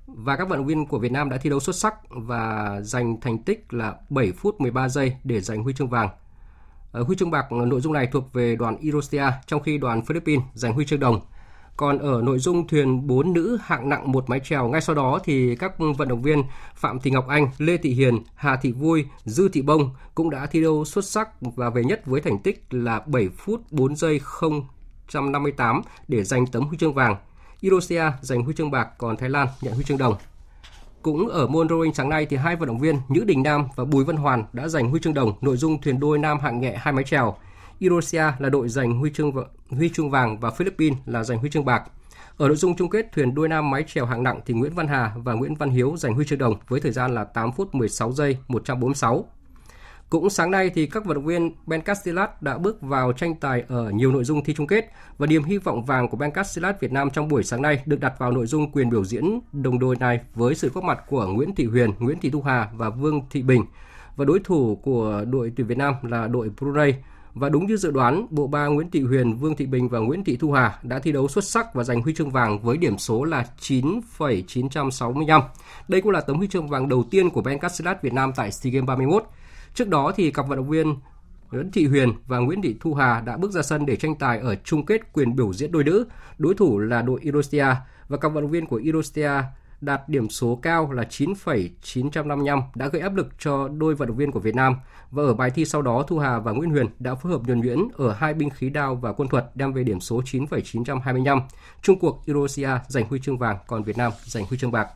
và 0.07 0.37
các 0.37 0.49
vận 0.49 0.59
động 0.59 0.67
viên 0.67 0.87
của 0.87 0.99
Việt 0.99 1.13
Nam 1.13 1.31
đã 1.31 1.37
thi 1.37 1.51
đấu 1.51 1.61
xuất 1.61 1.77
sắc 1.77 1.95
và 2.09 2.77
giành 2.83 3.21
thành 3.21 3.43
tích 3.43 3.75
là 3.75 3.95
7 4.09 4.33
phút 4.33 4.61
13 4.61 4.89
giây 4.89 5.17
để 5.25 5.41
giành 5.41 5.63
huy 5.63 5.75
chương 5.75 5.89
vàng. 5.89 6.09
Ở 6.93 7.03
huy 7.03 7.17
chương 7.17 7.31
bạc 7.31 7.53
nội 7.53 7.81
dung 7.81 7.93
này 7.93 8.07
thuộc 8.13 8.33
về 8.33 8.57
đoàn 8.57 8.77
Irostia, 8.81 9.25
trong 9.47 9.63
khi 9.63 9.79
đoàn 9.79 10.05
Philippines 10.05 10.45
giành 10.55 10.73
huy 10.73 10.85
chương 10.85 11.01
đồng. 11.01 11.21
Còn 11.77 11.99
ở 11.99 12.23
nội 12.23 12.39
dung 12.39 12.69
thuyền 12.69 13.07
4 13.07 13.33
nữ 13.33 13.59
hạng 13.63 13.89
nặng 13.89 14.13
một 14.13 14.31
mái 14.31 14.41
chèo, 14.41 14.69
ngay 14.69 14.81
sau 14.81 14.97
đó 14.97 15.19
thì 15.25 15.57
các 15.57 15.73
vận 15.79 16.09
động 16.09 16.23
viên 16.23 16.43
Phạm 16.75 17.01
Thị 17.01 17.11
Ngọc 17.11 17.29
Anh, 17.29 17.49
Lê 17.59 17.77
Thị 17.77 17.91
Hiền, 17.91 18.19
Hà 18.35 18.57
Thị 18.57 18.73
Vui, 18.73 19.05
Dư 19.25 19.49
Thị 19.49 19.63
Bông 19.63 19.91
cũng 20.15 20.31
đã 20.31 20.47
thi 20.47 20.63
đấu 20.63 20.85
xuất 20.85 21.05
sắc 21.05 21.29
và 21.41 21.71
về 21.71 21.85
nhất 21.85 22.03
với 22.07 22.21
thành 22.21 22.39
tích 22.39 22.65
là 22.71 23.01
7 23.07 23.29
phút 23.29 23.63
4 23.71 23.97
giây 23.97 24.21
058 25.15 25.83
để 26.09 26.25
giành 26.25 26.47
tấm 26.47 26.63
huy 26.63 26.79
chương 26.79 26.95
vàng. 26.95 27.17
Indonesia 27.61 28.03
giành 28.21 28.43
huy 28.43 28.55
chương 28.57 28.71
bạc, 28.71 28.89
còn 28.99 29.17
Thái 29.17 29.31
Lan 29.31 29.49
nhận 29.61 29.75
huy 29.75 29.85
chương 29.85 29.99
đồng. 29.99 30.15
Cũng 31.03 31.29
ở 31.29 31.47
môn 31.47 31.67
rowing 31.67 31.93
sáng 31.93 32.09
nay 32.09 32.27
thì 32.27 32.37
hai 32.37 32.57
vận 32.57 32.67
động 32.67 32.79
viên 32.79 32.97
Nhữ 33.09 33.25
Đình 33.25 33.43
Nam 33.43 33.69
và 33.77 33.85
Bùi 33.85 34.05
Văn 34.05 34.17
Hoàn 34.17 34.45
đã 34.53 34.69
giành 34.69 34.91
huy 34.91 35.01
chương 35.01 35.15
đồng 35.15 35.33
nội 35.41 35.57
dung 35.57 35.81
thuyền 35.81 36.01
đôi 36.01 36.19
nam 36.19 36.39
hạng 36.41 36.61
nhẹ 36.61 36.77
hai 36.81 36.93
mái 36.93 37.05
chèo. 37.05 37.37
Indonesia 37.79 38.25
là 38.39 38.49
đội 38.49 38.69
giành 38.69 38.99
huy 38.99 39.11
chương 39.15 39.33
huy 39.71 39.89
chương 39.89 40.11
vàng 40.11 40.39
và 40.41 40.51
Philippines 40.51 40.99
là 41.07 41.25
giành 41.25 41.39
huy 41.39 41.51
chương 41.51 41.65
bạc. 41.65 41.83
Ở 42.37 42.49
nội 42.49 42.57
dung 42.57 42.77
chung 42.77 42.91
kết, 42.91 43.13
thuyền 43.13 43.35
đôi 43.35 43.49
nam 43.49 43.71
mái 43.71 43.85
chèo 43.87 44.07
hạng 44.07 44.23
nặng 44.23 44.41
thì 44.47 44.55
Nguyễn 44.55 44.75
Văn 44.75 44.89
Hà 44.89 45.13
và 45.17 45.33
Nguyễn 45.33 45.55
Văn 45.55 45.71
Hiếu 45.71 45.97
giành 45.97 46.15
huy 46.15 46.25
chương 46.27 46.39
đồng 46.39 46.55
với 46.69 46.81
thời 46.81 46.93
gian 46.93 47.15
là 47.15 47.25
8 47.25 47.53
phút 47.53 47.75
16 47.75 48.13
giây 48.13 48.37
146. 48.49 49.29
Cũng 50.11 50.31
sáng 50.31 50.51
nay 50.51 50.71
thì 50.75 50.87
các 50.87 51.05
vận 51.05 51.15
động 51.15 51.27
viên 51.27 51.53
Ben 51.67 51.81
Castellat 51.81 52.43
đã 52.43 52.59
bước 52.59 52.83
vào 52.83 53.13
tranh 53.13 53.35
tài 53.35 53.65
ở 53.69 53.91
nhiều 53.91 54.13
nội 54.13 54.25
dung 54.25 54.45
thi 54.45 54.55
chung 54.55 54.67
kết 54.67 54.93
và 55.19 55.27
điểm 55.27 55.45
hy 55.45 55.59
vọng 55.59 55.85
vàng 55.85 56.09
của 56.09 56.17
Ben 56.17 56.31
Castellat 56.31 56.81
Việt 56.81 56.93
Nam 56.93 57.11
trong 57.11 57.29
buổi 57.29 57.45
sáng 57.45 57.63
nay 57.63 57.83
được 57.87 58.01
đặt 58.01 58.19
vào 58.19 58.33
nội 58.33 58.47
dung 58.47 58.73
quyền 58.73 58.91
biểu 58.91 59.05
diễn 59.05 59.41
đồng 59.53 59.79
đội 59.79 59.97
này 60.01 60.21
với 60.35 60.55
sự 60.55 60.71
góp 60.75 60.85
mặt 60.85 61.05
của 61.09 61.27
Nguyễn 61.27 61.55
Thị 61.55 61.65
Huyền, 61.65 61.93
Nguyễn 61.99 62.19
Thị 62.21 62.31
Thu 62.31 62.43
Hà 62.43 62.69
và 62.75 62.91
Vương 62.91 63.21
Thị 63.31 63.43
Bình. 63.43 63.65
Và 64.17 64.25
đối 64.25 64.39
thủ 64.39 64.81
của 64.83 65.25
đội 65.29 65.53
tuyển 65.57 65.67
Việt 65.67 65.79
Nam 65.79 65.95
là 66.03 66.27
đội 66.27 66.51
Brunei 66.61 66.95
và 67.35 67.49
đúng 67.49 67.67
như 67.67 67.77
dự 67.77 67.91
đoán, 67.91 68.27
bộ 68.31 68.47
ba 68.47 68.67
Nguyễn 68.67 68.91
Thị 68.91 69.01
Huyền, 69.01 69.37
Vương 69.37 69.57
Thị 69.57 69.67
Bình 69.67 69.89
và 69.89 69.99
Nguyễn 69.99 70.25
Thị 70.25 70.37
Thu 70.37 70.53
Hà 70.53 70.79
đã 70.83 70.99
thi 70.99 71.13
đấu 71.13 71.29
xuất 71.29 71.45
sắc 71.45 71.75
và 71.75 71.85
giành 71.85 72.03
huy 72.03 72.15
chương 72.15 72.31
vàng 72.31 72.59
với 72.59 72.77
điểm 72.77 72.99
số 72.99 73.25
là 73.25 73.47
9,965. 73.59 75.43
Đây 75.89 76.01
cũng 76.01 76.13
là 76.13 76.21
tấm 76.21 76.37
huy 76.37 76.49
chương 76.49 76.69
vàng 76.69 76.89
đầu 76.89 77.05
tiên 77.11 77.31
của 77.31 77.43
Ben 77.43 77.59
Castellat 77.59 78.03
Việt 78.03 78.13
Nam 78.13 78.33
tại 78.37 78.53
SEA 78.53 78.73
Games 78.73 78.87
31. 78.87 79.25
Trước 79.75 79.89
đó 79.89 80.13
thì 80.17 80.31
cặp 80.31 80.49
vận 80.49 80.57
động 80.57 80.69
viên 80.69 80.95
Nguyễn 81.51 81.71
Thị 81.71 81.87
Huyền 81.87 82.13
và 82.27 82.39
Nguyễn 82.39 82.63
Thị 82.63 82.77
Thu 82.81 82.95
Hà 82.95 83.21
đã 83.21 83.37
bước 83.37 83.51
ra 83.51 83.63
sân 83.63 83.87
để 83.87 83.97
tranh 83.97 84.15
tài 84.15 84.39
ở 84.39 84.55
chung 84.65 84.87
kết 84.87 85.13
quyền 85.13 85.37
biểu 85.37 85.53
diễn 85.53 85.73
đôi 85.73 85.85
nữ. 85.85 86.07
Đối 86.39 86.55
thủ 86.55 86.79
là 86.79 87.03
đội 87.03 87.21
Indonesia 87.21 87.67
và 88.09 88.17
cặp 88.17 88.33
vận 88.33 88.45
động 88.45 88.51
viên 88.51 88.67
của 88.67 88.77
Indonesia 88.77 89.31
đạt 89.81 90.09
điểm 90.09 90.29
số 90.29 90.59
cao 90.63 90.93
là 90.93 91.05
9,955 91.05 92.63
đã 92.75 92.89
gây 92.89 93.03
áp 93.03 93.15
lực 93.15 93.29
cho 93.39 93.69
đôi 93.69 93.95
vận 93.95 94.09
động 94.09 94.17
viên 94.17 94.31
của 94.31 94.41
Việt 94.41 94.55
Nam. 94.55 94.77
Và 95.11 95.23
ở 95.23 95.35
bài 95.35 95.51
thi 95.51 95.65
sau 95.65 95.83
đó, 95.83 96.05
Thu 96.09 96.19
Hà 96.19 96.39
và 96.39 96.53
Nguyễn 96.53 96.71
Huyền 96.71 96.87
đã 96.99 97.15
phối 97.15 97.33
hợp 97.33 97.41
nhuần 97.47 97.61
nhuyễn 97.61 97.79
ở 97.97 98.13
hai 98.13 98.35
binh 98.35 98.51
khí 98.51 98.71
đao 98.71 98.95
và 98.95 99.13
quân 99.13 99.29
thuật 99.29 99.51
đem 99.55 99.73
về 99.73 99.85
điểm 99.85 100.01
số 100.01 100.23
9,925. 100.25 101.41
Trung 101.83 101.99
cuộc 101.99 102.23
Indonesia 102.27 102.71
giành 102.89 103.09
huy 103.09 103.21
chương 103.21 103.39
vàng, 103.39 103.59
còn 103.67 103.83
Việt 103.83 103.99
Nam 103.99 104.13
giành 104.25 104.45
huy 104.45 104.59
chương 104.59 104.73
bạc. 104.73 104.89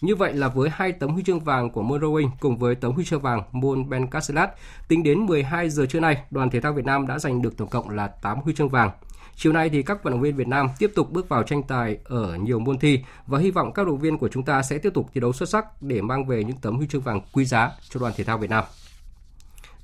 Như 0.00 0.16
vậy 0.16 0.34
là 0.34 0.48
với 0.48 0.70
hai 0.72 0.92
tấm 0.92 1.10
huy 1.10 1.22
chương 1.22 1.40
vàng 1.40 1.70
của 1.70 1.82
môn 1.82 2.00
rowing 2.00 2.28
cùng 2.40 2.58
với 2.58 2.74
tấm 2.74 2.92
huy 2.92 3.04
chương 3.04 3.20
vàng 3.20 3.42
môn 3.52 3.88
Ben 3.88 4.06
Castellat, 4.06 4.50
tính 4.88 5.02
đến 5.02 5.26
12 5.26 5.70
giờ 5.70 5.86
trưa 5.86 6.00
nay, 6.00 6.22
đoàn 6.30 6.50
thể 6.50 6.60
thao 6.60 6.72
Việt 6.72 6.84
Nam 6.84 7.06
đã 7.06 7.18
giành 7.18 7.42
được 7.42 7.56
tổng 7.56 7.68
cộng 7.68 7.90
là 7.90 8.06
8 8.06 8.38
huy 8.40 8.54
chương 8.54 8.68
vàng. 8.68 8.90
Chiều 9.36 9.52
nay 9.52 9.68
thì 9.68 9.82
các 9.82 10.04
vận 10.04 10.12
động 10.12 10.20
viên 10.20 10.36
Việt 10.36 10.48
Nam 10.48 10.68
tiếp 10.78 10.92
tục 10.94 11.10
bước 11.10 11.28
vào 11.28 11.42
tranh 11.42 11.62
tài 11.62 11.98
ở 12.04 12.36
nhiều 12.36 12.58
môn 12.58 12.78
thi 12.78 13.00
và 13.26 13.38
hy 13.38 13.50
vọng 13.50 13.72
các 13.72 13.82
vận 13.82 13.92
động 13.92 14.00
viên 14.00 14.18
của 14.18 14.28
chúng 14.28 14.42
ta 14.42 14.62
sẽ 14.62 14.78
tiếp 14.78 14.90
tục 14.94 15.10
thi 15.14 15.20
đấu 15.20 15.32
xuất 15.32 15.48
sắc 15.48 15.82
để 15.82 16.02
mang 16.02 16.26
về 16.26 16.44
những 16.44 16.56
tấm 16.56 16.76
huy 16.76 16.86
chương 16.86 17.02
vàng 17.02 17.20
quý 17.32 17.44
giá 17.44 17.70
cho 17.88 18.00
đoàn 18.00 18.12
thể 18.16 18.24
thao 18.24 18.38
Việt 18.38 18.50
Nam. 18.50 18.64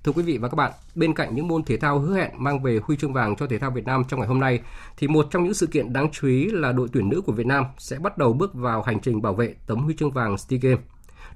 Thưa 0.06 0.12
quý 0.12 0.22
vị 0.22 0.38
và 0.38 0.48
các 0.48 0.54
bạn, 0.54 0.72
bên 0.94 1.14
cạnh 1.14 1.34
những 1.34 1.48
môn 1.48 1.64
thể 1.64 1.76
thao 1.76 1.98
hứa 1.98 2.16
hẹn 2.16 2.30
mang 2.38 2.62
về 2.62 2.80
huy 2.82 2.96
chương 2.96 3.12
vàng 3.12 3.36
cho 3.36 3.46
thể 3.46 3.58
thao 3.58 3.70
Việt 3.70 3.84
Nam 3.84 4.02
trong 4.08 4.20
ngày 4.20 4.28
hôm 4.28 4.40
nay, 4.40 4.60
thì 4.96 5.08
một 5.08 5.26
trong 5.30 5.44
những 5.44 5.54
sự 5.54 5.66
kiện 5.66 5.92
đáng 5.92 6.08
chú 6.12 6.28
ý 6.28 6.50
là 6.50 6.72
đội 6.72 6.88
tuyển 6.92 7.08
nữ 7.08 7.20
của 7.20 7.32
Việt 7.32 7.46
Nam 7.46 7.64
sẽ 7.78 7.98
bắt 7.98 8.18
đầu 8.18 8.32
bước 8.32 8.54
vào 8.54 8.82
hành 8.82 9.00
trình 9.00 9.22
bảo 9.22 9.34
vệ 9.34 9.54
tấm 9.66 9.78
huy 9.78 9.94
chương 9.94 10.10
vàng 10.10 10.38
SEA 10.38 10.58
Games. 10.62 10.80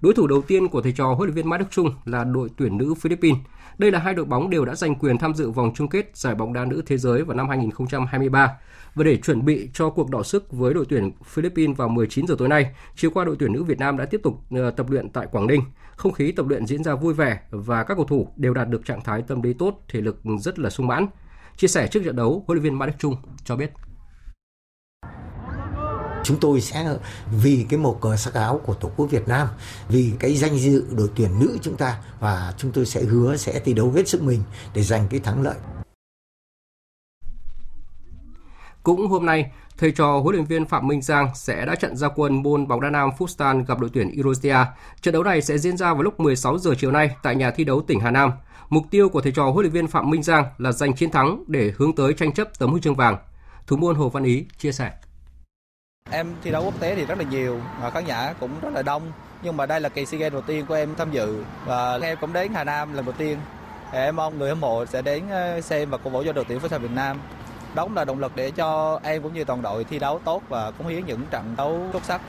Đối 0.00 0.14
thủ 0.14 0.26
đầu 0.26 0.42
tiên 0.42 0.68
của 0.68 0.82
thầy 0.82 0.92
trò 0.92 1.14
huấn 1.14 1.28
luyện 1.28 1.34
viên 1.34 1.48
Mai 1.48 1.58
Đức 1.58 1.64
Chung 1.70 1.94
là 2.04 2.24
đội 2.24 2.48
tuyển 2.56 2.78
nữ 2.78 2.94
Philippines. 2.94 3.38
Đây 3.80 3.90
là 3.90 3.98
hai 3.98 4.14
đội 4.14 4.24
bóng 4.24 4.50
đều 4.50 4.64
đã 4.64 4.74
giành 4.74 4.94
quyền 4.94 5.18
tham 5.18 5.34
dự 5.34 5.50
vòng 5.50 5.72
chung 5.74 5.88
kết 5.88 6.16
giải 6.16 6.34
bóng 6.34 6.52
đá 6.52 6.64
nữ 6.64 6.82
thế 6.86 6.96
giới 6.98 7.24
vào 7.24 7.36
năm 7.36 7.48
2023. 7.48 8.56
Và 8.94 9.04
để 9.04 9.16
chuẩn 9.16 9.44
bị 9.44 9.70
cho 9.74 9.90
cuộc 9.90 10.10
đỏ 10.10 10.22
sức 10.22 10.52
với 10.52 10.74
đội 10.74 10.84
tuyển 10.88 11.10
Philippines 11.24 11.76
vào 11.76 11.88
19 11.88 12.26
giờ 12.26 12.34
tối 12.38 12.48
nay, 12.48 12.70
chiều 12.96 13.10
qua 13.10 13.24
đội 13.24 13.36
tuyển 13.38 13.52
nữ 13.52 13.62
Việt 13.62 13.78
Nam 13.78 13.96
đã 13.96 14.06
tiếp 14.06 14.20
tục 14.22 14.40
ờ, 14.50 14.70
tập 14.70 14.90
luyện 14.90 15.08
tại 15.08 15.26
Quảng 15.32 15.46
Ninh. 15.46 15.62
Không 15.96 16.12
khí 16.12 16.32
tập 16.32 16.46
luyện 16.48 16.66
diễn 16.66 16.84
ra 16.84 16.94
vui 16.94 17.14
vẻ 17.14 17.40
và 17.50 17.84
các 17.84 17.94
cầu 17.94 18.04
thủ 18.04 18.28
đều 18.36 18.54
đạt 18.54 18.68
được 18.68 18.84
trạng 18.84 19.04
thái 19.04 19.22
tâm 19.22 19.42
lý 19.42 19.52
tốt, 19.52 19.84
thể 19.88 20.00
lực 20.00 20.20
rất 20.40 20.58
là 20.58 20.70
sung 20.70 20.86
mãn. 20.86 21.06
Chia 21.56 21.68
sẻ 21.68 21.86
trước 21.86 22.00
trận 22.04 22.16
đấu, 22.16 22.44
huấn 22.46 22.56
luyện 22.56 22.64
viên 22.64 22.78
Mai 22.78 22.88
Đức 22.88 22.94
Trung 22.98 23.16
cho 23.44 23.56
biết 23.56 23.70
chúng 26.24 26.40
tôi 26.40 26.60
sẽ 26.60 26.96
vì 27.42 27.66
cái 27.68 27.78
màu 27.78 27.94
cờ 27.94 28.16
sắc 28.16 28.34
áo 28.34 28.60
của 28.64 28.74
tổ 28.74 28.90
quốc 28.96 29.06
Việt 29.06 29.28
Nam, 29.28 29.48
vì 29.88 30.12
cái 30.18 30.36
danh 30.36 30.58
dự 30.58 30.84
đội 30.96 31.10
tuyển 31.16 31.30
nữ 31.40 31.58
chúng 31.62 31.76
ta 31.76 31.98
và 32.20 32.54
chúng 32.58 32.72
tôi 32.72 32.86
sẽ 32.86 33.02
hứa 33.02 33.36
sẽ 33.36 33.60
thi 33.64 33.72
đấu 33.72 33.92
hết 33.92 34.08
sức 34.08 34.22
mình 34.22 34.42
để 34.74 34.82
giành 34.82 35.06
cái 35.10 35.20
thắng 35.20 35.42
lợi. 35.42 35.56
Cũng 38.82 39.06
hôm 39.06 39.26
nay, 39.26 39.50
thầy 39.78 39.90
trò 39.90 40.18
huấn 40.18 40.34
luyện 40.34 40.44
viên 40.44 40.66
Phạm 40.66 40.86
Minh 40.86 41.02
Giang 41.02 41.30
sẽ 41.34 41.66
đã 41.66 41.74
trận 41.74 41.96
ra 41.96 42.08
quân 42.08 42.42
môn 42.42 42.68
bóng 42.68 42.80
đá 42.80 42.90
nam 42.90 43.10
Futsal 43.18 43.64
gặp 43.64 43.78
đội 43.78 43.90
tuyển 43.92 44.10
Indonesia. 44.10 44.56
Trận 45.00 45.12
đấu 45.12 45.22
này 45.22 45.42
sẽ 45.42 45.58
diễn 45.58 45.76
ra 45.76 45.94
vào 45.94 46.02
lúc 46.02 46.20
16 46.20 46.58
giờ 46.58 46.74
chiều 46.78 46.90
nay 46.90 47.16
tại 47.22 47.36
nhà 47.36 47.50
thi 47.50 47.64
đấu 47.64 47.82
tỉnh 47.86 48.00
Hà 48.00 48.10
Nam. 48.10 48.32
Mục 48.68 48.84
tiêu 48.90 49.08
của 49.08 49.20
thầy 49.20 49.32
trò 49.32 49.50
huấn 49.50 49.62
luyện 49.62 49.72
viên 49.72 49.86
Phạm 49.86 50.10
Minh 50.10 50.22
Giang 50.22 50.44
là 50.58 50.72
giành 50.72 50.96
chiến 50.96 51.10
thắng 51.10 51.44
để 51.46 51.72
hướng 51.76 51.94
tới 51.94 52.12
tranh 52.14 52.32
chấp 52.32 52.58
tấm 52.58 52.70
huy 52.70 52.80
chương 52.80 52.94
vàng. 52.94 53.16
Thủ 53.66 53.76
môn 53.76 53.96
Hồ 53.96 54.08
Văn 54.08 54.24
Ý 54.24 54.44
chia 54.58 54.72
sẻ. 54.72 54.90
Em 56.12 56.34
thi 56.42 56.50
đấu 56.50 56.64
quốc 56.64 56.80
tế 56.80 56.94
thì 56.94 57.06
rất 57.06 57.18
là 57.18 57.24
nhiều, 57.24 57.60
và 57.80 57.90
khán 57.90 58.04
giả 58.04 58.34
cũng 58.40 58.50
rất 58.62 58.72
là 58.72 58.82
đông. 58.82 59.02
Nhưng 59.42 59.56
mà 59.56 59.66
đây 59.66 59.80
là 59.80 59.88
kỳ 59.88 60.06
SEA 60.06 60.20
Games 60.20 60.32
đầu 60.32 60.42
tiên 60.42 60.66
của 60.66 60.74
em 60.74 60.94
tham 60.98 61.10
dự 61.10 61.44
và 61.66 61.98
em 62.02 62.18
cũng 62.20 62.32
đến 62.32 62.52
Hà 62.54 62.64
Nam 62.64 62.92
lần 62.94 63.04
đầu 63.04 63.14
tiên. 63.18 63.38
Em 63.92 64.16
mong 64.16 64.38
người 64.38 64.48
hâm 64.48 64.60
mộ 64.60 64.86
sẽ 64.86 65.02
đến 65.02 65.24
ờ, 65.30 65.60
xem 65.60 65.90
và 65.90 65.98
cổ 65.98 66.10
vũ 66.10 66.22
cho 66.26 66.32
đội 66.32 66.44
tuyển 66.48 66.58
Futsal 66.58 66.78
Việt 66.78 66.90
Nam. 66.94 67.20
Đó 67.74 67.84
cũng 67.84 67.94
là 67.94 68.04
động 68.04 68.18
lực 68.18 68.32
để 68.36 68.50
cho 68.50 69.00
em 69.02 69.22
cũng 69.22 69.34
như 69.34 69.44
toàn 69.44 69.62
đội 69.62 69.84
thi 69.84 69.98
đấu 69.98 70.20
tốt 70.24 70.42
và 70.48 70.70
cống 70.70 70.86
hiến 70.86 71.06
những 71.06 71.20
trận 71.30 71.54
đấu 71.56 71.80
xuất 71.92 72.04
sắc. 72.04 72.20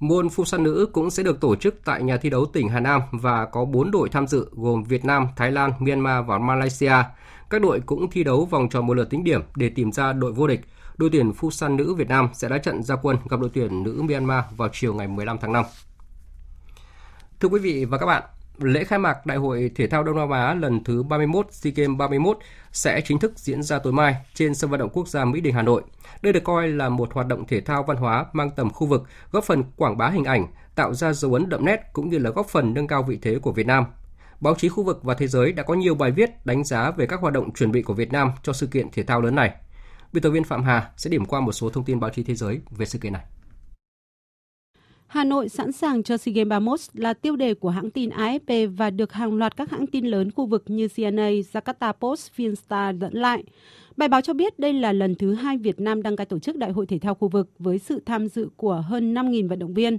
Môn 0.00 0.26
Futsal 0.26 0.62
nữ 0.62 0.88
cũng 0.92 1.10
sẽ 1.10 1.22
được 1.22 1.40
tổ 1.40 1.56
chức 1.56 1.74
tại 1.84 2.02
nhà 2.02 2.16
thi 2.16 2.30
đấu 2.30 2.46
tỉnh 2.52 2.68
Hà 2.68 2.80
Nam 2.80 3.02
và 3.12 3.44
có 3.44 3.64
4 3.64 3.90
đội 3.90 4.08
tham 4.08 4.26
dự 4.26 4.50
gồm 4.52 4.84
Việt 4.84 5.04
Nam, 5.04 5.28
Thái 5.36 5.52
Lan, 5.52 5.72
Myanmar 5.78 6.26
và 6.26 6.38
Malaysia. 6.38 6.94
Các 7.50 7.62
đội 7.62 7.80
cũng 7.86 8.10
thi 8.10 8.24
đấu 8.24 8.44
vòng 8.44 8.68
tròn 8.68 8.86
một 8.86 8.94
lượt 8.94 9.10
tính 9.10 9.24
điểm 9.24 9.42
để 9.56 9.70
tìm 9.74 9.92
ra 9.92 10.12
đội 10.12 10.32
vô 10.32 10.46
địch 10.46 10.60
đội 10.98 11.10
tuyển 11.12 11.30
Futsal 11.30 11.76
nữ 11.76 11.94
Việt 11.94 12.08
Nam 12.08 12.28
sẽ 12.32 12.48
đá 12.48 12.58
trận 12.58 12.82
ra 12.82 12.96
quân 12.96 13.16
gặp 13.30 13.40
đội 13.40 13.50
tuyển 13.54 13.82
nữ 13.82 14.02
Myanmar 14.08 14.44
vào 14.56 14.68
chiều 14.72 14.94
ngày 14.94 15.08
15 15.08 15.38
tháng 15.40 15.52
5. 15.52 15.64
Thưa 17.40 17.48
quý 17.48 17.60
vị 17.60 17.84
và 17.84 17.98
các 17.98 18.06
bạn, 18.06 18.22
lễ 18.58 18.84
khai 18.84 18.98
mạc 18.98 19.26
Đại 19.26 19.38
hội 19.38 19.70
Thể 19.74 19.86
thao 19.86 20.02
Đông 20.04 20.16
Nam 20.16 20.30
Á 20.30 20.54
lần 20.54 20.84
thứ 20.84 21.02
31 21.02 21.46
SEA 21.50 21.72
Games 21.76 21.98
31 21.98 22.38
sẽ 22.72 23.00
chính 23.00 23.18
thức 23.18 23.32
diễn 23.36 23.62
ra 23.62 23.78
tối 23.78 23.92
mai 23.92 24.16
trên 24.34 24.54
sân 24.54 24.70
vận 24.70 24.80
động 24.80 24.90
quốc 24.92 25.08
gia 25.08 25.24
Mỹ 25.24 25.40
Đình 25.40 25.54
Hà 25.54 25.62
Nội. 25.62 25.82
Đây 26.22 26.32
được 26.32 26.44
coi 26.44 26.68
là 26.68 26.88
một 26.88 27.14
hoạt 27.14 27.26
động 27.26 27.46
thể 27.46 27.60
thao 27.60 27.82
văn 27.82 27.96
hóa 27.96 28.26
mang 28.32 28.50
tầm 28.50 28.70
khu 28.70 28.86
vực, 28.86 29.02
góp 29.32 29.44
phần 29.44 29.64
quảng 29.76 29.96
bá 29.96 30.08
hình 30.08 30.24
ảnh, 30.24 30.46
tạo 30.74 30.94
ra 30.94 31.12
dấu 31.12 31.34
ấn 31.34 31.48
đậm 31.48 31.64
nét 31.64 31.80
cũng 31.92 32.10
như 32.10 32.18
là 32.18 32.30
góp 32.30 32.46
phần 32.46 32.74
nâng 32.74 32.86
cao 32.86 33.02
vị 33.02 33.18
thế 33.22 33.38
của 33.38 33.52
Việt 33.52 33.66
Nam. 33.66 33.84
Báo 34.40 34.54
chí 34.54 34.68
khu 34.68 34.84
vực 34.84 35.02
và 35.02 35.14
thế 35.14 35.26
giới 35.26 35.52
đã 35.52 35.62
có 35.62 35.74
nhiều 35.74 35.94
bài 35.94 36.10
viết 36.10 36.46
đánh 36.46 36.64
giá 36.64 36.90
về 36.90 37.06
các 37.06 37.20
hoạt 37.20 37.34
động 37.34 37.52
chuẩn 37.52 37.72
bị 37.72 37.82
của 37.82 37.94
Việt 37.94 38.12
Nam 38.12 38.30
cho 38.42 38.52
sự 38.52 38.66
kiện 38.66 38.90
thể 38.90 39.02
thao 39.02 39.20
lớn 39.20 39.34
này. 39.34 39.52
Biên 40.12 40.22
tập 40.22 40.30
viên 40.30 40.44
Phạm 40.44 40.62
Hà 40.62 40.90
sẽ 40.96 41.10
điểm 41.10 41.24
qua 41.24 41.40
một 41.40 41.52
số 41.52 41.70
thông 41.70 41.84
tin 41.84 42.00
báo 42.00 42.10
chí 42.10 42.22
thế 42.22 42.34
giới 42.34 42.60
về 42.70 42.86
sự 42.86 42.98
kiện 42.98 43.12
này. 43.12 43.24
Hà 45.06 45.24
Nội 45.24 45.48
sẵn 45.48 45.72
sàng 45.72 46.02
cho 46.02 46.16
SEA 46.16 46.32
Games 46.32 46.48
31 46.48 46.80
là 46.94 47.14
tiêu 47.14 47.36
đề 47.36 47.54
của 47.54 47.70
hãng 47.70 47.90
tin 47.90 48.10
AFP 48.10 48.76
và 48.76 48.90
được 48.90 49.12
hàng 49.12 49.34
loạt 49.34 49.56
các 49.56 49.70
hãng 49.70 49.86
tin 49.86 50.06
lớn 50.06 50.30
khu 50.30 50.46
vực 50.46 50.64
như 50.66 50.88
CNA, 50.88 51.30
Jakarta 51.30 51.92
Post, 51.92 52.30
Finstar 52.36 52.98
dẫn 52.98 53.14
lại. 53.14 53.44
Bài 53.96 54.08
báo 54.08 54.20
cho 54.20 54.32
biết 54.32 54.58
đây 54.58 54.72
là 54.72 54.92
lần 54.92 55.14
thứ 55.14 55.34
hai 55.34 55.58
Việt 55.58 55.80
Nam 55.80 56.02
đăng 56.02 56.16
cai 56.16 56.26
tổ 56.26 56.38
chức 56.38 56.56
Đại 56.56 56.72
hội 56.72 56.86
Thể 56.86 56.98
thao 56.98 57.14
khu 57.14 57.28
vực 57.28 57.50
với 57.58 57.78
sự 57.78 58.02
tham 58.06 58.28
dự 58.28 58.48
của 58.56 58.84
hơn 58.88 59.14
5.000 59.14 59.48
vận 59.48 59.58
động 59.58 59.74
viên. 59.74 59.98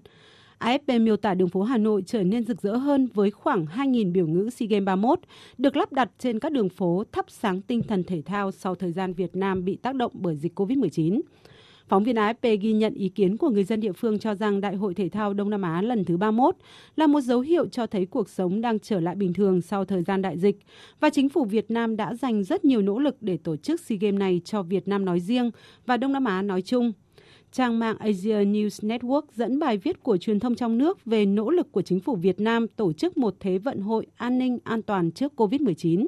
AFP 0.60 1.04
miêu 1.04 1.18
tả 1.18 1.34
đường 1.34 1.50
phố 1.50 1.62
Hà 1.64 1.78
Nội 1.78 2.04
trở 2.06 2.24
nên 2.24 2.44
rực 2.44 2.62
rỡ 2.62 2.76
hơn 2.76 3.08
với 3.14 3.32
khoảng 3.32 3.66
2.000 3.66 4.12
biểu 4.12 4.28
ngữ 4.28 4.50
SEA 4.50 4.68
Games 4.68 4.86
31 4.86 5.20
được 5.58 5.78
lắp 5.78 5.94
đặt 5.94 6.10
trên 6.20 6.40
các 6.40 6.52
đường 6.52 6.70
phố 6.70 7.04
thắp 7.12 7.26
sáng 7.28 7.62
tinh 7.62 7.84
thần 7.84 8.04
thể 8.04 8.22
thao 8.26 8.52
sau 8.52 8.76
thời 8.76 8.92
gian 8.92 9.14
Việt 9.14 9.36
Nam 9.36 9.66
bị 9.66 9.76
tác 9.76 9.96
động 9.96 10.12
bởi 10.16 10.36
dịch 10.36 10.60
COVID-19. 10.60 11.22
Phóng 11.88 12.04
viên 12.04 12.16
AFP 12.16 12.58
ghi 12.62 12.74
nhận 12.74 12.94
ý 12.94 13.10
kiến 13.10 13.38
của 13.38 13.50
người 13.50 13.64
dân 13.64 13.80
địa 13.80 13.92
phương 13.92 14.20
cho 14.20 14.36
rằng 14.36 14.62
Đại 14.62 14.76
hội 14.76 14.94
Thể 14.94 15.10
thao 15.10 15.34
Đông 15.34 15.50
Nam 15.50 15.62
Á 15.62 15.82
lần 15.82 16.06
thứ 16.06 16.18
31 16.18 16.56
là 16.96 17.08
một 17.08 17.22
dấu 17.22 17.40
hiệu 17.40 17.68
cho 17.68 17.88
thấy 17.88 18.06
cuộc 18.06 18.30
sống 18.30 18.62
đang 18.62 18.80
trở 18.80 19.00
lại 19.00 19.16
bình 19.16 19.34
thường 19.34 19.62
sau 19.62 19.86
thời 19.86 20.04
gian 20.04 20.22
đại 20.22 20.38
dịch 20.38 20.60
và 21.00 21.10
chính 21.10 21.30
phủ 21.30 21.46
Việt 21.46 21.72
Nam 21.72 21.96
đã 21.96 22.14
dành 22.14 22.44
rất 22.44 22.66
nhiều 22.66 22.82
nỗ 22.82 23.00
lực 23.00 23.16
để 23.22 23.38
tổ 23.44 23.56
chức 23.56 23.82
SEA 23.82 23.98
Games 24.02 24.20
này 24.20 24.42
cho 24.46 24.64
Việt 24.64 24.88
Nam 24.88 25.06
nói 25.06 25.20
riêng 25.20 25.52
và 25.86 25.98
Đông 25.98 26.14
Nam 26.14 26.26
Á 26.26 26.42
nói 26.42 26.62
chung. 26.62 26.92
Trang 27.52 27.80
mạng 27.80 27.96
Asia 28.00 28.46
News 28.46 28.88
Network 28.88 29.22
dẫn 29.36 29.60
bài 29.60 29.78
viết 29.78 30.04
của 30.04 30.18
truyền 30.18 30.40
thông 30.40 30.56
trong 30.56 30.78
nước 30.78 31.06
về 31.06 31.26
nỗ 31.26 31.50
lực 31.50 31.72
của 31.72 31.82
chính 31.82 32.00
phủ 32.00 32.16
Việt 32.16 32.40
Nam 32.40 32.68
tổ 32.68 32.94
chức 32.94 33.18
một 33.18 33.36
thế 33.40 33.58
vận 33.58 33.80
hội 33.80 34.08
an 34.18 34.38
ninh 34.38 34.58
an 34.64 34.82
toàn 34.82 35.12
trước 35.12 35.34
COVID-19. 35.36 36.06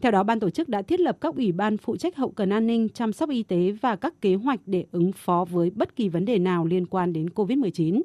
Theo 0.00 0.12
đó, 0.12 0.22
ban 0.22 0.40
tổ 0.40 0.50
chức 0.50 0.68
đã 0.68 0.82
thiết 0.82 1.00
lập 1.00 1.16
các 1.20 1.34
ủy 1.34 1.52
ban 1.52 1.76
phụ 1.76 1.96
trách 1.96 2.16
hậu 2.16 2.30
cần 2.30 2.50
an 2.50 2.66
ninh, 2.66 2.88
chăm 2.88 3.12
sóc 3.12 3.30
y 3.30 3.42
tế 3.42 3.72
và 3.82 3.96
các 3.96 4.20
kế 4.20 4.34
hoạch 4.34 4.60
để 4.66 4.84
ứng 4.92 5.12
phó 5.12 5.44
với 5.50 5.70
bất 5.70 5.96
kỳ 5.96 6.08
vấn 6.08 6.24
đề 6.24 6.38
nào 6.38 6.66
liên 6.66 6.86
quan 6.86 7.12
đến 7.12 7.26
COVID-19. 7.34 8.02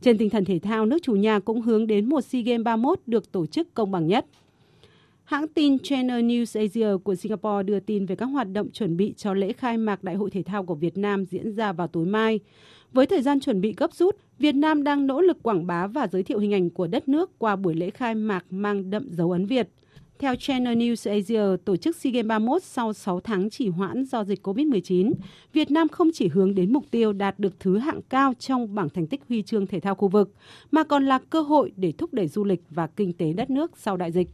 Trên 0.00 0.18
tinh 0.18 0.30
thần 0.30 0.44
thể 0.44 0.58
thao, 0.58 0.86
nước 0.86 0.98
chủ 1.02 1.12
nhà 1.12 1.38
cũng 1.38 1.62
hướng 1.62 1.86
đến 1.86 2.08
một 2.08 2.20
SEA 2.20 2.42
Games 2.42 2.64
31 2.64 3.00
được 3.06 3.32
tổ 3.32 3.46
chức 3.46 3.74
công 3.74 3.90
bằng 3.90 4.06
nhất. 4.06 4.26
Hãng 5.30 5.48
tin 5.48 5.78
Channel 5.78 6.24
News 6.24 6.60
Asia 6.60 6.96
của 7.04 7.14
Singapore 7.14 7.62
đưa 7.62 7.80
tin 7.80 8.06
về 8.06 8.16
các 8.16 8.26
hoạt 8.26 8.52
động 8.52 8.70
chuẩn 8.70 8.96
bị 8.96 9.14
cho 9.16 9.34
lễ 9.34 9.52
khai 9.52 9.78
mạc 9.78 10.04
Đại 10.04 10.14
hội 10.14 10.30
Thể 10.30 10.42
thao 10.42 10.64
của 10.64 10.74
Việt 10.74 10.98
Nam 10.98 11.24
diễn 11.24 11.52
ra 11.52 11.72
vào 11.72 11.86
tối 11.86 12.06
mai. 12.06 12.40
Với 12.92 13.06
thời 13.06 13.22
gian 13.22 13.40
chuẩn 13.40 13.60
bị 13.60 13.74
gấp 13.76 13.94
rút, 13.94 14.16
Việt 14.38 14.54
Nam 14.54 14.84
đang 14.84 15.06
nỗ 15.06 15.20
lực 15.20 15.42
quảng 15.42 15.66
bá 15.66 15.86
và 15.86 16.06
giới 16.06 16.22
thiệu 16.22 16.38
hình 16.38 16.54
ảnh 16.54 16.70
của 16.70 16.86
đất 16.86 17.08
nước 17.08 17.38
qua 17.38 17.56
buổi 17.56 17.74
lễ 17.74 17.90
khai 17.90 18.14
mạc 18.14 18.44
mang 18.50 18.90
đậm 18.90 19.08
dấu 19.10 19.30
ấn 19.30 19.46
Việt. 19.46 19.68
Theo 20.18 20.34
Channel 20.36 20.78
News 20.78 21.10
Asia, 21.10 21.62
tổ 21.64 21.76
chức 21.76 21.96
SEA 21.96 22.12
Games 22.12 22.28
31 22.28 22.62
sau 22.62 22.92
6 22.92 23.20
tháng 23.20 23.50
chỉ 23.50 23.68
hoãn 23.68 24.04
do 24.04 24.24
dịch 24.24 24.46
COVID-19, 24.46 25.12
Việt 25.52 25.70
Nam 25.70 25.88
không 25.88 26.10
chỉ 26.14 26.28
hướng 26.28 26.54
đến 26.54 26.72
mục 26.72 26.84
tiêu 26.90 27.12
đạt 27.12 27.38
được 27.38 27.60
thứ 27.60 27.78
hạng 27.78 28.00
cao 28.08 28.32
trong 28.38 28.74
bảng 28.74 28.88
thành 28.88 29.06
tích 29.06 29.20
huy 29.28 29.42
chương 29.42 29.66
thể 29.66 29.80
thao 29.80 29.94
khu 29.94 30.08
vực, 30.08 30.32
mà 30.70 30.84
còn 30.84 31.06
là 31.06 31.18
cơ 31.18 31.40
hội 31.40 31.72
để 31.76 31.92
thúc 31.92 32.14
đẩy 32.14 32.28
du 32.28 32.44
lịch 32.44 32.62
và 32.70 32.86
kinh 32.86 33.12
tế 33.12 33.32
đất 33.32 33.50
nước 33.50 33.70
sau 33.76 33.96
đại 33.96 34.12
dịch. 34.12 34.28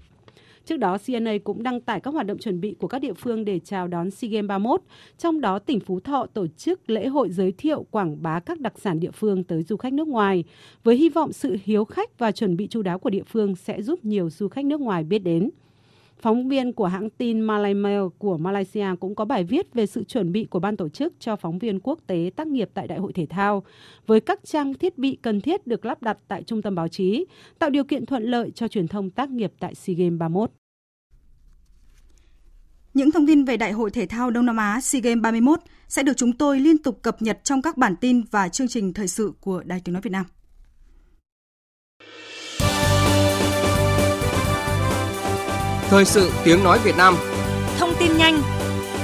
Trước 0.66 0.76
đó, 0.76 0.98
CNA 1.06 1.32
cũng 1.44 1.62
đăng 1.62 1.80
tải 1.80 2.00
các 2.00 2.14
hoạt 2.14 2.26
động 2.26 2.38
chuẩn 2.38 2.60
bị 2.60 2.76
của 2.78 2.88
các 2.88 2.98
địa 2.98 3.12
phương 3.12 3.44
để 3.44 3.58
chào 3.58 3.88
đón 3.88 4.10
SEA 4.10 4.30
Games 4.30 4.48
31, 4.48 4.80
trong 5.18 5.40
đó 5.40 5.58
tỉnh 5.58 5.80
Phú 5.80 6.00
Thọ 6.00 6.26
tổ 6.26 6.46
chức 6.46 6.90
lễ 6.90 7.06
hội 7.06 7.30
giới 7.30 7.52
thiệu 7.52 7.86
quảng 7.90 8.22
bá 8.22 8.40
các 8.40 8.60
đặc 8.60 8.72
sản 8.78 9.00
địa 9.00 9.10
phương 9.10 9.44
tới 9.44 9.62
du 9.62 9.76
khách 9.76 9.92
nước 9.92 10.08
ngoài, 10.08 10.44
với 10.84 10.96
hy 10.96 11.08
vọng 11.08 11.32
sự 11.32 11.56
hiếu 11.64 11.84
khách 11.84 12.18
và 12.18 12.32
chuẩn 12.32 12.56
bị 12.56 12.68
chu 12.68 12.82
đáo 12.82 12.98
của 12.98 13.10
địa 13.10 13.22
phương 13.26 13.56
sẽ 13.56 13.82
giúp 13.82 14.04
nhiều 14.04 14.30
du 14.30 14.48
khách 14.48 14.64
nước 14.64 14.80
ngoài 14.80 15.04
biết 15.04 15.18
đến. 15.18 15.50
Phóng 16.20 16.48
viên 16.48 16.72
của 16.72 16.86
hãng 16.86 17.10
tin 17.10 17.40
Malay 17.40 17.74
Mail 17.74 18.00
của 18.18 18.38
Malaysia 18.38 18.86
cũng 19.00 19.14
có 19.14 19.24
bài 19.24 19.44
viết 19.44 19.74
về 19.74 19.86
sự 19.86 20.04
chuẩn 20.04 20.32
bị 20.32 20.44
của 20.44 20.58
ban 20.58 20.76
tổ 20.76 20.88
chức 20.88 21.14
cho 21.18 21.36
phóng 21.36 21.58
viên 21.58 21.80
quốc 21.80 21.98
tế 22.06 22.30
tác 22.36 22.46
nghiệp 22.46 22.70
tại 22.74 22.88
Đại 22.88 22.98
hội 22.98 23.12
Thể 23.12 23.26
thao, 23.26 23.62
với 24.06 24.20
các 24.20 24.40
trang 24.44 24.74
thiết 24.74 24.98
bị 24.98 25.18
cần 25.22 25.40
thiết 25.40 25.66
được 25.66 25.84
lắp 25.84 26.02
đặt 26.02 26.18
tại 26.28 26.42
trung 26.42 26.62
tâm 26.62 26.74
báo 26.74 26.88
chí, 26.88 27.24
tạo 27.58 27.70
điều 27.70 27.84
kiện 27.84 28.06
thuận 28.06 28.22
lợi 28.22 28.50
cho 28.50 28.68
truyền 28.68 28.88
thông 28.88 29.10
tác 29.10 29.30
nghiệp 29.30 29.52
tại 29.58 29.74
SEA 29.74 29.94
Games 29.98 30.18
31. 30.18 30.50
Những 32.94 33.10
thông 33.10 33.26
tin 33.26 33.44
về 33.44 33.56
Đại 33.56 33.72
hội 33.72 33.90
Thể 33.90 34.06
thao 34.06 34.30
Đông 34.30 34.46
Nam 34.46 34.56
Á 34.56 34.80
SEA 34.80 35.00
Games 35.00 35.22
31 35.22 35.60
sẽ 35.88 36.02
được 36.02 36.16
chúng 36.16 36.32
tôi 36.32 36.60
liên 36.60 36.78
tục 36.78 37.02
cập 37.02 37.22
nhật 37.22 37.44
trong 37.44 37.62
các 37.62 37.76
bản 37.76 37.96
tin 37.96 38.22
và 38.30 38.48
chương 38.48 38.68
trình 38.68 38.92
thời 38.92 39.08
sự 39.08 39.32
của 39.40 39.62
Đài 39.62 39.80
Tiếng 39.84 39.92
Nói 39.92 40.02
Việt 40.02 40.12
Nam. 40.12 40.26
Thời 45.88 46.04
sự 46.04 46.30
tiếng 46.44 46.64
nói 46.64 46.78
Việt 46.84 46.96
Nam 46.96 47.14
Thông 47.78 47.90
tin 48.00 48.16
nhanh 48.16 48.42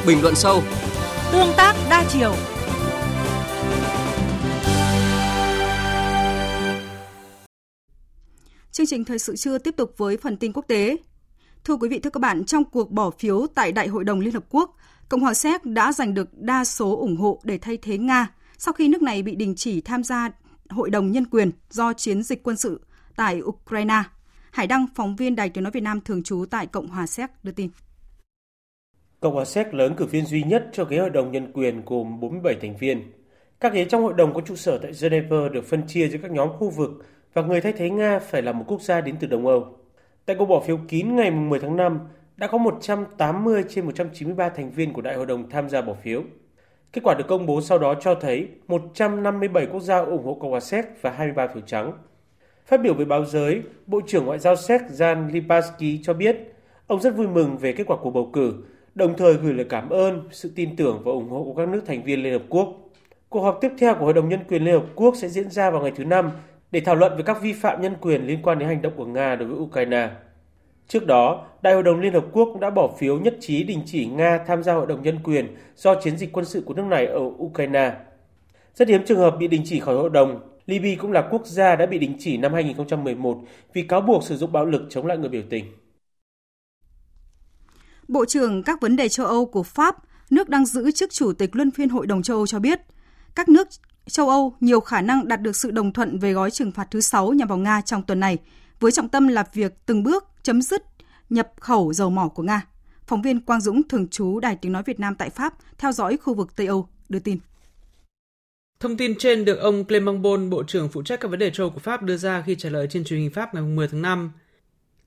Bình 0.06 0.22
luận 0.22 0.34
sâu 0.34 0.62
Tương 1.32 1.48
tác 1.56 1.74
đa 1.90 2.04
chiều 2.08 2.34
Chương 8.72 8.86
trình 8.86 9.04
thời 9.04 9.18
sự 9.18 9.36
trưa 9.36 9.58
tiếp 9.58 9.74
tục 9.76 9.94
với 9.96 10.16
phần 10.16 10.36
tin 10.36 10.52
quốc 10.52 10.64
tế. 10.68 10.96
Thưa 11.64 11.74
quý 11.74 11.88
vị, 11.88 11.98
thưa 11.98 12.10
các 12.10 12.20
bạn, 12.20 12.44
trong 12.44 12.64
cuộc 12.64 12.90
bỏ 12.90 13.10
phiếu 13.10 13.46
tại 13.54 13.72
Đại 13.72 13.88
hội 13.88 14.04
đồng 14.04 14.20
Liên 14.20 14.34
Hợp 14.34 14.44
Quốc, 14.48 14.76
Cộng 15.08 15.20
hòa 15.20 15.34
Séc 15.34 15.64
đã 15.64 15.92
giành 15.92 16.14
được 16.14 16.28
đa 16.34 16.64
số 16.64 16.96
ủng 16.96 17.16
hộ 17.16 17.40
để 17.44 17.58
thay 17.58 17.76
thế 17.76 17.98
Nga 17.98 18.28
sau 18.58 18.74
khi 18.74 18.88
nước 18.88 19.02
này 19.02 19.22
bị 19.22 19.34
đình 19.34 19.54
chỉ 19.56 19.80
tham 19.80 20.04
gia 20.04 20.30
Hội 20.70 20.90
đồng 20.90 21.12
Nhân 21.12 21.26
quyền 21.26 21.50
do 21.70 21.92
chiến 21.92 22.22
dịch 22.22 22.42
quân 22.42 22.56
sự 22.56 22.80
tại 23.16 23.40
Ukraine. 23.42 24.02
Hải 24.52 24.66
Đăng, 24.66 24.86
phóng 24.94 25.16
viên 25.16 25.36
Đài 25.36 25.48
Tiếng 25.48 25.64
Nói 25.64 25.70
Việt 25.70 25.82
Nam 25.82 26.00
thường 26.00 26.22
trú 26.22 26.44
tại 26.50 26.66
Cộng 26.66 26.88
hòa 26.88 27.06
Séc 27.06 27.30
đưa 27.42 27.52
tin. 27.52 27.70
Cộng 29.20 29.34
hòa 29.34 29.44
Séc 29.44 29.74
là 29.74 29.84
ứng 29.84 29.94
cử 29.94 30.04
viên 30.06 30.26
duy 30.26 30.42
nhất 30.42 30.68
cho 30.72 30.84
ghế 30.84 30.98
Hội 30.98 31.10
đồng 31.10 31.32
Nhân 31.32 31.52
quyền 31.52 31.82
gồm 31.86 32.20
47 32.20 32.54
thành 32.62 32.76
viên. 32.76 33.12
Các 33.60 33.72
ghế 33.72 33.84
trong 33.84 34.02
hội 34.02 34.14
đồng 34.16 34.34
có 34.34 34.40
trụ 34.40 34.56
sở 34.56 34.78
tại 34.78 34.92
Geneva 35.02 35.48
được 35.52 35.64
phân 35.64 35.86
chia 35.86 36.08
giữa 36.08 36.18
các 36.22 36.30
nhóm 36.30 36.48
khu 36.58 36.70
vực 36.70 36.90
và 37.34 37.42
người 37.42 37.60
thay 37.60 37.72
thế 37.72 37.90
Nga 37.90 38.18
phải 38.18 38.42
là 38.42 38.52
một 38.52 38.64
quốc 38.68 38.82
gia 38.82 39.00
đến 39.00 39.16
từ 39.20 39.26
Đông 39.26 39.46
Âu. 39.46 39.76
Tại 40.26 40.36
cuộc 40.38 40.46
bỏ 40.46 40.60
phiếu 40.60 40.78
kín 40.88 41.16
ngày 41.16 41.30
10 41.30 41.60
tháng 41.60 41.76
5, 41.76 41.98
đã 42.36 42.46
có 42.46 42.58
180 42.58 43.64
trên 43.68 43.84
193 43.84 44.48
thành 44.48 44.70
viên 44.70 44.92
của 44.92 45.02
Đại 45.02 45.16
hội 45.16 45.26
đồng 45.26 45.50
tham 45.50 45.68
gia 45.68 45.82
bỏ 45.82 45.94
phiếu. 45.94 46.22
Kết 46.92 47.00
quả 47.04 47.14
được 47.18 47.24
công 47.28 47.46
bố 47.46 47.60
sau 47.60 47.78
đó 47.78 47.94
cho 48.00 48.14
thấy 48.14 48.48
157 48.68 49.66
quốc 49.66 49.80
gia 49.80 49.98
ủng 49.98 50.24
hộ 50.24 50.38
Cộng 50.40 50.50
hòa 50.50 50.60
Séc 50.60 50.84
và 51.02 51.10
23 51.10 51.46
phiếu 51.46 51.62
trắng. 51.66 51.92
Phát 52.66 52.82
biểu 52.82 52.94
với 52.94 53.04
báo 53.04 53.24
giới, 53.24 53.62
Bộ 53.86 54.00
trưởng 54.06 54.26
Ngoại 54.26 54.38
giao 54.38 54.56
Séc 54.56 54.80
Jan 54.80 55.32
Lipaski 55.32 56.02
cho 56.02 56.14
biết 56.14 56.36
ông 56.86 57.00
rất 57.00 57.16
vui 57.16 57.26
mừng 57.26 57.58
về 57.58 57.72
kết 57.72 57.84
quả 57.86 57.96
của 57.96 58.10
bầu 58.10 58.30
cử, 58.32 58.54
đồng 58.94 59.16
thời 59.16 59.34
gửi 59.34 59.54
lời 59.54 59.66
cảm 59.68 59.88
ơn, 59.90 60.28
sự 60.30 60.52
tin 60.56 60.76
tưởng 60.76 61.02
và 61.04 61.12
ủng 61.12 61.28
hộ 61.28 61.44
của 61.44 61.54
các 61.54 61.68
nước 61.68 61.82
thành 61.86 62.02
viên 62.02 62.22
Liên 62.22 62.32
Hợp 62.32 62.42
Quốc. 62.48 62.68
Cuộc 63.28 63.42
họp 63.42 63.58
tiếp 63.60 63.72
theo 63.78 63.94
của 63.94 64.04
Hội 64.04 64.14
đồng 64.14 64.28
Nhân 64.28 64.40
quyền 64.48 64.64
Liên 64.64 64.74
Hợp 64.74 64.86
Quốc 64.94 65.16
sẽ 65.16 65.28
diễn 65.28 65.50
ra 65.50 65.70
vào 65.70 65.82
ngày 65.82 65.92
thứ 65.96 66.04
Năm 66.04 66.30
để 66.70 66.80
thảo 66.80 66.94
luận 66.94 67.12
về 67.16 67.22
các 67.26 67.42
vi 67.42 67.52
phạm 67.52 67.82
nhân 67.82 67.94
quyền 68.00 68.26
liên 68.26 68.42
quan 68.42 68.58
đến 68.58 68.68
hành 68.68 68.82
động 68.82 68.92
của 68.96 69.06
Nga 69.06 69.36
đối 69.36 69.48
với 69.48 69.58
Ukraine. 69.58 70.10
Trước 70.88 71.06
đó, 71.06 71.46
Đại 71.62 71.74
hội 71.74 71.82
đồng 71.82 72.00
Liên 72.00 72.12
Hợp 72.12 72.24
Quốc 72.32 72.48
cũng 72.52 72.60
đã 72.60 72.70
bỏ 72.70 72.88
phiếu 72.98 73.18
nhất 73.18 73.36
trí 73.40 73.64
đình 73.64 73.82
chỉ 73.86 74.06
Nga 74.06 74.44
tham 74.46 74.62
gia 74.62 74.74
Hội 74.74 74.86
đồng 74.86 75.02
Nhân 75.02 75.18
quyền 75.24 75.56
do 75.76 75.94
chiến 75.94 76.16
dịch 76.16 76.32
quân 76.32 76.44
sự 76.44 76.62
của 76.66 76.74
nước 76.74 76.84
này 76.84 77.06
ở 77.06 77.20
Ukraine. 77.20 77.92
Rất 78.74 78.88
hiếm 78.88 79.02
trường 79.06 79.18
hợp 79.18 79.36
bị 79.38 79.48
đình 79.48 79.62
chỉ 79.64 79.80
khỏi 79.80 79.94
hội 79.94 80.10
đồng. 80.10 80.51
Libya 80.66 80.90
cũng 81.00 81.12
là 81.12 81.28
quốc 81.30 81.46
gia 81.46 81.76
đã 81.76 81.86
bị 81.86 81.98
đình 81.98 82.16
chỉ 82.18 82.36
năm 82.36 82.52
2011 82.52 83.40
vì 83.74 83.82
cáo 83.82 84.00
buộc 84.00 84.24
sử 84.24 84.36
dụng 84.36 84.52
bạo 84.52 84.64
lực 84.64 84.82
chống 84.90 85.06
lại 85.06 85.18
người 85.18 85.28
biểu 85.28 85.42
tình. 85.50 85.64
Bộ 88.08 88.24
trưởng 88.24 88.62
các 88.62 88.80
vấn 88.80 88.96
đề 88.96 89.08
châu 89.08 89.26
Âu 89.26 89.46
của 89.46 89.62
Pháp, 89.62 89.96
nước 90.30 90.48
đang 90.48 90.66
giữ 90.66 90.90
chức 90.90 91.12
chủ 91.12 91.32
tịch 91.32 91.56
luân 91.56 91.70
phiên 91.70 91.88
Hội 91.88 92.06
đồng 92.06 92.22
châu 92.22 92.36
Âu 92.36 92.46
cho 92.46 92.58
biết, 92.58 92.80
các 93.34 93.48
nước 93.48 93.68
châu 94.06 94.28
Âu 94.28 94.54
nhiều 94.60 94.80
khả 94.80 95.00
năng 95.00 95.28
đạt 95.28 95.40
được 95.40 95.56
sự 95.56 95.70
đồng 95.70 95.92
thuận 95.92 96.18
về 96.18 96.32
gói 96.32 96.50
trừng 96.50 96.72
phạt 96.72 96.88
thứ 96.90 97.00
6 97.00 97.32
nhằm 97.32 97.48
vào 97.48 97.58
Nga 97.58 97.80
trong 97.80 98.02
tuần 98.02 98.20
này, 98.20 98.38
với 98.80 98.92
trọng 98.92 99.08
tâm 99.08 99.28
là 99.28 99.44
việc 99.52 99.86
từng 99.86 100.02
bước 100.02 100.24
chấm 100.42 100.62
dứt 100.62 100.82
nhập 101.30 101.52
khẩu 101.60 101.92
dầu 101.92 102.10
mỏ 102.10 102.28
của 102.28 102.42
Nga. 102.42 102.66
Phóng 103.06 103.22
viên 103.22 103.40
Quang 103.40 103.60
Dũng 103.60 103.88
thường 103.88 104.08
trú 104.08 104.40
Đài 104.40 104.56
Tiếng 104.56 104.72
Nói 104.72 104.82
Việt 104.82 105.00
Nam 105.00 105.14
tại 105.14 105.30
Pháp 105.30 105.54
theo 105.78 105.92
dõi 105.92 106.16
khu 106.16 106.34
vực 106.34 106.56
Tây 106.56 106.66
Âu 106.66 106.88
đưa 107.08 107.18
tin. 107.18 107.38
Thông 108.82 108.96
tin 108.96 109.14
trên 109.14 109.44
được 109.44 109.60
ông 109.60 109.84
Clément 109.84 110.22
Bon, 110.22 110.50
Bộ 110.50 110.62
trưởng 110.62 110.88
phụ 110.88 111.02
trách 111.02 111.20
các 111.20 111.30
vấn 111.30 111.38
đề 111.38 111.50
châu 111.50 111.70
của 111.70 111.78
Pháp 111.78 112.02
đưa 112.02 112.16
ra 112.16 112.42
khi 112.46 112.54
trả 112.54 112.70
lời 112.70 112.86
trên 112.90 113.04
truyền 113.04 113.20
hình 113.20 113.30
Pháp 113.30 113.54
ngày 113.54 113.62
10 113.62 113.88
tháng 113.88 114.02
5. 114.02 114.32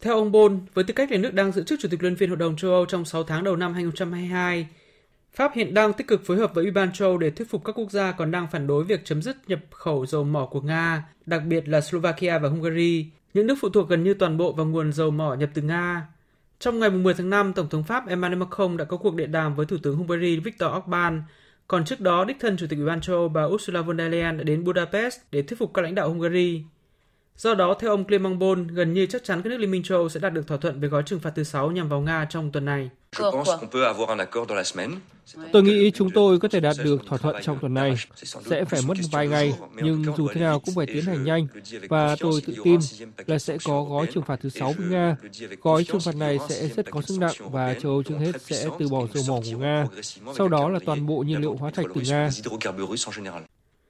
Theo 0.01 0.13
ông 0.15 0.31
Bon, 0.31 0.59
với 0.73 0.83
tư 0.83 0.93
cách 0.93 1.11
là 1.11 1.17
nước 1.17 1.33
đang 1.33 1.51
giữ 1.51 1.63
chức 1.63 1.79
Chủ 1.79 1.87
tịch 1.91 2.03
Luân 2.03 2.15
phiên 2.15 2.29
Hội 2.29 2.37
đồng 2.37 2.55
châu 2.55 2.71
Âu 2.71 2.85
trong 2.85 3.05
6 3.05 3.23
tháng 3.23 3.43
đầu 3.43 3.55
năm 3.55 3.73
2022, 3.73 4.67
Pháp 5.33 5.51
hiện 5.55 5.73
đang 5.73 5.93
tích 5.93 6.07
cực 6.07 6.25
phối 6.25 6.37
hợp 6.37 6.51
với 6.53 6.63
Ủy 6.63 6.71
ban 6.71 6.93
châu 6.93 7.17
để 7.17 7.29
thuyết 7.29 7.49
phục 7.49 7.65
các 7.65 7.79
quốc 7.79 7.91
gia 7.91 8.11
còn 8.11 8.31
đang 8.31 8.47
phản 8.51 8.67
đối 8.67 8.83
việc 8.83 9.05
chấm 9.05 9.21
dứt 9.21 9.37
nhập 9.47 9.59
khẩu 9.71 10.05
dầu 10.05 10.23
mỏ 10.23 10.45
của 10.51 10.61
Nga, 10.61 11.03
đặc 11.25 11.41
biệt 11.47 11.67
là 11.67 11.81
Slovakia 11.81 12.39
và 12.39 12.49
Hungary, 12.49 13.05
những 13.33 13.47
nước 13.47 13.55
phụ 13.61 13.69
thuộc 13.69 13.89
gần 13.89 14.03
như 14.03 14.13
toàn 14.13 14.37
bộ 14.37 14.51
vào 14.51 14.65
nguồn 14.65 14.93
dầu 14.93 15.11
mỏ 15.11 15.33
nhập 15.33 15.49
từ 15.53 15.61
Nga. 15.61 16.07
Trong 16.59 16.79
ngày 16.79 16.89
10 16.89 17.13
tháng 17.13 17.29
5, 17.29 17.53
Tổng 17.53 17.69
thống 17.69 17.83
Pháp 17.83 18.07
Emmanuel 18.07 18.39
Macron 18.39 18.77
đã 18.77 18.85
có 18.85 18.97
cuộc 18.97 19.15
điện 19.15 19.31
đàm 19.31 19.55
với 19.55 19.65
Thủ 19.65 19.77
tướng 19.83 19.95
Hungary 19.95 20.39
Viktor 20.39 20.69
Orbán. 20.77 21.23
Còn 21.67 21.85
trước 21.85 22.01
đó, 22.01 22.25
đích 22.25 22.37
thân 22.39 22.57
Chủ 22.57 22.65
tịch 22.69 22.79
Ủy 22.79 22.87
ban 22.87 23.01
châu 23.01 23.15
Âu 23.15 23.29
bà 23.29 23.43
Ursula 23.43 23.81
von 23.81 23.97
der 23.97 24.11
Leyen 24.11 24.37
đã 24.37 24.43
đến 24.43 24.63
Budapest 24.63 25.19
để 25.31 25.41
thuyết 25.41 25.59
phục 25.59 25.73
các 25.73 25.81
lãnh 25.81 25.95
đạo 25.95 26.09
Hungary. 26.09 26.63
Do 27.37 27.53
đó, 27.53 27.75
theo 27.79 27.91
ông 27.91 28.03
Clement 28.03 28.39
Bon, 28.39 28.67
gần 28.67 28.93
như 28.93 29.05
chắc 29.05 29.23
chắn 29.23 29.41
các 29.41 29.49
nước 29.49 29.57
Liên 29.57 29.71
minh 29.71 29.83
châu 29.83 29.97
Âu 29.97 30.09
sẽ 30.09 30.19
đạt 30.19 30.33
được 30.33 30.47
thỏa 30.47 30.57
thuận 30.57 30.79
về 30.79 30.87
gói 30.87 31.03
trừng 31.05 31.19
phạt 31.19 31.31
thứ 31.35 31.43
6 31.43 31.71
nhằm 31.71 31.89
vào 31.89 32.01
Nga 32.01 32.25
trong 32.29 32.51
tuần 32.51 32.65
này. 32.65 32.89
Tôi 35.53 35.63
nghĩ 35.63 35.91
chúng 35.91 36.09
tôi 36.09 36.39
có 36.39 36.47
thể 36.47 36.59
đạt 36.59 36.75
được 36.83 37.01
thỏa 37.07 37.17
thuận 37.17 37.35
trong 37.41 37.57
tuần 37.61 37.73
này. 37.73 37.95
Sẽ 38.45 38.65
phải 38.65 38.81
mất 38.87 38.97
vài 39.11 39.27
ngày, 39.27 39.53
nhưng 39.75 40.03
dù 40.17 40.27
thế 40.33 40.41
nào 40.41 40.59
cũng 40.59 40.75
phải 40.75 40.85
tiến 40.85 41.05
hành 41.05 41.23
nhanh. 41.23 41.47
Và 41.89 42.15
tôi 42.19 42.41
tự 42.45 42.55
tin 42.63 42.79
là 43.25 43.39
sẽ 43.39 43.57
có 43.63 43.83
gói 43.83 44.07
trừng 44.13 44.23
phạt 44.23 44.39
thứ 44.41 44.49
6 44.49 44.73
với 44.77 44.87
Nga. 44.87 45.15
Gói 45.61 45.83
trừng 45.83 46.01
phạt 46.01 46.15
này 46.15 46.37
sẽ 46.49 46.67
rất 46.67 46.91
có 46.91 47.01
sức 47.01 47.17
nặng 47.19 47.35
và 47.39 47.73
châu 47.73 47.91
Âu 47.91 48.03
trước 48.03 48.15
hết 48.19 48.41
sẽ 48.41 48.65
từ 48.79 48.87
bỏ 48.87 49.07
dầu 49.13 49.23
mỏ 49.27 49.41
của 49.51 49.57
Nga. 49.57 49.85
Sau 50.37 50.47
đó 50.47 50.69
là 50.69 50.79
toàn 50.85 51.05
bộ 51.05 51.17
nhiên 51.17 51.41
liệu 51.41 51.55
hóa 51.55 51.71
thạch 51.71 51.85
từ 51.95 52.01
Nga. 52.01 52.29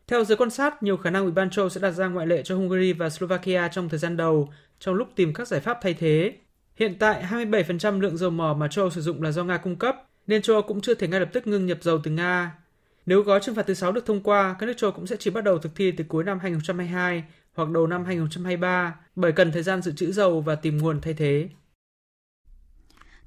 Theo 0.08 0.24
giới 0.24 0.38
quan 0.38 0.50
sát, 0.50 0.84
nhiều 0.84 0.98
khả 0.98 1.10
năng 1.10 1.24
Ủy 1.24 1.32
ban 1.32 1.50
châu 1.50 1.70
sẽ 1.70 1.82
đặt 1.82 1.92
ra 1.92 2.08
ngoại 2.08 2.28
lệ 2.28 2.42
cho 2.44 2.56
Hungary 2.56 2.94
và 2.94 3.10
Slovakia 3.10 3.68
trong 3.68 3.90
thời 3.90 4.00
gian 4.00 4.18
đầu, 4.18 4.54
trong 4.80 4.96
lúc 4.96 5.08
tìm 5.16 5.34
các 5.34 5.48
giải 5.48 5.60
pháp 5.60 5.78
thay 5.82 5.94
thế. 5.94 6.34
Hiện 6.76 6.96
tại, 7.00 7.24
27% 7.30 8.00
lượng 8.02 8.18
dầu 8.18 8.30
mỏ 8.30 8.56
mà 8.60 8.68
châu 8.68 8.90
sử 8.90 9.02
dụng 9.02 9.22
là 9.24 9.32
do 9.32 9.44
Nga 9.44 9.58
cung 9.58 9.76
cấp, 9.76 9.96
nên 10.28 10.42
châu 10.42 10.62
cũng 10.62 10.82
chưa 10.82 10.94
thể 10.94 11.08
ngay 11.08 11.20
lập 11.20 11.30
tức 11.34 11.48
ngưng 11.48 11.66
nhập 11.66 11.78
dầu 11.82 12.00
từ 12.04 12.12
Nga. 12.12 12.52
Nếu 13.06 13.22
gói 13.22 13.40
trừng 13.44 13.56
phạt 13.56 13.68
thứ 13.68 13.74
6 13.74 13.92
được 13.92 14.06
thông 14.06 14.24
qua, 14.24 14.56
các 14.60 14.66
nước 14.66 14.74
châu 14.78 14.92
cũng 14.92 15.08
sẽ 15.08 15.16
chỉ 15.20 15.32
bắt 15.32 15.44
đầu 15.44 15.58
thực 15.58 15.76
thi 15.76 15.92
từ 15.92 16.04
cuối 16.08 16.24
năm 16.24 16.40
2022 16.40 17.24
hoặc 17.54 17.70
đầu 17.70 17.88
năm 17.88 18.06
2023 18.06 19.00
bởi 19.16 19.32
cần 19.32 19.52
thời 19.52 19.64
gian 19.64 19.82
dự 19.82 19.92
trữ 19.92 20.12
dầu 20.12 20.42
và 20.42 20.56
tìm 20.56 20.78
nguồn 20.78 21.02
thay 21.02 21.14
thế. 21.14 21.50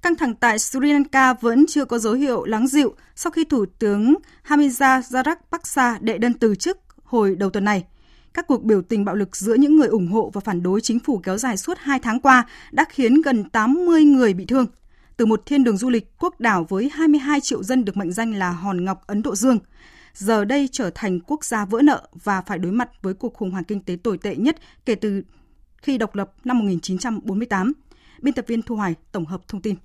Căng 0.03 0.17
thẳng 0.17 0.35
tại 0.35 0.59
Sri 0.59 0.93
Lanka 0.93 1.33
vẫn 1.35 1.65
chưa 1.69 1.85
có 1.85 1.99
dấu 1.99 2.13
hiệu 2.13 2.45
lắng 2.45 2.67
dịu 2.67 2.95
sau 3.15 3.31
khi 3.31 3.45
Thủ 3.45 3.67
tướng 3.79 4.15
Hamida 4.43 5.01
Rajapaksa 5.01 5.99
đệ 6.01 6.19
đơn 6.19 6.35
từ 6.35 6.55
chức 6.55 6.79
hồi 7.05 7.37
đầu 7.37 7.51
tuần 7.51 7.65
này. 7.65 7.85
Các 8.35 8.47
cuộc 8.47 8.63
biểu 8.63 8.83
tình 8.83 9.05
bạo 9.05 9.15
lực 9.15 9.37
giữa 9.37 9.55
những 9.55 9.77
người 9.77 9.89
ủng 9.89 10.09
hộ 10.09 10.31
và 10.35 10.41
phản 10.41 10.63
đối 10.63 10.81
chính 10.81 11.01
phủ 11.01 11.19
kéo 11.19 11.39
dài 11.39 11.57
suốt 11.57 11.79
2 11.81 11.99
tháng 11.99 12.21
qua 12.21 12.47
đã 12.71 12.85
khiến 12.89 13.23
gần 13.23 13.51
80 13.51 14.05
người 14.05 14.35
bị 14.35 14.45
thương. 14.45 14.67
Từ 15.17 15.27
một 15.27 15.47
thiên 15.47 15.65
đường 15.65 15.77
du 15.77 15.91
lịch 15.91 16.19
quốc 16.19 16.41
đảo 16.41 16.67
với 16.69 16.91
22 16.95 17.41
triệu 17.41 17.63
dân 17.63 17.85
được 17.85 17.97
mệnh 17.97 18.13
danh 18.13 18.35
là 18.35 18.51
Hòn 18.51 18.85
Ngọc 18.85 19.07
Ấn 19.07 19.23
Độ 19.23 19.35
Dương, 19.35 19.59
giờ 20.15 20.45
đây 20.45 20.69
trở 20.73 20.91
thành 20.95 21.21
quốc 21.21 21.45
gia 21.45 21.65
vỡ 21.65 21.83
nợ 21.83 22.09
và 22.25 22.41
phải 22.41 22.59
đối 22.59 22.73
mặt 22.73 22.91
với 23.03 23.15
cuộc 23.15 23.35
khủng 23.35 23.51
hoảng 23.51 23.65
kinh 23.65 23.81
tế 23.81 23.97
tồi 24.03 24.19
tệ 24.19 24.37
nhất 24.37 24.57
kể 24.85 24.95
từ 24.95 25.23
khi 25.83 25.99
độc 25.99 26.15
lập 26.15 26.33
năm 26.45 26.59
1948. 26.59 27.73
Biên 28.23 28.35
tập 28.35 28.45
viên 28.49 28.63
Thu 28.63 28.77
Hoài 28.77 28.95
tổng 29.13 29.25
hợp 29.25 29.49
thông 29.49 29.63
tin. 29.63 29.77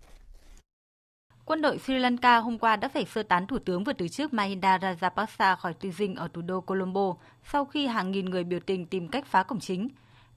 Quân 1.46 1.62
đội 1.62 1.78
Sri 1.78 1.94
Lanka 1.94 2.38
hôm 2.38 2.58
qua 2.58 2.76
đã 2.76 2.88
phải 2.88 3.06
sơ 3.06 3.24
tán 3.24 3.48
thủ 3.48 3.60
tướng 3.60 3.84
vừa 3.84 3.94
từ 3.94 4.08
chức 4.08 4.34
Mahinda 4.34 4.78
Rajapaksa 4.78 5.56
khỏi 5.56 5.74
tư 5.74 5.92
dinh 5.92 6.16
ở 6.16 6.28
thủ 6.34 6.42
đô 6.42 6.62
Colombo 6.62 7.16
sau 7.52 7.66
khi 7.66 7.88
hàng 7.88 8.12
nghìn 8.12 8.26
người 8.26 8.44
biểu 8.44 8.60
tình 8.60 8.86
tìm 8.86 9.08
cách 9.08 9.26
phá 9.26 9.44
cổng 9.44 9.60
chính. 9.60 9.88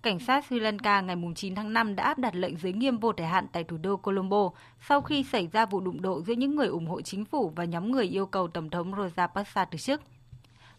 Cảnh 0.03 0.19
sát 0.19 0.45
Sri 0.47 0.61
Lanka 0.61 1.01
ngày 1.01 1.17
9 1.37 1.55
tháng 1.55 1.73
5 1.73 1.97
đã 1.97 2.05
áp 2.05 2.19
đặt 2.19 2.35
lệnh 2.35 2.57
giới 2.57 2.73
nghiêm 2.73 2.99
vô 2.99 3.13
thời 3.13 3.27
hạn 3.27 3.47
tại 3.53 3.65
thủ 3.65 3.77
đô 3.77 3.97
Colombo 3.97 4.51
sau 4.89 5.01
khi 5.03 5.25
xảy 5.25 5.49
ra 5.53 5.67
vụ 5.67 5.81
đụng 5.81 6.03
độ 6.03 6.23
giữa 6.23 6.35
những 6.35 6.57
người 6.57 6.67
ủng 6.67 6.87
hộ 6.87 7.01
chính 7.01 7.25
phủ 7.25 7.53
và 7.57 7.65
nhóm 7.65 7.93
người 7.93 8.05
yêu 8.05 8.27
cầu 8.27 8.49
Tổng 8.49 8.71
thống 8.71 8.93
Rajapaksa 8.93 9.67
từ 9.71 9.79
chức. 9.79 10.03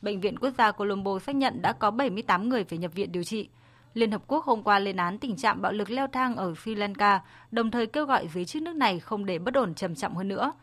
Bệnh 0.02 0.22
viện 0.22 0.40
Quốc 0.40 0.52
gia 0.58 0.72
Colombo 0.72 1.20
xác 1.20 1.36
nhận 1.36 1.62
đã 1.62 1.74
có 1.74 1.92
78 1.92 2.50
người 2.50 2.64
phải 2.64 2.78
nhập 2.78 2.92
viện 2.94 3.12
điều 3.12 3.24
trị. 3.24 3.50
Liên 3.98 4.12
Hợp 4.12 4.22
Quốc 4.28 4.46
hôm 4.46 4.64
qua 4.64 4.80
lên 4.80 4.98
án 4.98 5.18
tình 5.18 5.36
trạng 5.36 5.62
bạo 5.62 5.72
lực 5.72 5.90
leo 5.90 6.08
thang 6.08 6.36
ở 6.36 6.54
Sri 6.64 6.76
Lanka, 6.76 7.22
đồng 7.52 7.72
thời 7.72 7.88
kêu 7.88 8.06
gọi 8.06 8.28
giới 8.34 8.46
chức 8.46 8.62
nước 8.62 8.76
này 8.76 9.00
không 9.00 9.26
để 9.26 9.40
bất 9.40 9.54
ổn 9.54 9.76
trầm 9.76 9.96
trọng 9.96 10.16
hơn 10.16 10.28
nữa. 10.28 10.54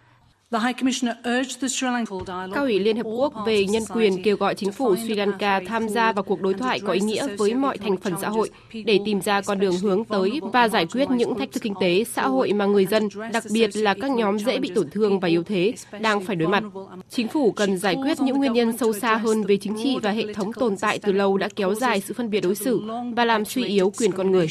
Cao 2.55 2.65
ủy 2.65 2.79
Liên 2.79 2.97
Hợp 2.97 3.07
Quốc 3.17 3.35
về 3.47 3.65
nhân 3.65 3.83
quyền 3.95 4.23
kêu 4.23 4.37
gọi 4.37 4.55
chính 4.55 4.73
phủ 4.73 4.97
Sri 4.97 5.15
Lanka 5.15 5.61
tham 5.67 5.89
gia 5.89 6.13
vào 6.13 6.23
cuộc 6.23 6.41
đối 6.41 6.55
thoại 6.55 6.81
có 6.81 6.93
ý 6.93 7.01
nghĩa 7.01 7.37
với 7.37 7.55
mọi 7.55 7.79
thành 7.79 7.97
phần 7.97 8.15
xã 8.21 8.29
hội 8.29 8.51
để 8.85 8.99
tìm 9.05 9.21
ra 9.21 9.41
con 9.41 9.59
đường 9.59 9.77
hướng 9.83 10.05
tới 10.05 10.41
và 10.53 10.69
giải 10.69 10.87
quyết 10.87 11.11
những 11.11 11.39
thách 11.39 11.53
thức 11.53 11.63
kinh 11.63 11.75
tế, 11.81 12.05
xã 12.05 12.27
hội 12.27 12.53
mà 12.53 12.67
người 12.67 12.87
dân, 12.87 13.09
đặc 13.33 13.45
biệt 13.53 13.77
là 13.77 13.95
các 14.01 14.11
nhóm 14.11 14.39
dễ 14.39 14.59
bị 14.59 14.71
tổn 14.75 14.91
thương 14.91 15.21
và 15.21 15.29
yếu 15.29 15.43
thế, 15.43 15.73
đang 16.01 16.25
phải 16.25 16.37
đối 16.37 16.49
mặt. 16.49 16.65
Chính 17.11 17.29
phủ 17.29 17.53
cần 17.53 17.79
giải 17.79 17.97
quyết 18.03 18.21
những 18.21 18.39
nguyên 18.39 18.53
nhân 18.53 18.79
sâu 18.79 18.93
xa 18.93 19.17
hơn 19.17 19.43
về 19.43 19.57
chính 19.57 19.77
trị 19.83 19.97
và 20.03 20.11
hệ 20.11 20.33
thống 20.35 20.53
tồn 20.53 20.77
tại 20.77 20.99
từ 20.99 21.13
lâu 21.13 21.37
đã 21.37 21.49
kéo 21.57 21.75
dài 21.75 22.01
sự 22.01 22.15
phân 22.15 22.31
biệt 22.31 22.41
đối 22.41 22.55
xử 22.55 22.81
và 23.17 23.25
làm 23.25 23.45
suy 23.45 23.65
yếu 23.65 23.93
quyền 23.99 24.13
con 24.13 24.31
người 24.31 24.49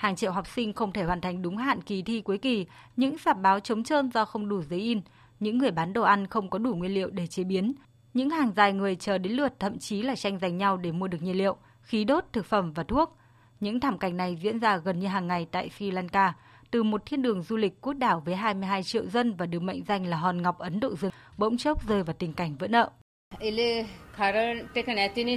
hàng 0.00 0.16
triệu 0.16 0.32
học 0.32 0.46
sinh 0.46 0.72
không 0.72 0.92
thể 0.92 1.02
hoàn 1.02 1.20
thành 1.20 1.42
đúng 1.42 1.56
hạn 1.56 1.82
kỳ 1.82 2.02
thi 2.02 2.20
cuối 2.20 2.38
kỳ, 2.38 2.66
những 2.96 3.18
sạp 3.18 3.40
báo 3.40 3.60
trống 3.60 3.84
trơn 3.84 4.10
do 4.10 4.24
không 4.24 4.48
đủ 4.48 4.62
giấy 4.62 4.80
in, 4.80 5.00
những 5.40 5.58
người 5.58 5.70
bán 5.70 5.92
đồ 5.92 6.02
ăn 6.02 6.26
không 6.26 6.50
có 6.50 6.58
đủ 6.58 6.74
nguyên 6.74 6.94
liệu 6.94 7.10
để 7.10 7.26
chế 7.26 7.44
biến, 7.44 7.72
những 8.14 8.30
hàng 8.30 8.52
dài 8.56 8.72
người 8.72 8.96
chờ 8.96 9.18
đến 9.18 9.32
lượt 9.32 9.52
thậm 9.58 9.78
chí 9.78 10.02
là 10.02 10.16
tranh 10.16 10.38
giành 10.38 10.56
nhau 10.56 10.76
để 10.76 10.92
mua 10.92 11.08
được 11.08 11.22
nhiên 11.22 11.38
liệu, 11.38 11.56
khí 11.82 12.04
đốt, 12.04 12.24
thực 12.32 12.46
phẩm 12.46 12.72
và 12.72 12.82
thuốc. 12.82 13.16
Những 13.60 13.80
thảm 13.80 13.98
cảnh 13.98 14.16
này 14.16 14.38
diễn 14.42 14.58
ra 14.58 14.76
gần 14.76 15.00
như 15.00 15.06
hàng 15.06 15.26
ngày 15.26 15.46
tại 15.50 15.70
Sri 15.78 15.90
Lanka, 15.90 16.34
từ 16.70 16.82
một 16.82 17.06
thiên 17.06 17.22
đường 17.22 17.42
du 17.42 17.56
lịch 17.56 17.80
quốc 17.80 17.92
đảo 17.92 18.22
với 18.24 18.36
22 18.36 18.82
triệu 18.82 19.06
dân 19.06 19.34
và 19.34 19.46
được 19.46 19.62
mệnh 19.62 19.84
danh 19.84 20.06
là 20.06 20.16
hòn 20.16 20.42
ngọc 20.42 20.58
Ấn 20.58 20.80
Độ 20.80 20.94
Dương, 20.96 21.12
bỗng 21.38 21.56
chốc 21.56 21.88
rơi 21.88 22.02
vào 22.02 22.14
tình 22.18 22.32
cảnh 22.32 22.56
vỡ 22.58 22.68
nợ. 22.68 22.90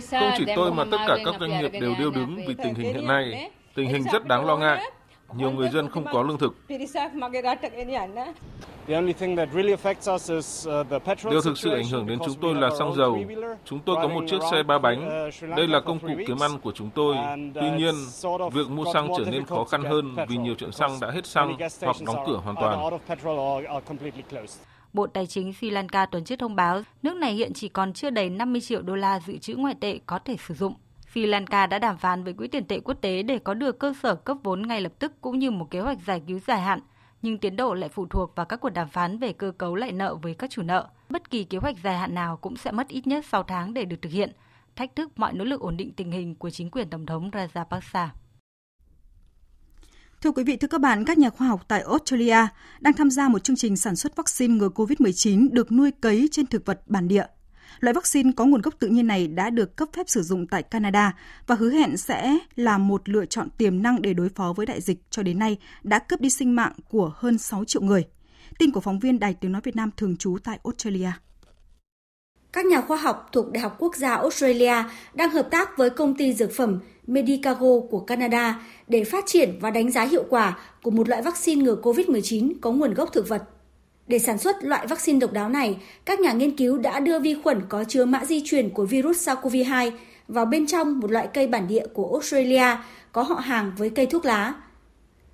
Không 0.09 0.32
chỉ 0.38 0.45
tôi 0.55 0.74
mà 0.74 0.84
tất 0.91 0.97
cả 1.07 1.18
các 1.26 1.36
doanh 1.39 1.59
nghiệp 1.59 1.72
đều 1.82 1.95
điêu 1.99 2.11
đứng 2.11 2.36
vì 2.36 2.55
tình 2.64 2.74
hình 2.74 2.93
hiện 2.93 3.07
nay. 3.07 3.51
Tình 3.76 3.90
hình 3.90 4.04
rất 4.12 4.26
đáng 4.26 4.46
lo 4.46 4.58
ngại. 4.58 4.92
Nhiều 5.36 5.52
người 5.52 5.70
dân 5.70 5.90
không 5.90 6.06
có 6.12 6.24
lương 6.24 6.38
thực. 6.38 6.56
Điều 11.30 11.42
thực 11.42 11.58
sự 11.58 11.72
ảnh 11.74 11.88
hưởng 11.92 12.08
đến 12.08 12.20
chúng 12.26 12.36
tôi 12.42 12.56
là 12.56 12.70
xăng 12.80 12.96
dầu. 12.96 13.20
Chúng 13.66 13.80
tôi 13.80 13.96
có 13.96 14.08
một 14.08 14.24
chiếc 14.28 14.40
xe 14.52 14.64
ba 14.64 14.80
bánh. 14.80 15.30
Đây 15.58 15.68
là 15.68 15.80
công 15.80 16.00
cụ 16.00 16.08
kiếm 16.28 16.40
ăn 16.40 16.60
của 16.60 16.72
chúng 16.72 16.90
tôi. 16.90 17.16
Tuy 17.54 17.70
nhiên, 17.78 17.96
việc 18.54 18.70
mua 18.70 18.86
xăng 18.94 19.08
trở 19.18 19.32
nên 19.32 19.46
khó 19.46 19.64
khăn 19.64 19.84
hơn 19.84 20.16
vì 20.28 20.38
nhiều 20.38 20.56
chuyện 20.58 20.72
xăng 20.72 21.00
đã 21.02 21.12
hết 21.12 21.26
xăng 21.26 21.58
hoặc 21.82 21.96
đóng 22.06 22.24
cửa 22.28 22.42
hoàn 22.44 22.56
toàn. 22.56 23.00
Bộ 24.94 25.08
Tài 25.08 25.28
chính 25.28 25.54
Sri 25.54 25.70
Lanka 25.70 26.06
tuần 26.06 26.24
trước 26.24 26.36
thông 26.40 26.56
báo 26.56 26.82
nước 27.04 27.16
này 27.16 27.34
hiện 27.34 27.54
chỉ 27.54 27.70
còn 27.70 27.94
chưa 27.94 28.10
đầy 28.10 28.30
50 28.30 28.62
triệu 28.62 28.82
đô 28.82 28.96
la 28.96 29.20
dự 29.20 29.38
trữ 29.38 29.56
ngoại 29.56 29.76
tệ 29.80 30.00
có 30.06 30.20
thể 30.20 30.36
sử 30.48 30.54
dụng. 30.54 30.74
Sri 31.14 31.26
Lanka 31.26 31.68
đã 31.68 31.80
đàm 31.80 31.97
phán 31.97 32.24
với 32.24 32.34
Quỹ 32.34 32.47
tiền 32.47 32.66
tệ 32.66 32.80
quốc 32.80 32.93
tế 33.01 33.24
để 33.24 33.39
có 33.39 33.53
được 33.53 33.80
cơ 33.80 33.93
sở 34.03 34.16
cấp 34.16 34.38
vốn 34.43 34.68
ngay 34.68 34.82
lập 34.82 34.93
tức 34.99 35.14
cũng 35.22 35.39
như 35.39 35.51
một 35.51 35.72
kế 35.72 35.80
hoạch 35.80 35.97
giải 36.05 36.22
cứu 36.28 36.39
dài 36.47 36.61
hạn, 36.61 36.80
nhưng 37.22 37.38
tiến 37.38 37.55
độ 37.55 37.74
lại 37.74 37.89
phụ 37.89 38.05
thuộc 38.09 38.36
vào 38.36 38.45
các 38.45 38.57
cuộc 38.57 38.70
đàm 38.70 38.89
phán 38.89 39.20
về 39.20 39.34
cơ 39.34 39.51
cấu 39.57 39.76
lại 39.76 39.91
nợ 39.91 40.16
với 40.16 40.34
các 40.34 40.49
chủ 40.49 40.61
nợ. 40.61 40.89
Bất 41.09 41.30
kỳ 41.30 41.43
kế 41.43 41.57
hoạch 41.57 41.76
dài 41.84 41.97
hạn 41.97 42.16
nào 42.16 42.38
cũng 42.38 42.57
sẽ 42.57 42.72
mất 42.72 42.88
ít 42.88 43.07
nhất 43.07 43.26
6 43.26 43.43
tháng 43.43 43.74
để 43.74 43.86
được 43.86 43.97
thực 44.01 44.11
hiện, 44.11 44.32
thách 44.76 44.95
thức 44.95 45.11
mọi 45.16 45.34
nỗ 45.34 45.43
lực 45.43 45.61
ổn 45.61 45.78
định 45.78 45.93
tình 45.93 46.11
hình 46.11 46.36
của 46.36 46.49
chính 46.49 46.70
quyền 46.70 46.89
Tổng 46.89 47.05
thống 47.05 47.30
Rajapaksa. 47.30 48.07
Thưa 50.22 50.32
quý 50.32 50.43
vị, 50.43 50.57
thưa 50.57 50.68
các 50.68 50.82
bạn, 50.82 51.05
các 51.05 51.18
nhà 51.18 51.30
khoa 51.30 51.47
học 51.47 51.66
tại 51.68 51.82
Australia 51.82 52.47
đang 52.80 52.93
tham 52.93 53.09
gia 53.09 53.30
một 53.30 53.43
chương 53.43 53.55
trình 53.55 53.78
sản 53.78 53.95
xuất 53.95 54.16
vaccine 54.16 54.53
ngừa 54.53 54.70
COVID-19 54.70 55.49
được 55.51 55.72
nuôi 55.72 55.91
cấy 55.91 56.28
trên 56.32 56.47
thực 56.47 56.66
vật 56.66 56.82
bản 56.86 57.07
địa. 57.07 57.26
Loại 57.80 57.94
vaccine 57.94 58.32
có 58.36 58.46
nguồn 58.46 58.62
gốc 58.62 58.74
tự 58.80 58.88
nhiên 58.88 59.08
này 59.08 59.28
đã 59.28 59.50
được 59.50 59.76
cấp 59.76 59.90
phép 59.94 60.10
sử 60.10 60.22
dụng 60.22 60.48
tại 60.48 60.64
Canada 60.64 61.16
và 61.48 61.56
hứa 61.56 61.70
hẹn 61.70 61.98
sẽ 61.98 62.38
là 62.56 62.78
một 62.78 63.10
lựa 63.10 63.26
chọn 63.26 63.50
tiềm 63.58 63.84
năng 63.84 64.02
để 64.02 64.14
đối 64.14 64.30
phó 64.30 64.54
với 64.58 64.66
đại 64.66 64.82
dịch 64.82 65.02
cho 65.10 65.24
đến 65.24 65.40
nay 65.40 65.58
đã 65.84 66.00
cướp 66.00 66.22
đi 66.22 66.30
sinh 66.30 66.56
mạng 66.56 66.74
của 66.90 67.12
hơn 67.16 67.38
6 67.38 67.66
triệu 67.66 67.82
người. 67.82 68.04
Tin 68.60 68.72
của 68.72 68.82
phóng 68.82 69.00
viên 69.00 69.20
Đài 69.20 69.34
Tiếng 69.34 69.52
Nói 69.52 69.62
Việt 69.64 69.76
Nam 69.76 69.90
thường 69.98 70.18
trú 70.18 70.38
tại 70.44 70.60
Australia. 70.64 71.12
Các 72.54 72.66
nhà 72.66 72.82
khoa 72.82 72.98
học 72.98 73.30
thuộc 73.32 73.52
Đại 73.52 73.62
học 73.62 73.76
Quốc 73.80 73.96
gia 73.96 74.16
Australia 74.16 74.76
đang 75.14 75.30
hợp 75.30 75.48
tác 75.52 75.78
với 75.78 75.90
công 75.90 76.16
ty 76.16 76.34
dược 76.34 76.52
phẩm 76.52 76.80
Medicago 77.08 77.80
của 77.90 78.00
Canada 78.00 78.62
để 78.88 79.04
phát 79.04 79.24
triển 79.28 79.58
và 79.62 79.72
đánh 79.72 79.92
giá 79.92 80.04
hiệu 80.04 80.24
quả 80.30 80.58
của 80.84 80.92
một 80.92 81.10
loại 81.10 81.22
vaccine 81.22 81.64
ngừa 81.64 81.76
COVID-19 81.84 82.54
có 82.62 82.72
nguồn 82.72 82.94
gốc 82.94 83.10
thực 83.14 83.30
vật. 83.30 83.44
Để 84.08 84.20
sản 84.20 84.38
xuất 84.38 84.64
loại 84.64 84.88
vaccine 84.88 85.20
độc 85.20 85.32
đáo 85.32 85.49
này, 85.49 85.78
các 86.06 86.20
nhà 86.20 86.34
nghiên 86.34 86.58
cứu 86.58 86.78
đã 86.78 86.99
đưa 86.99 87.20
vi 87.20 87.36
khuẩn 87.43 87.62
có 87.70 87.84
chứa 87.84 88.06
mã 88.06 88.26
di 88.26 88.41
truyền 88.45 88.70
của 88.70 88.86
virus 88.86 89.30
SARS-CoV-2 89.30 89.91
vào 90.28 90.45
bên 90.45 90.68
trong 90.68 90.99
một 90.99 91.12
loại 91.12 91.28
cây 91.34 91.47
bản 91.47 91.68
địa 91.68 91.86
của 91.93 92.10
Australia 92.12 92.78
có 93.12 93.24
họ 93.24 93.36
hàng 93.36 93.72
với 93.78 93.89
cây 93.89 94.06
thuốc 94.06 94.26
lá. 94.26 94.54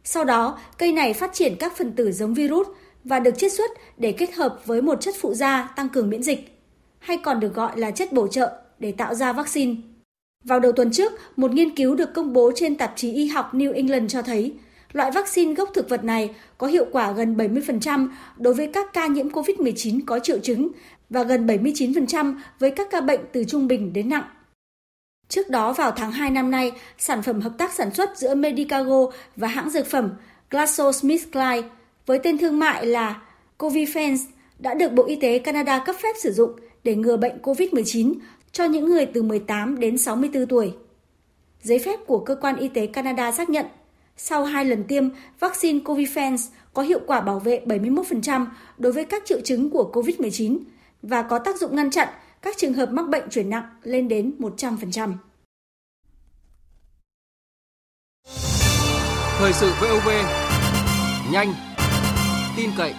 Sau 0.03 0.26
đó, 0.26 0.59
cây 0.78 0.91
này 0.91 1.13
phát 1.13 1.34
triển 1.34 1.55
các 1.59 1.78
phần 1.78 1.91
tử 1.91 2.11
giống 2.11 2.34
virus 2.34 2.67
và 3.03 3.20
được 3.20 3.38
chiết 3.38 3.53
xuất 3.53 3.72
để 3.97 4.11
kết 4.11 4.34
hợp 4.34 4.61
với 4.65 4.82
một 4.82 5.01
chất 5.01 5.15
phụ 5.20 5.34
gia 5.34 5.74
tăng 5.76 5.89
cường 5.89 6.09
miễn 6.09 6.24
dịch, 6.24 6.59
hay 6.99 7.17
còn 7.17 7.39
được 7.39 7.53
gọi 7.53 7.80
là 7.80 7.91
chất 7.91 8.13
bổ 8.13 8.28
trợ 8.28 8.51
để 8.80 8.91
tạo 8.91 9.15
ra 9.15 9.34
vaccine. 9.34 9.76
Vào 10.43 10.59
đầu 10.59 10.72
tuần 10.72 10.91
trước, 10.91 11.11
một 11.36 11.51
nghiên 11.51 11.76
cứu 11.76 11.95
được 11.95 12.13
công 12.13 12.34
bố 12.34 12.51
trên 12.55 12.76
tạp 12.76 12.93
chí 12.95 13.13
y 13.13 13.28
học 13.28 13.53
New 13.53 13.74
England 13.74 14.11
cho 14.11 14.22
thấy 14.22 14.53
Loại 14.94 15.12
vaccine 15.12 15.54
gốc 15.54 15.70
thực 15.74 15.90
vật 15.90 16.04
này 16.04 16.36
có 16.58 16.68
hiệu 16.68 16.86
quả 16.92 17.12
gần 17.12 17.36
70% 17.36 18.10
đối 18.38 18.54
với 18.54 18.68
các 18.68 18.94
ca 18.94 19.08
nhiễm 19.08 19.30
COVID-19 19.30 20.00
có 20.06 20.20
triệu 20.20 20.40
chứng 20.40 20.68
và 21.10 21.24
gần 21.24 21.48
79% 21.48 22.36
với 22.60 22.72
các 22.72 22.88
ca 22.92 23.02
bệnh 23.02 23.20
từ 23.32 23.44
trung 23.44 23.68
bình 23.68 23.94
đến 23.94 24.10
nặng. 24.10 24.24
Trước 25.28 25.50
đó 25.50 25.74
vào 25.74 25.92
tháng 25.92 26.12
2 26.12 26.32
năm 26.32 26.52
nay, 26.52 26.72
sản 26.98 27.22
phẩm 27.22 27.42
hợp 27.42 27.52
tác 27.58 27.74
sản 27.74 27.94
xuất 27.94 28.18
giữa 28.18 28.36
Medicago 28.36 29.06
và 29.36 29.48
hãng 29.48 29.70
dược 29.70 29.88
phẩm 29.88 30.10
GlaxoSmithKline 30.50 31.68
với 32.06 32.20
tên 32.20 32.38
thương 32.38 32.60
mại 32.60 32.86
là 32.86 33.22
Covifence 33.58 34.18
đã 34.60 34.74
được 34.74 34.94
Bộ 34.94 35.04
Y 35.06 35.16
tế 35.16 35.40
Canada 35.40 35.84
cấp 35.86 35.96
phép 36.04 36.16
sử 36.20 36.32
dụng 36.32 36.52
để 36.84 36.96
ngừa 36.96 37.18
bệnh 37.18 37.42
COVID-19 37.42 38.14
cho 38.52 38.66
những 38.66 38.90
người 38.90 39.06
từ 39.06 39.24
18 39.24 39.80
đến 39.80 39.98
64 39.98 40.46
tuổi. 40.46 40.74
Giấy 41.62 41.80
phép 41.80 42.00
của 42.08 42.20
cơ 42.20 42.36
quan 42.36 42.56
y 42.58 42.68
tế 42.68 42.88
Canada 42.88 43.32
xác 43.32 43.50
nhận 43.50 43.66
sau 44.22 44.43
hai 44.43 44.65
lần 44.65 44.84
tiêm, 44.84 45.03
vaccine 45.39 45.80
Covifence 45.80 46.49
có 46.74 46.82
hiệu 46.82 46.99
quả 47.07 47.22
bảo 47.22 47.39
vệ 47.39 47.61
71% 47.65 48.45
đối 48.78 48.93
với 48.93 49.05
các 49.05 49.24
triệu 49.26 49.41
chứng 49.41 49.70
của 49.70 49.91
COVID-19 49.93 50.59
và 51.01 51.22
có 51.22 51.39
tác 51.39 51.57
dụng 51.57 51.76
ngăn 51.76 51.91
chặn 51.91 52.07
các 52.41 52.57
trường 52.57 52.74
hợp 52.74 52.89
mắc 52.91 53.09
bệnh 53.09 53.30
chuyển 53.30 53.49
nặng 53.49 53.63
lên 53.84 54.07
đến 54.07 54.36
100%. 54.39 55.13
Thời 59.39 59.53
sự 59.53 59.72
VOV 59.82 60.09
nhanh, 61.32 61.53
tin 62.57 62.70
cậy, 62.78 62.93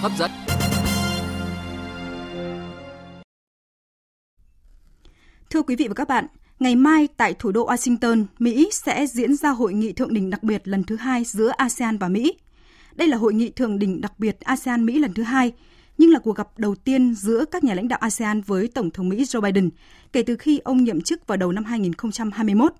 hấp 0.00 0.12
dẫn. 0.18 0.30
Thưa 5.50 5.62
quý 5.62 5.76
vị 5.76 5.88
và 5.88 5.94
các 5.94 6.08
bạn, 6.08 6.26
Ngày 6.60 6.76
mai 6.76 7.08
tại 7.16 7.34
thủ 7.38 7.52
đô 7.52 7.66
Washington, 7.66 8.24
Mỹ 8.38 8.68
sẽ 8.72 9.06
diễn 9.06 9.36
ra 9.36 9.50
hội 9.50 9.74
nghị 9.74 9.92
thượng 9.92 10.14
đỉnh 10.14 10.30
đặc 10.30 10.42
biệt 10.42 10.68
lần 10.68 10.84
thứ 10.84 10.96
hai 10.96 11.24
giữa 11.24 11.52
ASEAN 11.56 11.98
và 11.98 12.08
Mỹ. 12.08 12.34
Đây 12.94 13.08
là 13.08 13.16
hội 13.16 13.34
nghị 13.34 13.50
thượng 13.50 13.78
đỉnh 13.78 14.00
đặc 14.00 14.12
biệt 14.18 14.36
ASEAN-Mỹ 14.40 14.98
lần 14.98 15.14
thứ 15.14 15.22
hai, 15.22 15.52
nhưng 15.98 16.10
là 16.10 16.18
cuộc 16.18 16.36
gặp 16.36 16.48
đầu 16.56 16.74
tiên 16.74 17.14
giữa 17.14 17.44
các 17.50 17.64
nhà 17.64 17.74
lãnh 17.74 17.88
đạo 17.88 17.98
ASEAN 18.02 18.40
với 18.40 18.68
Tổng 18.68 18.90
thống 18.90 19.08
Mỹ 19.08 19.22
Joe 19.22 19.40
Biden 19.40 19.70
kể 20.12 20.22
từ 20.22 20.36
khi 20.36 20.58
ông 20.58 20.84
nhậm 20.84 21.00
chức 21.00 21.26
vào 21.26 21.36
đầu 21.36 21.52
năm 21.52 21.64
2021. 21.64 22.72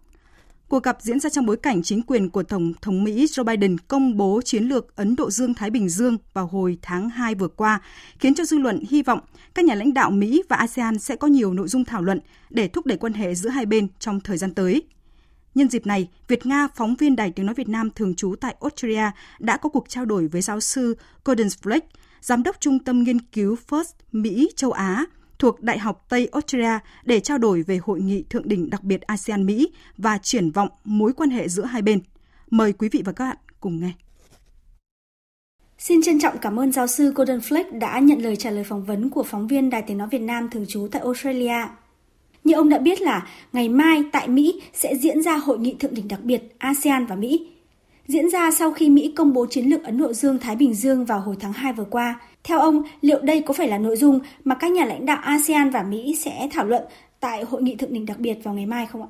Cuộc 0.69 0.83
gặp 0.83 0.97
diễn 1.01 1.21
ra 1.21 1.31
trong 1.31 1.47
bối 1.47 1.57
cảnh 1.57 1.83
chính 1.83 2.03
quyền 2.03 2.31
của 2.31 2.43
Tổng 2.43 2.73
thống 2.83 3.05
Mỹ 3.05 3.27
Joe 3.27 3.45
Biden 3.45 3.79
công 3.79 4.17
bố 4.17 4.41
chiến 4.45 4.65
lược 4.65 4.97
Ấn 4.97 5.17
Độ 5.17 5.31
Dương-Thái 5.31 5.71
Bình 5.71 5.89
Dương 5.89 6.17
vào 6.33 6.47
hồi 6.47 6.79
tháng 6.83 7.09
2 7.09 7.35
vừa 7.35 7.49
qua, 7.49 7.81
khiến 8.19 8.35
cho 8.35 8.45
dư 8.45 8.59
luận 8.59 8.83
hy 8.89 9.03
vọng 9.03 9.21
các 9.55 9.65
nhà 9.65 9.75
lãnh 9.75 9.95
đạo 9.95 10.11
Mỹ 10.11 10.43
và 10.49 10.57
ASEAN 10.57 10.99
sẽ 10.99 11.17
có 11.17 11.29
nhiều 11.29 11.55
nội 11.55 11.69
dung 11.69 11.85
thảo 11.85 12.03
luận 12.03 12.21
để 12.51 12.69
thúc 12.69 12.87
đẩy 12.87 12.99
quan 12.99 13.13
hệ 13.13 13.35
giữa 13.35 13.49
hai 13.49 13.67
bên 13.67 13.89
trong 13.99 14.21
thời 14.21 14.37
gian 14.37 14.55
tới. 14.55 14.83
Nhân 15.55 15.69
dịp 15.69 15.87
này, 15.87 16.09
Việt 16.29 16.47
Nga, 16.47 16.69
phóng 16.75 16.97
viên 16.97 17.17
Đài 17.17 17.31
Tiếng 17.31 17.47
Nói 17.47 17.55
Việt 17.55 17.69
Nam 17.69 17.91
thường 17.91 18.15
trú 18.15 18.35
tại 18.41 18.57
Australia 18.61 19.11
đã 19.39 19.57
có 19.57 19.69
cuộc 19.69 19.89
trao 19.89 20.05
đổi 20.05 20.29
với 20.29 20.41
giáo 20.41 20.61
sư 20.61 20.97
Gordon 21.25 21.47
Fleck, 21.47 21.81
Giám 22.21 22.43
đốc 22.43 22.61
Trung 22.61 22.79
tâm 22.79 23.03
Nghiên 23.03 23.21
cứu 23.21 23.57
FIRST 23.69 23.85
Mỹ 24.13 24.51
châu 24.57 24.73
Á 24.73 25.05
thuộc 25.39 25.63
Đại 25.63 25.79
học 25.79 26.07
Tây 26.09 26.29
Australia 26.33 26.79
để 27.05 27.21
trao 27.21 27.39
đổi 27.39 27.63
về 27.63 27.79
hội 27.83 28.01
nghị 28.01 28.25
thượng 28.31 28.49
đỉnh 28.49 28.71
đặc 28.71 28.85
biệt 28.85 29.01
ASEAN-Mỹ 29.01 29.69
và 29.99 30.19
triển 30.19 30.51
vọng 30.51 30.69
mối 30.85 31.13
quan 31.13 31.31
hệ 31.31 31.49
giữa 31.49 31.65
hai 31.65 31.83
bên. 31.83 32.01
Mời 32.51 32.73
quý 32.73 32.89
vị 32.93 33.03
và 33.05 33.13
các 33.13 33.25
bạn 33.25 33.37
cùng 33.61 33.81
nghe. 33.81 33.93
Xin 35.79 36.03
trân 36.03 36.21
trọng 36.21 36.39
cảm 36.39 36.61
ơn 36.61 36.73
giáo 36.73 36.87
sư 36.87 37.13
Gordon 37.15 37.39
Fleck 37.39 37.79
đã 37.79 37.99
nhận 37.99 38.23
lời 38.23 38.37
trả 38.37 38.51
lời 38.51 38.65
phỏng 38.65 38.85
vấn 38.85 39.11
của 39.11 39.23
phóng 39.23 39.47
viên 39.47 39.71
Đài 39.71 39.83
Tiếng 39.83 39.99
Nói 39.99 40.09
Việt 40.11 40.19
Nam 40.19 40.49
thường 40.51 40.67
trú 40.69 40.89
tại 40.93 41.03
Australia. 41.03 41.69
Như 42.45 42.55
ông 42.55 42.69
đã 42.69 42.79
biết 42.79 43.01
là 43.01 43.27
ngày 43.53 43.69
mai 43.69 44.03
tại 44.13 44.29
Mỹ 44.29 44.63
sẽ 44.75 44.95
diễn 44.95 45.23
ra 45.23 45.37
hội 45.37 45.59
nghị 45.59 45.75
thượng 45.75 45.95
đỉnh 45.95 46.09
đặc 46.09 46.21
biệt 46.23 46.43
ASEAN 46.59 47.07
và 47.07 47.17
Mỹ. 47.17 47.49
Diễn 48.09 48.31
ra 48.31 48.51
sau 48.51 48.73
khi 48.73 48.91
Mỹ 48.91 49.13
công 49.17 49.33
bố 49.33 49.47
chiến 49.47 49.67
lược 49.67 49.85
Ấn 49.85 49.99
Độ 49.99 50.13
Dương-Thái 50.13 50.57
Bình 50.57 50.75
Dương 50.75 51.05
vào 51.05 51.21
hồi 51.21 51.37
tháng 51.41 51.53
2 51.53 51.73
vừa 51.73 51.85
qua. 51.85 52.21
Theo 52.47 52.61
ông, 52.61 52.83
liệu 53.01 53.21
đây 53.23 53.43
có 53.47 53.55
phải 53.55 53.69
là 53.69 53.79
nội 53.79 53.97
dung 53.97 54.21
mà 54.45 54.55
các 54.55 54.73
nhà 54.73 54.85
lãnh 54.85 55.07
đạo 55.07 55.19
ASEAN 55.23 55.71
và 55.71 55.83
Mỹ 55.83 56.17
sẽ 56.25 56.49
thảo 56.53 56.65
luận 56.65 56.83
tại 57.21 57.45
hội 57.45 57.63
nghị 57.63 57.77
thượng 57.77 57.93
đỉnh 57.93 58.07
đặc 58.07 58.19
biệt 58.19 58.35
vào 58.43 58.55
ngày 58.55 58.67
mai 58.67 58.87
không 58.87 59.03
ạ? 59.03 59.09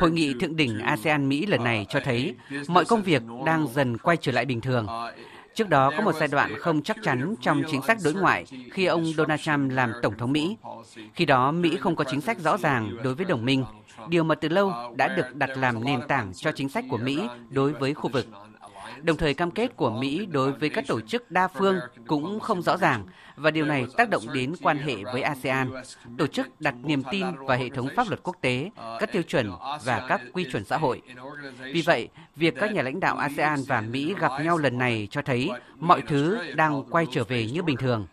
Hội 0.00 0.10
nghị 0.10 0.34
thượng 0.40 0.56
đỉnh 0.56 0.78
ASEAN-Mỹ 0.78 1.46
lần 1.46 1.64
này 1.64 1.86
cho 1.88 2.00
thấy 2.04 2.34
mọi 2.68 2.84
công 2.84 3.02
việc 3.02 3.22
đang 3.46 3.68
dần 3.74 3.98
quay 3.98 4.16
trở 4.16 4.32
lại 4.32 4.44
bình 4.44 4.60
thường. 4.60 4.86
Trước 5.54 5.68
đó 5.68 5.92
có 5.96 6.02
một 6.02 6.14
giai 6.14 6.28
đoạn 6.28 6.54
không 6.58 6.82
chắc 6.82 6.96
chắn 7.02 7.34
trong 7.40 7.62
chính 7.70 7.82
sách 7.82 7.98
đối 8.04 8.14
ngoại 8.14 8.44
khi 8.72 8.84
ông 8.84 9.04
Donald 9.04 9.40
Trump 9.40 9.72
làm 9.72 9.92
Tổng 10.02 10.18
thống 10.18 10.32
Mỹ. 10.32 10.56
Khi 11.14 11.24
đó, 11.24 11.52
Mỹ 11.52 11.76
không 11.76 11.96
có 11.96 12.04
chính 12.04 12.20
sách 12.20 12.38
rõ 12.38 12.56
ràng 12.56 12.96
đối 13.04 13.14
với 13.14 13.24
đồng 13.24 13.44
minh, 13.44 13.64
điều 14.08 14.24
mà 14.24 14.34
từ 14.34 14.48
lâu 14.48 14.72
đã 14.96 15.08
được 15.08 15.34
đặt 15.34 15.50
làm 15.56 15.84
nền 15.84 16.00
tảng 16.08 16.32
cho 16.34 16.52
chính 16.52 16.68
sách 16.68 16.84
của 16.90 16.96
Mỹ 16.98 17.20
đối 17.50 17.72
với 17.72 17.94
khu 17.94 18.10
vực. 18.10 18.26
Đồng 19.04 19.16
thời 19.16 19.34
cam 19.34 19.50
kết 19.50 19.76
của 19.76 19.90
Mỹ 19.90 20.26
đối 20.26 20.52
với 20.52 20.68
các 20.68 20.84
tổ 20.86 21.00
chức 21.00 21.30
đa 21.30 21.48
phương 21.48 21.78
cũng 22.06 22.40
không 22.40 22.62
rõ 22.62 22.76
ràng 22.76 23.06
và 23.36 23.50
điều 23.50 23.64
này 23.64 23.86
tác 23.96 24.10
động 24.10 24.22
đến 24.32 24.54
quan 24.62 24.78
hệ 24.78 24.94
với 25.04 25.22
ASEAN. 25.22 25.70
Tổ 26.18 26.26
chức 26.26 26.60
đặt 26.60 26.74
niềm 26.82 27.02
tin 27.10 27.26
vào 27.46 27.58
hệ 27.58 27.68
thống 27.68 27.88
pháp 27.96 28.08
luật 28.08 28.22
quốc 28.22 28.36
tế, 28.40 28.70
các 29.00 29.12
tiêu 29.12 29.22
chuẩn 29.22 29.50
và 29.84 30.06
các 30.08 30.20
quy 30.32 30.46
chuẩn 30.52 30.64
xã 30.64 30.76
hội. 30.76 31.02
Vì 31.72 31.82
vậy, 31.82 32.08
việc 32.36 32.54
các 32.60 32.72
nhà 32.72 32.82
lãnh 32.82 33.00
đạo 33.00 33.16
ASEAN 33.16 33.58
và 33.66 33.80
Mỹ 33.80 34.14
gặp 34.20 34.32
nhau 34.44 34.58
lần 34.58 34.78
này 34.78 35.08
cho 35.10 35.22
thấy 35.22 35.50
mọi 35.78 36.02
thứ 36.08 36.38
đang 36.54 36.82
quay 36.90 37.06
trở 37.10 37.24
về 37.24 37.46
như 37.46 37.62
bình 37.62 37.76
thường. 37.76 38.06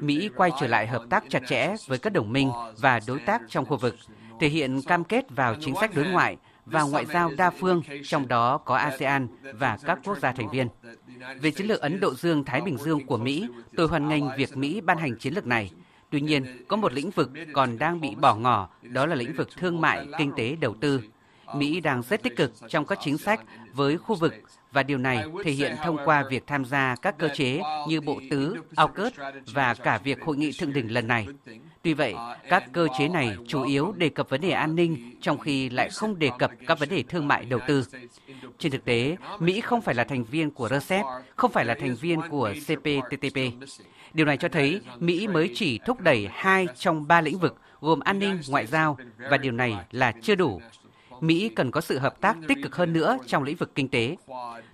Mỹ 0.00 0.30
quay 0.36 0.50
trở 0.60 0.66
lại 0.66 0.86
hợp 0.86 1.02
tác 1.10 1.24
chặt 1.28 1.42
chẽ 1.48 1.74
với 1.86 1.98
các 1.98 2.12
đồng 2.12 2.32
minh 2.32 2.50
và 2.78 3.00
đối 3.06 3.18
tác 3.18 3.42
trong 3.48 3.64
khu 3.64 3.76
vực, 3.76 3.96
thể 4.40 4.48
hiện 4.48 4.82
cam 4.82 5.04
kết 5.04 5.24
vào 5.30 5.54
chính 5.60 5.74
sách 5.80 5.94
đối 5.94 6.06
ngoại 6.06 6.36
và 6.66 6.82
ngoại 6.82 7.06
giao 7.06 7.30
đa 7.36 7.50
phương, 7.50 7.82
trong 8.04 8.28
đó 8.28 8.58
có 8.58 8.76
ASEAN 8.76 9.28
và 9.54 9.78
các 9.84 9.98
quốc 10.04 10.18
gia 10.18 10.32
thành 10.32 10.50
viên. 10.50 10.68
Về 11.40 11.50
chiến 11.50 11.66
lược 11.66 11.80
Ấn 11.80 12.00
Độ 12.00 12.14
Dương-Thái 12.14 12.60
Bình 12.60 12.78
Dương 12.78 13.06
của 13.06 13.18
Mỹ, 13.18 13.48
tôi 13.76 13.88
hoan 13.88 14.08
nghênh 14.08 14.24
việc 14.36 14.56
Mỹ 14.56 14.80
ban 14.80 14.98
hành 14.98 15.16
chiến 15.18 15.34
lược 15.34 15.46
này. 15.46 15.70
Tuy 16.10 16.20
nhiên, 16.20 16.64
có 16.68 16.76
một 16.76 16.92
lĩnh 16.92 17.10
vực 17.10 17.30
còn 17.52 17.78
đang 17.78 18.00
bị 18.00 18.14
bỏ 18.14 18.34
ngỏ, 18.34 18.68
đó 18.82 19.06
là 19.06 19.14
lĩnh 19.14 19.32
vực 19.32 19.48
thương 19.56 19.80
mại, 19.80 20.06
kinh 20.18 20.32
tế, 20.36 20.56
đầu 20.60 20.74
tư. 20.80 21.00
Mỹ 21.56 21.80
đang 21.80 22.02
rất 22.02 22.22
tích 22.22 22.36
cực 22.36 22.52
trong 22.68 22.86
các 22.86 22.98
chính 23.02 23.18
sách 23.18 23.40
với 23.72 23.96
khu 23.98 24.14
vực 24.14 24.34
và 24.72 24.82
điều 24.82 24.98
này 24.98 25.24
thể 25.44 25.52
hiện 25.52 25.76
thông 25.84 25.98
qua 26.04 26.24
việc 26.30 26.46
tham 26.46 26.64
gia 26.64 26.96
các 27.02 27.18
cơ 27.18 27.28
chế 27.34 27.60
như 27.88 28.00
Bộ 28.00 28.20
Tứ, 28.30 28.56
AUKUS 28.76 29.12
và 29.54 29.74
cả 29.74 29.98
việc 30.04 30.22
hội 30.22 30.36
nghị 30.36 30.52
thượng 30.58 30.72
đỉnh 30.72 30.92
lần 30.92 31.08
này. 31.08 31.26
Tuy 31.84 31.94
vậy, 31.94 32.14
các 32.48 32.72
cơ 32.72 32.88
chế 32.98 33.08
này 33.08 33.36
chủ 33.46 33.62
yếu 33.62 33.92
đề 33.96 34.08
cập 34.08 34.28
vấn 34.28 34.40
đề 34.40 34.50
an 34.50 34.74
ninh, 34.74 35.16
trong 35.20 35.38
khi 35.38 35.68
lại 35.68 35.88
không 35.90 36.18
đề 36.18 36.30
cập 36.38 36.50
các 36.66 36.78
vấn 36.78 36.88
đề 36.88 37.02
thương 37.02 37.28
mại 37.28 37.44
đầu 37.44 37.60
tư. 37.66 37.84
Trên 38.58 38.72
thực 38.72 38.84
tế, 38.84 39.16
Mỹ 39.38 39.60
không 39.60 39.80
phải 39.80 39.94
là 39.94 40.04
thành 40.04 40.24
viên 40.24 40.50
của 40.50 40.68
RCEP, 40.68 41.04
không 41.36 41.52
phải 41.52 41.64
là 41.64 41.74
thành 41.80 41.94
viên 41.94 42.20
của 42.30 42.52
CPTPP. 42.66 43.38
Điều 44.14 44.26
này 44.26 44.36
cho 44.36 44.48
thấy 44.48 44.80
Mỹ 44.98 45.28
mới 45.28 45.50
chỉ 45.54 45.78
thúc 45.86 46.00
đẩy 46.00 46.28
hai 46.32 46.66
trong 46.76 47.08
ba 47.08 47.20
lĩnh 47.20 47.38
vực 47.38 47.56
gồm 47.80 48.00
an 48.00 48.18
ninh, 48.18 48.40
ngoại 48.48 48.66
giao, 48.66 48.98
và 49.30 49.36
điều 49.36 49.52
này 49.52 49.76
là 49.90 50.12
chưa 50.22 50.34
đủ. 50.34 50.60
Mỹ 51.20 51.50
cần 51.56 51.70
có 51.70 51.80
sự 51.80 51.98
hợp 51.98 52.20
tác 52.20 52.36
tích 52.48 52.58
cực 52.62 52.76
hơn 52.76 52.92
nữa 52.92 53.18
trong 53.26 53.42
lĩnh 53.42 53.56
vực 53.56 53.74
kinh 53.74 53.88
tế. 53.88 54.16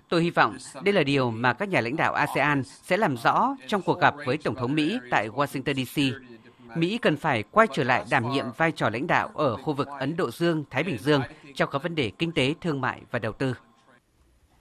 Tôi 0.09 0.23
hy 0.23 0.29
vọng 0.29 0.57
đây 0.83 0.93
là 0.93 1.03
điều 1.03 1.31
mà 1.31 1.53
các 1.53 1.69
nhà 1.69 1.81
lãnh 1.81 1.95
đạo 1.95 2.13
ASEAN 2.13 2.63
sẽ 2.63 2.97
làm 2.97 3.17
rõ 3.17 3.55
trong 3.67 3.81
cuộc 3.81 3.99
gặp 3.99 4.15
với 4.25 4.37
Tổng 4.37 4.55
thống 4.55 4.75
Mỹ 4.75 4.99
tại 5.09 5.29
Washington 5.29 5.85
DC 5.85 6.30
Mỹ 6.75 6.97
cần 6.97 7.17
phải 7.17 7.43
quay 7.43 7.67
trở 7.73 7.83
lại 7.83 8.03
đảm 8.11 8.31
nhiệm 8.31 8.45
vai 8.57 8.71
trò 8.71 8.89
lãnh 8.89 9.07
đạo 9.07 9.31
ở 9.33 9.57
khu 9.57 9.73
vực 9.73 9.87
Ấn 9.99 10.15
Độ 10.15 10.31
Dương-Thái 10.31 10.83
Bình 10.83 10.97
Dương 10.97 11.21
trong 11.55 11.69
các 11.71 11.83
vấn 11.83 11.95
đề 11.95 12.11
kinh 12.19 12.31
tế, 12.31 12.53
thương 12.61 12.81
mại 12.81 13.01
và 13.11 13.19
đầu 13.19 13.31
tư. 13.31 13.53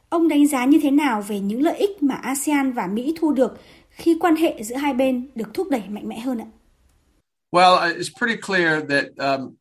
Ông 0.08 0.28
đánh 0.28 0.46
giá 0.46 0.64
như 0.64 0.78
thế 0.82 0.90
nào 0.90 1.22
về 1.22 1.40
những 1.40 1.62
lợi 1.62 1.76
ích 1.76 2.02
mà 2.02 2.14
ASEAN 2.14 2.72
và 2.72 2.86
Mỹ 2.86 3.14
thu 3.20 3.32
được 3.32 3.58
khi 3.90 4.16
quan 4.20 4.36
hệ 4.36 4.62
giữa 4.62 4.76
hai 4.76 4.94
bên 4.94 5.28
được 5.34 5.54
thúc 5.54 5.68
đẩy 5.70 5.82
mạnh 5.88 6.08
mẽ 6.08 6.20
hơn 6.20 6.38
ạ? 6.38 6.46
Um, 9.16 9.54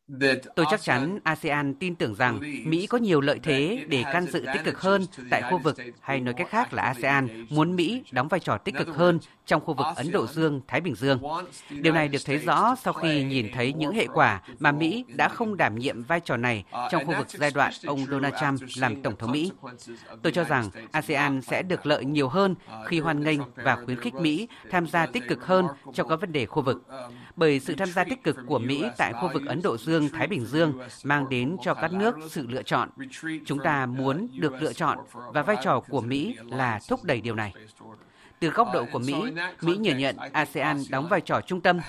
Tôi 0.56 0.66
chắc 0.70 0.82
chắn 0.82 1.18
ASEAN 1.24 1.74
tin 1.74 1.94
tưởng 1.94 2.14
rằng 2.14 2.40
Mỹ 2.64 2.86
có 2.86 2.98
nhiều 2.98 3.20
lợi 3.20 3.40
thế 3.42 3.84
để 3.88 4.04
can 4.12 4.26
dự 4.26 4.44
tích 4.52 4.64
cực 4.64 4.80
hơn 4.80 5.06
tại 5.30 5.42
khu 5.50 5.58
vực, 5.58 5.76
hay 6.00 6.20
nói 6.20 6.34
cách 6.34 6.48
khác 6.50 6.72
là 6.72 6.82
ASEAN 6.82 7.46
muốn 7.50 7.76
Mỹ 7.76 8.02
đóng 8.12 8.28
vai 8.28 8.40
trò 8.40 8.58
tích 8.58 8.74
cực 8.78 8.88
hơn 8.88 9.18
trong 9.46 9.64
khu 9.64 9.74
vực 9.74 9.86
Ấn 9.96 10.10
Độ 10.10 10.26
Dương-Thái 10.26 10.80
Bình 10.80 10.94
Dương. 10.94 11.20
Điều 11.70 11.92
này 11.92 12.08
được 12.08 12.18
thấy 12.24 12.38
rõ 12.38 12.74
sau 12.82 12.92
khi 12.92 13.24
nhìn 13.24 13.46
thấy 13.54 13.72
những 13.72 13.94
hệ 13.94 14.06
quả 14.06 14.42
mà 14.58 14.72
Mỹ 14.72 15.04
đã 15.08 15.28
không 15.28 15.56
đảm 15.56 15.78
nhiệm 15.78 16.02
vai 16.02 16.20
trò 16.20 16.36
này 16.36 16.64
trong 16.90 17.06
khu 17.06 17.14
vực 17.18 17.26
giai 17.30 17.50
đoạn 17.50 17.72
ông 17.86 18.06
Donald 18.06 18.34
Trump 18.40 18.60
làm 18.76 19.02
Tổng 19.02 19.16
thống 19.16 19.32
Mỹ. 19.32 19.52
Tôi 20.22 20.32
cho 20.32 20.44
rằng 20.44 20.70
ASEAN 20.92 21.42
sẽ 21.42 21.62
được 21.62 21.86
lợi 21.86 22.04
nhiều 22.04 22.28
hơn 22.28 22.54
khi 22.86 23.00
hoan 23.00 23.22
nghênh 23.22 23.40
và 23.54 23.76
khuyến 23.84 24.00
khích 24.00 24.14
Mỹ 24.14 24.48
tham 24.70 24.86
gia 24.86 25.06
tích 25.06 25.22
cực 25.28 25.46
hơn 25.46 25.66
trong 25.94 26.08
các 26.08 26.20
vấn 26.20 26.32
đề 26.32 26.46
khu 26.46 26.62
vực. 26.62 26.82
Bởi 27.36 27.60
sự 27.60 27.74
tham 27.74 27.88
gia 27.92 28.04
tích 28.04 28.24
cực 28.24 28.36
của 28.46 28.58
Mỹ 28.58 28.84
tại 28.96 29.12
khu 29.12 29.28
vực 29.32 29.42
Ấn 29.46 29.62
Độ 29.62 29.76
Dương-Thái 30.00 30.26
Bình 30.26 30.44
Dương 30.44 30.72
mang 31.04 31.28
đến 31.28 31.56
cho 31.62 31.74
các 31.74 31.92
nước 31.92 32.16
sự 32.28 32.46
lựa 32.48 32.62
chọn. 32.62 32.88
Chúng 33.46 33.58
ta 33.58 33.86
muốn 33.86 34.28
được 34.38 34.62
lựa 34.62 34.72
chọn 34.72 34.98
và 35.12 35.42
vai 35.42 35.56
trò 35.62 35.80
của 35.80 36.00
Mỹ 36.00 36.36
là 36.46 36.80
thúc 36.88 37.04
đẩy 37.04 37.20
điều 37.20 37.34
này. 37.34 37.54
Từ 38.40 38.48
góc 38.48 38.68
độ 38.74 38.84
của 38.92 38.98
Mỹ, 38.98 39.14
Mỹ 39.60 39.76
nhìn 39.76 39.98
nhận 39.98 40.16
ASEAN 40.32 40.82
đóng 40.90 41.08
vai 41.08 41.20
trò 41.20 41.40
trung 41.40 41.60
tâm. 41.60 41.80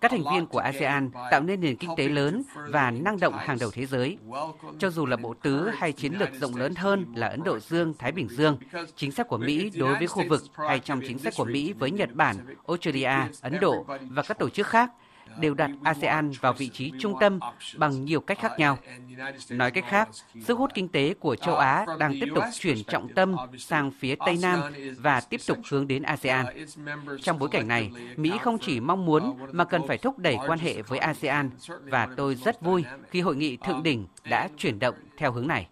Các 0.00 0.10
thành 0.10 0.22
viên 0.32 0.46
của 0.46 0.58
ASEAN 0.58 1.10
tạo 1.30 1.40
nên 1.40 1.60
nền 1.60 1.76
kinh 1.76 1.90
tế 1.96 2.08
lớn 2.08 2.42
và 2.68 2.90
năng 2.90 3.20
động 3.20 3.34
hàng 3.38 3.58
đầu 3.60 3.70
thế 3.70 3.86
giới. 3.86 4.18
Cho 4.78 4.90
dù 4.90 5.06
là 5.06 5.16
bộ 5.16 5.34
tứ 5.42 5.70
hay 5.78 5.92
chiến 5.92 6.12
lược 6.12 6.28
rộng 6.40 6.56
lớn 6.56 6.74
hơn 6.74 7.06
là 7.14 7.28
Ấn 7.28 7.44
Độ 7.44 7.58
Dương, 7.58 7.94
Thái 7.98 8.12
Bình 8.12 8.28
Dương, 8.28 8.56
chính 8.96 9.12
sách 9.12 9.28
của 9.28 9.38
Mỹ 9.38 9.70
đối 9.74 9.94
với 9.94 10.06
khu 10.06 10.22
vực 10.28 10.42
hay 10.68 10.80
trong 10.80 11.00
chính 11.06 11.18
sách 11.18 11.34
của 11.36 11.44
Mỹ 11.44 11.72
với 11.72 11.90
Nhật 11.90 12.14
Bản, 12.14 12.36
Australia, 12.68 13.12
Ấn 13.40 13.60
Độ 13.60 13.84
và 14.10 14.22
các 14.22 14.38
tổ 14.38 14.48
chức 14.48 14.66
khác 14.66 14.90
đều 15.40 15.54
đặt 15.54 15.70
ASEAN 15.82 16.30
vào 16.40 16.52
vị 16.52 16.68
trí 16.68 16.92
trung 16.98 17.14
tâm 17.20 17.38
bằng 17.76 18.04
nhiều 18.04 18.20
cách 18.20 18.38
khác 18.40 18.52
nhau. 18.58 18.78
Nói 19.50 19.70
cách 19.70 19.84
khác, 19.88 20.08
sức 20.40 20.58
hút 20.58 20.70
kinh 20.74 20.88
tế 20.88 21.14
của 21.14 21.36
châu 21.36 21.56
Á 21.56 21.86
đang 21.98 22.12
tiếp 22.20 22.28
tục 22.34 22.44
chuyển 22.60 22.84
trọng 22.84 23.08
tâm 23.14 23.36
sang 23.58 23.90
phía 23.98 24.14
Tây 24.26 24.38
Nam 24.42 24.60
và 24.98 25.20
tiếp 25.20 25.40
tục 25.46 25.58
hướng 25.70 25.88
đến 25.88 26.02
ASEAN. 26.02 26.46
Trong 27.22 27.38
bối 27.38 27.48
cảnh 27.52 27.68
này, 27.68 27.90
Mỹ 28.16 28.32
không 28.42 28.58
chỉ 28.58 28.80
mong 28.80 29.06
muốn 29.06 29.36
mà 29.52 29.64
cần 29.64 29.82
phải 29.88 29.98
thúc 29.98 30.18
đẩy 30.18 30.36
quan 30.46 30.58
hệ 30.58 30.82
với 30.82 30.98
ASEAN 30.98 31.50
và 31.84 32.08
tôi 32.16 32.34
rất 32.34 32.62
vui 32.62 32.84
khi 33.10 33.20
hội 33.20 33.36
nghị 33.36 33.56
thượng 33.56 33.82
đỉnh 33.82 34.06
đã 34.30 34.48
chuyển 34.58 34.78
động 34.78 34.94
theo 35.18 35.32
hướng 35.32 35.48
này. 35.48 35.68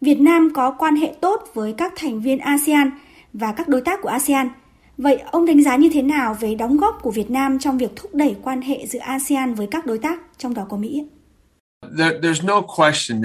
Việt 0.00 0.20
Nam 0.20 0.50
có 0.54 0.70
quan 0.78 0.96
hệ 0.96 1.14
tốt 1.20 1.50
với 1.54 1.74
các 1.78 1.92
thành 1.96 2.20
viên 2.20 2.38
ASEAN 2.38 2.90
và 3.32 3.52
các 3.52 3.68
đối 3.68 3.80
tác 3.80 4.00
của 4.02 4.08
ASEAN– 4.08 4.48
Vậy 4.98 5.18
ông 5.32 5.46
đánh 5.46 5.62
giá 5.62 5.76
như 5.76 5.90
thế 5.92 6.02
nào 6.02 6.36
về 6.40 6.54
đóng 6.54 6.76
góp 6.76 6.98
của 7.02 7.10
Việt 7.10 7.30
Nam 7.30 7.58
trong 7.58 7.78
việc 7.78 7.96
thúc 7.96 8.14
đẩy 8.14 8.36
quan 8.42 8.60
hệ 8.60 8.86
giữa 8.86 8.98
ASEAN 8.98 9.54
với 9.54 9.66
các 9.70 9.86
đối 9.86 9.98
tác, 9.98 10.20
trong 10.38 10.54
đó 10.54 10.66
có 10.68 10.76
Mỹ? 10.76 11.06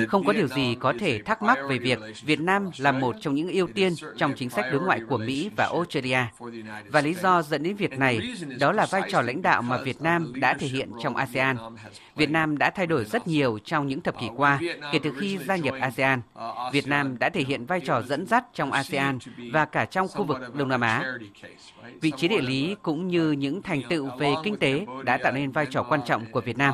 Không 0.08 0.24
có 0.26 0.34
điều 0.34 0.48
gì 0.48 0.76
có 0.80 0.94
thể 1.00 1.22
thắc 1.22 1.42
mắc 1.42 1.58
về 1.70 1.78
việc 1.78 2.00
Việt 2.22 2.40
Nam 2.40 2.70
là 2.78 2.92
một 2.92 3.16
trong 3.22 3.36
những 3.36 3.52
ưu 3.52 3.68
tiên 3.68 3.94
trong 4.18 4.34
chính 4.34 4.50
sách 4.50 4.66
đối 4.72 4.82
ngoại 4.82 5.02
của 5.10 5.18
Mỹ 5.18 5.50
và 5.58 5.66
Australia. 5.66 6.20
Và 6.90 7.02
lý 7.02 7.14
do 7.14 7.42
dẫn 7.42 7.64
đến 7.64 7.76
việc 7.76 7.92
này 7.92 8.20
đó 8.60 8.72
là 8.72 8.86
vai 8.92 9.02
trò 9.12 9.22
lãnh 9.22 9.42
đạo 9.42 9.62
mà 9.62 9.78
Việt 9.78 10.02
Nam 10.02 10.34
đã 10.36 10.54
thể 10.54 10.68
hiện 10.68 10.92
trong 11.04 11.16
ASEAN. 11.16 11.58
Việt 12.16 12.30
Nam 12.30 12.58
đã 12.58 12.70
thay 12.70 12.88
đổi 12.88 13.06
rất 13.06 13.28
nhiều 13.28 13.60
trong 13.66 13.88
những 13.88 14.02
thập 14.02 14.20
kỷ 14.20 14.28
qua 14.36 14.60
kể 14.92 15.00
từ 15.04 15.14
khi 15.20 15.38
gia 15.38 15.56
nhập 15.56 15.76
ASEAN. 15.82 16.22
Việt 16.72 16.88
Nam 16.88 17.20
đã 17.20 17.30
thể 17.30 17.44
hiện 17.48 17.66
vai 17.66 17.80
trò 17.80 18.02
dẫn 18.02 18.26
dắt 18.26 18.46
trong 18.54 18.72
ASEAN 18.72 19.20
và 19.52 19.66
cả 19.66 19.86
trong 19.86 20.08
khu 20.08 20.24
vực 20.24 20.56
Đông 20.56 20.70
Nam 20.70 20.82
Á. 20.82 21.14
Vị 22.02 22.12
trí 22.18 22.28
địa 22.28 22.42
lý 22.42 22.76
cũng 22.82 23.08
như 23.08 23.32
những 23.32 23.62
thành 23.62 23.82
tựu 23.90 24.10
về 24.18 24.34
kinh 24.44 24.58
tế 24.58 24.86
đã 25.04 25.18
tạo 25.18 25.32
nên 25.32 25.52
vai 25.52 25.66
trò 25.66 25.84
quan 25.84 26.02
trọng 26.06 26.26
của 26.32 26.42
Việt 26.42 26.58
Nam. 26.58 26.74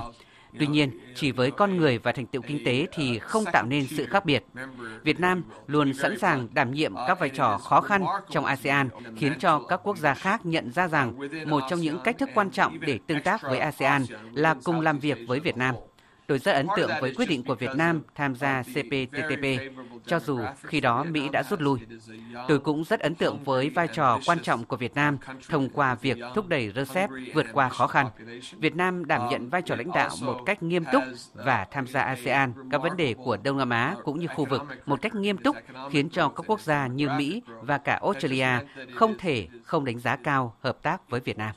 Tuy 0.59 0.67
nhiên, 0.67 0.99
chỉ 1.15 1.31
với 1.31 1.51
con 1.51 1.77
người 1.77 1.97
và 1.97 2.11
thành 2.11 2.25
tựu 2.25 2.41
kinh 2.41 2.65
tế 2.65 2.85
thì 2.93 3.19
không 3.19 3.45
tạo 3.53 3.65
nên 3.65 3.87
sự 3.87 4.05
khác 4.05 4.25
biệt. 4.25 4.43
Việt 5.03 5.19
Nam 5.19 5.43
luôn 5.67 5.93
sẵn 5.93 6.19
sàng 6.19 6.47
đảm 6.53 6.71
nhiệm 6.71 6.93
các 7.07 7.19
vai 7.19 7.29
trò 7.29 7.57
khó 7.57 7.81
khăn 7.81 8.03
trong 8.29 8.45
ASEAN, 8.45 8.89
khiến 9.17 9.33
cho 9.39 9.59
các 9.59 9.79
quốc 9.83 9.97
gia 9.97 10.13
khác 10.13 10.45
nhận 10.45 10.71
ra 10.71 10.87
rằng 10.87 11.13
một 11.45 11.63
trong 11.69 11.79
những 11.79 11.99
cách 12.03 12.17
thức 12.17 12.29
quan 12.33 12.51
trọng 12.51 12.79
để 12.79 12.99
tương 13.07 13.21
tác 13.21 13.41
với 13.41 13.59
ASEAN 13.59 14.05
là 14.33 14.55
cùng 14.63 14.81
làm 14.81 14.99
việc 14.99 15.17
với 15.27 15.39
Việt 15.39 15.57
Nam. 15.57 15.75
Tôi 16.27 16.39
rất 16.39 16.51
ấn 16.51 16.67
tượng 16.77 16.91
với 17.01 17.13
quyết 17.15 17.29
định 17.29 17.43
của 17.43 17.55
Việt 17.55 17.75
Nam 17.75 18.01
tham 18.15 18.35
gia 18.35 18.63
CPTPP, 18.63 19.45
cho 20.05 20.19
dù 20.19 20.39
khi 20.63 20.81
đó 20.81 21.03
Mỹ 21.03 21.29
đã 21.31 21.43
rút 21.49 21.61
lui. 21.61 21.79
Tôi 22.47 22.59
cũng 22.59 22.83
rất 22.83 22.99
ấn 22.99 23.15
tượng 23.15 23.43
với 23.43 23.69
vai 23.69 23.87
trò 23.87 24.19
quan 24.25 24.39
trọng 24.39 24.65
của 24.65 24.77
Việt 24.77 24.95
Nam 24.95 25.17
thông 25.49 25.69
qua 25.69 25.95
việc 25.95 26.17
thúc 26.35 26.47
đẩy 26.47 26.71
RCEP 26.75 27.09
vượt 27.33 27.45
qua 27.53 27.69
khó 27.69 27.87
khăn. 27.87 28.07
Việt 28.57 28.75
Nam 28.75 29.05
đảm 29.05 29.21
nhận 29.29 29.49
vai 29.49 29.61
trò 29.61 29.75
lãnh 29.75 29.91
đạo 29.91 30.09
một 30.21 30.39
cách 30.45 30.63
nghiêm 30.63 30.83
túc 30.93 31.03
và 31.33 31.67
tham 31.71 31.87
gia 31.87 32.01
ASEAN 32.01 32.53
các 32.71 32.81
vấn 32.81 32.97
đề 32.97 33.13
của 33.13 33.37
Đông 33.43 33.57
Nam 33.57 33.69
Á 33.69 33.95
cũng 34.03 34.19
như 34.19 34.27
khu 34.27 34.45
vực 34.49 34.61
một 34.85 35.01
cách 35.01 35.15
nghiêm 35.15 35.37
túc 35.37 35.55
khiến 35.91 36.09
cho 36.09 36.29
các 36.29 36.43
quốc 36.47 36.61
gia 36.61 36.87
như 36.87 37.09
Mỹ 37.17 37.41
và 37.61 37.77
cả 37.77 37.99
Australia 38.01 38.47
không 38.95 39.15
thể 39.19 39.47
không 39.63 39.85
đánh 39.85 39.99
giá 39.99 40.15
cao 40.15 40.55
hợp 40.59 40.83
tác 40.83 41.09
với 41.09 41.19
Việt 41.19 41.37
Nam. 41.37 41.55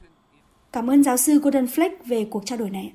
Cảm 0.72 0.90
ơn 0.90 1.02
giáo 1.02 1.16
sư 1.16 1.40
Gordon 1.42 1.64
Fleck 1.64 1.90
về 2.06 2.26
cuộc 2.30 2.42
trao 2.46 2.58
đổi 2.58 2.70
này. 2.70 2.92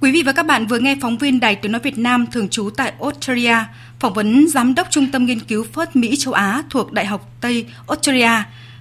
Quý 0.00 0.12
vị 0.12 0.22
và 0.26 0.32
các 0.32 0.46
bạn 0.46 0.66
vừa 0.66 0.78
nghe 0.78 0.96
phóng 1.00 1.18
viên 1.18 1.40
Đài 1.40 1.56
Tiếng 1.56 1.72
Nói 1.72 1.80
Việt 1.80 1.98
Nam 1.98 2.26
thường 2.32 2.48
trú 2.48 2.70
tại 2.76 2.92
Australia, 3.00 3.56
phỏng 3.98 4.14
vấn 4.14 4.48
Giám 4.48 4.74
đốc 4.74 4.90
Trung 4.90 5.06
tâm 5.12 5.26
Nghiên 5.26 5.40
cứu 5.40 5.64
Phớt 5.72 5.96
Mỹ 5.96 6.16
châu 6.16 6.34
Á 6.34 6.62
thuộc 6.70 6.92
Đại 6.92 7.06
học 7.06 7.30
Tây 7.40 7.66
Australia 7.88 8.30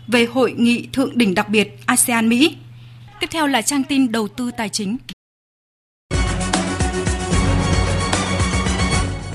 về 0.08 0.26
hội 0.26 0.54
nghị 0.58 0.88
thượng 0.94 1.18
đỉnh 1.18 1.36
đặc 1.36 1.50
biệt 1.50 1.80
ASEAN-Mỹ. 1.86 2.56
Tiếp 3.20 3.28
theo 3.32 3.48
là 3.48 3.62
trang 3.62 3.84
tin 3.84 4.12
đầu 4.12 4.28
tư 4.28 4.52
tài 4.58 4.70
chính. 4.70 4.98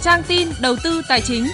Trang 0.02 0.22
tin 0.28 0.48
đầu 0.60 0.76
tư 0.84 1.02
tài 1.08 1.20
chính. 1.20 1.46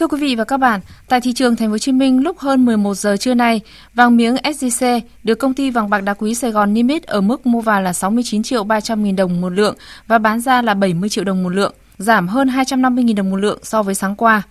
Thưa 0.00 0.06
quý 0.06 0.18
vị 0.20 0.34
và 0.34 0.44
các 0.44 0.56
bạn, 0.56 0.80
tại 1.08 1.20
thị 1.20 1.32
trường 1.32 1.56
Thành 1.56 1.68
phố 1.68 1.70
Hồ 1.70 1.78
Chí 1.78 1.92
Minh 1.92 2.22
lúc 2.22 2.38
hơn 2.38 2.64
11 2.64 2.94
giờ 2.94 3.16
trưa 3.16 3.34
nay, 3.34 3.60
vàng 3.94 4.16
miếng 4.16 4.34
SJC 4.34 5.00
được 5.24 5.34
công 5.34 5.54
ty 5.54 5.70
vàng 5.70 5.90
bạc 5.90 6.00
đá 6.00 6.14
quý 6.14 6.34
Sài 6.34 6.50
Gòn 6.50 6.74
niêm 6.74 6.88
yết 6.88 7.02
ở 7.02 7.20
mức 7.20 7.46
mua 7.46 7.60
vào 7.60 7.82
là 7.82 7.92
69 7.92 8.42
triệu 8.42 8.64
300 8.64 9.04
nghìn 9.04 9.16
đồng 9.16 9.40
một 9.40 9.50
lượng 9.50 9.76
và 10.06 10.18
bán 10.18 10.40
ra 10.40 10.62
là 10.62 10.74
70 10.74 11.08
triệu 11.08 11.24
đồng 11.24 11.42
một 11.42 11.48
lượng, 11.48 11.74
giảm 11.98 12.28
hơn 12.28 12.48
250 12.48 13.04
nghìn 13.04 13.16
đồng 13.16 13.30
một 13.30 13.36
lượng 13.36 13.58
so 13.62 13.82
với 13.82 13.94
sáng 13.94 14.16
qua. 14.16 14.42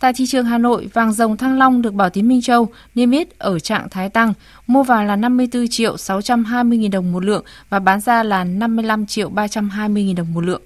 Tại 0.00 0.12
thị 0.12 0.26
trường 0.26 0.44
Hà 0.44 0.58
Nội, 0.58 0.88
vàng 0.92 1.12
dòng 1.12 1.36
Thăng 1.36 1.58
Long 1.58 1.82
được 1.82 1.94
Bảo 1.94 2.10
Tín 2.10 2.28
Minh 2.28 2.42
Châu 2.42 2.68
niêm 2.94 3.10
yết 3.10 3.38
ở 3.38 3.58
trạng 3.58 3.88
thái 3.88 4.08
tăng, 4.08 4.32
mua 4.66 4.82
vào 4.82 5.04
là 5.04 5.16
54 5.16 5.68
triệu 5.68 5.96
620 5.96 6.78
nghìn 6.78 6.90
đồng 6.90 7.12
một 7.12 7.24
lượng 7.24 7.44
và 7.70 7.78
bán 7.78 8.00
ra 8.00 8.22
là 8.22 8.44
55 8.44 9.06
triệu 9.06 9.28
320 9.28 10.02
nghìn 10.04 10.16
đồng 10.16 10.34
một 10.34 10.44
lượng. 10.44 10.62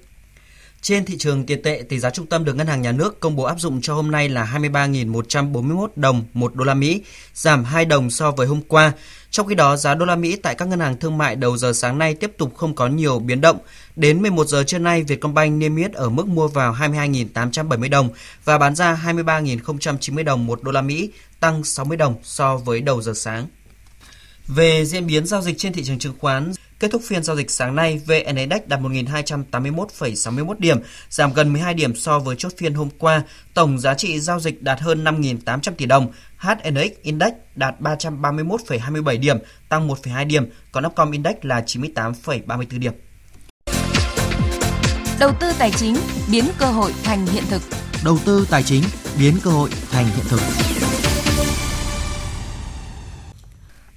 Trên 0.83 1.05
thị 1.05 1.17
trường 1.17 1.45
tiền 1.45 1.61
tệ, 1.63 1.83
tỷ 1.89 1.99
giá 1.99 2.09
trung 2.09 2.25
tâm 2.25 2.45
được 2.45 2.55
Ngân 2.55 2.67
hàng 2.67 2.81
Nhà 2.81 2.91
nước 2.91 3.19
công 3.19 3.35
bố 3.35 3.43
áp 3.43 3.59
dụng 3.59 3.81
cho 3.81 3.93
hôm 3.93 4.11
nay 4.11 4.29
là 4.29 4.49
23.141 4.53 5.87
đồng 5.95 6.23
một 6.33 6.55
đô 6.55 6.63
la 6.63 6.73
Mỹ, 6.73 7.01
giảm 7.33 7.63
2 7.63 7.85
đồng 7.85 8.09
so 8.09 8.31
với 8.31 8.47
hôm 8.47 8.61
qua. 8.67 8.91
Trong 9.31 9.47
khi 9.47 9.55
đó, 9.55 9.75
giá 9.75 9.95
đô 9.95 10.05
la 10.05 10.15
Mỹ 10.15 10.35
tại 10.35 10.55
các 10.55 10.67
ngân 10.67 10.79
hàng 10.79 10.99
thương 10.99 11.17
mại 11.17 11.35
đầu 11.35 11.57
giờ 11.57 11.73
sáng 11.73 11.97
nay 11.97 12.13
tiếp 12.13 12.31
tục 12.37 12.55
không 12.55 12.75
có 12.75 12.87
nhiều 12.87 13.19
biến 13.19 13.41
động. 13.41 13.57
Đến 13.95 14.21
11 14.21 14.47
giờ 14.47 14.63
trưa 14.63 14.79
nay, 14.79 15.03
Vietcombank 15.03 15.53
niêm 15.57 15.75
yết 15.75 15.93
ở 15.93 16.09
mức 16.09 16.27
mua 16.27 16.47
vào 16.47 16.73
22.870 16.73 17.89
đồng 17.89 18.09
và 18.45 18.57
bán 18.57 18.75
ra 18.75 19.01
23.090 19.05 20.23
đồng 20.23 20.45
một 20.45 20.63
đô 20.63 20.71
la 20.71 20.81
Mỹ, 20.81 21.09
tăng 21.39 21.63
60 21.63 21.97
đồng 21.97 22.15
so 22.23 22.57
với 22.57 22.81
đầu 22.81 23.01
giờ 23.01 23.13
sáng. 23.15 23.47
Về 24.47 24.85
diễn 24.85 25.07
biến 25.07 25.25
giao 25.25 25.41
dịch 25.41 25.57
trên 25.57 25.73
thị 25.73 25.83
trường 25.83 25.99
chứng 25.99 26.13
khoán, 26.19 26.51
Kết 26.83 26.91
thúc 26.91 27.01
phiên 27.05 27.23
giao 27.23 27.35
dịch 27.35 27.51
sáng 27.51 27.75
nay, 27.75 28.01
VN 28.05 28.35
Index 28.35 28.61
đạt 28.67 28.79
1.281,61 28.79 30.55
điểm, 30.59 30.77
giảm 31.09 31.33
gần 31.33 31.53
12 31.53 31.73
điểm 31.73 31.95
so 31.95 32.19
với 32.19 32.35
chốt 32.35 32.51
phiên 32.57 32.73
hôm 32.73 32.89
qua. 32.97 33.23
Tổng 33.53 33.79
giá 33.79 33.93
trị 33.93 34.19
giao 34.19 34.39
dịch 34.39 34.63
đạt 34.63 34.79
hơn 34.79 35.03
5.800 35.03 35.73
tỷ 35.77 35.85
đồng. 35.85 36.11
HNX 36.37 36.91
Index 37.01 37.33
đạt 37.55 37.75
331,27 37.79 39.19
điểm, 39.19 39.37
tăng 39.69 39.87
1,2 39.87 40.27
điểm, 40.27 40.49
còn 40.71 40.85
Upcom 40.85 41.11
Index 41.11 41.35
là 41.41 41.63
98,34 41.65 42.79
điểm. 42.79 42.93
Đầu 45.19 45.31
tư 45.39 45.51
tài 45.59 45.71
chính 45.71 45.95
biến 46.31 46.45
cơ 46.59 46.65
hội 46.65 46.93
thành 47.03 47.25
hiện 47.25 47.43
thực. 47.49 47.61
Đầu 48.05 48.17
tư 48.25 48.47
tài 48.49 48.63
chính 48.63 48.83
biến 49.19 49.37
cơ 49.43 49.51
hội 49.51 49.69
thành 49.91 50.05
hiện 50.05 50.25
thực. 50.29 50.72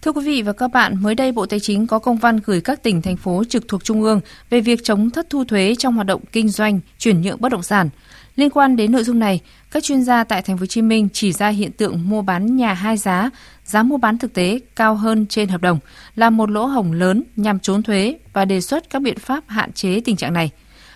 Thưa 0.07 0.13
quý 0.13 0.23
vị 0.25 0.43
và 0.43 0.53
các 0.53 0.69
bạn, 0.69 1.03
mới 1.03 1.15
đây 1.15 1.33
Bộ 1.33 1.47
Tài 1.47 1.61
chính 1.61 1.87
có 1.87 1.99
công 1.99 2.17
văn 2.17 2.41
gửi 2.45 2.61
các 2.61 2.83
tỉnh, 2.83 3.03
thành 3.03 3.17
phố 3.17 3.45
trực 3.49 3.69
thuộc 3.69 3.85
Trung 3.85 4.03
ương 4.03 4.21
về 4.51 4.61
việc 4.61 4.85
chống 4.85 5.11
thất 5.11 5.31
thu 5.31 5.45
thuế 5.45 5.75
trong 5.79 5.95
hoạt 5.95 6.07
động 6.07 6.21
kinh 6.33 6.49
doanh, 6.49 6.81
chuyển 6.99 7.21
nhượng 7.23 7.41
bất 7.41 7.53
động 7.53 7.63
sản. 7.63 7.89
Liên 8.37 8.51
quan 8.51 8.77
đến 8.77 8.93
nội 8.93 9.05
dung 9.05 9.19
này, 9.19 9.41
các 9.71 9.83
chuyên 9.83 10.03
gia 10.03 10.25
tại 10.25 10.43
Thành 10.43 10.57
phố 10.57 10.61
Hồ 10.61 10.67
Chí 10.67 10.83
Minh 10.83 11.09
chỉ 11.13 11.33
ra 11.33 11.49
hiện 11.49 11.73
tượng 11.73 12.09
mua 12.09 12.23
bán 12.23 12.57
nhà 12.57 12.73
hai 12.73 12.97
giá, 12.97 13.31
giá 13.65 13.83
mua 13.83 13.97
bán 13.97 14.19
thực 14.19 14.33
tế 14.35 14.61
cao 14.77 14.95
hơn 14.95 15.27
trên 15.27 15.49
hợp 15.49 15.61
đồng 15.61 15.79
là 16.15 16.31
một 16.31 16.51
lỗ 16.51 16.67
hổng 16.67 16.93
lớn 16.93 17.23
nhằm 17.37 17.59
trốn 17.59 17.83
thuế 17.83 18.19
và 18.33 18.45
đề 18.45 18.61
xuất 18.61 18.91
các 18.91 19.03
biện 19.03 19.19
pháp 19.19 19.45
hạn 19.47 19.73
chế 19.73 20.01
tình 20.01 20.17
trạng 20.17 20.33
này. 20.33 20.51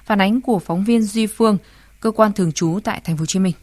Phản 0.04 0.20
ánh 0.20 0.40
của 0.40 0.58
phóng 0.58 0.84
viên 0.84 1.02
Duy 1.02 1.26
Phương, 1.26 1.58
cơ 2.00 2.10
quan 2.10 2.32
thường 2.32 2.52
trú 2.52 2.78
tại 2.84 3.00
Thành 3.04 3.16
phố 3.16 3.20
Hồ 3.20 3.26
Chí 3.26 3.38
Minh. 3.38 3.54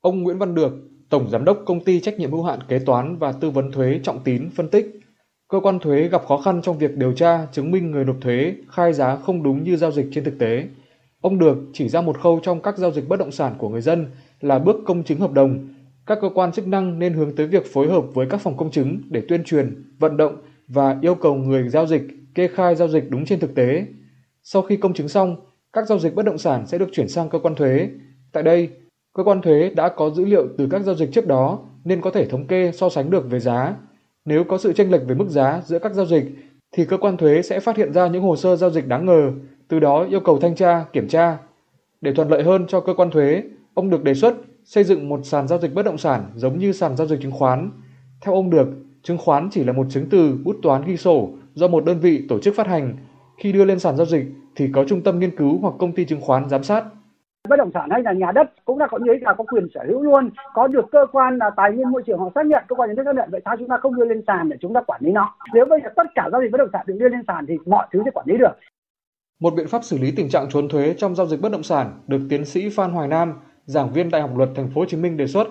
Ông 0.00 0.22
Nguyễn 0.22 0.38
Văn 0.38 0.54
Được, 0.54 0.72
Tổng 1.12 1.30
Giám 1.30 1.44
đốc 1.44 1.62
Công 1.64 1.84
ty 1.84 2.00
Trách 2.00 2.18
nhiệm 2.18 2.32
hữu 2.32 2.42
hạn 2.42 2.58
Kế 2.68 2.78
toán 2.78 3.16
và 3.16 3.32
Tư 3.32 3.50
vấn 3.50 3.72
Thuế 3.72 4.00
Trọng 4.02 4.20
Tín 4.24 4.50
phân 4.50 4.68
tích, 4.68 5.00
cơ 5.48 5.60
quan 5.60 5.78
thuế 5.78 6.08
gặp 6.08 6.22
khó 6.26 6.36
khăn 6.36 6.60
trong 6.62 6.78
việc 6.78 6.96
điều 6.96 7.12
tra, 7.12 7.46
chứng 7.52 7.70
minh 7.70 7.90
người 7.90 8.04
nộp 8.04 8.16
thuế 8.20 8.54
khai 8.70 8.92
giá 8.92 9.16
không 9.16 9.42
đúng 9.42 9.64
như 9.64 9.76
giao 9.76 9.92
dịch 9.92 10.06
trên 10.12 10.24
thực 10.24 10.38
tế. 10.38 10.64
Ông 11.20 11.38
Được 11.38 11.58
chỉ 11.72 11.88
ra 11.88 12.00
một 12.00 12.20
khâu 12.20 12.40
trong 12.42 12.62
các 12.62 12.78
giao 12.78 12.92
dịch 12.92 13.08
bất 13.08 13.18
động 13.18 13.32
sản 13.32 13.54
của 13.58 13.68
người 13.68 13.80
dân 13.80 14.06
là 14.40 14.58
bước 14.58 14.76
công 14.84 15.04
chứng 15.04 15.20
hợp 15.20 15.32
đồng. 15.32 15.68
Các 16.06 16.18
cơ 16.20 16.28
quan 16.34 16.52
chức 16.52 16.66
năng 16.66 16.98
nên 16.98 17.12
hướng 17.12 17.36
tới 17.36 17.46
việc 17.46 17.66
phối 17.72 17.88
hợp 17.88 18.04
với 18.14 18.26
các 18.30 18.40
phòng 18.40 18.56
công 18.56 18.70
chứng 18.70 19.00
để 19.08 19.22
tuyên 19.28 19.44
truyền, 19.44 19.84
vận 19.98 20.16
động 20.16 20.36
và 20.68 20.98
yêu 21.02 21.14
cầu 21.14 21.34
người 21.34 21.68
giao 21.68 21.86
dịch 21.86 22.02
kê 22.34 22.48
khai 22.48 22.76
giao 22.76 22.88
dịch 22.88 23.10
đúng 23.10 23.24
trên 23.24 23.40
thực 23.40 23.54
tế. 23.54 23.86
Sau 24.42 24.62
khi 24.62 24.76
công 24.76 24.94
chứng 24.94 25.08
xong, 25.08 25.36
các 25.72 25.86
giao 25.88 25.98
dịch 25.98 26.14
bất 26.14 26.24
động 26.24 26.38
sản 26.38 26.66
sẽ 26.66 26.78
được 26.78 26.88
chuyển 26.92 27.08
sang 27.08 27.28
cơ 27.28 27.38
quan 27.38 27.54
thuế. 27.54 27.88
Tại 28.32 28.42
đây, 28.42 28.68
Cơ 29.14 29.24
quan 29.24 29.42
thuế 29.42 29.70
đã 29.76 29.88
có 29.88 30.10
dữ 30.10 30.24
liệu 30.24 30.46
từ 30.58 30.68
các 30.70 30.82
giao 30.82 30.94
dịch 30.94 31.12
trước 31.12 31.26
đó 31.26 31.58
nên 31.84 32.00
có 32.00 32.10
thể 32.10 32.26
thống 32.26 32.46
kê 32.46 32.72
so 32.72 32.88
sánh 32.88 33.10
được 33.10 33.30
về 33.30 33.40
giá. 33.40 33.74
Nếu 34.24 34.44
có 34.44 34.58
sự 34.58 34.72
chênh 34.72 34.90
lệch 34.90 35.06
về 35.06 35.14
mức 35.14 35.28
giá 35.28 35.62
giữa 35.64 35.78
các 35.78 35.94
giao 35.94 36.06
dịch 36.06 36.24
thì 36.72 36.84
cơ 36.84 36.96
quan 36.96 37.16
thuế 37.16 37.42
sẽ 37.42 37.60
phát 37.60 37.76
hiện 37.76 37.92
ra 37.92 38.06
những 38.06 38.22
hồ 38.22 38.36
sơ 38.36 38.56
giao 38.56 38.70
dịch 38.70 38.88
đáng 38.88 39.06
ngờ, 39.06 39.32
từ 39.68 39.80
đó 39.80 40.06
yêu 40.10 40.20
cầu 40.20 40.38
thanh 40.38 40.54
tra, 40.54 40.84
kiểm 40.92 41.08
tra. 41.08 41.38
Để 42.00 42.14
thuận 42.14 42.28
lợi 42.28 42.42
hơn 42.42 42.66
cho 42.68 42.80
cơ 42.80 42.94
quan 42.94 43.10
thuế, 43.10 43.42
ông 43.74 43.90
được 43.90 44.04
đề 44.04 44.14
xuất 44.14 44.34
xây 44.64 44.84
dựng 44.84 45.08
một 45.08 45.20
sàn 45.24 45.48
giao 45.48 45.58
dịch 45.58 45.74
bất 45.74 45.82
động 45.82 45.98
sản 45.98 46.24
giống 46.34 46.58
như 46.58 46.72
sàn 46.72 46.96
giao 46.96 47.06
dịch 47.06 47.20
chứng 47.22 47.32
khoán. 47.32 47.70
Theo 48.20 48.34
ông 48.34 48.50
được, 48.50 48.68
chứng 49.02 49.18
khoán 49.18 49.48
chỉ 49.50 49.64
là 49.64 49.72
một 49.72 49.86
chứng 49.90 50.08
từ 50.10 50.38
bút 50.44 50.56
toán 50.62 50.84
ghi 50.84 50.96
sổ 50.96 51.28
do 51.54 51.68
một 51.68 51.84
đơn 51.84 52.00
vị 52.00 52.26
tổ 52.28 52.38
chức 52.38 52.54
phát 52.54 52.66
hành. 52.66 52.96
Khi 53.42 53.52
đưa 53.52 53.64
lên 53.64 53.78
sàn 53.78 53.96
giao 53.96 54.06
dịch 54.06 54.24
thì 54.56 54.68
có 54.72 54.84
trung 54.88 55.00
tâm 55.00 55.18
nghiên 55.18 55.36
cứu 55.36 55.58
hoặc 55.58 55.74
công 55.78 55.92
ty 55.92 56.04
chứng 56.04 56.20
khoán 56.20 56.48
giám 56.48 56.62
sát 56.62 56.84
bất 57.48 57.56
động 57.56 57.70
sản 57.74 57.88
hay 57.90 58.02
là 58.02 58.12
nhà 58.12 58.32
đất 58.32 58.52
cũng 58.64 58.78
là 58.78 58.86
có 58.86 58.98
giấy 59.06 59.18
là 59.20 59.34
có 59.34 59.44
quyền 59.44 59.68
sở 59.74 59.80
hữu 59.88 60.02
luôn. 60.02 60.30
Có 60.54 60.66
được 60.66 60.84
cơ 60.92 61.06
quan 61.12 61.38
là 61.38 61.50
tài 61.56 61.72
nguyên 61.72 61.90
môi 61.90 62.02
trường 62.06 62.18
họ 62.18 62.30
xác 62.34 62.46
nhận 62.46 62.64
cơ 62.68 62.76
quan 62.76 62.88
nhà 62.88 62.94
nước 62.96 63.02
xác 63.06 63.14
nhận 63.16 63.30
vậy 63.30 63.40
sao 63.44 63.56
chúng 63.58 63.68
ta 63.68 63.76
không 63.76 63.96
đưa 63.96 64.04
lên 64.04 64.22
sàn 64.26 64.48
để 64.48 64.56
chúng 64.60 64.74
ta 64.74 64.80
quản 64.80 65.00
lý 65.04 65.12
nó? 65.12 65.34
Nếu 65.54 65.64
bây 65.64 65.80
giờ 65.84 65.90
tất 65.96 66.06
cả 66.14 66.28
giao 66.32 66.42
dịch 66.42 66.52
bất 66.52 66.58
động 66.58 66.68
sản 66.72 66.84
được 66.86 66.94
đưa 66.98 67.08
lên 67.08 67.22
sàn 67.26 67.46
thì 67.48 67.54
mọi 67.66 67.86
thứ 67.92 68.02
sẽ 68.04 68.10
quản 68.10 68.26
lý 68.28 68.36
được. 68.36 68.52
Một 69.40 69.54
biện 69.56 69.68
pháp 69.68 69.84
xử 69.84 69.98
lý 69.98 70.12
tình 70.16 70.28
trạng 70.28 70.46
trốn 70.50 70.68
thuế 70.68 70.94
trong 70.98 71.14
giao 71.14 71.26
dịch 71.26 71.40
bất 71.40 71.52
động 71.52 71.62
sản 71.62 71.92
được 72.06 72.20
tiến 72.30 72.44
sĩ 72.44 72.70
Phan 72.76 72.90
Hoài 72.90 73.08
Nam, 73.08 73.32
giảng 73.64 73.92
viên 73.92 74.10
Đại 74.10 74.22
học 74.22 74.30
Luật 74.36 74.48
Thành 74.56 74.68
phố 74.74 74.80
Hồ 74.80 74.84
Chí 74.88 74.96
Minh 74.96 75.16
đề 75.16 75.26
xuất 75.26 75.48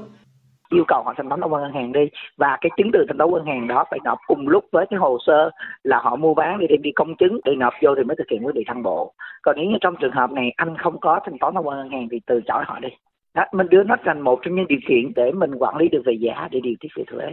yêu 0.72 0.84
cầu 0.88 1.04
họ 1.06 1.14
thanh 1.18 1.30
toán 1.30 1.42
thông 1.42 1.54
qua 1.54 1.62
ngân 1.62 1.74
hàng 1.74 1.92
đi. 1.92 2.06
Và 2.38 2.58
cái 2.62 2.70
chứng 2.78 2.90
từ 2.94 3.06
thanh 3.08 3.18
toán 3.18 3.32
ngân 3.32 3.46
hàng 3.46 3.68
đó 3.68 3.84
phải 3.90 4.00
nộp 4.04 4.18
cùng 4.28 4.48
lúc 4.48 4.66
với 4.72 4.86
cái 4.90 5.00
hồ 5.00 5.18
sơ 5.28 5.50
là 5.84 6.00
họ 6.04 6.16
mua 6.16 6.34
bán 6.34 6.60
để 6.60 6.68
đem 6.70 6.82
đi 6.82 6.92
công 6.96 7.16
chứng 7.16 7.40
để 7.46 7.56
nộp 7.56 7.74
vô 7.82 7.96
thì 7.98 8.04
mới 8.04 8.16
thực 8.18 8.30
hiện 8.32 8.46
quyết 8.46 8.56
định 8.56 8.64
thăng 8.68 8.84
bộ. 8.84 9.14
Còn 9.42 9.56
nếu 9.58 9.66
như 9.66 9.78
trong 9.82 9.96
trường 10.02 10.12
hợp 10.12 10.32
này 10.32 10.54
anh 10.56 10.78
không 10.78 11.00
có 11.00 11.20
thanh 11.26 11.38
toán 11.40 11.54
thông 11.54 11.68
qua 11.68 11.76
ngân 11.76 11.90
hàng 11.90 12.08
thì 12.12 12.20
từ 12.26 12.42
chối 12.48 12.64
họ 12.68 12.80
đi. 12.80 12.90
Đó, 13.34 13.44
mình 13.54 13.68
đưa 13.70 13.84
nó 13.84 13.96
thành 14.06 14.22
một 14.22 14.40
trong 14.44 14.56
những 14.56 14.68
điều 14.68 14.80
kiện 14.88 15.14
để 15.16 15.32
mình 15.32 15.52
quản 15.56 15.78
lý 15.78 15.90
được 15.90 16.02
về 16.06 16.14
giá 16.14 16.48
để 16.52 16.60
điều 16.64 16.74
tiết 16.80 16.90
về 16.96 17.04
thuế. 17.12 17.26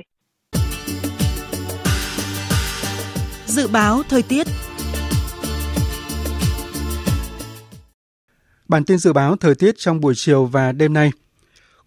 Dự 3.47 3.68
báo 3.72 3.97
thời 4.11 4.22
tiết. 4.28 4.47
Bản 8.68 8.82
tin 8.86 8.99
dự 8.99 9.12
báo 9.12 9.36
thời 9.41 9.55
tiết 9.59 9.74
trong 9.76 10.01
buổi 10.01 10.12
chiều 10.16 10.45
và 10.45 10.72
đêm 10.72 10.93
nay. 10.93 11.11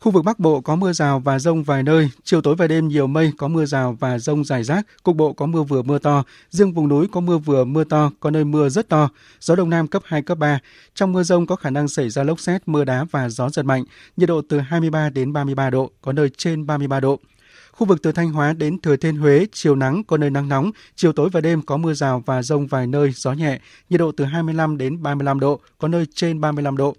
Khu 0.01 0.11
vực 0.11 0.23
Bắc 0.25 0.39
Bộ 0.39 0.61
có 0.61 0.75
mưa 0.75 0.93
rào 0.93 1.19
và 1.19 1.39
rông 1.39 1.63
vài 1.63 1.83
nơi, 1.83 2.09
chiều 2.23 2.41
tối 2.41 2.55
và 2.55 2.67
đêm 2.67 2.87
nhiều 2.87 3.07
mây, 3.07 3.31
có 3.37 3.47
mưa 3.47 3.65
rào 3.65 3.97
và 3.99 4.19
rông 4.19 4.45
rải 4.45 4.63
rác, 4.63 4.85
cục 5.03 5.15
bộ 5.15 5.33
có 5.33 5.45
mưa 5.45 5.63
vừa 5.63 5.81
mưa 5.81 5.99
to, 5.99 6.23
riêng 6.49 6.73
vùng 6.73 6.87
núi 6.87 7.07
có 7.11 7.19
mưa 7.19 7.37
vừa 7.37 7.63
mưa 7.63 7.83
to, 7.83 8.11
có 8.19 8.31
nơi 8.31 8.45
mưa 8.45 8.69
rất 8.69 8.89
to, 8.89 9.09
gió 9.39 9.55
đông 9.55 9.69
nam 9.69 9.87
cấp 9.87 10.01
2 10.05 10.21
cấp 10.21 10.37
3. 10.37 10.59
Trong 10.95 11.13
mưa 11.13 11.23
rông 11.23 11.47
có 11.47 11.55
khả 11.55 11.69
năng 11.69 11.87
xảy 11.87 12.09
ra 12.09 12.23
lốc 12.23 12.39
xét, 12.39 12.67
mưa 12.67 12.83
đá 12.83 13.05
và 13.11 13.29
gió 13.29 13.49
giật 13.49 13.63
mạnh, 13.63 13.83
nhiệt 14.17 14.29
độ 14.29 14.41
từ 14.49 14.59
23 14.59 15.09
đến 15.09 15.33
33 15.33 15.69
độ, 15.69 15.91
có 16.01 16.13
nơi 16.13 16.29
trên 16.37 16.65
33 16.65 16.99
độ. 16.99 17.19
Khu 17.71 17.87
vực 17.87 18.01
từ 18.01 18.11
Thanh 18.11 18.31
Hóa 18.31 18.53
đến 18.53 18.81
Thừa 18.81 18.95
Thiên 18.95 19.17
Huế, 19.17 19.45
chiều 19.51 19.75
nắng 19.75 20.03
có 20.03 20.17
nơi 20.17 20.29
nắng 20.29 20.49
nóng, 20.49 20.71
chiều 20.95 21.13
tối 21.13 21.29
và 21.29 21.41
đêm 21.41 21.61
có 21.61 21.77
mưa 21.77 21.93
rào 21.93 22.23
và 22.25 22.43
rông 22.43 22.67
vài 22.67 22.87
nơi, 22.87 23.11
gió 23.15 23.33
nhẹ, 23.33 23.59
nhiệt 23.89 23.99
độ 23.99 24.11
từ 24.17 24.25
25 24.25 24.77
đến 24.77 25.03
35 25.03 25.39
độ, 25.39 25.59
có 25.77 25.87
nơi 25.87 26.05
trên 26.15 26.41
35 26.41 26.77
độ. 26.77 26.95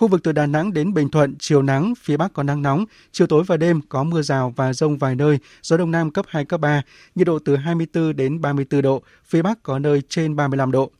Khu 0.00 0.08
vực 0.08 0.22
từ 0.22 0.32
Đà 0.32 0.46
Nẵng 0.46 0.72
đến 0.72 0.94
Bình 0.94 1.08
Thuận, 1.08 1.34
chiều 1.38 1.62
nắng, 1.62 1.94
phía 1.98 2.16
Bắc 2.16 2.32
có 2.32 2.42
nắng 2.42 2.62
nóng, 2.62 2.84
chiều 3.12 3.26
tối 3.26 3.44
và 3.46 3.56
đêm 3.56 3.80
có 3.88 4.04
mưa 4.04 4.22
rào 4.22 4.52
và 4.56 4.72
rông 4.72 4.98
vài 4.98 5.14
nơi, 5.14 5.38
gió 5.62 5.76
Đông 5.76 5.90
Nam 5.90 6.10
cấp 6.10 6.26
2, 6.28 6.44
cấp 6.44 6.60
3, 6.60 6.82
nhiệt 7.14 7.26
độ 7.26 7.38
từ 7.38 7.56
24 7.56 8.16
đến 8.16 8.40
34 8.40 8.82
độ, 8.82 9.02
phía 9.24 9.42
Bắc 9.42 9.62
có 9.62 9.78
nơi 9.78 10.02
trên 10.08 10.36
35 10.36 10.70
độ. 10.72 10.90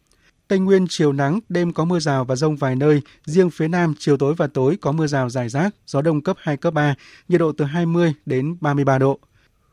Tây 0.49 0.59
Nguyên 0.59 0.87
chiều 0.89 1.13
nắng, 1.13 1.41
đêm 1.49 1.73
có 1.73 1.85
mưa 1.85 1.99
rào 1.99 2.25
và 2.25 2.37
rông 2.37 2.57
vài 2.57 2.77
nơi, 2.77 3.03
riêng 3.25 3.51
phía 3.51 3.69
Nam 3.69 3.95
chiều 3.99 4.17
tối 4.17 4.35
và 4.35 4.47
tối 4.47 4.79
có 4.81 4.93
mưa 4.93 5.07
rào 5.07 5.31
rải 5.31 5.49
rác, 5.49 5.75
gió 5.87 6.03
đông 6.03 6.21
cấp 6.21 6.37
2, 6.41 6.57
cấp 6.57 6.75
3, 6.75 6.95
nhiệt 7.29 7.41
độ 7.41 7.53
từ 7.53 7.65
20 7.65 8.15
đến 8.27 8.57
33 8.61 8.99
độ. 8.99 9.21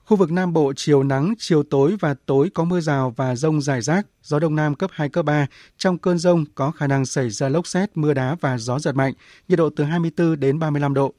Khu 0.07 0.17
vực 0.17 0.31
Nam 0.31 0.53
Bộ 0.53 0.73
chiều 0.75 1.03
nắng, 1.03 1.33
chiều 1.37 1.63
tối 1.63 1.95
và 1.99 2.15
tối 2.25 2.49
có 2.53 2.63
mưa 2.63 2.79
rào 2.79 3.13
và 3.17 3.35
rông 3.35 3.61
rải 3.61 3.81
rác, 3.81 4.07
gió 4.23 4.39
Đông 4.39 4.55
Nam 4.55 4.75
cấp 4.75 4.89
2, 4.93 5.09
cấp 5.09 5.25
3. 5.25 5.47
Trong 5.77 5.97
cơn 5.97 6.17
rông 6.17 6.45
có 6.55 6.71
khả 6.71 6.87
năng 6.87 7.05
xảy 7.05 7.29
ra 7.29 7.49
lốc 7.49 7.67
xét, 7.67 7.97
mưa 7.97 8.13
đá 8.13 8.35
và 8.41 8.57
gió 8.57 8.79
giật 8.79 8.95
mạnh, 8.95 9.13
nhiệt 9.47 9.59
độ 9.59 9.69
từ 9.69 9.83
24 9.83 10.39
đến 10.39 10.59
35 10.59 10.93
độ. 10.93 11.13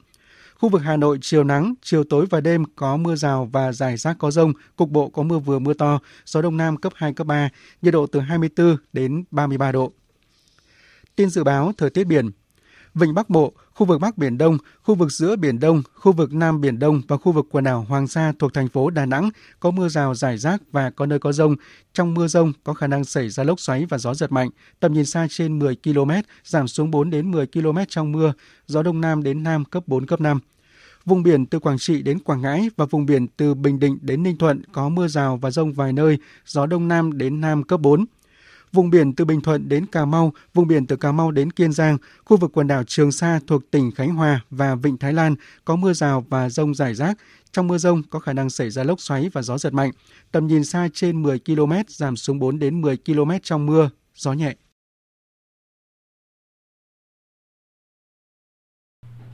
Khu 0.59 0.69
vực 0.69 0.81
Hà 0.81 0.97
Nội 0.97 1.17
chiều 1.21 1.43
nắng, 1.43 1.73
chiều 1.81 2.03
tối 2.03 2.25
và 2.29 2.41
đêm 2.41 2.63
có 2.75 2.97
mưa 2.97 3.15
rào 3.15 3.49
và 3.51 3.71
rải 3.71 3.97
rác 3.97 4.17
có 4.19 4.31
rông, 4.31 4.53
cục 4.75 4.89
bộ 4.89 5.09
có 5.09 5.23
mưa 5.23 5.39
vừa 5.39 5.59
mưa 5.59 5.73
to, 5.73 5.99
gió 6.25 6.41
Đông 6.41 6.57
Nam 6.57 6.77
cấp 6.77 6.93
2, 6.95 7.13
cấp 7.13 7.27
3, 7.27 7.49
nhiệt 7.81 7.93
độ 7.93 8.07
từ 8.07 8.19
24 8.19 8.77
đến 8.93 9.23
33 9.31 9.71
độ. 9.71 9.91
Tin 11.15 11.29
dự 11.29 11.43
báo 11.43 11.71
thời 11.77 11.89
tiết 11.89 12.03
biển 12.03 12.31
Vịnh 12.93 13.13
Bắc 13.13 13.29
Bộ, 13.29 13.53
khu 13.79 13.85
vực 13.85 14.01
Bắc 14.01 14.17
Biển 14.17 14.37
Đông, 14.37 14.57
khu 14.83 14.95
vực 14.95 15.11
giữa 15.11 15.35
Biển 15.35 15.59
Đông, 15.59 15.83
khu 15.93 16.11
vực 16.11 16.33
Nam 16.33 16.61
Biển 16.61 16.79
Đông 16.79 17.01
và 17.07 17.17
khu 17.17 17.31
vực 17.31 17.45
quần 17.51 17.63
đảo 17.63 17.85
Hoàng 17.89 18.07
Sa 18.07 18.33
thuộc 18.39 18.53
thành 18.53 18.67
phố 18.67 18.89
Đà 18.89 19.05
Nẵng 19.05 19.29
có 19.59 19.71
mưa 19.71 19.89
rào 19.89 20.15
rải 20.15 20.37
rác 20.37 20.61
và 20.71 20.89
có 20.89 21.05
nơi 21.05 21.19
có 21.19 21.31
rông. 21.31 21.55
Trong 21.93 22.13
mưa 22.13 22.27
rông 22.27 22.53
có 22.63 22.73
khả 22.73 22.87
năng 22.87 23.03
xảy 23.03 23.29
ra 23.29 23.43
lốc 23.43 23.59
xoáy 23.59 23.85
và 23.85 23.97
gió 23.97 24.13
giật 24.13 24.31
mạnh, 24.31 24.49
tầm 24.79 24.93
nhìn 24.93 25.05
xa 25.05 25.27
trên 25.29 25.59
10 25.59 25.75
km, 25.83 26.11
giảm 26.43 26.67
xuống 26.67 26.91
4 26.91 27.09
đến 27.09 27.31
10 27.31 27.47
km 27.47 27.77
trong 27.87 28.11
mưa, 28.11 28.33
gió 28.67 28.83
Đông 28.83 29.01
Nam 29.01 29.23
đến 29.23 29.43
Nam 29.43 29.65
cấp 29.65 29.83
4, 29.87 30.05
cấp 30.05 30.21
5. 30.21 30.39
Vùng 31.05 31.23
biển 31.23 31.45
từ 31.45 31.59
Quảng 31.59 31.77
Trị 31.79 32.01
đến 32.01 32.19
Quảng 32.19 32.41
Ngãi 32.41 32.69
và 32.77 32.85
vùng 32.85 33.05
biển 33.05 33.27
từ 33.27 33.53
Bình 33.53 33.79
Định 33.79 33.97
đến 34.01 34.23
Ninh 34.23 34.37
Thuận 34.37 34.61
có 34.71 34.89
mưa 34.89 35.07
rào 35.07 35.37
và 35.37 35.51
rông 35.51 35.73
vài 35.73 35.93
nơi, 35.93 36.17
gió 36.45 36.65
Đông 36.65 36.87
Nam 36.87 37.17
đến 37.17 37.41
Nam 37.41 37.63
cấp 37.63 37.79
4 37.79 38.05
vùng 38.71 38.89
biển 38.89 39.13
từ 39.13 39.25
Bình 39.25 39.41
Thuận 39.41 39.69
đến 39.69 39.85
Cà 39.85 40.05
Mau, 40.05 40.33
vùng 40.53 40.67
biển 40.67 40.87
từ 40.87 40.95
Cà 40.95 41.11
Mau 41.11 41.31
đến 41.31 41.51
Kiên 41.51 41.71
Giang, 41.71 41.97
khu 42.25 42.37
vực 42.37 42.51
quần 42.53 42.67
đảo 42.67 42.83
Trường 42.83 43.11
Sa 43.11 43.39
thuộc 43.47 43.71
tỉnh 43.71 43.91
Khánh 43.91 44.15
Hòa 44.15 44.41
và 44.49 44.75
Vịnh 44.75 44.97
Thái 44.97 45.13
Lan 45.13 45.35
có 45.65 45.75
mưa 45.75 45.93
rào 45.93 46.25
và 46.29 46.49
rông 46.49 46.75
rải 46.75 46.93
rác. 46.93 47.17
Trong 47.51 47.67
mưa 47.67 47.77
rông 47.77 48.03
có 48.03 48.19
khả 48.19 48.33
năng 48.33 48.49
xảy 48.49 48.69
ra 48.69 48.83
lốc 48.83 49.01
xoáy 49.01 49.29
và 49.33 49.41
gió 49.41 49.57
giật 49.57 49.73
mạnh. 49.73 49.91
Tầm 50.31 50.47
nhìn 50.47 50.63
xa 50.63 50.89
trên 50.93 51.23
10 51.23 51.39
km, 51.39 51.73
giảm 51.87 52.15
xuống 52.15 52.39
4 52.39 52.59
đến 52.59 52.81
10 52.81 52.97
km 52.97 53.31
trong 53.43 53.65
mưa, 53.65 53.89
gió 54.15 54.33
nhẹ. 54.33 54.55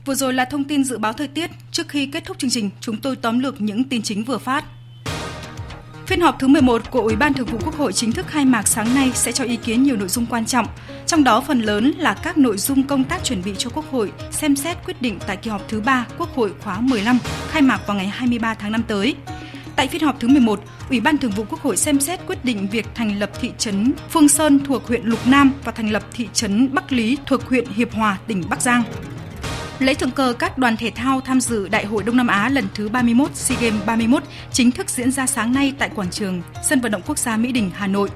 Vừa 0.04 0.14
rồi 0.14 0.34
là 0.34 0.44
thông 0.44 0.64
tin 0.64 0.84
dự 0.84 0.98
báo 0.98 1.12
thời 1.12 1.28
tiết. 1.28 1.50
Trước 1.72 1.88
khi 1.88 2.06
kết 2.06 2.24
thúc 2.24 2.38
chương 2.38 2.50
trình, 2.50 2.70
chúng 2.80 3.00
tôi 3.00 3.16
tóm 3.16 3.38
lược 3.38 3.60
những 3.60 3.84
tin 3.84 4.02
chính 4.02 4.24
vừa 4.24 4.38
phát. 4.38 4.64
Phiên 6.06 6.20
họp 6.20 6.38
thứ 6.38 6.46
11 6.46 6.90
của 6.90 7.00
Ủy 7.00 7.16
ban 7.16 7.34
Thường 7.34 7.46
vụ 7.46 7.58
Quốc 7.64 7.74
hội 7.74 7.92
chính 7.92 8.12
thức 8.12 8.26
khai 8.26 8.44
mạc 8.44 8.68
sáng 8.68 8.94
nay 8.94 9.10
sẽ 9.14 9.32
cho 9.32 9.44
ý 9.44 9.56
kiến 9.56 9.82
nhiều 9.82 9.96
nội 9.96 10.08
dung 10.08 10.26
quan 10.26 10.46
trọng, 10.46 10.66
trong 11.06 11.24
đó 11.24 11.40
phần 11.40 11.60
lớn 11.60 11.92
là 11.98 12.14
các 12.14 12.38
nội 12.38 12.58
dung 12.58 12.82
công 12.82 13.04
tác 13.04 13.24
chuẩn 13.24 13.42
bị 13.44 13.54
cho 13.58 13.70
Quốc 13.70 13.84
hội 13.90 14.12
xem 14.30 14.56
xét 14.56 14.76
quyết 14.84 15.02
định 15.02 15.18
tại 15.26 15.36
kỳ 15.36 15.50
họp 15.50 15.68
thứ 15.68 15.80
3 15.80 16.06
Quốc 16.18 16.34
hội 16.34 16.52
khóa 16.60 16.80
15 16.80 17.18
khai 17.48 17.62
mạc 17.62 17.86
vào 17.86 17.96
ngày 17.96 18.06
23 18.06 18.54
tháng 18.54 18.72
5 18.72 18.82
tới. 18.88 19.14
Tại 19.76 19.88
phiên 19.88 20.02
họp 20.02 20.20
thứ 20.20 20.28
11, 20.28 20.60
Ủy 20.90 21.00
ban 21.00 21.18
Thường 21.18 21.30
vụ 21.30 21.44
Quốc 21.50 21.60
hội 21.60 21.76
xem 21.76 22.00
xét 22.00 22.20
quyết 22.26 22.44
định 22.44 22.68
việc 22.68 22.86
thành 22.94 23.18
lập 23.18 23.30
thị 23.40 23.50
trấn 23.58 23.92
Phương 24.10 24.28
Sơn 24.28 24.64
thuộc 24.64 24.86
huyện 24.86 25.02
Lục 25.04 25.26
Nam 25.26 25.52
và 25.64 25.72
thành 25.72 25.90
lập 25.90 26.02
thị 26.12 26.28
trấn 26.32 26.74
Bắc 26.74 26.92
Lý 26.92 27.18
thuộc 27.26 27.48
huyện 27.48 27.66
Hiệp 27.68 27.92
Hòa, 27.92 28.18
tỉnh 28.26 28.42
Bắc 28.48 28.62
Giang. 28.62 28.82
Lễ 29.78 29.94
thượng 29.94 30.10
cờ 30.10 30.32
các 30.38 30.58
đoàn 30.58 30.76
thể 30.76 30.90
thao 30.90 31.20
tham 31.20 31.40
dự 31.40 31.68
Đại 31.68 31.86
hội 31.86 32.02
Đông 32.02 32.16
Nam 32.16 32.26
Á 32.26 32.48
lần 32.48 32.64
thứ 32.74 32.88
31 32.88 33.34
SEA 33.34 33.58
Games 33.60 33.86
31 33.86 34.22
chính 34.52 34.70
thức 34.70 34.90
diễn 34.90 35.10
ra 35.10 35.26
sáng 35.26 35.52
nay 35.52 35.72
tại 35.78 35.90
quảng 35.94 36.10
trường 36.10 36.42
Sân 36.62 36.80
vận 36.80 36.92
động 36.92 37.02
quốc 37.06 37.18
gia 37.18 37.36
Mỹ 37.36 37.52
Đình, 37.52 37.70
Hà 37.74 37.86
Nội. 37.86 38.10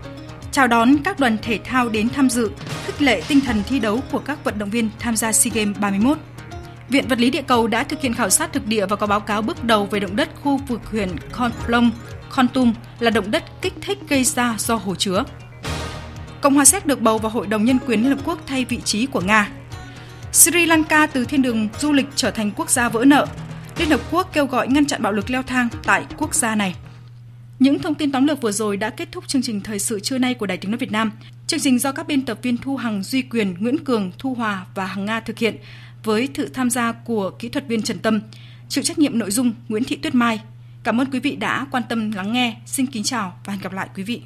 Chào 0.53 0.67
đón 0.67 0.97
các 1.05 1.19
đoàn 1.19 1.37
thể 1.43 1.59
thao 1.65 1.89
đến 1.89 2.09
tham 2.09 2.31
dự, 2.31 2.51
khích 2.87 3.03
lệ 3.03 3.23
tinh 3.29 3.41
thần 3.41 3.63
thi 3.69 3.79
đấu 3.79 4.01
của 4.13 4.19
các 4.19 4.45
vận 4.45 4.59
động 4.59 4.71
viên 4.71 4.91
tham 4.99 5.17
gia 5.17 5.33
SEA 5.33 5.53
Games 5.55 5.79
31. 5.79 6.19
Viện 6.89 7.09
Vật 7.09 7.19
lý 7.19 7.31
Địa 7.31 7.43
cầu 7.43 7.67
đã 7.67 7.85
thực 7.85 8.01
hiện 8.01 8.15
khảo 8.15 8.31
sát 8.31 8.53
thực 8.53 8.67
địa 8.67 8.87
và 8.87 8.97
có 8.97 9.07
báo 9.07 9.21
cáo 9.21 9.43
bước 9.43 9.65
đầu 9.65 9.87
về 9.87 10.01
động 10.01 10.17
đất 10.17 10.29
khu 10.43 10.61
vực 10.69 10.81
huyện 10.91 11.09
Con 11.33 11.53
Plong, 11.67 11.91
Con 12.31 12.49
Tum 12.49 12.73
là 12.99 13.11
động 13.11 13.31
đất 13.31 13.45
kích 13.63 13.75
thích 13.81 13.99
gây 14.09 14.25
ra 14.25 14.55
do 14.59 14.75
hồ 14.75 14.95
chứa. 14.95 15.25
Cộng 16.41 16.55
hòa 16.55 16.65
Séc 16.65 16.87
được 16.87 17.01
bầu 17.01 17.19
vào 17.19 17.31
Hội 17.31 17.47
đồng 17.47 17.65
Nhân 17.65 17.79
quyền 17.87 18.03
Liên 18.03 18.17
Hợp 18.17 18.25
Quốc 18.25 18.39
thay 18.47 18.65
vị 18.65 18.81
trí 18.85 19.07
của 19.07 19.21
Nga. 19.21 19.49
Sri 20.33 20.67
Lanka 20.67 21.07
từ 21.07 21.25
thiên 21.25 21.43
đường 21.43 21.69
du 21.79 21.93
lịch 21.93 22.07
trở 22.17 22.31
thành 22.31 22.51
quốc 22.57 22.71
gia 22.71 22.89
vỡ 22.89 23.05
nợ. 23.05 23.27
Liên 23.79 23.91
Hợp 23.91 24.01
Quốc 24.11 24.31
kêu 24.33 24.47
gọi 24.47 24.69
ngăn 24.69 24.87
chặn 24.87 25.03
bạo 25.03 25.13
lực 25.13 25.31
leo 25.31 25.43
thang 25.43 25.69
tại 25.85 26.05
quốc 26.17 26.35
gia 26.35 26.55
này. 26.55 26.75
Những 27.59 27.79
thông 27.79 27.95
tin 27.95 28.13
tóm 28.13 28.27
lược 28.27 28.43
vừa 28.43 28.53
rồi 28.53 28.77
đã 28.77 28.91
kết 28.91 29.09
thúc 29.13 29.29
chương 29.29 29.43
trình 29.43 29.61
thời 29.61 29.79
sự 29.79 30.01
trưa 30.01 30.19
nay 30.19 30.35
của 30.35 30.47
Đài 30.47 30.59
Tiếng 30.59 30.71
nói 30.71 30.79
Việt 30.79 30.93
Nam. 30.93 31.13
Chương 31.47 31.61
trình 31.61 31.79
do 31.79 31.93
các 31.93 32.07
biên 32.07 32.25
tập 32.25 32.39
viên 32.43 32.57
Thu 32.57 32.77
Hằng, 32.77 33.03
Duy 33.03 33.23
Quyền, 33.23 33.55
Nguyễn 33.59 33.85
Cường, 33.85 34.13
Thu 34.19 34.35
Hòa 34.35 34.67
và 34.75 34.87
Hằng 34.87 35.05
Nga 35.05 35.21
thực 35.21 35.39
hiện 35.39 35.57
với 36.05 36.29
sự 36.35 36.49
tham 36.49 36.71
gia 36.71 36.93
của 36.93 37.31
kỹ 37.31 37.49
thuật 37.49 37.69
viên 37.69 37.83
Trần 37.83 37.99
Tâm, 37.99 38.21
chịu 38.69 38.85
trách 38.85 38.99
nhiệm 38.99 39.19
nội 39.19 39.31
dung 39.31 39.53
Nguyễn 39.69 39.85
Thị 39.85 39.97
Tuyết 39.97 40.15
Mai. 40.15 40.41
Cảm 40.83 41.01
ơn 41.01 41.11
quý 41.11 41.21
vị 41.21 41.37
đã 41.37 41.67
quan 41.71 41.83
tâm 41.89 42.13
lắng 42.13 42.33
nghe. 42.33 42.57
Xin 42.67 42.87
kính 42.87 43.03
chào 43.03 43.41
và 43.45 43.53
hẹn 43.53 43.63
gặp 43.63 43.73
lại 43.73 43.89
quý 43.97 44.03
vị. 44.03 44.23